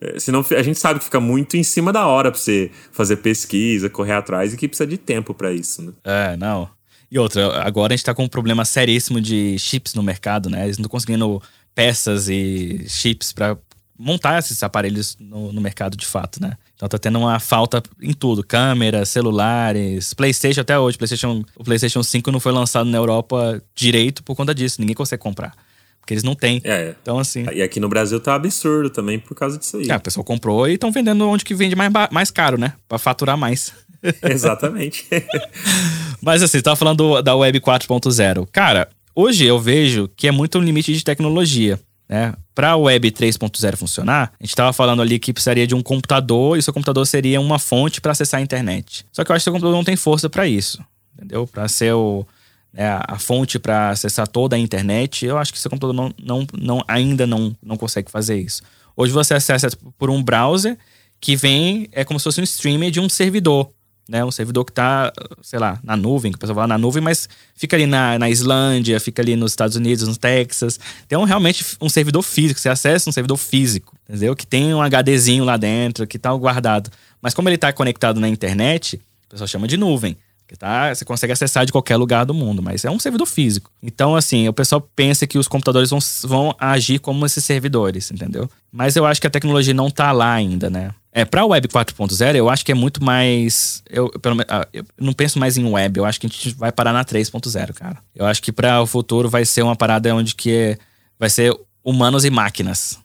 É, 0.01 0.19
senão 0.19 0.45
a 0.49 0.63
gente 0.63 0.79
sabe 0.79 0.99
que 0.99 1.05
fica 1.05 1.19
muito 1.19 1.57
em 1.57 1.63
cima 1.63 1.91
da 1.91 2.07
hora 2.07 2.31
pra 2.31 2.39
você 2.39 2.71
fazer 2.91 3.17
pesquisa, 3.17 3.89
correr 3.89 4.13
atrás 4.13 4.53
e 4.53 4.57
que 4.57 4.67
precisa 4.67 4.87
de 4.87 4.97
tempo 4.97 5.33
para 5.33 5.51
isso, 5.51 5.81
né? 5.81 5.91
É, 6.03 6.37
não. 6.37 6.69
E 7.13 7.19
outra, 7.19 7.61
agora 7.61 7.93
a 7.93 7.95
gente 7.95 8.05
tá 8.05 8.11
com 8.11 8.23
um 8.23 8.27
problema 8.27 8.65
seríssimo 8.65 9.21
de 9.21 9.55
chips 9.59 9.93
no 9.93 10.01
mercado, 10.01 10.49
né? 10.49 10.63
Eles 10.63 10.79
não 10.79 10.81
estão 10.81 10.89
conseguindo 10.89 11.39
peças 11.75 12.27
e 12.27 12.85
chips 12.87 13.31
para 13.31 13.55
montar 13.95 14.39
esses 14.39 14.63
aparelhos 14.63 15.15
no, 15.19 15.53
no, 15.53 15.61
mercado 15.61 15.95
de 15.95 16.07
fato, 16.07 16.41
né? 16.41 16.57
Então 16.75 16.89
tá 16.89 16.97
tendo 16.97 17.19
uma 17.19 17.39
falta 17.39 17.83
em 18.01 18.13
tudo: 18.13 18.43
câmeras, 18.43 19.09
celulares, 19.09 20.11
PlayStation 20.15 20.61
até 20.61 20.79
hoje. 20.79 20.97
PlayStation, 20.97 21.45
o 21.55 21.63
PlayStation 21.63 22.01
5 22.01 22.31
não 22.31 22.39
foi 22.39 22.51
lançado 22.51 22.89
na 22.89 22.97
Europa 22.97 23.61
direito 23.75 24.23
por 24.23 24.35
conta 24.35 24.55
disso. 24.55 24.81
Ninguém 24.81 24.95
consegue 24.95 25.21
comprar. 25.21 25.53
Porque 25.99 26.15
eles 26.15 26.23
não 26.23 26.33
têm. 26.33 26.61
É. 26.63 26.95
Então, 26.99 27.19
assim. 27.19 27.45
E 27.53 27.61
aqui 27.61 27.79
no 27.79 27.87
Brasil 27.87 28.19
tá 28.19 28.33
absurdo 28.33 28.89
também 28.89 29.19
por 29.19 29.35
causa 29.35 29.59
disso 29.59 29.77
aí. 29.77 29.87
É, 29.87 29.93
a 29.93 29.99
pessoa 29.99 30.23
comprou 30.23 30.67
e 30.67 30.73
estão 30.73 30.91
vendendo 30.91 31.29
onde 31.29 31.45
que 31.45 31.53
vende 31.53 31.75
mais, 31.75 31.91
mais 32.11 32.31
caro, 32.31 32.57
né? 32.57 32.73
Pra 32.89 32.97
faturar 32.97 33.37
mais. 33.37 33.71
Exatamente. 34.23 35.05
Mas 36.23 36.41
assim, 36.41 36.57
você 36.57 36.61
tava 36.61 36.75
falando 36.75 37.21
da 37.21 37.35
Web 37.35 37.59
4.0. 37.59 38.47
Cara, 38.51 38.87
hoje 39.13 39.45
eu 39.45 39.59
vejo 39.59 40.09
que 40.15 40.27
é 40.27 40.31
muito 40.31 40.57
um 40.57 40.61
limite 40.61 40.93
de 40.93 41.03
tecnologia. 41.03 41.79
Né? 42.07 42.33
Para 42.55 42.71
a 42.71 42.77
Web 42.77 43.11
3.0 43.11 43.75
funcionar, 43.75 44.33
a 44.39 44.43
gente 44.43 44.51
estava 44.51 44.71
falando 44.71 45.01
ali 45.01 45.19
que 45.19 45.33
precisaria 45.33 45.67
de 45.67 45.75
um 45.75 45.81
computador 45.81 46.57
e 46.57 46.61
seu 46.61 46.73
computador 46.73 47.05
seria 47.07 47.41
uma 47.41 47.59
fonte 47.59 47.99
para 47.99 48.11
acessar 48.13 48.39
a 48.39 48.43
internet. 48.43 49.05
Só 49.11 49.23
que 49.23 49.31
eu 49.31 49.35
acho 49.35 49.41
que 49.41 49.45
seu 49.45 49.53
computador 49.53 49.75
não 49.75 49.83
tem 49.83 49.95
força 49.95 50.29
para 50.29 50.47
isso, 50.47 50.83
entendeu? 51.15 51.45
Para 51.47 51.67
ser 51.67 51.93
o 51.93 52.25
né, 52.73 52.99
a 53.07 53.19
fonte 53.19 53.59
para 53.59 53.89
acessar 53.89 54.27
toda 54.27 54.55
a 54.55 54.59
internet, 54.59 55.25
eu 55.25 55.37
acho 55.37 55.53
que 55.53 55.59
seu 55.59 55.69
computador 55.69 55.93
não, 55.93 56.13
não, 56.21 56.47
não, 56.59 56.83
ainda 56.87 57.27
não, 57.27 57.55
não 57.61 57.77
consegue 57.77 58.09
fazer 58.09 58.39
isso. 58.39 58.63
Hoje 58.95 59.11
você 59.11 59.33
acessa 59.33 59.69
por 59.97 60.09
um 60.09 60.23
browser 60.23 60.77
que 61.21 61.35
vem, 61.35 61.87
é 61.91 62.03
como 62.03 62.19
se 62.19 62.23
fosse 62.23 62.41
um 62.41 62.43
streamer 62.43 62.91
de 62.91 62.99
um 62.99 63.07
servidor. 63.07 63.69
Né, 64.07 64.23
um 64.25 64.31
servidor 64.31 64.65
que 64.65 64.71
está, 64.71 65.13
sei 65.41 65.57
lá, 65.57 65.79
na 65.81 65.95
nuvem, 65.95 66.29
que 66.29 66.35
o 66.35 66.39
pessoal 66.39 66.55
fala 66.55 66.67
na 66.67 66.77
nuvem, 66.77 67.01
mas 67.01 67.29
fica 67.55 67.77
ali 67.77 67.85
na, 67.85 68.19
na 68.19 68.29
Islândia, 68.29 68.99
fica 68.99 69.21
ali 69.21 69.37
nos 69.37 69.53
Estados 69.53 69.77
Unidos, 69.77 70.05
no 70.05 70.17
Texas. 70.17 70.77
Então, 71.05 71.23
realmente, 71.23 71.65
um 71.79 71.87
servidor 71.87 72.21
físico, 72.21 72.59
você 72.59 72.67
acessa 72.67 73.09
um 73.09 73.13
servidor 73.13 73.37
físico, 73.37 73.95
entendeu? 74.09 74.35
Que 74.35 74.45
tem 74.45 74.73
um 74.73 74.81
HDzinho 74.81 75.45
lá 75.45 75.55
dentro, 75.55 76.05
que 76.05 76.17
está 76.17 76.33
guardado. 76.33 76.89
Mas 77.21 77.33
como 77.33 77.47
ele 77.47 77.55
está 77.55 77.71
conectado 77.71 78.19
na 78.19 78.27
internet, 78.27 78.99
o 79.27 79.29
pessoal 79.29 79.47
chama 79.47 79.69
de 79.69 79.77
nuvem. 79.77 80.17
Que 80.45 80.57
tá, 80.57 80.93
você 80.93 81.05
consegue 81.05 81.31
acessar 81.31 81.65
de 81.65 81.71
qualquer 81.71 81.95
lugar 81.95 82.25
do 82.25 82.33
mundo, 82.33 82.61
mas 82.61 82.83
é 82.83 82.91
um 82.91 82.99
servidor 82.99 83.25
físico. 83.25 83.71
Então, 83.81 84.15
assim, 84.15 84.47
o 84.47 84.53
pessoal 84.53 84.81
pensa 84.95 85.25
que 85.25 85.37
os 85.37 85.47
computadores 85.47 85.89
vão, 85.89 85.99
vão 86.25 86.55
agir 86.59 86.99
como 86.99 87.25
esses 87.25 87.43
servidores, 87.43 88.11
entendeu? 88.11 88.49
Mas 88.71 88.95
eu 88.95 89.05
acho 89.05 89.21
que 89.21 89.27
a 89.27 89.29
tecnologia 89.29 89.73
não 89.73 89.89
tá 89.89 90.11
lá 90.11 90.33
ainda, 90.33 90.69
né? 90.69 90.91
É, 91.15 91.23
para 91.23 91.41
a 91.41 91.45
Web 91.45 91.67
4.0, 91.67 92.35
eu 92.35 92.49
acho 92.49 92.65
que 92.65 92.71
é 92.71 92.75
muito 92.75 93.03
mais. 93.03 93.83
Eu, 93.87 94.09
pelo, 94.09 94.41
ah, 94.47 94.67
eu 94.73 94.83
não 94.99 95.13
penso 95.13 95.37
mais 95.37 95.57
em 95.57 95.63
web, 95.63 95.99
eu 95.99 96.05
acho 96.05 96.19
que 96.19 96.25
a 96.25 96.29
gente 96.29 96.55
vai 96.55 96.71
parar 96.71 96.91
na 96.91 97.05
3.0, 97.05 97.71
cara. 97.73 97.99
Eu 98.15 98.25
acho 98.25 98.41
que 98.41 98.51
para 98.51 98.81
o 98.81 98.87
futuro 98.87 99.29
vai 99.29 99.45
ser 99.45 99.61
uma 99.61 99.75
parada 99.75 100.13
onde 100.15 100.33
que 100.33 100.51
é, 100.51 100.77
vai 101.19 101.29
ser 101.29 101.55
humanos 101.83 102.25
e 102.25 102.31
máquinas. 102.31 102.97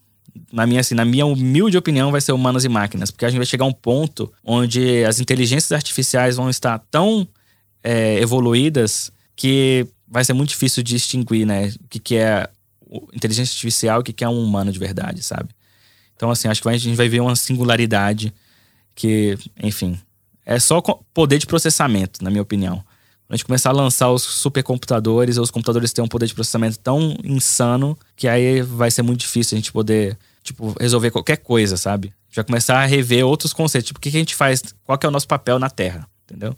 Na 0.50 0.66
minha, 0.66 0.80
assim, 0.80 0.94
na 0.94 1.04
minha 1.04 1.26
humilde 1.26 1.76
opinião, 1.76 2.10
vai 2.10 2.22
ser 2.22 2.32
humanos 2.32 2.64
e 2.64 2.68
máquinas, 2.68 3.10
porque 3.10 3.26
a 3.26 3.28
gente 3.28 3.38
vai 3.38 3.46
chegar 3.46 3.66
a 3.66 3.68
um 3.68 3.72
ponto 3.72 4.32
onde 4.42 5.04
as 5.04 5.20
inteligências 5.20 5.72
artificiais 5.72 6.36
vão 6.36 6.48
estar 6.48 6.78
tão 6.90 7.28
é, 7.84 8.18
evoluídas 8.20 9.12
que 9.36 9.86
vai 10.08 10.24
ser 10.24 10.32
muito 10.32 10.48
difícil 10.48 10.82
distinguir, 10.82 11.44
né? 11.44 11.68
O 11.84 11.88
que, 11.90 11.98
que 11.98 12.16
é 12.16 12.48
inteligência 13.12 13.52
artificial 13.52 13.98
e 13.98 14.00
o 14.00 14.04
que, 14.04 14.14
que 14.14 14.24
é 14.24 14.28
um 14.28 14.42
humano 14.42 14.72
de 14.72 14.78
verdade, 14.78 15.22
sabe? 15.22 15.50
Então, 16.18 16.32
assim, 16.32 16.48
acho 16.48 16.60
que 16.60 16.68
a 16.68 16.76
gente 16.76 16.96
vai 16.96 17.08
ver 17.08 17.20
uma 17.20 17.36
singularidade 17.36 18.34
que, 18.92 19.38
enfim, 19.62 19.96
é 20.44 20.58
só 20.58 20.80
poder 21.14 21.38
de 21.38 21.46
processamento, 21.46 22.24
na 22.24 22.28
minha 22.28 22.42
opinião. 22.42 22.78
Quando 22.78 23.34
a 23.34 23.36
gente 23.36 23.44
começar 23.44 23.70
a 23.70 23.72
lançar 23.72 24.10
os 24.10 24.24
supercomputadores, 24.24 25.38
os 25.38 25.52
computadores 25.52 25.92
têm 25.92 26.04
um 26.04 26.08
poder 26.08 26.26
de 26.26 26.34
processamento 26.34 26.76
tão 26.80 27.16
insano 27.22 27.96
que 28.16 28.26
aí 28.26 28.62
vai 28.62 28.90
ser 28.90 29.02
muito 29.02 29.20
difícil 29.20 29.54
a 29.54 29.60
gente 29.60 29.70
poder, 29.70 30.18
tipo, 30.42 30.74
resolver 30.80 31.12
qualquer 31.12 31.36
coisa, 31.36 31.76
sabe? 31.76 32.12
Já 32.32 32.42
começar 32.42 32.82
a 32.82 32.84
rever 32.84 33.24
outros 33.24 33.52
conceitos. 33.52 33.86
Tipo, 33.86 33.98
o 33.98 34.00
que 34.00 34.08
a 34.08 34.12
gente 34.12 34.34
faz? 34.34 34.60
Qual 34.82 34.98
é 35.00 35.06
o 35.06 35.12
nosso 35.12 35.28
papel 35.28 35.60
na 35.60 35.70
Terra? 35.70 36.04
Entendeu? 36.24 36.50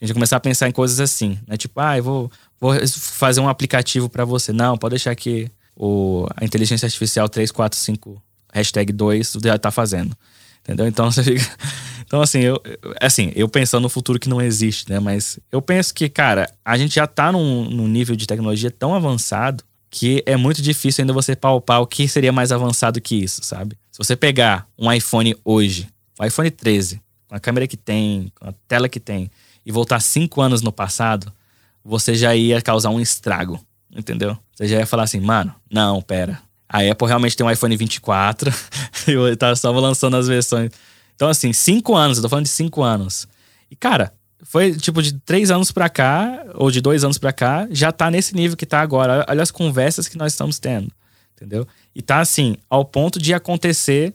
A 0.00 0.06
gente 0.06 0.14
começar 0.14 0.38
a 0.38 0.40
pensar 0.40 0.70
em 0.70 0.72
coisas 0.72 1.00
assim, 1.00 1.38
né? 1.46 1.58
Tipo, 1.58 1.80
ah, 1.80 1.98
eu 1.98 2.02
vou, 2.02 2.32
vou 2.58 2.72
fazer 2.88 3.40
um 3.40 3.48
aplicativo 3.48 4.08
para 4.08 4.24
você. 4.24 4.54
Não, 4.54 4.78
pode 4.78 4.92
deixar 4.92 5.14
que 5.14 5.50
o, 5.76 6.26
a 6.34 6.46
inteligência 6.46 6.86
artificial 6.86 7.28
345 7.28 8.22
hashtag 8.52 8.92
2 8.92 9.38
já 9.42 9.58
tá 9.58 9.70
fazendo. 9.70 10.16
Entendeu? 10.60 10.86
Então 10.86 11.10
você 11.10 11.24
fica. 11.24 11.56
Então, 12.04 12.20
assim, 12.20 12.40
eu, 12.40 12.60
assim, 13.00 13.32
eu 13.34 13.48
pensando 13.48 13.84
no 13.84 13.88
futuro 13.88 14.18
que 14.18 14.28
não 14.28 14.40
existe, 14.40 14.90
né? 14.90 15.00
Mas 15.00 15.38
eu 15.50 15.62
penso 15.62 15.94
que, 15.94 16.08
cara, 16.08 16.52
a 16.62 16.76
gente 16.76 16.94
já 16.94 17.06
tá 17.06 17.32
num, 17.32 17.64
num 17.70 17.88
nível 17.88 18.14
de 18.14 18.26
tecnologia 18.26 18.70
tão 18.70 18.94
avançado 18.94 19.64
que 19.88 20.22
é 20.26 20.36
muito 20.36 20.62
difícil 20.62 21.02
ainda 21.02 21.12
você 21.12 21.36
palpar 21.36 21.80
o 21.80 21.86
que 21.86 22.08
seria 22.08 22.32
mais 22.32 22.52
avançado 22.52 23.00
que 23.00 23.14
isso, 23.14 23.42
sabe? 23.42 23.76
Se 23.90 23.98
você 23.98 24.16
pegar 24.16 24.66
um 24.78 24.90
iPhone 24.90 25.36
hoje, 25.44 25.88
um 26.18 26.24
iPhone 26.24 26.50
13, 26.50 27.00
com 27.28 27.34
a 27.34 27.40
câmera 27.40 27.66
que 27.66 27.76
tem, 27.76 28.32
com 28.38 28.48
a 28.48 28.54
tela 28.66 28.88
que 28.88 28.98
tem, 28.98 29.30
e 29.64 29.70
voltar 29.70 30.00
cinco 30.00 30.40
anos 30.40 30.62
no 30.62 30.72
passado, 30.72 31.32
você 31.84 32.14
já 32.14 32.34
ia 32.34 32.62
causar 32.62 32.90
um 32.90 33.00
estrago, 33.00 33.58
entendeu? 33.94 34.36
Você 34.54 34.66
já 34.66 34.78
ia 34.78 34.86
falar 34.86 35.04
assim, 35.04 35.20
mano, 35.20 35.54
não, 35.70 36.00
pera, 36.00 36.40
a 36.72 36.78
Apple 36.90 37.06
realmente 37.06 37.36
tem 37.36 37.46
um 37.46 37.50
iPhone 37.50 37.76
24 37.76 38.50
e 39.06 39.36
tá 39.36 39.54
só 39.54 39.70
lançando 39.70 40.16
as 40.16 40.26
versões. 40.26 40.70
Então, 41.14 41.28
assim, 41.28 41.52
cinco 41.52 41.94
anos, 41.94 42.16
eu 42.16 42.22
tô 42.22 42.28
falando 42.30 42.46
de 42.46 42.50
cinco 42.50 42.82
anos. 42.82 43.28
E, 43.70 43.76
cara, 43.76 44.12
foi 44.42 44.74
tipo 44.74 45.02
de 45.02 45.12
três 45.20 45.50
anos 45.50 45.70
pra 45.70 45.88
cá, 45.88 46.44
ou 46.54 46.70
de 46.70 46.80
dois 46.80 47.04
anos 47.04 47.18
pra 47.18 47.32
cá, 47.32 47.68
já 47.70 47.92
tá 47.92 48.10
nesse 48.10 48.34
nível 48.34 48.56
que 48.56 48.64
tá 48.64 48.80
agora. 48.80 49.24
Olha 49.28 49.42
as 49.42 49.50
conversas 49.50 50.08
que 50.08 50.16
nós 50.16 50.32
estamos 50.32 50.58
tendo, 50.58 50.90
entendeu? 51.36 51.68
E 51.94 52.00
tá 52.00 52.20
assim, 52.20 52.56
ao 52.70 52.84
ponto 52.84 53.18
de 53.18 53.34
acontecer, 53.34 54.14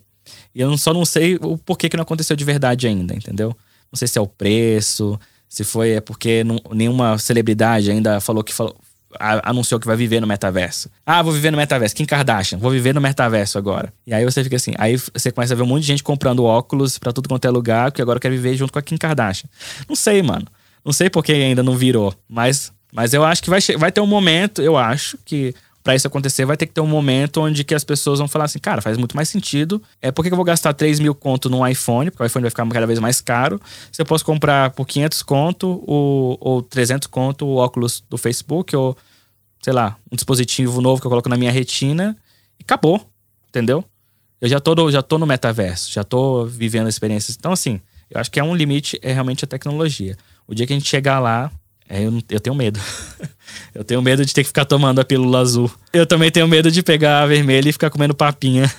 e 0.54 0.60
eu 0.60 0.76
só 0.78 0.94
não 0.94 1.06
sei 1.06 1.36
o 1.36 1.58
porquê 1.58 1.88
que 1.88 1.96
não 1.96 2.04
aconteceu 2.04 2.36
de 2.36 2.44
verdade 2.44 2.88
ainda, 2.88 3.14
entendeu? 3.14 3.56
Não 3.92 3.98
sei 3.98 4.08
se 4.08 4.18
é 4.18 4.22
o 4.22 4.28
preço, 4.28 5.20
se 5.48 5.64
foi 5.64 5.92
é 5.92 6.02
porque 6.02 6.44
não, 6.44 6.60
nenhuma 6.74 7.18
celebridade 7.20 7.90
ainda 7.90 8.20
falou 8.20 8.44
que 8.44 8.54
falou, 8.54 8.76
anunciou 9.20 9.80
que 9.80 9.88
vai 9.88 9.96
viver 9.96 10.20
no 10.20 10.28
metaverso. 10.28 10.90
Ah, 11.06 11.22
vou 11.22 11.34
viver 11.34 11.52
no 11.52 11.58
metaverso. 11.58 11.96
Kim 11.96 12.06
Kardashian, 12.06 12.58
vou 12.58 12.72
viver 12.72 12.94
no 12.94 13.02
metaverso 13.02 13.58
agora. 13.58 13.94
E 14.06 14.14
aí 14.14 14.24
você 14.24 14.44
fica 14.44 14.56
assim, 14.56 14.74
aí 14.78 14.98
você 14.98 15.32
começa 15.32 15.54
a 15.54 15.58
ver 15.58 15.64
um 15.64 15.68
monte 15.68 15.82
de 15.82 15.88
gente 15.88 16.04
comprando 16.04 16.44
óculos 16.44 16.98
para 16.98 17.12
tudo 17.12 17.30
quanto 17.30 17.46
é 17.46 17.50
lugar, 17.50 17.92
que 17.92 18.02
agora 18.02 18.20
quer 18.20 18.30
viver 18.30 18.56
junto 18.56 18.74
com 18.74 18.80
a 18.80 18.82
Kim 18.82 18.98
Kardashian. 18.98 19.50
Não 19.88 19.96
sei, 19.96 20.22
mano. 20.22 20.48
Não 20.84 20.94
sei 20.94 21.10
porque 21.10 21.34
ainda 21.34 21.62
não 21.64 21.76
virou, 21.76 22.14
mas 22.30 22.72
mas 22.94 23.14
eu 23.14 23.24
acho 23.24 23.44
que 23.44 23.50
vai, 23.50 23.60
vai 23.78 23.92
ter 23.92 24.00
um 24.02 24.08
momento, 24.08 24.62
eu 24.62 24.78
acho 24.78 25.18
que 25.26 25.54
para 25.88 25.96
isso 25.96 26.06
acontecer, 26.06 26.44
vai 26.44 26.58
ter 26.58 26.66
que 26.66 26.74
ter 26.74 26.82
um 26.82 26.88
momento 26.88 27.40
onde 27.40 27.64
que 27.64 27.74
as 27.74 27.82
pessoas 27.82 28.20
vão 28.20 28.28
falar 28.28 28.44
assim, 28.44 28.60
cara, 28.60 28.82
faz 28.82 28.98
muito 28.98 29.16
mais 29.16 29.30
sentido. 29.30 29.82
É 30.02 30.12
por 30.12 30.22
que 30.22 30.30
eu 30.30 30.36
vou 30.36 30.44
gastar 30.44 30.74
3 30.74 31.00
mil 31.00 31.16
conto 31.16 31.50
num 31.50 31.66
iPhone? 31.66 32.12
Porque 32.12 32.24
o 32.24 32.26
iPhone 32.26 32.42
vai 32.42 32.50
ficar 32.50 32.68
cada 32.68 32.86
vez 32.86 33.00
mais 33.00 33.22
caro. 33.22 33.58
Se 33.90 34.02
eu 34.02 34.06
posso 34.06 34.26
comprar 34.26 34.72
por 34.72 34.86
500 34.86 35.24
conto 35.24 35.82
o, 35.88 36.38
ou 36.42 36.62
300 36.62 37.08
conto 37.08 37.46
o 37.46 37.56
óculos 37.56 38.04
do 38.10 38.18
Facebook 38.18 38.76
ou 38.76 38.98
sei 39.68 39.74
lá, 39.74 39.98
um 40.10 40.16
dispositivo 40.16 40.80
novo 40.80 41.02
que 41.02 41.08
eu 41.08 41.10
coloco 41.10 41.28
na 41.28 41.36
minha 41.36 41.52
retina 41.52 42.16
e 42.58 42.64
acabou, 42.64 43.06
entendeu? 43.50 43.84
Eu 44.40 44.48
já 44.48 44.62
tô, 44.62 44.90
já 44.90 45.02
tô 45.02 45.18
no 45.18 45.26
metaverso, 45.26 45.92
já 45.92 46.06
tô 46.06 46.46
vivendo 46.46 46.88
experiências. 46.88 47.36
Então, 47.38 47.52
assim, 47.52 47.82
eu 48.10 48.18
acho 48.18 48.32
que 48.32 48.40
é 48.40 48.44
um 48.44 48.56
limite, 48.56 48.98
é 49.02 49.12
realmente 49.12 49.44
a 49.44 49.48
tecnologia. 49.48 50.16
O 50.48 50.56
dia 50.56 50.66
que 50.66 50.72
a 50.72 50.76
gente 50.78 50.88
chegar 50.88 51.20
lá, 51.20 51.52
é, 51.90 52.02
eu, 52.02 52.18
eu 52.30 52.40
tenho 52.40 52.56
medo. 52.56 52.80
eu 53.76 53.84
tenho 53.84 54.02
medo 54.02 54.26
de 54.26 54.34
ter 54.34 54.44
que 54.44 54.48
ficar 54.48 54.64
tomando 54.64 55.02
a 55.02 55.04
pílula 55.04 55.40
azul. 55.40 55.70
Eu 55.92 56.06
também 56.06 56.32
tenho 56.32 56.48
medo 56.48 56.72
de 56.72 56.82
pegar 56.82 57.24
a 57.24 57.28
vermelha 57.28 57.68
e 57.68 57.74
ficar 57.74 57.90
comendo 57.90 58.16
papinha. 58.16 58.74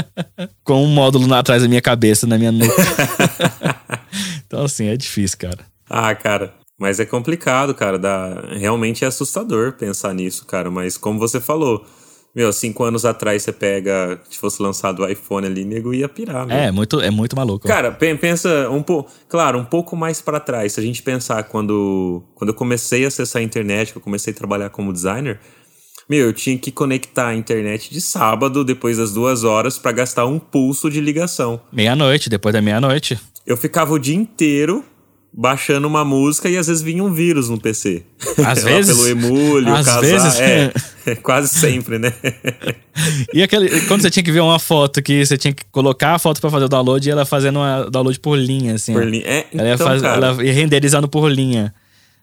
Com 0.62 0.84
um 0.84 0.88
módulo 0.88 1.32
atrás 1.32 1.62
da 1.62 1.68
minha 1.68 1.80
cabeça, 1.80 2.26
na 2.26 2.36
minha 2.36 2.52
nuca. 2.52 2.74
então, 4.46 4.64
assim, 4.64 4.88
é 4.88 4.98
difícil, 4.98 5.38
cara. 5.38 5.64
Ah, 5.88 6.14
cara, 6.14 6.52
mas 6.78 7.00
é 7.00 7.04
complicado, 7.04 7.74
cara. 7.74 7.98
Dá... 7.98 8.42
Realmente 8.52 9.04
é 9.04 9.08
assustador 9.08 9.72
pensar 9.72 10.14
nisso, 10.14 10.46
cara. 10.46 10.70
Mas 10.70 10.96
como 10.96 11.18
você 11.18 11.40
falou, 11.40 11.84
meu, 12.34 12.52
cinco 12.52 12.84
anos 12.84 13.06
atrás 13.06 13.42
você 13.42 13.52
pega, 13.52 14.20
se 14.28 14.38
fosse 14.38 14.60
lançado 14.62 15.02
o 15.02 15.08
iPhone 15.08 15.46
ali, 15.46 15.64
nego 15.64 15.94
ia 15.94 16.06
pirar, 16.06 16.46
É, 16.50 16.70
muito, 16.70 17.00
é 17.00 17.10
muito 17.10 17.34
maluco. 17.34 17.66
Cara, 17.66 17.90
pensa 17.92 18.68
um 18.70 18.82
pouco, 18.82 19.10
claro, 19.26 19.58
um 19.58 19.64
pouco 19.64 19.96
mais 19.96 20.20
para 20.20 20.38
trás. 20.38 20.74
Se 20.74 20.80
a 20.80 20.82
gente 20.82 21.02
pensar 21.02 21.44
quando, 21.44 22.22
quando 22.34 22.50
eu 22.50 22.54
comecei 22.54 23.06
a 23.06 23.08
acessar 23.08 23.40
a 23.40 23.44
internet, 23.44 23.92
que 23.92 23.98
eu 23.98 24.02
comecei 24.02 24.34
a 24.34 24.36
trabalhar 24.36 24.68
como 24.68 24.92
designer, 24.92 25.40
meu, 26.08 26.26
eu 26.26 26.32
tinha 26.32 26.56
que 26.58 26.70
conectar 26.70 27.28
a 27.28 27.34
internet 27.34 27.90
de 27.90 28.00
sábado, 28.02 28.62
depois 28.62 28.98
das 28.98 29.12
duas 29.12 29.42
horas, 29.42 29.78
para 29.78 29.92
gastar 29.92 30.26
um 30.26 30.38
pulso 30.38 30.90
de 30.90 31.00
ligação. 31.00 31.60
Meia-noite, 31.72 32.28
depois 32.28 32.52
da 32.52 32.60
meia-noite. 32.60 33.18
Eu 33.46 33.56
ficava 33.56 33.94
o 33.94 33.98
dia 33.98 34.14
inteiro 34.14 34.84
baixando 35.36 35.86
uma 35.86 36.02
música 36.02 36.48
e 36.48 36.56
às 36.56 36.66
vezes 36.66 36.82
vinha 36.82 37.04
um 37.04 37.12
vírus 37.12 37.50
no 37.50 37.60
PC. 37.60 38.02
Às 38.44 38.64
vezes? 38.64 38.96
Pelo 38.96 39.08
emulho, 39.08 39.74
às 39.74 39.84
casar, 39.84 40.00
vezes. 40.00 40.40
É, 40.40 40.72
é, 41.12 41.14
quase 41.14 41.48
sempre, 41.48 41.98
né? 41.98 42.12
e 43.34 43.42
aquele, 43.42 43.82
quando 43.82 44.00
você 44.00 44.10
tinha 44.10 44.22
que 44.22 44.32
ver 44.32 44.40
uma 44.40 44.58
foto 44.58 45.02
que 45.02 45.26
você 45.26 45.36
tinha 45.36 45.52
que 45.52 45.64
colocar 45.70 46.14
a 46.14 46.18
foto 46.18 46.40
para 46.40 46.50
fazer 46.50 46.64
o 46.64 46.68
download 46.68 47.06
e 47.06 47.12
ela 47.12 47.26
fazendo 47.26 47.58
uma 47.58 47.90
download 47.90 48.18
por 48.18 48.38
linha, 48.38 48.74
assim. 48.74 48.94
Por 48.94 49.04
linha. 49.04 49.24
É, 49.26 49.46
ela, 49.52 49.68
ia 49.68 49.74
então, 49.74 49.86
faz, 49.86 50.02
ela 50.02 50.42
ia 50.42 50.52
renderizando 50.54 51.06
por 51.06 51.30
linha. 51.30 51.74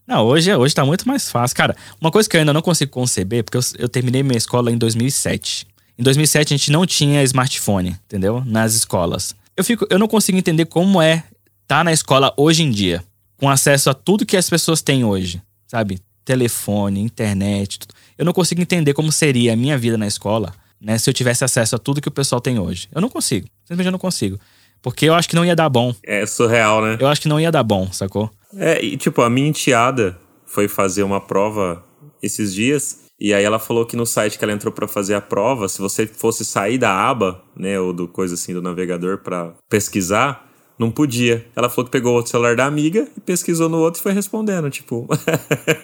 Não, 0.07 0.25
hoje, 0.25 0.53
hoje 0.53 0.73
tá 0.73 0.83
muito 0.83 1.07
mais 1.07 1.29
fácil. 1.29 1.55
Cara, 1.55 1.75
uma 2.01 2.11
coisa 2.11 2.27
que 2.27 2.35
eu 2.35 2.39
ainda 2.39 2.51
não 2.51 2.61
consigo 2.61 2.91
conceber, 2.91 3.43
porque 3.43 3.57
eu, 3.57 3.61
eu 3.77 3.87
terminei 3.87 4.23
minha 4.23 4.37
escola 4.37 4.71
em 4.71 4.77
2007. 4.77 5.67
Em 5.97 6.03
2007 6.03 6.53
a 6.53 6.57
gente 6.57 6.71
não 6.71 6.85
tinha 6.85 7.23
smartphone, 7.23 7.95
entendeu? 8.07 8.43
Nas 8.43 8.73
escolas. 8.73 9.35
Eu, 9.55 9.63
fico, 9.63 9.85
eu 9.89 9.99
não 9.99 10.07
consigo 10.07 10.37
entender 10.37 10.65
como 10.65 10.99
é 10.99 11.23
tá 11.67 11.83
na 11.83 11.91
escola 11.91 12.33
hoje 12.37 12.63
em 12.63 12.71
dia, 12.71 13.03
com 13.37 13.49
acesso 13.49 13.89
a 13.89 13.93
tudo 13.93 14.25
que 14.25 14.37
as 14.37 14.49
pessoas 14.49 14.81
têm 14.81 15.03
hoje, 15.03 15.41
sabe? 15.67 15.99
Telefone, 16.25 17.01
internet, 17.01 17.79
tudo. 17.79 17.93
Eu 18.17 18.25
não 18.25 18.33
consigo 18.33 18.61
entender 18.61 18.93
como 18.93 19.11
seria 19.11 19.53
a 19.53 19.55
minha 19.55 19.77
vida 19.77 19.97
na 19.97 20.07
escola, 20.07 20.53
né, 20.79 20.97
se 20.97 21.09
eu 21.09 21.13
tivesse 21.13 21.43
acesso 21.43 21.75
a 21.75 21.79
tudo 21.79 22.01
que 22.01 22.07
o 22.07 22.11
pessoal 22.11 22.41
tem 22.41 22.59
hoje. 22.59 22.87
Eu 22.93 23.01
não 23.01 23.09
consigo. 23.09 23.47
Simplesmente 23.63 23.87
eu 23.87 23.91
não 23.91 23.99
consigo. 23.99 24.39
Porque 24.81 25.05
eu 25.05 25.13
acho 25.13 25.29
que 25.29 25.35
não 25.35 25.45
ia 25.45 25.55
dar 25.55 25.69
bom. 25.69 25.95
É 26.03 26.25
surreal, 26.25 26.81
né? 26.81 26.97
Eu 26.99 27.07
acho 27.07 27.21
que 27.21 27.29
não 27.29 27.39
ia 27.39 27.51
dar 27.51 27.63
bom, 27.63 27.91
sacou? 27.91 28.29
É, 28.55 28.83
e 28.83 28.97
tipo, 28.97 29.21
a 29.21 29.29
minha 29.29 29.47
enteada 29.47 30.19
foi 30.45 30.67
fazer 30.67 31.03
uma 31.03 31.21
prova 31.21 31.83
esses 32.21 32.53
dias. 32.53 32.99
E 33.19 33.33
aí 33.33 33.43
ela 33.43 33.59
falou 33.59 33.85
que 33.85 33.95
no 33.95 34.05
site 34.05 34.37
que 34.37 34.43
ela 34.43 34.53
entrou 34.53 34.73
para 34.73 34.87
fazer 34.87 35.13
a 35.13 35.21
prova, 35.21 35.69
se 35.69 35.79
você 35.79 36.05
fosse 36.05 36.43
sair 36.43 36.77
da 36.77 36.91
aba, 36.91 37.41
né, 37.55 37.79
ou 37.79 37.93
do 37.93 38.07
coisa 38.07 38.33
assim 38.33 38.53
do 38.53 38.61
navegador 38.61 39.19
para 39.19 39.53
pesquisar, 39.69 40.45
Não 40.77 40.89
podia. 40.89 41.45
Ela 41.55 41.69
falou 41.69 41.85
que 41.85 41.91
pegou 41.91 42.13
outro 42.13 42.31
celular 42.31 42.55
da 42.55 42.65
amiga 42.65 43.07
e 43.15 43.21
pesquisou 43.21 43.69
no 43.69 43.77
outro 43.77 43.99
e 43.99 44.03
foi 44.03 44.11
respondendo, 44.11 44.69
tipo. 44.69 45.07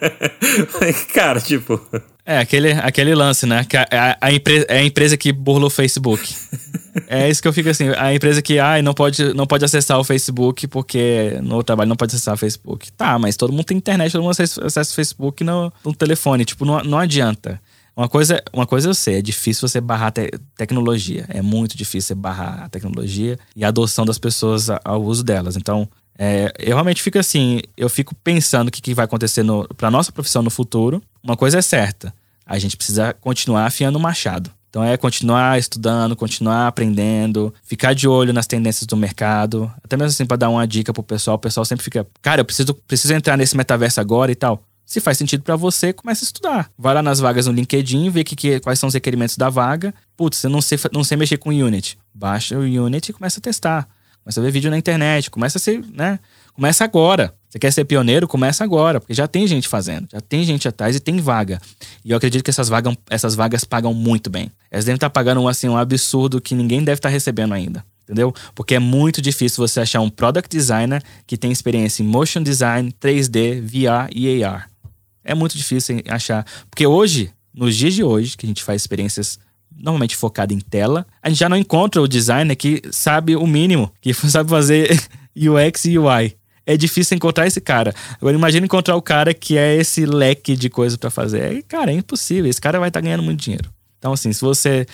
Cara, 1.13 1.39
tipo. 1.39 1.79
É, 2.25 2.39
aquele, 2.39 2.71
aquele 2.71 3.13
lance, 3.15 3.45
né? 3.45 3.63
Que 3.63 3.77
a, 3.77 3.87
a, 3.91 4.17
a, 4.27 4.31
empresa, 4.31 4.65
é 4.67 4.79
a 4.79 4.83
empresa 4.83 5.15
que 5.15 5.31
burlou 5.31 5.67
o 5.67 5.71
Facebook. 5.71 6.35
é 7.07 7.29
isso 7.29 7.41
que 7.41 7.47
eu 7.47 7.53
fico 7.53 7.69
assim. 7.69 7.89
A 7.97 8.13
empresa 8.13 8.41
que 8.41 8.59
ai, 8.59 8.81
não, 8.81 8.93
pode, 8.93 9.33
não 9.33 9.45
pode 9.45 9.63
acessar 9.63 9.99
o 9.99 10.03
Facebook 10.03 10.67
porque 10.67 11.39
no 11.41 11.63
trabalho 11.63 11.89
não 11.89 11.95
pode 11.95 12.15
acessar 12.15 12.33
o 12.33 12.37
Facebook. 12.37 12.91
Tá, 12.91 13.17
mas 13.19 13.37
todo 13.37 13.51
mundo 13.51 13.65
tem 13.65 13.77
internet, 13.77 14.11
todo 14.11 14.21
mundo 14.21 14.31
acessa, 14.31 14.65
acessa 14.65 14.91
o 14.91 14.95
Facebook 14.95 15.43
no, 15.43 15.71
no 15.85 15.93
telefone. 15.93 16.45
Tipo, 16.45 16.65
não, 16.65 16.83
não 16.83 16.97
adianta. 16.97 17.61
Uma 17.99 18.07
coisa, 18.07 18.41
uma 18.53 18.65
coisa 18.65 18.87
eu 18.87 18.93
sei, 18.93 19.15
é 19.15 19.21
difícil 19.21 19.67
você 19.67 19.81
barrar 19.81 20.13
te 20.13 20.31
tecnologia. 20.55 21.25
É 21.27 21.41
muito 21.41 21.75
difícil 21.75 22.07
você 22.07 22.15
barrar 22.15 22.63
a 22.63 22.69
tecnologia 22.69 23.37
e 23.53 23.65
a 23.65 23.67
adoção 23.67 24.05
das 24.05 24.17
pessoas 24.17 24.69
ao 24.85 25.03
uso 25.03 25.21
delas. 25.21 25.57
Então, 25.57 25.85
é, 26.17 26.49
eu 26.59 26.77
realmente 26.77 27.01
fico 27.01 27.19
assim, 27.19 27.59
eu 27.75 27.89
fico 27.89 28.15
pensando 28.15 28.69
o 28.69 28.71
que, 28.71 28.81
que 28.81 28.93
vai 28.93 29.03
acontecer 29.03 29.43
para 29.75 29.91
nossa 29.91 30.13
profissão 30.13 30.41
no 30.41 30.49
futuro. 30.49 31.03
Uma 31.21 31.35
coisa 31.35 31.59
é 31.59 31.61
certa, 31.61 32.13
a 32.45 32.57
gente 32.57 32.77
precisa 32.77 33.13
continuar 33.19 33.65
afiando 33.65 33.97
o 33.97 34.01
machado. 34.01 34.49
Então 34.69 34.81
é 34.81 34.95
continuar 34.95 35.59
estudando, 35.59 36.15
continuar 36.15 36.67
aprendendo, 36.67 37.53
ficar 37.63 37.93
de 37.93 38.07
olho 38.07 38.31
nas 38.31 38.47
tendências 38.47 38.85
do 38.85 38.95
mercado. 38.95 39.69
Até 39.83 39.97
mesmo 39.97 40.11
assim, 40.11 40.25
para 40.25 40.37
dar 40.37 40.49
uma 40.49 40.65
dica 40.65 40.93
pro 40.93 41.03
pessoal, 41.03 41.35
o 41.35 41.39
pessoal 41.39 41.65
sempre 41.65 41.83
fica, 41.83 42.07
cara, 42.21 42.39
eu 42.39 42.45
preciso, 42.45 42.73
preciso 42.73 43.13
entrar 43.13 43.35
nesse 43.35 43.57
metaverso 43.57 43.99
agora 43.99 44.31
e 44.31 44.35
tal. 44.35 44.63
Se 44.89 44.99
faz 44.99 45.19
sentido 45.19 45.43
para 45.43 45.55
você, 45.55 45.93
começa 45.93 46.23
a 46.23 46.25
estudar. 46.25 46.71
Vai 46.75 46.95
lá 46.95 47.03
nas 47.03 47.19
vagas 47.19 47.45
no 47.45 47.53
LinkedIn, 47.53 48.09
vê 48.09 48.23
que, 48.23 48.35
que, 48.35 48.59
quais 48.59 48.79
são 48.79 48.87
os 48.87 48.93
requerimentos 48.95 49.37
da 49.37 49.47
vaga. 49.47 49.93
Putz, 50.17 50.39
você 50.39 50.49
não 50.49 50.63
sei, 50.63 50.79
não 50.91 51.03
sei 51.03 51.15
mexer 51.15 51.37
com 51.37 51.51
Unity. 51.51 51.95
Baixa 52.11 52.57
o 52.57 52.61
Unity 52.61 53.11
e 53.11 53.13
começa 53.13 53.39
a 53.39 53.41
testar. 53.41 53.87
Começa 54.23 54.39
a 54.39 54.43
ver 54.43 54.49
vídeo 54.49 54.71
na 54.71 54.79
internet. 54.79 55.29
Começa 55.29 55.59
a 55.59 55.61
ser, 55.61 55.85
né? 55.93 56.17
Começa 56.53 56.83
agora. 56.83 57.35
Você 57.47 57.59
quer 57.59 57.71
ser 57.71 57.85
pioneiro? 57.85 58.27
Começa 58.27 58.63
agora, 58.63 58.99
porque 58.99 59.13
já 59.13 59.27
tem 59.27 59.45
gente 59.45 59.67
fazendo, 59.67 60.07
já 60.11 60.19
tem 60.21 60.43
gente 60.43 60.67
atrás 60.67 60.95
e 60.95 60.99
tem 60.99 61.21
vaga. 61.21 61.61
E 62.03 62.09
eu 62.09 62.17
acredito 62.17 62.43
que 62.43 62.49
essas 62.49 62.67
vagas, 62.67 62.95
essas 63.11 63.35
vagas 63.35 63.63
pagam 63.63 63.93
muito 63.93 64.27
bem. 64.27 64.51
Elas 64.71 64.85
devem 64.85 64.95
estar 64.95 65.11
pagando 65.11 65.47
assim, 65.47 65.69
um 65.69 65.77
absurdo 65.77 66.41
que 66.41 66.55
ninguém 66.55 66.83
deve 66.83 66.97
estar 66.97 67.09
recebendo 67.09 67.53
ainda 67.53 67.85
entendeu? 68.09 68.33
Porque 68.55 68.73
é 68.73 68.79
muito 68.79 69.21
difícil 69.21 69.67
você 69.67 69.81
achar 69.81 70.01
um 70.01 70.09
product 70.09 70.49
designer 70.49 71.03
que 71.27 71.37
tem 71.37 71.51
experiência 71.51 72.01
em 72.01 72.07
motion 72.07 72.41
design, 72.41 72.91
3D, 72.99 73.61
VR 73.61 74.09
e 74.11 74.43
AR. 74.43 74.67
É 75.23 75.35
muito 75.35 75.57
difícil 75.57 76.01
achar. 76.07 76.45
Porque 76.69 76.85
hoje, 76.85 77.31
nos 77.53 77.75
dias 77.75 77.93
de 77.93 78.03
hoje, 78.03 78.37
que 78.37 78.45
a 78.45 78.49
gente 78.49 78.63
faz 78.63 78.81
experiências 78.81 79.39
normalmente 79.75 80.15
focadas 80.15 80.55
em 80.55 80.59
tela, 80.59 81.05
a 81.21 81.29
gente 81.29 81.39
já 81.39 81.49
não 81.49 81.57
encontra 81.57 82.01
o 82.01 82.07
designer 82.07 82.55
que 82.55 82.81
sabe 82.91 83.35
o 83.35 83.47
mínimo, 83.47 83.91
que 84.01 84.13
sabe 84.29 84.49
fazer 84.49 84.89
UX 85.35 85.85
e 85.85 85.97
UI. 85.97 86.35
É 86.65 86.77
difícil 86.77 87.15
encontrar 87.15 87.47
esse 87.47 87.59
cara. 87.59 87.93
Agora 88.21 88.35
imagina 88.35 88.65
encontrar 88.65 88.95
o 88.95 89.01
cara 89.01 89.33
que 89.33 89.57
é 89.57 89.75
esse 89.75 90.05
leque 90.05 90.55
de 90.55 90.69
coisa 90.69 90.97
para 90.97 91.09
fazer. 91.09 91.57
É, 91.57 91.61
cara, 91.63 91.91
é 91.91 91.95
impossível. 91.95 92.47
Esse 92.49 92.61
cara 92.61 92.79
vai 92.79 92.89
estar 92.89 92.99
tá 92.99 93.03
ganhando 93.03 93.23
muito 93.23 93.41
dinheiro. 93.41 93.71
Então, 93.97 94.13
assim, 94.13 94.31
se 94.31 94.41
você 94.41 94.85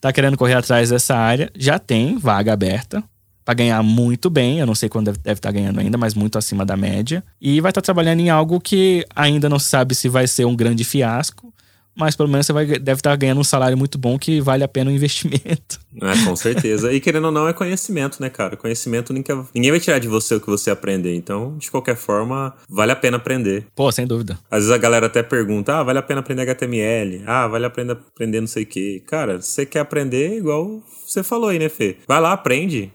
tá 0.00 0.12
querendo 0.12 0.36
correr 0.36 0.54
atrás 0.54 0.90
dessa 0.90 1.14
área, 1.14 1.48
já 1.56 1.78
tem 1.78 2.18
vaga 2.18 2.52
aberta 2.52 3.04
para 3.44 3.54
ganhar 3.54 3.82
muito 3.82 4.30
bem. 4.30 4.58
Eu 4.58 4.66
não 4.66 4.74
sei 4.74 4.88
quando 4.88 5.06
deve, 5.06 5.18
estar 5.18 5.34
tá 5.34 5.50
ganhando 5.50 5.80
ainda, 5.80 5.98
mas 5.98 6.14
muito 6.14 6.38
acima 6.38 6.64
da 6.64 6.76
média. 6.76 7.22
E 7.40 7.60
vai 7.60 7.70
estar 7.70 7.80
tá 7.80 7.84
trabalhando 7.84 8.20
em 8.20 8.30
algo 8.30 8.60
que 8.60 9.04
ainda 9.14 9.48
não 9.48 9.58
sabe 9.58 9.94
se 9.94 10.08
vai 10.08 10.26
ser 10.26 10.44
um 10.44 10.56
grande 10.56 10.84
fiasco, 10.84 11.52
mas 11.94 12.16
pelo 12.16 12.28
menos 12.28 12.46
você 12.46 12.52
vai, 12.52 12.66
deve 12.66 12.92
estar 12.98 13.10
tá 13.10 13.16
ganhando 13.16 13.40
um 13.40 13.44
salário 13.44 13.76
muito 13.76 13.98
bom 13.98 14.18
que 14.18 14.40
vale 14.40 14.64
a 14.64 14.68
pena 14.68 14.90
o 14.90 14.94
investimento. 14.94 15.80
É, 16.00 16.24
com 16.24 16.34
certeza. 16.34 16.90
E 16.90 16.98
querendo 17.00 17.26
ou 17.26 17.30
não, 17.30 17.46
é 17.46 17.52
conhecimento, 17.52 18.16
né, 18.18 18.30
cara? 18.30 18.56
Conhecimento 18.56 19.12
ninguém, 19.12 19.44
ninguém 19.54 19.70
vai 19.70 19.78
tirar 19.78 19.98
de 19.98 20.08
você 20.08 20.34
o 20.34 20.40
que 20.40 20.46
você 20.46 20.70
aprender. 20.70 21.14
Então, 21.14 21.58
de 21.58 21.70
qualquer 21.70 21.96
forma, 21.96 22.54
vale 22.66 22.92
a 22.92 22.96
pena 22.96 23.18
aprender. 23.18 23.66
Pô, 23.74 23.92
sem 23.92 24.06
dúvida. 24.06 24.38
Às 24.50 24.60
vezes 24.60 24.70
a 24.70 24.78
galera 24.78 25.04
até 25.04 25.22
pergunta: 25.22 25.76
ah, 25.76 25.82
vale 25.82 25.98
a 25.98 26.02
pena 26.02 26.20
aprender 26.20 26.42
HTML? 26.42 27.22
Ah, 27.26 27.46
vale 27.46 27.66
a 27.66 27.70
pena 27.70 27.92
aprender 27.92 28.40
não 28.40 28.46
sei 28.46 28.62
o 28.62 28.66
quê. 28.66 29.02
Cara, 29.06 29.42
você 29.42 29.66
quer 29.66 29.80
aprender 29.80 30.38
igual 30.38 30.82
você 31.06 31.22
falou 31.22 31.50
aí, 31.50 31.58
né, 31.58 31.68
Fê? 31.68 31.98
Vai 32.08 32.20
lá, 32.22 32.32
aprende 32.32 32.90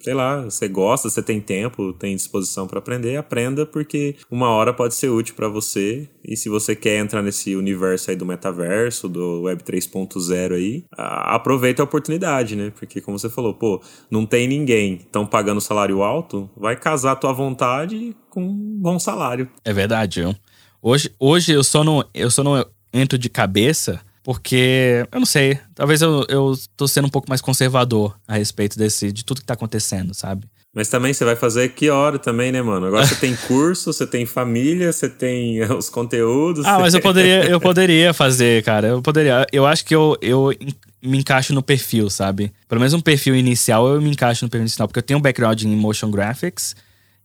sei 0.00 0.14
lá, 0.14 0.42
você 0.42 0.68
gosta, 0.68 1.08
você 1.08 1.22
tem 1.22 1.40
tempo, 1.40 1.92
tem 1.92 2.14
disposição 2.16 2.66
para 2.66 2.78
aprender, 2.78 3.16
aprenda 3.16 3.66
porque 3.66 4.16
uma 4.30 4.48
hora 4.50 4.72
pode 4.72 4.94
ser 4.94 5.08
útil 5.08 5.34
para 5.34 5.48
você. 5.48 6.08
E 6.24 6.36
se 6.36 6.48
você 6.48 6.76
quer 6.76 6.98
entrar 6.98 7.22
nesse 7.22 7.56
universo 7.56 8.10
aí 8.10 8.16
do 8.16 8.26
metaverso, 8.26 9.08
do 9.08 9.42
Web 9.42 9.62
3.0 9.62 10.54
aí, 10.54 10.84
aproveita 10.96 11.82
a 11.82 11.84
oportunidade, 11.84 12.56
né? 12.56 12.72
Porque 12.78 13.00
como 13.00 13.18
você 13.18 13.28
falou, 13.28 13.54
pô, 13.54 13.80
não 14.10 14.26
tem 14.26 14.46
ninguém, 14.46 14.94
estão 14.94 15.26
pagando 15.26 15.60
salário 15.60 16.02
alto, 16.02 16.50
vai 16.56 16.76
casar 16.76 17.12
a 17.12 17.16
tua 17.16 17.32
vontade 17.32 18.14
com 18.28 18.42
um 18.42 18.78
bom 18.78 18.98
salário. 18.98 19.48
É 19.64 19.72
verdade, 19.72 20.20
viu? 20.20 20.34
Hoje, 20.82 21.10
hoje 21.18 21.52
eu 21.52 21.62
só 21.62 21.84
não, 21.84 22.04
eu 22.14 22.30
só 22.30 22.42
não 22.42 22.64
entro 22.92 23.18
de 23.18 23.28
cabeça 23.28 24.00
porque, 24.22 25.06
eu 25.10 25.18
não 25.18 25.26
sei, 25.26 25.58
talvez 25.74 26.02
eu, 26.02 26.24
eu 26.28 26.54
tô 26.76 26.86
sendo 26.86 27.06
um 27.06 27.10
pouco 27.10 27.28
mais 27.28 27.40
conservador 27.40 28.16
a 28.28 28.36
respeito 28.36 28.78
desse, 28.78 29.10
de 29.10 29.24
tudo 29.24 29.40
que 29.40 29.46
tá 29.46 29.54
acontecendo, 29.54 30.14
sabe? 30.14 30.46
Mas 30.72 30.88
também 30.88 31.12
você 31.12 31.24
vai 31.24 31.34
fazer 31.34 31.70
que 31.70 31.90
hora 31.90 32.16
também, 32.16 32.52
né, 32.52 32.62
mano? 32.62 32.86
Agora 32.86 33.04
você 33.04 33.16
tem 33.16 33.34
curso, 33.34 33.92
você 33.92 34.06
tem 34.06 34.24
família, 34.24 34.92
você 34.92 35.08
tem 35.08 35.60
os 35.64 35.88
conteúdos. 35.88 36.64
Ah, 36.64 36.78
mas 36.78 36.94
eu 36.94 37.00
poderia, 37.00 37.44
eu 37.44 37.58
poderia 37.60 38.14
fazer, 38.14 38.62
cara. 38.62 38.86
Eu 38.86 39.02
poderia. 39.02 39.44
Eu 39.52 39.66
acho 39.66 39.84
que 39.84 39.92
eu, 39.92 40.16
eu 40.22 40.54
me 41.02 41.18
encaixo 41.18 41.52
no 41.52 41.62
perfil, 41.62 42.08
sabe? 42.08 42.52
Pelo 42.68 42.80
menos 42.80 42.94
um 42.94 43.00
perfil 43.00 43.34
inicial 43.34 43.88
eu 43.88 44.00
me 44.00 44.10
encaixo 44.10 44.44
no 44.44 44.48
perfil 44.48 44.62
inicial, 44.62 44.86
porque 44.86 45.00
eu 45.00 45.02
tenho 45.02 45.18
um 45.18 45.22
background 45.22 45.60
em 45.60 45.74
motion 45.74 46.08
graphics, 46.08 46.76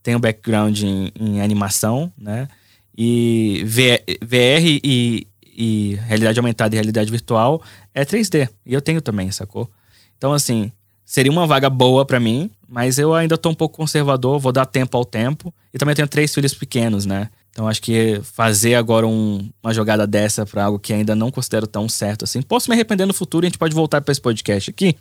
tenho 0.02 0.18
um 0.18 0.22
background 0.22 0.82
em, 0.82 1.12
em 1.20 1.40
animação, 1.40 2.12
né? 2.18 2.48
E 2.98 3.64
VR 4.24 4.64
e 4.66 5.28
e 5.56 5.96
realidade 6.08 6.40
aumentada 6.40 6.76
e 6.76 6.78
realidade 6.78 7.10
virtual 7.10 7.62
é 7.94 8.04
3D. 8.04 8.50
E 8.66 8.74
eu 8.74 8.82
tenho 8.82 9.02
também, 9.02 9.32
sacou? 9.32 9.70
Então, 10.18 10.34
assim, 10.34 10.72
seria 11.06 11.32
uma 11.32 11.48
vaga 11.48 11.70
boa 11.70 12.06
para 12.06 12.20
mim, 12.20 12.50
mas 12.68 12.98
eu 12.98 13.14
ainda 13.14 13.38
tô 13.38 13.50
um 13.50 13.56
pouco 13.56 13.78
conservador, 13.78 14.40
vou 14.40 14.52
dar 14.52 14.66
tempo 14.66 14.98
ao 14.98 15.06
tempo. 15.06 15.54
E 15.74 15.78
também 15.78 15.96
tenho 15.96 16.08
três 16.08 16.34
filhos 16.34 16.54
pequenos, 16.54 17.06
né? 17.06 17.30
Então 17.56 17.70
acho 17.70 17.82
que 17.82 18.20
fazer 18.34 18.76
agora 18.76 19.08
um, 19.08 19.50
uma 19.64 19.74
jogada 19.74 20.06
dessa 20.06 20.46
para 20.46 20.66
algo 20.66 20.78
que 20.78 20.92
ainda 20.92 21.16
não 21.16 21.32
considero 21.32 21.66
tão 21.66 21.88
certo 21.88 22.26
assim. 22.26 22.42
Posso 22.42 22.70
me 22.70 22.76
arrepender 22.76 23.06
no 23.06 23.14
futuro 23.14 23.46
e 23.46 23.48
a 23.48 23.50
gente 23.50 23.58
pode 23.58 23.74
voltar 23.74 24.02
para 24.02 24.12
esse 24.12 24.20
podcast 24.20 24.70
aqui 24.70 24.94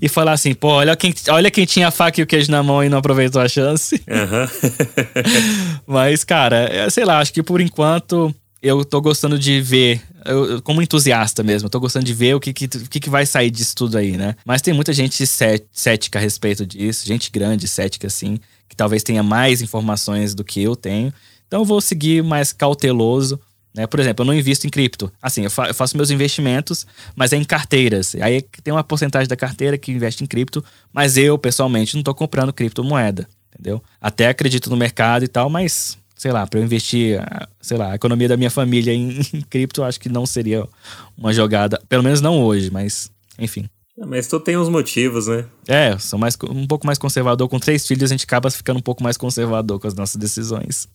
e 0.00 0.08
falar 0.08 0.32
assim, 0.32 0.54
pô, 0.54 0.68
olha 0.68 0.96
quem, 0.96 1.12
olha 1.28 1.50
quem 1.50 1.66
tinha 1.66 1.88
a 1.88 1.90
faca 1.90 2.18
e 2.18 2.24
o 2.24 2.26
queijo 2.26 2.50
na 2.50 2.62
mão 2.62 2.82
e 2.82 2.88
não 2.88 2.96
aproveitou 2.96 3.38
a 3.38 3.46
chance. 3.46 4.02
Uhum. 4.08 4.70
Mas, 5.86 6.24
cara, 6.24 6.56
é, 6.72 6.88
sei 6.88 7.04
lá, 7.04 7.18
acho 7.18 7.34
que 7.34 7.42
por 7.42 7.60
enquanto 7.60 8.34
eu 8.62 8.84
tô 8.84 9.00
gostando 9.00 9.38
de 9.38 9.60
ver, 9.60 10.02
eu, 10.24 10.60
como 10.62 10.82
entusiasta 10.82 11.42
mesmo, 11.42 11.66
eu 11.66 11.70
tô 11.70 11.80
gostando 11.80 12.04
de 12.04 12.12
ver 12.12 12.34
o 12.34 12.40
que, 12.40 12.52
que, 12.52 12.68
que, 12.68 13.00
que 13.00 13.10
vai 13.10 13.24
sair 13.24 13.50
disso 13.50 13.74
tudo 13.74 13.96
aí, 13.96 14.16
né? 14.16 14.36
Mas 14.44 14.60
tem 14.60 14.74
muita 14.74 14.92
gente 14.92 15.24
cética 15.26 16.18
a 16.18 16.22
respeito 16.22 16.66
disso, 16.66 17.06
gente 17.06 17.30
grande, 17.30 17.66
cética 17.66 18.06
assim, 18.06 18.38
que 18.68 18.76
talvez 18.76 19.02
tenha 19.02 19.22
mais 19.22 19.62
informações 19.62 20.34
do 20.34 20.44
que 20.44 20.62
eu 20.62 20.76
tenho. 20.76 21.12
Então 21.46 21.62
eu 21.62 21.64
vou 21.64 21.80
seguir 21.80 22.22
mais 22.22 22.52
cauteloso. 22.52 23.40
Né? 23.74 23.86
Por 23.86 23.98
exemplo, 23.98 24.22
eu 24.22 24.26
não 24.26 24.34
invisto 24.34 24.66
em 24.66 24.70
cripto. 24.70 25.10
Assim, 25.22 25.44
eu, 25.44 25.50
fa 25.50 25.68
eu 25.68 25.74
faço 25.74 25.96
meus 25.96 26.10
investimentos, 26.10 26.86
mas 27.16 27.32
é 27.32 27.36
em 27.36 27.44
carteiras. 27.44 28.14
Aí 28.16 28.42
tem 28.62 28.72
uma 28.74 28.84
porcentagem 28.84 29.28
da 29.28 29.36
carteira 29.36 29.78
que 29.78 29.90
investe 29.90 30.22
em 30.22 30.26
cripto, 30.26 30.62
mas 30.92 31.16
eu, 31.16 31.38
pessoalmente, 31.38 31.96
não 31.96 32.02
tô 32.02 32.14
comprando 32.14 32.52
criptomoeda. 32.52 33.26
Entendeu? 33.52 33.82
Até 34.00 34.28
acredito 34.28 34.70
no 34.70 34.76
mercado 34.76 35.24
e 35.24 35.28
tal, 35.28 35.50
mas 35.50 35.98
sei 36.20 36.32
lá, 36.32 36.46
para 36.46 36.60
eu 36.60 36.64
investir, 36.64 37.18
sei 37.62 37.78
lá, 37.78 37.92
a 37.92 37.94
economia 37.94 38.28
da 38.28 38.36
minha 38.36 38.50
família 38.50 38.92
em, 38.92 39.20
em 39.32 39.40
cripto, 39.40 39.82
acho 39.82 39.98
que 39.98 40.10
não 40.10 40.26
seria 40.26 40.68
uma 41.16 41.32
jogada, 41.32 41.80
pelo 41.88 42.02
menos 42.02 42.20
não 42.20 42.42
hoje, 42.42 42.70
mas 42.70 43.10
enfim. 43.38 43.64
Ah, 43.98 44.04
mas 44.04 44.26
tu 44.26 44.38
tem 44.38 44.54
uns 44.54 44.68
motivos, 44.68 45.28
né? 45.28 45.46
É, 45.66 45.96
sou 45.96 46.18
mais, 46.18 46.36
um 46.50 46.66
pouco 46.66 46.86
mais 46.86 46.98
conservador. 46.98 47.48
Com 47.48 47.58
três 47.58 47.86
filhos, 47.86 48.10
a 48.10 48.14
gente 48.14 48.24
acaba 48.24 48.50
ficando 48.50 48.76
um 48.76 48.82
pouco 48.82 49.02
mais 49.02 49.16
conservador 49.16 49.80
com 49.80 49.86
as 49.86 49.94
nossas 49.94 50.16
decisões. 50.16 50.86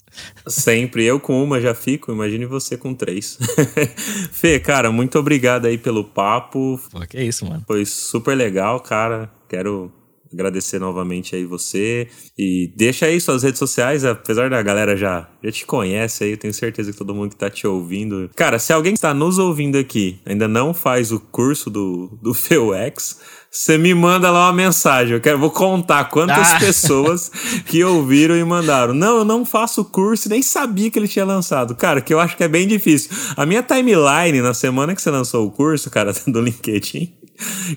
Sempre. 0.48 1.04
Eu 1.06 1.20
com 1.20 1.44
uma 1.44 1.60
já 1.60 1.74
fico, 1.74 2.12
imagine 2.12 2.46
você 2.46 2.78
com 2.78 2.94
três. 2.94 3.40
Fê, 4.32 4.60
cara, 4.60 4.92
muito 4.92 5.18
obrigado 5.18 5.66
aí 5.66 5.78
pelo 5.78 6.04
papo. 6.04 6.80
Pô, 6.92 7.00
que 7.00 7.20
isso, 7.20 7.48
mano. 7.48 7.64
Foi 7.66 7.84
super 7.84 8.36
legal, 8.36 8.80
cara. 8.80 9.32
Quero 9.50 9.92
agradecer 10.36 10.80
novamente 10.80 11.36
aí 11.36 11.46
você. 11.46 12.08
E 12.38 12.72
deixa 12.76 13.08
aí 13.08 13.20
suas 13.20 13.44
redes 13.44 13.60
sociais, 13.60 14.06
apesar 14.06 14.50
da 14.50 14.62
galera 14.62 14.96
já, 14.96 15.28
já 15.44 15.52
te 15.52 15.66
conhece 15.66 16.24
aí, 16.24 16.32
eu 16.32 16.38
tenho 16.38 16.54
certeza 16.54 16.92
que 16.92 16.98
todo 16.98 17.16
mundo 17.16 17.32
que 17.32 17.36
tá 17.38 17.50
te 17.50 17.66
ouvindo. 17.66 18.30
Cara, 18.36 18.60
se 18.60 18.72
alguém 18.72 18.94
está 18.94 19.14
nos 19.14 19.40
ouvindo 19.40 19.78
aqui 19.78 20.20
ainda 20.26 20.48
não 20.48 20.74
faz 20.74 21.12
o 21.12 21.20
curso 21.20 21.70
do, 21.70 22.18
do 22.22 22.34
FEUX, 22.36 23.20
você 23.56 23.78
me 23.78 23.94
manda 23.94 24.30
lá 24.30 24.48
uma 24.48 24.54
mensagem. 24.54 25.14
Eu 25.14 25.22
quero, 25.22 25.40
vou 25.40 25.50
contar 25.50 26.06
quantas 26.06 26.54
ah. 26.54 26.60
pessoas 26.60 27.32
que 27.66 27.82
ouviram 27.84 28.36
e 28.36 28.44
mandaram. 28.44 28.94
Não, 28.94 29.20
eu 29.20 29.26
não 29.26 29.46
faço 29.46 29.82
o 29.82 29.86
curso, 29.86 30.28
nem 30.28 30.42
sabia 30.42 30.92
que 30.92 31.00
ele 31.00 31.08
tinha 31.08 31.24
lançado. 31.24 31.74
Cara, 31.74 32.02
que 32.02 32.14
eu 32.14 32.20
acho 32.20 32.36
que 32.36 32.44
é 32.44 32.50
bem 32.50 32.68
difícil. 32.68 33.12
A 33.38 33.46
minha 33.46 33.64
timeline 33.64 34.42
na 34.42 34.54
semana 34.54 34.94
que 34.94 35.02
você 35.02 35.10
lançou 35.10 35.48
o 35.48 35.52
curso, 35.52 35.90
cara, 35.90 36.14
do 36.28 36.42
LinkedIn, 36.42 37.14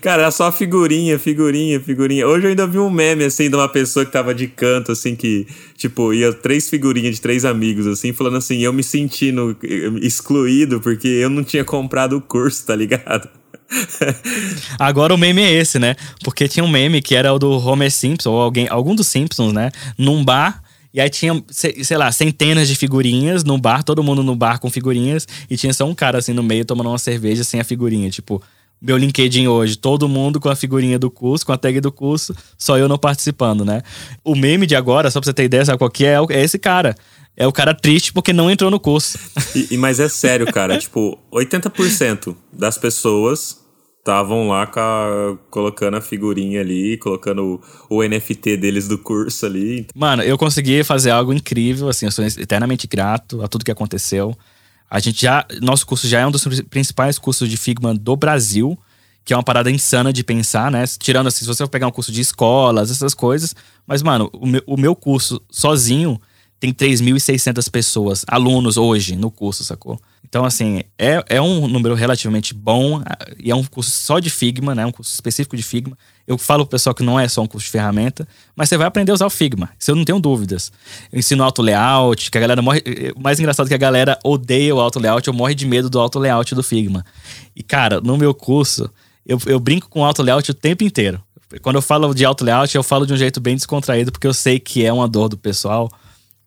Cara, 0.01 0.23
era 0.23 0.31
só 0.31 0.53
figurinha, 0.53 1.19
figurinha, 1.19 1.81
figurinha. 1.81 2.27
Hoje 2.27 2.47
eu 2.47 2.51
ainda 2.51 2.67
vi 2.67 2.79
um 2.79 2.91
meme, 2.91 3.25
assim, 3.25 3.51
de 3.51 3.57
uma 3.57 3.69
pessoa 3.69 4.05
que 4.05 4.13
tava 4.13 4.35
de 4.35 4.47
canto, 4.47 4.93
assim, 4.93 5.17
que, 5.17 5.47
tipo, 5.77 6.13
ia 6.15 6.33
três 6.33 6.69
figurinhas 6.69 7.17
de 7.17 7.21
três 7.21 7.45
amigos, 7.45 7.87
assim, 7.87 8.13
falando 8.13 8.37
assim, 8.37 8.59
eu 8.59 8.73
me 8.73 8.83
sentindo 8.83 9.57
excluído 10.01 10.81
porque 10.81 11.09
eu 11.09 11.29
não 11.29 11.43
tinha 11.43 11.65
comprado 11.65 12.17
o 12.17 12.21
curso, 12.21 12.65
tá 12.67 12.77
ligado? 12.77 13.29
Agora 14.79 15.13
o 15.13 15.19
meme 15.19 15.43
é 15.43 15.53
esse, 15.53 15.79
né? 15.79 15.97
Porque 16.23 16.49
tinha 16.49 16.65
um 16.65 16.69
meme 16.69 17.03
que 17.03 17.15
era 17.15 17.33
o 17.33 17.39
do 17.39 17.51
Homer 17.51 17.91
Simpson, 17.91 18.31
ou 18.31 18.41
alguém, 18.41 18.67
algum 18.69 18.95
dos 18.95 19.07
Simpsons, 19.09 19.53
né? 19.53 19.71
Num 19.97 20.25
bar. 20.25 20.63
E 20.93 21.01
aí 21.01 21.11
tinha, 21.11 21.45
sei 21.51 21.97
lá, 21.97 22.11
centenas 22.11 22.67
de 22.67 22.75
figurinhas 22.75 23.45
no 23.45 23.59
bar, 23.59 23.83
todo 23.83 24.03
mundo 24.03 24.23
no 24.23 24.35
bar 24.35 24.59
com 24.59 24.71
figurinhas, 24.71 25.29
e 25.51 25.57
tinha 25.57 25.73
só 25.73 25.85
um 25.85 25.95
cara 25.95 26.19
assim 26.19 26.33
no 26.33 26.43
meio 26.43 26.65
tomando 26.65 26.89
uma 26.89 26.99
cerveja 26.99 27.45
sem 27.45 27.61
a 27.61 27.65
figurinha. 27.65 28.09
Tipo, 28.11 28.43
meu 28.81 28.97
LinkedIn 28.97 29.49
hoje, 29.49 29.77
todo 29.77 30.09
mundo 30.09 30.41
com 30.41 30.49
a 30.49 30.57
figurinha 30.57 30.99
do 30.99 31.11
curso, 31.11 31.45
com 31.45 31.53
a 31.53 31.59
tag 31.59 31.81
do 31.81 31.91
curso, 31.91 32.35
só 32.57 32.79
eu 32.79 32.89
não 32.89 32.99
participando, 32.99 33.65
né? 33.65 33.83
O 34.25 34.37
meme 34.37 34.67
de 34.67 34.77
agora, 34.77 35.11
só 35.11 35.21
pra 35.21 35.27
você 35.27 35.35
ter 35.35 35.45
ideia, 35.45 35.65
sabe 35.65 35.79
qual 35.79 35.91
que 35.91 36.05
é? 36.05 36.17
É 36.31 36.43
esse 36.43 36.59
cara. 36.59 36.95
É 37.37 37.47
o 37.47 37.53
cara 37.53 37.73
triste 37.73 38.13
porque 38.13 38.33
não 38.33 38.51
entrou 38.51 38.71
no 38.71 38.81
curso. 38.81 39.19
E, 39.71 39.77
mas 39.77 40.01
é 40.01 40.09
sério, 40.09 40.53
cara. 40.53 40.77
tipo, 40.79 41.19
80% 41.33 42.35
das 42.53 42.77
pessoas 42.77 43.59
estavam 43.99 44.49
lá 44.49 44.63
a, 44.65 45.37
colocando 45.51 45.97
a 45.97 46.01
figurinha 46.01 46.61
ali, 46.61 46.97
colocando 46.97 47.61
o, 47.89 47.99
o, 47.99 48.03
NFT 48.03 48.57
deles 48.57 48.89
do 48.89 48.99
curso 48.99 49.45
ali. 49.45 49.87
Mano, 49.95 50.23
eu 50.23 50.39
consegui 50.39 50.83
fazer 50.83 51.11
algo 51.11 51.33
incrível, 51.33 51.89
assim, 51.89 52.07
eu 52.07 52.13
sou 52.13 52.25
eternamente 52.25 52.87
grato 52.87 53.43
a 53.43 53.49
tudo 53.49 53.65
que 53.65 53.71
aconteceu. 53.71 54.37
A 54.91 55.01
gente 55.01 55.23
já. 55.23 55.47
Nosso 55.61 55.87
curso 55.87 56.09
já 56.09 56.21
é 56.21 56.27
um 56.27 56.31
dos 56.31 56.45
principais 56.71 57.19
cursos 57.19 57.49
de 57.49 57.57
Figma 57.57 57.95
do 57.95 58.17
Brasil, 58.17 58.79
que 59.25 59.33
é 59.33 59.37
uma 59.37 59.43
parada 59.43 59.71
insana 59.71 60.13
de 60.13 60.25
pensar, 60.25 60.71
né? 60.71 60.85
Tirando 60.99 61.27
assim, 61.27 61.41
se 61.41 61.47
você 61.47 61.63
for 61.63 61.71
pegar 61.71 61.87
um 61.87 61.91
curso 61.93 62.11
de 62.11 62.21
escolas, 62.21 62.91
essas 62.91 63.15
coisas. 63.15 63.55
Mas, 63.87 64.03
mano, 64.03 64.31
o 64.33 64.47
meu, 64.47 64.63
o 64.67 64.77
meu 64.77 64.97
curso 64.97 65.43
sozinho 65.51 66.21
tem 66.61 66.73
3.600 66.73 67.71
pessoas, 67.71 68.25
alunos 68.27 68.77
hoje 68.77 69.15
no 69.15 69.31
curso, 69.31 69.63
sacou? 69.63 70.01
Então, 70.29 70.45
assim, 70.45 70.83
é, 70.99 71.25
é 71.29 71.41
um 71.41 71.67
número 71.67 71.95
relativamente 71.95 72.53
bom 72.53 73.03
e 73.43 73.51
é 73.51 73.55
um 73.55 73.65
curso 73.65 73.91
só 73.91 74.19
de 74.19 74.29
Figma, 74.29 74.75
né? 74.75 74.85
Um 74.85 74.93
curso 74.93 75.13
específico 75.13 75.57
de 75.57 75.63
Figma. 75.63 75.97
Eu 76.27 76.37
falo 76.37 76.67
pro 76.67 76.73
pessoal 76.73 76.95
que 76.95 77.03
não 77.03 77.19
é 77.19 77.27
só 77.29 77.41
um 77.41 77.47
curso 77.47 77.65
de 77.65 77.71
ferramenta, 77.71 78.29
mas 78.55 78.69
você 78.69 78.77
vai 78.77 78.87
aprender 78.87 79.11
a 79.13 79.15
usar 79.15 79.25
o 79.25 79.31
Figma. 79.31 79.71
Isso 79.79 79.91
eu 79.91 79.97
não 79.97 80.05
tenho 80.05 80.21
dúvidas. 80.21 80.71
Eu 81.11 81.19
ensino 81.19 81.43
auto 81.43 81.63
layout, 81.63 82.31
que 82.31 82.37
a 82.37 82.41
galera 82.41 82.61
morre. 82.61 82.83
O 83.17 83.23
mais 83.23 83.41
engraçado 83.41 83.67
é 83.67 83.69
que 83.69 83.75
a 83.75 83.79
galera 83.79 84.19
odeia 84.23 84.75
o 84.75 84.81
auto 84.81 84.99
layout, 84.99 85.27
eu 85.27 85.33
morre 85.33 85.55
de 85.55 85.67
medo 85.67 85.89
do 85.89 85.99
auto 85.99 86.19
layout 86.19 86.55
do 86.55 86.63
Figma. 86.63 87.07
E, 87.57 87.63
cara, 87.63 87.99
no 88.01 88.19
meu 88.19 88.35
curso, 88.35 88.91
eu, 89.25 89.39
eu 89.47 89.59
brinco 89.59 89.89
com 89.89 90.05
auto 90.05 90.23
layout 90.23 90.51
o 90.51 90.55
tempo 90.55 90.85
inteiro. 90.85 91.23
Quando 91.63 91.77
eu 91.77 91.83
falo 91.83 92.13
de 92.13 92.27
auto 92.27 92.45
layout, 92.45 92.77
eu 92.77 92.83
falo 92.83 93.07
de 93.07 93.15
um 93.15 93.17
jeito 93.17 93.41
bem 93.41 93.57
descontraído, 93.57 94.13
porque 94.13 94.27
eu 94.27 94.35
sei 94.35 94.61
que 94.61 94.85
é 94.85 94.93
uma 94.93 95.09
dor 95.09 95.31
do 95.31 95.39
pessoal 95.39 95.89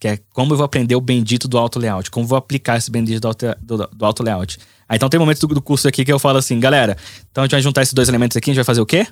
que 0.02 0.08
é 0.08 0.20
como 0.34 0.54
eu 0.54 0.58
vou 0.58 0.66
aprender 0.66 0.95
o 0.95 0.99
bendito 0.99 1.47
do 1.47 1.60
auto 1.60 1.78
layout, 1.78 2.10
como 2.10 2.24
eu 2.24 2.28
vou 2.28 2.38
aplicar 2.38 2.76
esse 2.76 2.89
bendito 2.89 3.22
do 3.22 3.28
auto, 3.28 3.45
do, 3.62 3.78
do 3.86 4.04
auto 4.04 4.24
layout. 4.24 4.58
Aí, 4.89 4.95
então 4.95 5.08
tem 5.08 5.20
momentos 5.20 5.39
do, 5.39 5.47
do, 5.47 5.62
curso 5.62 5.88
aqui 5.88 6.04
que 6.04 6.12
eu 6.12 6.18
falo 6.18 6.39
assim, 6.39 6.60
galera, 6.60 6.97
então 7.30 7.43
a 7.43 7.45
gente 7.45 7.52
vai 7.52 7.62
juntar 7.62 7.84
esses 7.84 7.93
dois 7.93 8.10
elementos 8.10 8.36
aqui, 8.36 8.49
a 8.49 8.52
gente 8.52 8.58
vai 8.58 8.66
fazer 8.66 8.82
o 8.82 8.86
quê? 8.86 9.06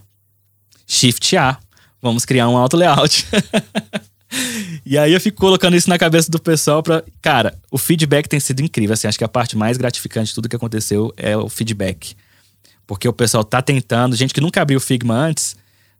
Shift 0.87 1.37
A. 1.37 1.59
Vamos 2.01 2.25
criar 2.25 2.49
um 2.49 2.57
auto 2.57 2.75
layout. 2.75 3.23
e 4.83 4.97
aí 4.97 5.13
eu 5.13 5.21
fico 5.21 5.37
colocando 5.37 5.77
isso 5.77 5.87
na 5.87 5.97
cabeça 5.99 6.31
do 6.31 6.39
pessoal 6.39 6.81
para, 6.81 7.03
cara, 7.21 7.55
o 7.69 7.77
feedback 7.77 8.27
tem 8.27 8.39
sido 8.39 8.61
incrível, 8.61 8.95
assim, 8.95 9.07
acho 9.07 9.17
que 9.17 9.23
a 9.23 9.29
parte 9.29 9.55
mais 9.55 9.77
gratificante 9.77 10.29
de 10.29 10.33
tudo 10.33 10.49
que 10.49 10.55
aconteceu 10.55 11.13
é 11.15 11.37
o 11.37 11.47
feedback. 11.49 12.15
Porque 12.87 13.07
o 13.07 13.13
pessoal 13.13 13.43
tá 13.43 13.61
tentando, 13.61 14.15
gente 14.15 14.33
que 14.33 14.41
nunca 14.41 14.59
abriu 14.59 14.79
o 14.79 14.81
Figma 14.81 15.13
antes, 15.13 15.55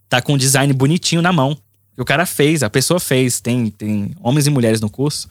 tá 0.08 0.20
com 0.20 0.32
um 0.32 0.36
design 0.36 0.72
bonitinho 0.72 1.22
na 1.22 1.32
mão 1.32 1.56
o 2.02 2.04
cara 2.04 2.26
fez, 2.26 2.62
a 2.62 2.70
pessoa 2.70 3.00
fez. 3.00 3.40
Tem, 3.40 3.70
tem 3.70 4.14
homens 4.20 4.46
e 4.46 4.50
mulheres 4.50 4.80
no 4.80 4.90
curso. 4.90 5.28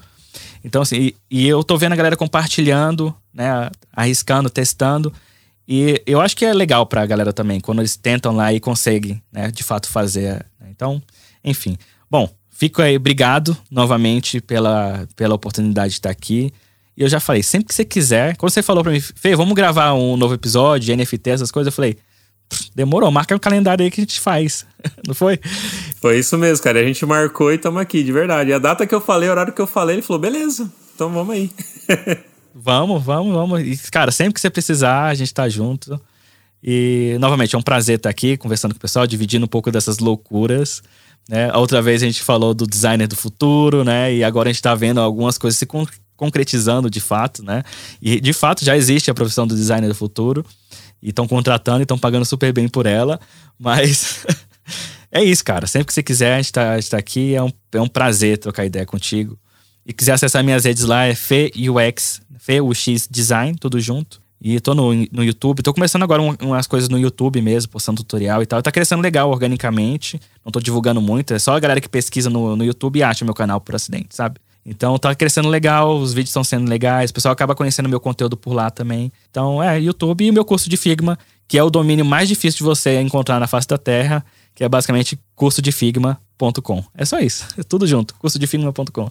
Então, 0.63 0.81
assim, 0.81 0.97
e, 0.97 1.15
e 1.29 1.47
eu 1.47 1.63
tô 1.63 1.77
vendo 1.77 1.93
a 1.93 1.95
galera 1.95 2.17
compartilhando, 2.17 3.13
né? 3.33 3.69
Arriscando, 3.93 4.49
testando. 4.49 5.13
E 5.67 6.01
eu 6.05 6.19
acho 6.19 6.35
que 6.35 6.45
é 6.45 6.51
legal 6.51 6.85
pra 6.87 7.05
galera 7.05 7.31
também, 7.31 7.59
quando 7.59 7.77
eles 7.79 7.95
tentam 7.95 8.35
lá 8.35 8.51
e 8.51 8.59
conseguem, 8.59 9.21
né, 9.31 9.51
de 9.51 9.63
fato 9.63 9.87
fazer. 9.87 10.43
Né? 10.59 10.67
Então, 10.71 10.99
enfim. 11.43 11.77
Bom, 12.09 12.27
fico 12.49 12.81
aí, 12.81 12.97
obrigado 12.97 13.55
novamente 13.69 14.41
pela, 14.41 15.07
pela 15.15 15.35
oportunidade 15.35 15.91
de 15.91 15.99
estar 15.99 16.09
aqui. 16.09 16.51
E 16.97 17.03
eu 17.03 17.07
já 17.07 17.19
falei, 17.19 17.43
sempre 17.43 17.67
que 17.67 17.75
você 17.75 17.85
quiser, 17.85 18.35
quando 18.35 18.51
você 18.51 18.63
falou 18.63 18.83
pra 18.83 18.91
mim, 18.91 18.99
Fê, 18.99 19.35
vamos 19.35 19.53
gravar 19.53 19.93
um 19.93 20.17
novo 20.17 20.33
episódio, 20.33 20.95
NFT, 20.97 21.29
essas 21.29 21.51
coisas, 21.51 21.71
eu 21.71 21.75
falei, 21.75 21.95
demorou, 22.75 23.11
marca 23.11 23.35
um 23.35 23.39
calendário 23.39 23.83
aí 23.83 23.91
que 23.91 24.01
a 24.01 24.03
gente 24.03 24.19
faz. 24.19 24.65
Não 25.05 25.13
foi? 25.13 25.39
Foi 26.01 26.19
isso 26.19 26.37
mesmo, 26.37 26.63
cara. 26.63 26.79
A 26.79 26.83
gente 26.83 27.05
marcou 27.05 27.51
e 27.51 27.55
estamos 27.55 27.81
aqui, 27.81 28.03
de 28.03 28.11
verdade. 28.11 28.51
E 28.51 28.53
a 28.53 28.59
data 28.59 28.85
que 28.87 28.95
eu 28.95 29.01
falei, 29.01 29.29
o 29.29 29.31
horário 29.31 29.53
que 29.53 29.61
eu 29.61 29.67
falei, 29.67 29.97
ele 29.97 30.01
falou: 30.01 30.21
beleza, 30.21 30.71
então 30.95 31.11
vamos 31.11 31.33
aí. 31.33 31.51
vamos, 32.53 33.03
vamos, 33.03 33.33
vamos. 33.33 33.61
E, 33.61 33.77
cara, 33.91 34.11
sempre 34.11 34.33
que 34.33 34.41
você 34.41 34.49
precisar, 34.49 35.05
a 35.05 35.13
gente 35.13 35.33
tá 35.33 35.47
junto. 35.49 35.99
E, 36.63 37.17
novamente, 37.19 37.55
é 37.55 37.57
um 37.57 37.61
prazer 37.61 37.97
estar 37.97 38.09
aqui 38.09 38.35
conversando 38.37 38.73
com 38.73 38.77
o 38.77 38.81
pessoal, 38.81 39.07
dividindo 39.07 39.45
um 39.45 39.49
pouco 39.49 39.71
dessas 39.71 39.99
loucuras. 39.99 40.81
Né? 41.27 41.49
A 41.51 41.57
outra 41.57 41.81
vez 41.81 42.01
a 42.01 42.05
gente 42.05 42.21
falou 42.21 42.53
do 42.53 42.65
designer 42.65 43.07
do 43.07 43.15
futuro, 43.15 43.83
né? 43.83 44.13
E 44.13 44.23
agora 44.23 44.49
a 44.49 44.51
gente 44.51 44.61
tá 44.61 44.73
vendo 44.75 44.99
algumas 44.99 45.37
coisas 45.37 45.57
se 45.57 45.65
con 45.65 45.85
concretizando 46.17 46.89
de 46.89 46.99
fato, 46.99 47.41
né? 47.41 47.63
E 48.01 48.19
de 48.19 48.33
fato 48.33 48.65
já 48.65 48.75
existe 48.75 49.09
a 49.09 49.13
profissão 49.13 49.47
do 49.47 49.55
designer 49.55 49.87
do 49.87 49.95
futuro 49.95 50.45
e 51.01 51.09
estão 51.09 51.27
contratando 51.27 51.79
e 51.79 51.83
estão 51.83 51.97
pagando 51.97 52.25
super 52.25 52.51
bem 52.53 52.67
por 52.67 52.85
ela. 52.85 53.19
Mas 53.57 54.25
é 55.11 55.23
isso, 55.23 55.43
cara. 55.43 55.67
Sempre 55.67 55.87
que 55.87 55.93
você 55.93 56.03
quiser, 56.03 56.33
a 56.33 56.37
gente 56.37 56.51
tá, 56.51 56.75
gente 56.79 56.89
tá 56.89 56.97
aqui. 56.97 57.35
É 57.35 57.43
um, 57.43 57.51
é 57.73 57.81
um 57.81 57.87
prazer 57.87 58.37
trocar 58.37 58.65
ideia 58.65 58.85
contigo. 58.85 59.37
E 59.85 59.93
quiser 59.93 60.13
acessar 60.13 60.43
minhas 60.43 60.65
redes 60.65 60.83
lá, 60.83 61.05
é 61.05 61.15
FEUX, 61.15 62.21
FEUX 62.37 63.07
Design, 63.09 63.57
tudo 63.59 63.79
junto. 63.79 64.21
E 64.41 64.59
tô 64.59 64.73
no, 64.73 64.93
no 65.11 65.23
YouTube, 65.23 65.61
tô 65.61 65.73
começando 65.73 66.03
agora 66.03 66.21
um, 66.21 66.33
umas 66.41 66.65
coisas 66.65 66.87
no 66.87 66.97
YouTube 66.97 67.41
mesmo, 67.41 67.71
postando 67.71 67.97
tutorial 67.97 68.41
e 68.41 68.45
tal. 68.45 68.61
Tá 68.61 68.71
crescendo 68.71 69.01
legal 69.01 69.29
organicamente. 69.29 70.19
Não 70.45 70.51
tô 70.51 70.59
divulgando 70.61 71.01
muito, 71.01 71.33
é 71.33 71.39
só 71.39 71.55
a 71.55 71.59
galera 71.59 71.81
que 71.81 71.89
pesquisa 71.89 72.29
no, 72.29 72.55
no 72.55 72.63
YouTube 72.63 72.99
e 72.99 73.03
acha 73.03 73.25
meu 73.25 73.33
canal 73.33 73.59
por 73.59 73.75
acidente, 73.75 74.15
sabe? 74.15 74.39
Então 74.65 74.97
tá 74.97 75.15
crescendo 75.15 75.47
legal, 75.47 75.97
os 75.97 76.13
vídeos 76.13 76.29
estão 76.29 76.43
sendo 76.43 76.69
legais, 76.69 77.09
o 77.09 77.13
pessoal 77.13 77.31
acaba 77.31 77.55
conhecendo 77.55 77.89
meu 77.89 77.99
conteúdo 77.99 78.37
por 78.37 78.53
lá 78.53 78.69
também. 78.69 79.11
Então 79.29 79.61
é 79.61 79.79
YouTube 79.79 80.25
e 80.25 80.29
o 80.29 80.33
meu 80.33 80.45
curso 80.45 80.69
de 80.69 80.77
Figma, 80.77 81.17
que 81.47 81.57
é 81.57 81.63
o 81.63 81.69
domínio 81.69 82.05
mais 82.05 82.27
difícil 82.27 82.59
de 82.59 82.63
você 82.63 82.99
encontrar 82.99 83.39
na 83.39 83.47
face 83.47 83.67
da 83.67 83.77
Terra, 83.77 84.23
que 84.53 84.63
é 84.63 84.69
basicamente 84.69 85.19
cursodefigma.com. 85.35 86.83
É 86.95 87.05
só 87.05 87.19
isso, 87.19 87.47
é 87.57 87.63
tudo 87.63 87.87
junto, 87.87 88.13
cursodefigma.com. 88.15 89.09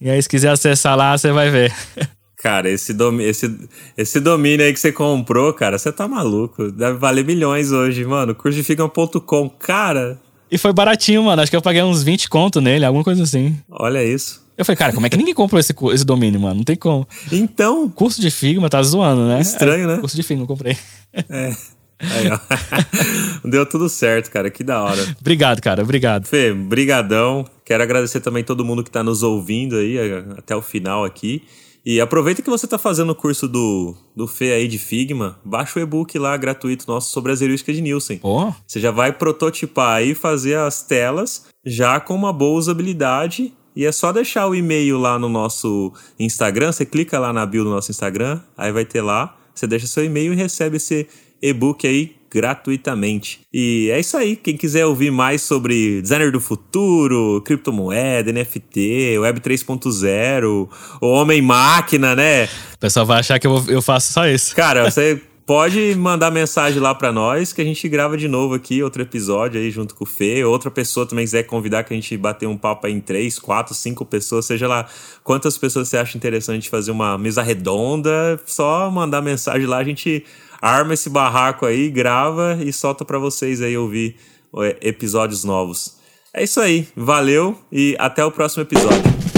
E 0.00 0.10
aí 0.10 0.22
se 0.22 0.28
quiser 0.28 0.50
acessar 0.50 0.96
lá, 0.96 1.16
você 1.16 1.32
vai 1.32 1.50
ver. 1.50 1.72
Cara, 2.44 2.68
esse, 2.68 2.92
dom, 2.92 3.18
esse, 3.20 3.58
esse 3.96 4.20
domínio 4.20 4.66
aí 4.66 4.72
que 4.74 4.78
você 4.78 4.92
comprou, 4.92 5.54
cara, 5.54 5.78
você 5.78 5.90
tá 5.90 6.06
maluco. 6.06 6.70
Deve 6.70 6.98
valer 6.98 7.24
milhões 7.24 7.72
hoje, 7.72 8.04
mano. 8.04 8.34
Cursodefigma.com, 8.34 9.48
cara. 9.48 10.20
E 10.50 10.58
foi 10.58 10.70
baratinho, 10.70 11.22
mano. 11.22 11.40
Acho 11.40 11.50
que 11.50 11.56
eu 11.56 11.62
paguei 11.62 11.82
uns 11.82 12.02
20 12.02 12.28
conto 12.28 12.60
nele, 12.60 12.84
alguma 12.84 13.02
coisa 13.02 13.22
assim. 13.22 13.58
Olha 13.70 14.04
isso. 14.04 14.43
Eu 14.56 14.64
falei, 14.64 14.76
cara, 14.76 14.92
como 14.92 15.06
é 15.06 15.10
que 15.10 15.16
ninguém 15.16 15.34
comprou 15.34 15.58
esse, 15.58 15.74
esse 15.92 16.04
domínio, 16.04 16.40
mano? 16.40 16.56
Não 16.56 16.64
tem 16.64 16.76
como. 16.76 17.06
Então. 17.32 17.88
Curso 17.88 18.20
de 18.20 18.30
Figma, 18.30 18.70
tá 18.70 18.82
zoando, 18.82 19.26
né? 19.26 19.40
Estranho, 19.40 19.88
né? 19.88 19.98
Curso 19.98 20.16
de 20.16 20.22
Figma, 20.22 20.46
comprei. 20.46 20.76
É. 21.12 21.54
Aí, 21.98 22.28
ó. 22.30 22.38
Deu 23.48 23.66
tudo 23.66 23.88
certo, 23.88 24.30
cara. 24.30 24.50
Que 24.50 24.62
da 24.62 24.82
hora. 24.82 25.02
Obrigado, 25.20 25.60
cara. 25.60 25.82
Obrigado. 25.82 26.26
Fê, 26.26 26.52
brigadão. 26.52 27.44
Quero 27.64 27.82
agradecer 27.82 28.20
também 28.20 28.44
todo 28.44 28.64
mundo 28.64 28.84
que 28.84 28.90
tá 28.90 29.02
nos 29.02 29.22
ouvindo 29.22 29.76
aí 29.76 29.96
até 30.36 30.54
o 30.54 30.62
final 30.62 31.04
aqui. 31.04 31.42
E 31.86 32.00
aproveita 32.00 32.40
que 32.40 32.48
você 32.48 32.66
tá 32.66 32.78
fazendo 32.78 33.10
o 33.10 33.14
curso 33.14 33.46
do, 33.46 33.94
do 34.16 34.26
Fê 34.26 34.52
aí 34.52 34.66
de 34.66 34.78
Figma, 34.78 35.38
baixa 35.44 35.78
o 35.78 35.82
e-book 35.82 36.18
lá 36.18 36.34
gratuito 36.34 36.86
nosso 36.88 37.12
sobre 37.12 37.30
as 37.30 37.42
heurísticas 37.42 37.76
de 37.76 37.82
Nielsen. 37.82 38.20
Oh. 38.22 38.50
Você 38.66 38.80
já 38.80 38.90
vai 38.90 39.12
prototipar 39.12 39.96
aí, 39.96 40.14
fazer 40.14 40.56
as 40.56 40.82
telas 40.82 41.44
já 41.64 42.00
com 42.00 42.14
uma 42.14 42.32
boa 42.32 42.58
usabilidade 42.58 43.52
e 43.76 43.84
é 43.84 43.92
só 43.92 44.12
deixar 44.12 44.46
o 44.46 44.54
e-mail 44.54 44.98
lá 44.98 45.18
no 45.18 45.28
nosso 45.28 45.92
Instagram. 46.18 46.72
Você 46.72 46.84
clica 46.86 47.18
lá 47.18 47.32
na 47.32 47.44
bio 47.44 47.64
do 47.64 47.70
nosso 47.70 47.90
Instagram, 47.90 48.40
aí 48.56 48.72
vai 48.72 48.84
ter 48.84 49.00
lá. 49.00 49.36
Você 49.54 49.66
deixa 49.66 49.86
seu 49.86 50.04
e-mail 50.04 50.32
e 50.32 50.36
recebe 50.36 50.76
esse 50.76 51.08
e-book 51.40 51.86
aí 51.86 52.16
gratuitamente. 52.30 53.40
E 53.52 53.88
é 53.92 54.00
isso 54.00 54.16
aí. 54.16 54.34
Quem 54.34 54.56
quiser 54.56 54.84
ouvir 54.86 55.12
mais 55.12 55.42
sobre 55.42 56.02
designer 56.02 56.32
do 56.32 56.40
futuro, 56.40 57.40
criptomoeda, 57.42 58.32
NFT, 58.32 59.18
Web 59.20 59.40
3.0, 59.40 60.68
o 61.00 61.06
Homem-Máquina, 61.06 62.16
né? 62.16 62.46
O 62.74 62.78
pessoal 62.80 63.06
vai 63.06 63.20
achar 63.20 63.38
que 63.38 63.46
eu, 63.46 63.64
eu 63.68 63.80
faço 63.80 64.12
só 64.12 64.26
isso. 64.26 64.56
Cara, 64.56 64.90
você 64.90 65.22
pode 65.46 65.94
mandar 65.94 66.30
mensagem 66.30 66.80
lá 66.80 66.94
para 66.94 67.12
nós 67.12 67.52
que 67.52 67.60
a 67.60 67.64
gente 67.64 67.86
grava 67.88 68.16
de 68.16 68.26
novo 68.28 68.54
aqui 68.54 68.82
outro 68.82 69.02
episódio 69.02 69.60
aí 69.60 69.70
junto 69.70 69.94
com 69.94 70.04
o 70.04 70.06
Fê. 70.06 70.44
Outra 70.44 70.70
pessoa 70.70 71.06
também 71.06 71.24
quiser 71.24 71.42
convidar 71.44 71.84
que 71.84 71.92
a 71.92 71.96
gente 71.96 72.16
bater 72.16 72.46
um 72.46 72.56
papo 72.56 72.86
aí 72.86 72.92
em 72.92 73.00
três, 73.00 73.38
quatro, 73.38 73.74
cinco 73.74 74.04
pessoas, 74.04 74.46
seja 74.46 74.66
lá 74.66 74.86
quantas 75.22 75.58
pessoas 75.58 75.88
você 75.88 75.98
acha 75.98 76.16
interessante 76.16 76.70
fazer 76.70 76.90
uma 76.90 77.18
mesa 77.18 77.42
redonda, 77.42 78.40
só 78.46 78.90
mandar 78.90 79.20
mensagem 79.20 79.66
lá, 79.66 79.78
a 79.78 79.84
gente 79.84 80.24
arma 80.60 80.94
esse 80.94 81.10
barraco 81.10 81.66
aí, 81.66 81.90
grava 81.90 82.58
e 82.60 82.72
solta 82.72 83.04
para 83.04 83.18
vocês 83.18 83.60
aí 83.60 83.76
ouvir 83.76 84.16
é, 84.58 84.88
episódios 84.88 85.44
novos. 85.44 85.96
É 86.32 86.42
isso 86.42 86.60
aí, 86.60 86.88
valeu 86.96 87.56
e 87.70 87.94
até 87.98 88.24
o 88.24 88.30
próximo 88.30 88.62
episódio. 88.62 89.33